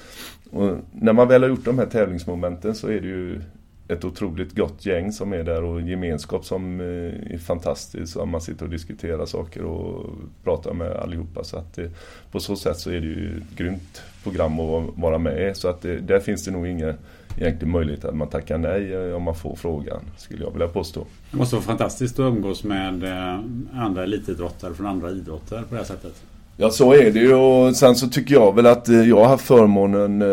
Och 0.50 0.76
när 0.92 1.12
man 1.12 1.28
väl 1.28 1.42
har 1.42 1.48
gjort 1.48 1.64
de 1.64 1.78
här 1.78 1.86
tävlingsmomenten 1.86 2.74
så 2.74 2.88
är 2.88 3.00
det 3.00 3.08
ju 3.08 3.40
ett 3.88 4.04
otroligt 4.04 4.56
gott 4.56 4.86
gäng 4.86 5.12
som 5.12 5.32
är 5.32 5.42
där 5.42 5.62
och 5.62 5.80
gemenskap 5.80 6.44
som 6.44 6.80
eh, 6.80 7.34
är 7.34 7.38
fantastisk. 7.38 8.16
Man 8.16 8.40
sitter 8.40 8.64
och 8.64 8.70
diskuterar 8.70 9.26
saker 9.26 9.62
och 9.62 10.06
pratar 10.44 10.72
med 10.72 10.92
allihopa. 10.92 11.44
Så 11.44 11.56
att 11.56 11.74
det, 11.74 11.90
på 12.30 12.40
så 12.40 12.56
sätt 12.56 12.78
så 12.78 12.90
är 12.90 13.00
det 13.00 13.06
ju 13.06 13.36
ett 13.36 13.58
grymt 13.58 14.02
program 14.22 14.60
att 14.60 14.84
vara 14.94 15.18
med 15.18 15.50
i. 15.50 15.54
Så 15.54 15.68
att 15.68 15.82
det, 15.82 15.96
där 15.96 16.20
finns 16.20 16.44
det 16.44 16.50
nog 16.50 16.66
inga 16.66 16.94
egentligen 17.36 17.72
möjlighet 17.72 18.04
att 18.04 18.16
man 18.16 18.28
tackar 18.28 18.58
nej 18.58 18.94
eh, 18.94 19.16
om 19.16 19.22
man 19.22 19.34
får 19.34 19.56
frågan, 19.56 20.00
skulle 20.16 20.44
jag 20.44 20.50
vilja 20.50 20.68
påstå. 20.68 21.04
Det 21.30 21.36
måste 21.36 21.56
vara 21.56 21.64
fantastiskt 21.64 22.18
att 22.18 22.32
umgås 22.32 22.64
med 22.64 23.04
eh, 23.04 23.40
andra 23.74 24.02
elitidrottare 24.02 24.74
från 24.74 24.86
andra 24.86 25.10
idrotter 25.10 25.62
på 25.68 25.74
det 25.74 25.76
här 25.76 25.84
sättet. 25.84 26.22
Ja 26.56 26.70
så 26.70 26.92
är 26.92 27.10
det 27.10 27.18
ju 27.18 27.34
och 27.34 27.76
sen 27.76 27.94
så 27.94 28.08
tycker 28.08 28.34
jag 28.34 28.54
väl 28.54 28.66
att 28.66 28.88
jag 28.88 29.16
har 29.16 29.28
haft 29.28 29.44
förmånen 29.44 30.24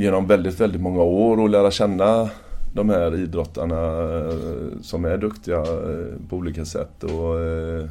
genom 0.00 0.26
väldigt, 0.26 0.60
väldigt 0.60 0.80
många 0.80 1.02
år 1.02 1.44
att 1.44 1.50
lära 1.50 1.70
känna 1.70 2.30
de 2.72 2.88
här 2.88 3.14
idrottarna 3.14 4.02
eh, 4.20 4.80
som 4.82 5.04
är 5.04 5.18
duktiga 5.18 5.58
eh, 5.58 6.28
på 6.28 6.36
olika 6.36 6.64
sätt. 6.64 7.04
Och, 7.04 7.40
eh, 7.40 7.88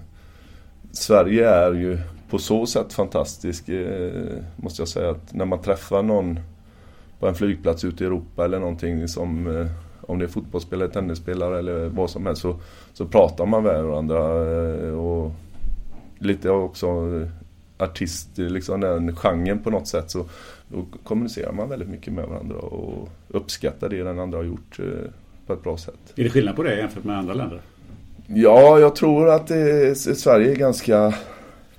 Sverige 0.92 1.50
är 1.50 1.74
ju 1.74 1.98
på 2.30 2.38
så 2.38 2.66
sätt 2.66 2.94
fantastisk, 2.94 3.70
eh, 3.70 4.38
måste 4.56 4.82
jag 4.82 4.90
säga. 4.90 5.10
att 5.12 5.34
När 5.34 5.46
man 5.46 5.62
träffar 5.62 6.04
någon 6.04 6.40
på 7.20 7.28
en 7.28 7.36
flygplats 7.36 7.84
ute 7.84 8.04
i 8.04 8.08
Europa 8.08 8.46
eller 8.46 8.60
någonting 8.60 9.08
som 9.08 9.48
om 10.02 10.20
det 10.20 10.26
är 10.26 10.30
fotbollsspelare, 10.30 10.90
tennisspelare 10.90 11.60
eller 11.60 11.86
vad 11.86 12.10
som 12.10 12.26
helst 12.26 12.42
så, 12.42 12.56
så 12.94 13.06
pratar 13.06 13.46
man 13.46 13.64
med 13.64 13.84
varandra. 13.84 14.24
Och 14.94 15.32
lite 16.20 16.50
också 16.50 16.88
artist, 17.80 18.30
liksom 18.36 18.82
den 18.82 19.16
genren 19.16 19.60
på 19.60 19.70
något 19.70 19.88
sätt. 19.88 20.12
Så 20.12 20.26
då 20.68 20.86
kommunicerar 21.04 21.52
man 21.52 21.70
väldigt 21.70 21.90
mycket 21.90 22.14
med 22.14 22.28
varandra 22.28 22.58
och 22.58 23.10
uppskattar 23.28 23.90
det 23.90 24.04
den 24.04 24.20
andra 24.20 24.38
har 24.38 24.44
gjort 24.44 24.80
eh, 24.80 24.86
på 25.48 25.54
ett 25.54 25.64
bra 25.64 25.78
sätt. 25.78 26.14
Är 26.16 26.24
det 26.24 26.30
skillnad 26.30 26.56
på 26.56 26.64
det 26.64 26.76
jämfört 26.76 27.04
med 27.04 27.18
andra 27.18 27.34
länder? 27.34 27.62
Ja, 28.28 28.80
jag 28.80 28.96
tror 28.96 29.30
att 29.30 29.48
det, 29.48 29.98
Sverige 29.98 30.52
är 30.52 30.56
ganska 30.56 31.14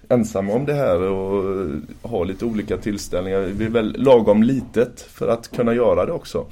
ensamma 0.09 0.53
om 0.53 0.67
det 0.67 0.75
här 0.75 1.01
och 1.01 1.69
har 2.03 2.25
lite 2.25 2.45
olika 2.45 2.77
tillställningar. 2.77 3.41
Vi 3.41 3.65
är 3.65 3.71
väl 3.71 3.97
lagom 3.99 4.43
litet 4.43 5.01
för 5.01 5.29
att 5.29 5.57
kunna 5.57 5.75
göra 5.75 6.07
det 6.07 6.13
också. 6.13 6.47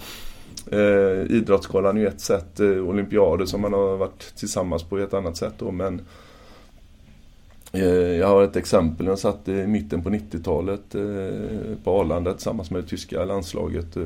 Eh, 0.72 1.36
Idrottsgalan 1.36 1.96
är 1.96 2.00
ju 2.00 2.06
ett 2.06 2.20
sätt, 2.20 2.60
eh, 2.60 2.68
olympiader 2.68 3.46
som 3.46 3.60
man 3.60 3.72
har 3.72 3.96
varit 3.96 4.34
tillsammans 4.36 4.82
på 4.82 4.98
ett 4.98 5.14
annat 5.14 5.36
sätt 5.36 5.54
då 5.58 5.70
men 5.70 6.00
Eh, 6.00 6.04
Eh, 7.72 7.82
jag 8.16 8.26
har 8.26 8.42
ett 8.42 8.56
exempel. 8.56 9.06
Jag 9.06 9.18
satt 9.18 9.48
i 9.48 9.52
mitten 9.66 10.02
på 10.02 10.10
90-talet 10.10 10.94
eh, 10.94 11.76
på 11.84 12.00
Arlanda 12.00 12.32
tillsammans 12.32 12.70
med 12.70 12.82
det 12.82 12.88
tyska 12.88 13.24
landslaget. 13.24 13.96
Eh, 13.96 14.02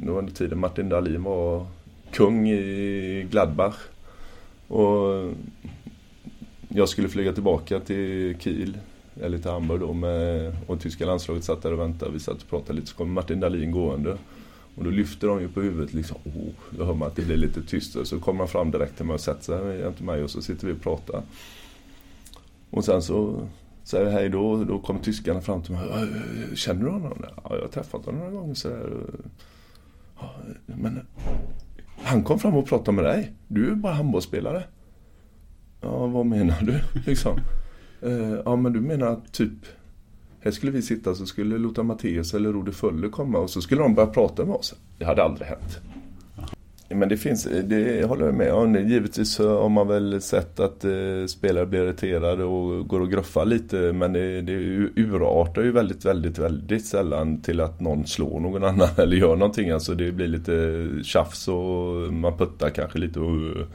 nu 0.00 0.10
under 0.10 0.32
tiden 0.32 0.58
Martin 0.58 0.88
Dahlin 0.88 1.22
var 1.22 1.66
kung 2.10 2.48
i 2.48 3.26
Gladbach. 3.30 3.76
Och 4.68 5.32
jag 6.68 6.88
skulle 6.88 7.08
flyga 7.08 7.32
tillbaka 7.32 7.80
till 7.80 8.36
Kiel, 8.38 8.78
eller 9.20 9.38
till 9.38 9.50
Hamburg 9.50 9.80
då, 9.80 9.92
med, 9.92 10.56
och 10.66 10.80
tyska 10.80 11.06
landslaget 11.06 11.44
satt 11.44 11.62
där 11.62 11.72
och 11.72 11.80
väntade. 11.80 12.12
Vi 12.12 12.20
satt 12.20 12.42
och 12.42 12.50
pratade 12.50 12.72
lite, 12.72 12.86
så 12.86 12.96
kom 12.96 13.12
Martin 13.12 13.40
Dahlin 13.40 13.70
gående. 13.70 14.16
Och 14.74 14.84
då 14.84 14.90
lyfter 14.90 15.28
de 15.28 15.40
ju 15.40 15.48
på 15.48 15.60
huvudet 15.60 15.94
liksom. 15.94 16.16
Oh, 16.24 16.78
då 16.78 16.84
hör 16.84 16.94
man 16.94 17.08
att 17.08 17.16
det 17.16 17.22
blir 17.22 17.36
lite 17.36 17.62
tyst. 17.62 17.96
Så 18.06 18.20
kommer 18.20 18.38
han 18.38 18.48
fram 18.48 18.70
direkt 18.70 18.96
till 18.96 19.06
mig 19.06 19.14
och 19.14 19.20
sätter 19.20 19.42
sig 19.42 19.80
jämte 19.80 20.02
mig 20.02 20.22
och 20.22 20.30
så 20.30 20.42
sitter 20.42 20.66
vi 20.66 20.72
och 20.72 20.80
pratar. 20.80 21.22
Och 22.70 22.84
sen 22.84 23.02
så 23.02 23.48
säger 23.84 24.04
jag 24.04 24.12
hej 24.12 24.28
då, 24.28 24.64
då 24.64 24.78
kommer 24.78 25.00
tyskarna 25.00 25.40
fram 25.40 25.62
till 25.62 25.72
mig. 25.72 25.88
Känner 26.54 26.84
du 26.84 26.90
honom? 26.90 27.24
Ja, 27.36 27.54
jag 27.56 27.60
har 27.60 27.68
träffat 27.68 28.04
honom 28.04 28.20
några 28.20 28.32
gånger 28.32 28.54
sådär. 28.54 28.90
Ja, 30.20 30.34
men 30.66 31.00
han 32.02 32.24
kom 32.24 32.38
fram 32.38 32.54
och 32.54 32.66
pratade 32.66 32.92
med 32.92 33.04
dig. 33.04 33.32
Du 33.48 33.70
är 33.70 33.74
bara 33.74 33.92
handbollsspelare. 33.92 34.64
Ja, 35.80 36.06
vad 36.06 36.26
menar 36.26 36.60
du? 36.60 36.80
Liksom. 37.06 37.38
Eh, 38.02 38.34
ja, 38.44 38.56
men 38.56 38.72
du 38.72 38.80
menar 38.80 39.20
typ 39.32 39.52
här 40.40 40.50
skulle 40.50 40.72
vi 40.72 40.82
sitta 40.82 41.14
så 41.14 41.26
skulle 41.26 41.58
Lotta 41.58 41.82
Matteus 41.82 42.34
eller 42.34 42.52
Rode 42.52 42.72
Fölle 42.72 43.08
komma 43.08 43.38
och 43.38 43.50
så 43.50 43.62
skulle 43.62 43.82
de 43.82 43.94
börja 43.94 44.08
prata 44.08 44.44
med 44.44 44.54
oss. 44.54 44.74
Det 44.98 45.04
hade 45.04 45.22
aldrig 45.22 45.48
hänt. 45.48 45.80
Men 46.88 47.08
det 47.08 47.16
finns, 47.16 47.48
det 47.64 48.04
håller 48.04 48.26
jag 48.26 48.34
med 48.34 48.52
om. 48.52 48.88
Givetvis 48.88 49.38
har 49.38 49.68
man 49.68 49.88
väl 49.88 50.20
sett 50.22 50.60
att 50.60 50.84
eh, 50.84 51.26
spelare 51.28 51.66
blir 51.66 51.82
irriterade 51.82 52.44
och 52.44 52.88
går 52.88 53.00
och 53.00 53.10
gruffar 53.10 53.44
lite. 53.44 53.76
Men 53.76 54.12
det, 54.12 54.40
det 54.40 54.52
urartar 54.96 55.62
ju 55.62 55.72
väldigt, 55.72 56.04
väldigt, 56.04 56.38
väldigt 56.38 56.86
sällan 56.86 57.40
till 57.40 57.60
att 57.60 57.80
någon 57.80 58.06
slår 58.06 58.40
någon 58.40 58.64
annan 58.64 58.88
eller 58.96 59.16
gör 59.16 59.36
någonting. 59.36 59.70
Alltså 59.70 59.94
det 59.94 60.12
blir 60.12 60.28
lite 60.28 60.88
tjafs 61.04 61.48
och 61.48 62.12
man 62.12 62.38
puttar 62.38 62.70
kanske 62.70 62.98
lite. 62.98 63.20
Och, 63.20 63.66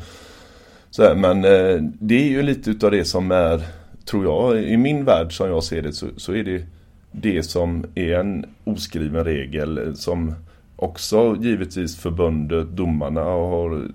så 0.90 1.04
här. 1.04 1.16
Men 1.16 1.38
eh, 1.46 1.84
det 2.00 2.16
är 2.16 2.30
ju 2.30 2.42
lite 2.42 2.72
utav 2.72 2.92
det 2.92 3.06
som 3.06 3.32
är, 3.32 3.62
tror 4.06 4.26
jag, 4.26 4.64
i 4.64 4.78
min 4.78 5.06
värld 5.06 5.38
som 5.38 5.48
jag 5.48 5.64
ser 5.64 5.82
det 5.82 5.94
så, 5.94 6.08
så 6.18 6.34
är 6.34 6.44
det 6.44 6.66
det 7.12 7.44
som 7.44 7.86
är 7.96 8.14
en 8.14 8.46
oskriven 8.64 9.24
regel 9.24 9.96
som 9.96 10.36
också 10.82 11.38
givetvis 11.40 11.98
förbundet, 11.98 12.68
domarna 12.68 13.22
har 13.22 13.88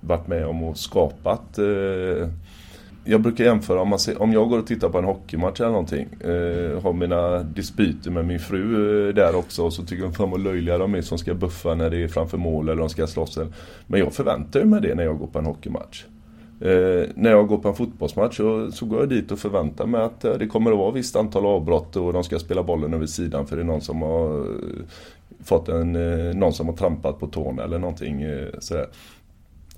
varit 0.00 0.26
med 0.28 0.46
om 0.46 0.62
och 0.62 0.76
skapat. 0.76 1.58
Eh, 1.58 2.28
jag 3.04 3.20
brukar 3.20 3.44
jämföra 3.44 3.80
om, 3.80 3.88
man 3.88 3.98
ser, 3.98 4.22
om 4.22 4.32
jag 4.32 4.48
går 4.48 4.58
och 4.58 4.66
tittar 4.66 4.88
på 4.88 4.98
en 4.98 5.04
hockeymatch 5.04 5.60
eller 5.60 5.70
någonting. 5.70 6.08
Eh, 6.20 6.82
har 6.82 6.92
mina 6.92 7.38
dispyter 7.38 8.10
med 8.10 8.24
min 8.24 8.38
fru 8.38 9.08
eh, 9.08 9.14
där 9.14 9.34
också 9.34 9.64
och 9.64 9.72
så 9.72 9.82
tycker 9.82 10.04
hon 10.04 10.12
fan 10.12 10.30
vad 10.30 10.40
löjliga 10.40 10.78
de 10.78 10.94
är 10.94 11.02
som 11.02 11.18
ska 11.18 11.34
buffa 11.34 11.74
när 11.74 11.90
det 11.90 12.02
är 12.02 12.08
framför 12.08 12.38
mål 12.38 12.68
eller 12.68 12.80
de 12.80 12.88
ska 12.88 13.06
slåss. 13.06 13.38
Men 13.86 14.00
jag 14.00 14.12
förväntar 14.12 14.64
mig 14.64 14.80
det 14.80 14.94
när 14.94 15.04
jag 15.04 15.18
går 15.18 15.26
på 15.26 15.38
en 15.38 15.46
hockeymatch. 15.46 16.04
Eh, 16.60 17.08
när 17.14 17.30
jag 17.30 17.48
går 17.48 17.58
på 17.58 17.68
en 17.68 17.74
fotbollsmatch 17.74 18.36
så, 18.36 18.72
så 18.72 18.86
går 18.86 19.00
jag 19.00 19.08
dit 19.08 19.32
och 19.32 19.38
förväntar 19.38 19.86
mig 19.86 20.00
att 20.00 20.24
eh, 20.24 20.32
det 20.32 20.46
kommer 20.46 20.72
att 20.72 20.78
vara 20.78 20.88
ett 20.88 20.96
visst 20.96 21.16
antal 21.16 21.46
avbrott 21.46 21.96
och 21.96 22.12
de 22.12 22.24
ska 22.24 22.38
spela 22.38 22.62
bollen 22.62 22.94
över 22.94 23.06
sidan 23.06 23.46
för 23.46 23.56
det 23.56 23.62
är 23.62 23.66
någon 23.66 23.80
som 23.80 24.02
har 24.02 24.46
fått 25.44 25.68
en, 25.68 25.96
eh, 25.96 26.34
någon 26.34 26.52
som 26.52 26.68
har 26.68 26.76
trampat 26.76 27.18
på 27.20 27.26
tårna 27.26 27.64
eller 27.64 27.78
någonting 27.78 28.22
eh, 28.22 28.48
sådär. 28.58 28.86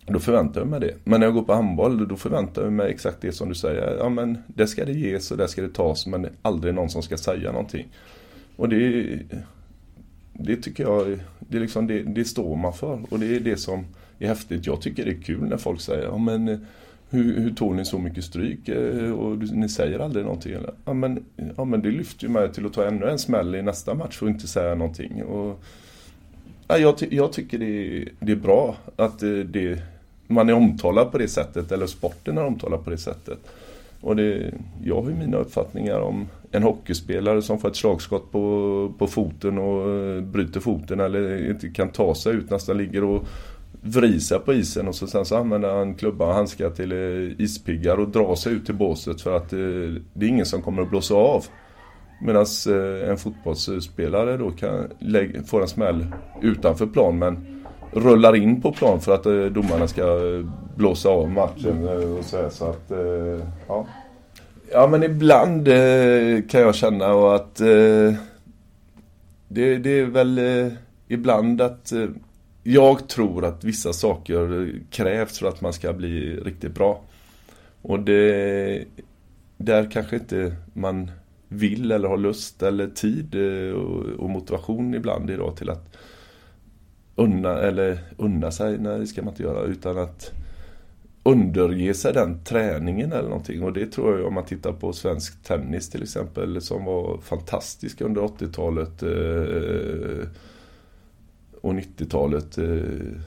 Då 0.07 0.19
förväntar 0.19 0.61
jag 0.61 0.69
mig 0.69 0.81
det. 0.81 0.95
Men 1.05 1.21
när 1.21 1.27
jag 1.27 1.35
går 1.35 1.43
på 1.43 1.53
handboll 1.53 2.09
då 2.09 2.17
förväntar 2.17 2.63
jag 2.63 2.73
mig 2.73 2.91
exakt 2.91 3.21
det 3.21 3.33
som 3.33 3.49
du 3.49 3.55
säger. 3.55 3.97
Ja 3.99 4.09
men 4.09 4.39
det 4.47 4.67
ska 4.67 4.85
det 4.85 4.93
ges 4.93 5.31
och 5.31 5.37
det 5.37 5.49
ska 5.49 5.63
det 5.63 5.75
tas 5.75 6.07
men 6.07 6.27
aldrig 6.43 6.75
någon 6.75 6.91
som 6.91 7.03
ska 7.03 7.17
säga 7.17 7.53
någonting. 7.53 7.89
Och 8.57 8.69
det, 8.69 9.19
det 10.33 10.57
tycker 10.57 10.83
jag, 10.83 11.19
det, 11.39 11.59
liksom, 11.59 11.87
det, 11.87 12.03
det 12.03 12.25
står 12.25 12.57
man 12.57 12.73
för 12.73 13.01
och 13.11 13.19
det 13.19 13.37
är 13.37 13.41
det 13.41 13.57
som 13.57 13.87
är 14.19 14.29
häftigt. 14.29 14.67
Jag 14.67 14.81
tycker 14.81 15.05
det 15.05 15.11
är 15.11 15.23
kul 15.23 15.49
när 15.49 15.57
folk 15.57 15.81
säger 15.81 16.05
ja 16.05 16.19
men 16.19 16.49
eh, 16.49 16.59
hur, 17.11 17.41
hur 17.41 17.51
tog 17.51 17.75
ni 17.75 17.85
så 17.85 17.99
mycket 17.99 18.25
stryk 18.25 18.69
eh, 18.69 19.13
och 19.13 19.39
ni 19.39 19.69
säger 19.69 19.99
aldrig 19.99 20.25
någonting? 20.25 20.53
Eller? 20.53 20.75
Ja, 20.85 20.93
men, 20.93 21.25
ja 21.57 21.65
men 21.65 21.83
det 21.83 21.91
lyfter 21.91 22.27
ju 22.27 22.33
mig 22.33 22.53
till 22.53 22.67
att 22.67 22.73
ta 22.73 22.85
ännu 22.85 23.09
en 23.09 23.19
smäll 23.19 23.55
i 23.55 23.63
nästa 23.63 23.95
match 23.95 24.23
och 24.23 24.29
inte 24.29 24.49
säga 24.49 24.75
någonting. 24.75 25.23
Och, 25.23 25.63
ja, 26.69 26.79
jag, 26.79 26.99
ty 26.99 27.07
jag 27.11 27.33
tycker 27.33 27.59
det 27.59 27.67
är, 27.67 28.09
det 28.21 28.33
är 28.33 28.37
bra 28.37 28.77
att 28.97 29.23
eh, 29.23 29.31
det, 29.31 29.83
man 30.27 30.49
är 30.49 30.53
omtalad 30.53 31.13
på 31.13 31.19
det 31.19 31.29
sättet, 31.29 31.73
eller 31.73 31.87
sporten 31.87 32.39
är 32.39 32.45
omtalad 32.45 32.85
på 32.85 32.91
det 32.91 32.99
sättet. 32.99 33.39
Och 34.01 34.17
det, 34.17 34.55
jag 34.85 35.03
har 35.03 35.11
ju 35.11 35.17
mina 35.17 35.37
uppfattningar 35.37 36.01
om 36.01 36.29
en 36.51 36.63
hockeyspelare 36.63 37.43
som 37.43 37.59
får 37.59 37.69
ett 37.69 37.77
slagskott 37.77 38.33
på, 38.33 38.93
på 38.99 39.07
foten 39.07 39.59
och 39.59 39.91
eh, 39.91 40.23
bryter 40.23 40.61
foten 40.61 41.01
eller 41.01 41.51
inte 41.51 41.69
kan 41.69 41.89
ta 41.89 42.15
sig 42.15 42.35
ut, 42.35 42.51
nästan 42.51 42.79
ligger 42.79 43.05
och 43.05 43.27
vrisa 43.83 44.39
på 44.39 44.53
isen 44.53 44.89
och 44.89 44.95
så 44.95 45.07
sen 45.07 45.25
så 45.25 45.37
använder 45.37 45.75
han 45.75 45.95
klubba 45.95 46.27
och 46.27 46.35
handskar 46.35 46.71
till 46.71 46.93
eh, 46.93 47.45
ispiggar 47.45 47.97
och 47.97 48.09
drar 48.09 48.35
sig 48.35 48.53
ut 48.53 48.67
till 48.67 48.75
båset 48.75 49.21
för 49.21 49.37
att 49.37 49.53
eh, 49.53 49.59
det 50.13 50.27
är 50.27 50.29
ingen 50.29 50.47
som 50.47 50.63
kommer 50.63 50.83
att 50.83 50.91
blåsa 50.91 51.15
av. 51.15 51.45
Medan 52.23 52.47
eh, 52.69 53.11
en 53.11 53.17
fotbollsspelare 53.17 54.37
då 54.37 54.51
kan 54.51 54.89
få 55.47 55.61
en 55.61 55.69
smäll 55.69 56.07
utanför 56.43 56.87
plan 56.87 57.19
men 57.19 57.65
rullar 57.93 58.37
in 58.37 58.61
på 58.61 58.73
plan 58.73 59.01
för 59.01 59.15
att 59.15 59.55
domarna 59.55 59.89
ska 59.89 60.05
blåsa 60.77 61.09
av 61.09 61.31
matchen. 61.31 61.89
Och 62.19 62.25
så, 62.25 62.37
här, 62.37 62.49
så 62.49 62.65
att, 62.65 62.93
ja. 63.69 63.87
ja 64.73 64.87
men 64.87 65.03
ibland 65.03 65.67
kan 66.51 66.61
jag 66.61 66.75
känna 66.75 67.35
att 67.35 67.55
det, 69.49 69.79
det 69.79 70.01
är 70.01 70.05
väl 70.05 70.41
ibland 71.09 71.61
att 71.61 71.93
jag 72.63 73.09
tror 73.09 73.45
att 73.45 73.65
vissa 73.65 73.93
saker 73.93 74.73
krävs 74.91 75.39
för 75.39 75.47
att 75.47 75.61
man 75.61 75.73
ska 75.73 75.93
bli 75.93 76.37
riktigt 76.37 76.75
bra. 76.75 77.03
Och 77.83 78.01
det, 78.01 78.85
där 79.57 79.91
kanske 79.91 80.17
inte 80.17 80.57
man 80.73 81.11
vill 81.49 81.93
eller 81.93 82.09
har 82.09 82.17
lust 82.17 82.63
eller 82.63 82.87
tid 82.87 83.35
eh, 83.35 83.75
och, 83.75 84.07
och 84.07 84.31
motivation 84.31 84.95
ibland 84.95 85.31
idag 85.31 85.57
till 85.57 85.71
att 85.71 85.97
unna, 87.15 87.59
eller 87.59 87.99
unna 88.17 88.51
sig, 88.51 88.79
nej 88.79 88.99
det 88.99 89.07
ska 89.07 89.23
man 89.23 89.33
inte 89.33 89.43
göra, 89.43 89.63
utan 89.63 89.99
att 89.99 90.33
underge 91.23 91.95
sig 91.95 92.13
den 92.13 92.45
träningen 92.45 93.13
eller 93.13 93.29
någonting. 93.29 93.63
Och 93.63 93.73
det 93.73 93.87
tror 93.87 94.19
jag 94.19 94.27
om 94.27 94.35
man 94.35 94.45
tittar 94.45 94.73
på 94.73 94.93
svensk 94.93 95.43
tennis 95.43 95.91
till 95.91 96.03
exempel 96.03 96.61
som 96.61 96.85
var 96.85 97.19
fantastisk 97.19 98.01
under 98.01 98.21
80-talet 98.21 99.03
eh, 99.03 100.29
och 101.61 101.73
90-talet 101.73 102.59
eh, 102.59 102.65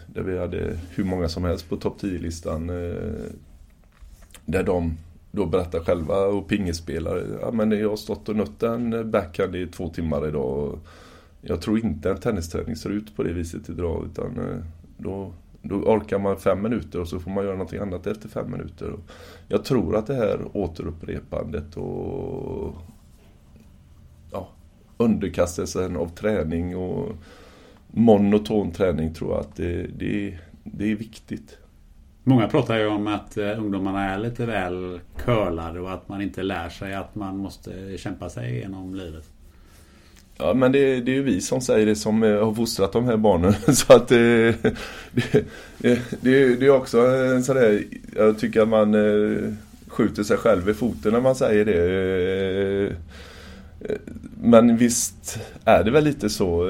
där 0.08 0.24
vi 0.24 0.40
hade 0.40 0.78
hur 0.90 1.04
många 1.04 1.30
som 1.30 1.44
helst 1.44 1.70
på 1.70 1.78
topp 1.78 2.02
10-listan. 2.02 2.70
Eh, 2.70 3.32
där 4.46 4.64
de 4.64 4.98
då 5.32 5.46
berättar 5.46 5.80
själva 5.80 6.26
och 6.26 6.48
pingespelare. 6.48 7.24
Ja, 7.42 7.52
men 7.52 7.72
jag 7.72 7.90
har 7.90 7.96
stått 7.96 8.30
och 8.30 8.36
nött 8.36 8.64
en 8.64 9.12
backhand 9.12 9.56
i 9.56 9.68
två 9.68 9.90
timmar 9.90 10.28
idag. 10.28 10.80
Jag 11.42 11.62
tror 11.62 11.80
inte 11.80 12.12
en 12.12 12.18
tennisträning 12.18 12.76
ser 12.76 12.90
ut 12.90 13.16
på 13.16 13.24
det 13.24 13.34
viset 13.34 13.70
idag. 13.70 14.06
Utan 14.12 14.40
eh, 14.40 14.58
då, 14.98 15.34
då 15.62 15.76
orkar 15.76 16.20
man 16.20 16.38
fem 16.38 16.62
minuter 16.62 17.02
och 17.02 17.08
så 17.08 17.20
får 17.20 17.32
man 17.32 17.44
göra 17.44 17.56
någonting 17.56 17.80
annat 17.80 18.08
efter 18.08 18.30
fem 18.30 18.52
minuter. 18.52 18.94
Jag 19.48 19.66
tror 19.66 19.96
att 19.96 20.08
det 20.08 20.16
här 20.16 20.40
återupprepandet 20.54 21.78
och 21.78 22.74
ja, 24.32 24.50
underkastelsen 24.98 25.98
av 25.98 26.08
träning 26.08 26.78
och 26.78 27.10
monoton 27.96 28.72
träning 28.72 29.14
tror 29.14 29.32
jag 29.32 29.40
att 29.40 29.56
det, 29.56 29.88
det, 29.98 30.38
det 30.64 30.92
är 30.92 30.96
viktigt. 30.96 31.58
Många 32.24 32.48
pratar 32.48 32.78
ju 32.78 32.88
om 32.88 33.08
att 33.08 33.38
eh, 33.38 33.60
ungdomarna 33.60 34.10
är 34.10 34.20
lite 34.20 34.46
väl 34.46 35.00
curlade 35.18 35.80
och 35.80 35.94
att 35.94 36.10
man 36.10 36.22
inte 36.22 36.44
lär 36.44 36.70
sig 36.70 36.94
att 36.94 37.16
man 37.16 37.38
måste 37.38 37.98
kämpa 37.98 38.30
sig 38.30 38.58
genom 38.58 38.96
livet. 38.96 39.24
Ja 40.38 40.54
men 40.54 40.72
det, 40.72 41.02
det 41.02 41.12
är 41.12 41.16
ju 41.16 41.24
vi 41.24 41.42
som 41.42 41.62
säger 41.62 41.86
det 41.86 41.96
som 41.96 42.24
eh, 42.24 42.46
har 42.46 42.54
fostrat 42.54 42.94
de 42.94 43.06
här 43.06 43.18
barnen. 43.18 43.54
Så 43.76 43.94
att 43.94 44.08
det, 44.08 44.52
det, 45.12 45.46
det, 46.22 46.56
det 46.56 46.66
är 46.66 46.70
också 46.70 47.00
en 47.08 47.44
sån 47.44 47.56
där, 47.56 47.84
jag 48.16 48.40
tycker 48.40 48.62
att 48.62 48.68
man 48.68 48.94
eh, 48.94 49.54
skjuter 49.88 50.24
sig 50.24 50.38
själv 50.38 50.70
i 50.70 50.74
foten 50.74 51.14
när 51.14 51.22
man 51.22 51.36
säger 51.36 51.66
det. 51.66 52.96
Men 54.42 54.78
visst 54.78 55.40
är 55.66 55.84
det 55.84 55.92
väl 55.92 56.04
lite 56.04 56.30
så. 56.30 56.68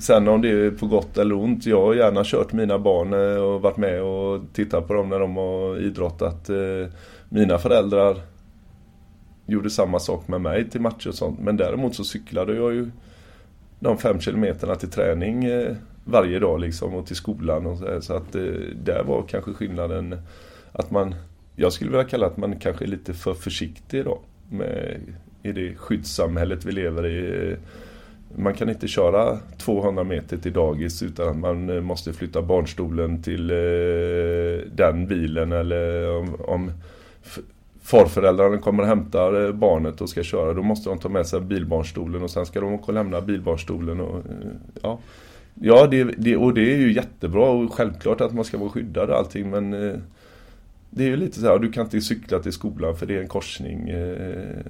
Sen 0.00 0.28
om 0.28 0.42
det 0.42 0.50
är 0.50 0.70
på 0.70 0.86
gott 0.86 1.18
eller 1.18 1.34
ont. 1.34 1.66
Jag 1.66 1.80
har 1.80 1.94
gärna 1.94 2.22
kört 2.24 2.52
mina 2.52 2.78
barn 2.78 3.12
eh, 3.12 3.42
och 3.42 3.62
varit 3.62 3.76
med 3.76 4.02
och 4.02 4.42
tittat 4.52 4.88
på 4.88 4.94
dem 4.94 5.08
när 5.08 5.20
de 5.20 5.36
har 5.36 5.80
idrottat. 5.80 6.50
Eh, 6.50 6.92
mina 7.28 7.58
föräldrar 7.58 8.16
gjorde 9.46 9.70
samma 9.70 9.98
sak 9.98 10.28
med 10.28 10.40
mig 10.40 10.70
till 10.70 10.80
matcher 10.80 11.08
och 11.08 11.14
sånt. 11.14 11.40
Men 11.40 11.56
däremot 11.56 11.94
så 11.94 12.04
cyklade 12.04 12.54
jag 12.54 12.74
ju 12.74 12.90
de 13.80 13.98
fem 13.98 14.20
kilometerna 14.20 14.74
till 14.74 14.90
träning 14.90 15.44
eh, 15.44 15.76
varje 16.04 16.38
dag 16.38 16.60
liksom 16.60 16.94
och 16.94 17.06
till 17.06 17.16
skolan 17.16 17.66
och 17.66 17.78
så, 17.78 18.00
så 18.00 18.14
att 18.14 18.32
där 18.84 19.04
var 19.06 19.24
kanske 19.28 19.52
skillnaden 19.52 20.16
att 20.72 20.90
man 20.90 21.14
Jag 21.56 21.72
skulle 21.72 21.90
vilja 21.90 22.04
kalla 22.04 22.26
att 22.26 22.36
man 22.36 22.58
kanske 22.58 22.84
är 22.84 22.88
lite 22.88 23.14
för 23.14 23.34
försiktig 23.34 23.98
idag 23.98 24.18
med, 24.50 25.00
i 25.42 25.52
det 25.52 25.74
skyddssamhället 25.74 26.64
vi 26.64 26.72
lever 26.72 27.06
i 27.06 27.56
man 28.36 28.54
kan 28.54 28.68
inte 28.68 28.88
köra 28.88 29.38
200 29.58 30.04
meter 30.04 30.36
till 30.36 30.52
dagis 30.52 31.02
utan 31.02 31.28
att 31.28 31.36
man 31.36 31.70
eh, 31.70 31.80
måste 31.80 32.12
flytta 32.12 32.42
barnstolen 32.42 33.22
till 33.22 33.50
eh, 33.50 33.56
den 34.72 35.06
bilen 35.06 35.52
eller 35.52 36.10
om, 36.18 36.36
om 36.40 36.72
farföräldrarna 37.82 38.58
kommer 38.58 38.82
och 38.82 38.88
hämtar 38.88 39.46
eh, 39.46 39.52
barnet 39.52 40.00
och 40.00 40.08
ska 40.08 40.22
köra 40.22 40.54
då 40.54 40.62
måste 40.62 40.88
de 40.88 40.98
ta 40.98 41.08
med 41.08 41.26
sig 41.26 41.40
bilbarnstolen 41.40 42.22
och 42.22 42.30
sen 42.30 42.46
ska 42.46 42.60
de 42.60 42.72
åka 42.72 42.86
och 42.86 42.94
lämna 42.94 43.20
bilbarnstolen. 43.20 44.00
Och, 44.00 44.22
ja, 44.82 44.98
ja 45.54 45.86
det, 45.86 46.04
det, 46.04 46.36
och 46.36 46.54
det 46.54 46.74
är 46.74 46.78
ju 46.78 46.92
jättebra 46.92 47.50
och 47.50 47.72
självklart 47.72 48.20
att 48.20 48.34
man 48.34 48.44
ska 48.44 48.58
vara 48.58 48.70
skyddad 48.70 49.10
och 49.10 49.16
allting 49.16 49.50
men 49.50 50.02
det 50.92 51.04
är 51.04 51.08
ju 51.08 51.16
lite 51.16 51.40
så 51.40 51.46
här, 51.46 51.58
du 51.58 51.72
kan 51.72 51.84
inte 51.84 52.00
cykla 52.00 52.38
till 52.38 52.52
skolan 52.52 52.96
för 52.96 53.06
det 53.06 53.16
är 53.16 53.20
en 53.20 53.28
korsning. 53.28 53.88
Eh, 53.88 54.60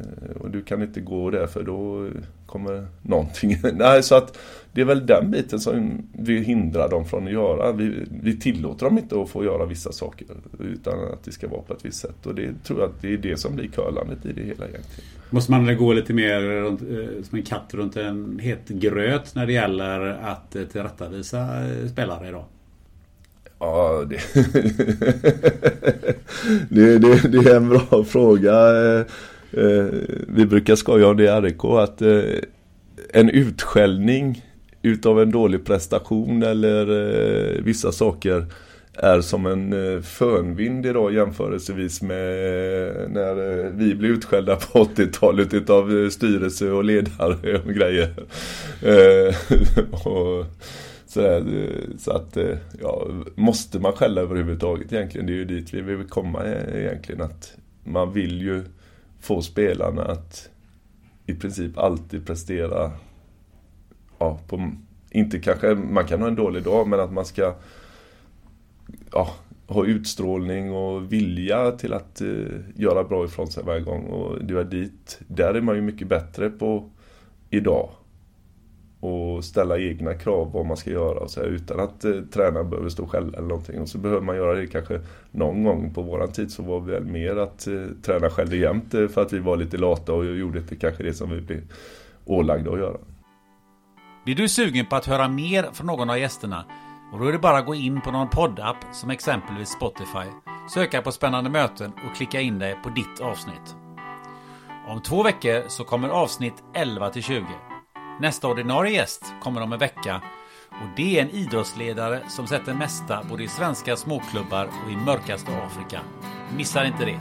och 0.40 0.51
du 0.51 0.62
kan 0.62 0.82
inte 0.82 1.01
gå 1.01 1.30
där 1.30 1.47
för 1.47 1.62
då 1.62 2.09
kommer 2.47 2.86
någonting. 3.02 3.56
Nej, 3.74 4.02
så 4.02 4.14
att 4.14 4.38
det 4.72 4.80
är 4.80 4.84
väl 4.84 5.06
den 5.06 5.30
biten 5.30 5.60
som 5.60 6.02
vi 6.12 6.40
hindrar 6.40 6.88
dem 6.88 7.05
från 7.05 7.26
att 7.26 7.32
göra. 7.32 7.72
Vi, 7.72 8.06
vi 8.22 8.36
tillåter 8.36 8.86
dem 8.86 8.98
inte 8.98 9.20
att 9.20 9.28
få 9.28 9.44
göra 9.44 9.66
vissa 9.66 9.92
saker 9.92 10.26
utan 10.59 10.94
att 11.12 11.24
det 11.24 11.32
ska 11.32 11.48
vara 11.48 11.62
på 11.62 11.72
ett 11.74 11.84
visst 11.84 12.01
sätt. 12.01 12.26
Och 12.26 12.34
det 12.34 12.64
tror 12.64 12.80
jag 12.80 12.90
att 12.90 13.02
det 13.02 13.12
är 13.12 13.18
det 13.18 13.36
som 13.36 13.56
blir 13.56 13.68
curlandet 13.68 14.26
i 14.26 14.32
det 14.32 14.42
hela 14.42 14.68
egentligen. 14.68 15.10
Måste 15.30 15.52
man 15.52 15.76
gå 15.76 15.92
lite 15.92 16.12
mer 16.12 16.40
runt, 16.40 16.82
eh, 16.82 17.22
som 17.22 17.38
en 17.38 17.44
katt 17.44 17.74
runt 17.74 17.97
en 17.97 18.38
het 18.38 18.68
gröt 18.68 19.34
när 19.34 19.47
det 19.47 19.52
gäller 19.52 20.01
att 20.01 20.56
eh, 20.56 20.64
tillrättavisa 20.64 21.48
spelare 21.92 22.28
idag? 22.28 22.44
Ja, 23.60 24.04
det, 24.08 24.16
det, 26.68 26.98
det, 26.98 27.28
det, 27.28 27.50
är 27.50 27.56
en 27.56 27.68
bra 27.68 28.04
fråga. 28.04 28.52
Eh, 28.52 29.00
eh, 29.50 29.86
vi 30.28 30.46
brukar 30.46 30.76
skoja 30.76 31.06
om 31.06 31.16
det 31.16 31.24
i 31.24 31.40
RIK 31.40 31.64
att 31.64 32.02
eh, 32.02 32.22
en 33.12 33.30
utskällning 33.30 34.44
utav 34.82 35.22
en 35.22 35.30
dålig 35.30 35.64
prestation 35.64 36.42
eller 36.42 36.86
vissa 37.62 37.92
saker 37.92 38.46
är 38.94 39.20
som 39.20 39.46
en 39.46 40.02
fönvind 40.02 40.86
idag 40.86 41.14
jämförelsevis 41.14 42.02
med 42.02 42.18
när 43.10 43.70
vi 43.70 43.94
blev 43.94 44.12
utskällda 44.12 44.56
på 44.56 44.84
80-talet 44.84 45.54
utav 45.54 46.10
styrelse 46.10 46.70
och 46.70 46.84
ledare 46.84 47.58
och 47.58 47.74
grejer. 47.74 48.14
och, 50.06 50.46
så, 51.10 51.20
eh, 51.20 51.96
så 51.98 52.12
att, 52.12 52.36
eh, 52.36 52.58
ja, 52.80 53.06
måste 53.34 53.78
man 53.78 53.92
skälla 53.92 54.20
överhuvudtaget 54.20 54.92
egentligen? 54.92 55.26
Det 55.26 55.32
är 55.32 55.36
ju 55.36 55.44
dit 55.44 55.74
vi 55.74 55.80
vill 55.80 56.08
komma 56.08 56.44
eh, 56.44 56.80
egentligen. 56.80 57.22
Att 57.22 57.56
man 57.84 58.12
vill 58.12 58.42
ju 58.42 58.64
få 59.20 59.42
spelarna 59.42 60.02
att 60.02 60.50
i 61.26 61.34
princip 61.34 61.78
alltid 61.78 62.26
prestera, 62.26 62.92
ja, 64.18 64.40
på, 64.48 64.70
inte 65.10 65.38
kanske, 65.38 65.74
man 65.74 66.06
kan 66.06 66.20
ha 66.20 66.28
en 66.28 66.34
dålig 66.34 66.62
dag, 66.62 66.88
men 66.88 67.00
att 67.00 67.12
man 67.12 67.24
ska 67.24 67.54
ja, 69.12 69.30
ha 69.66 69.86
utstrålning 69.86 70.72
och 70.72 71.12
vilja 71.12 71.70
till 71.70 71.92
att 71.92 72.20
eh, 72.20 72.60
göra 72.74 73.04
bra 73.04 73.24
ifrån 73.24 73.50
sig 73.50 73.64
varje 73.64 73.82
gång. 73.82 74.04
Och 74.04 74.44
det 74.44 74.54
var 74.54 74.64
dit, 74.64 75.20
där 75.26 75.54
är 75.54 75.60
man 75.60 75.76
ju 75.76 75.82
mycket 75.82 76.08
bättre 76.08 76.50
på 76.50 76.90
idag 77.50 77.90
och 79.01 79.44
ställa 79.44 79.78
egna 79.78 80.14
krav 80.14 80.44
på 80.44 80.59
vad 80.59 80.66
man 80.66 80.77
ska 80.77 80.90
göra 80.90 81.18
och 81.18 81.31
så 81.31 81.40
här, 81.40 81.47
utan 81.47 81.81
att 81.81 82.05
eh, 82.05 82.12
tränaren 82.32 82.70
behöver 82.70 82.89
stå 82.89 83.06
själv 83.06 83.35
eller 83.35 83.48
någonting. 83.48 83.81
Och 83.81 83.89
så 83.89 83.98
behöver 83.98 84.22
man 84.22 84.36
göra 84.36 84.55
det 84.55 84.66
kanske 84.66 85.01
någon 85.31 85.64
gång 85.64 85.94
på 85.94 86.02
våran 86.02 86.32
tid 86.32 86.52
så 86.52 86.62
var 86.62 86.81
vi 86.81 86.93
väl 86.93 87.05
mer 87.05 87.36
att 87.36 87.66
eh, 87.66 87.74
träna 88.02 88.31
skällde 88.31 88.56
jämt 88.56 88.94
eh, 88.94 89.09
för 89.09 89.22
att 89.22 89.32
vi 89.32 89.39
var 89.39 89.56
lite 89.56 89.77
lata 89.77 90.12
och 90.12 90.24
gjorde 90.24 90.59
inte 90.59 90.77
kanske 90.77 91.02
det 91.02 91.14
som 91.14 91.31
vi 91.31 91.40
blev 91.40 91.60
ålagda 92.24 92.70
att 92.70 92.78
göra. 92.78 92.97
Blir 94.24 94.35
du 94.35 94.48
sugen 94.48 94.86
på 94.86 94.97
att 94.97 95.06
höra 95.06 95.28
mer 95.28 95.62
från 95.72 95.86
någon 95.86 96.10
av 96.10 96.18
gästerna? 96.18 96.64
Och 97.12 97.18
då 97.18 97.27
är 97.27 97.32
det 97.32 97.39
bara 97.39 97.59
att 97.59 97.66
gå 97.66 97.74
in 97.74 98.01
på 98.01 98.10
någon 98.10 98.28
poddapp 98.28 98.77
som 98.93 99.10
exempelvis 99.10 99.68
Spotify, 99.68 100.28
söka 100.74 101.02
på 101.02 101.12
spännande 101.12 101.51
möten 101.51 101.93
och 101.93 102.16
klicka 102.16 102.40
in 102.40 102.59
dig 102.59 102.77
på 102.82 102.89
ditt 102.89 103.20
avsnitt. 103.20 103.77
Om 104.89 105.02
två 105.02 105.22
veckor 105.22 105.68
så 105.68 105.85
kommer 105.85 106.09
avsnitt 106.09 106.55
11 106.74 107.10
till 107.10 107.22
20. 107.22 107.44
Nästa 108.20 108.48
ordinarie 108.48 108.92
gäst 108.92 109.24
kommer 109.42 109.60
om 109.60 109.72
en 109.72 109.78
vecka 109.78 110.22
och 110.70 110.88
det 110.97 111.18
är 111.18 111.22
en 111.22 111.30
idrottsledare 111.30 112.22
som 112.28 112.47
sett 112.47 112.66
det 112.66 112.74
mesta 112.74 113.24
både 113.28 113.42
i 113.44 113.48
svenska 113.48 113.97
småklubbar 113.97 114.70
och 114.84 114.92
i 114.92 114.97
mörkaste 114.97 115.51
Afrika. 115.66 116.01
Missa 116.56 116.86
inte 116.86 117.05
det! 117.05 117.20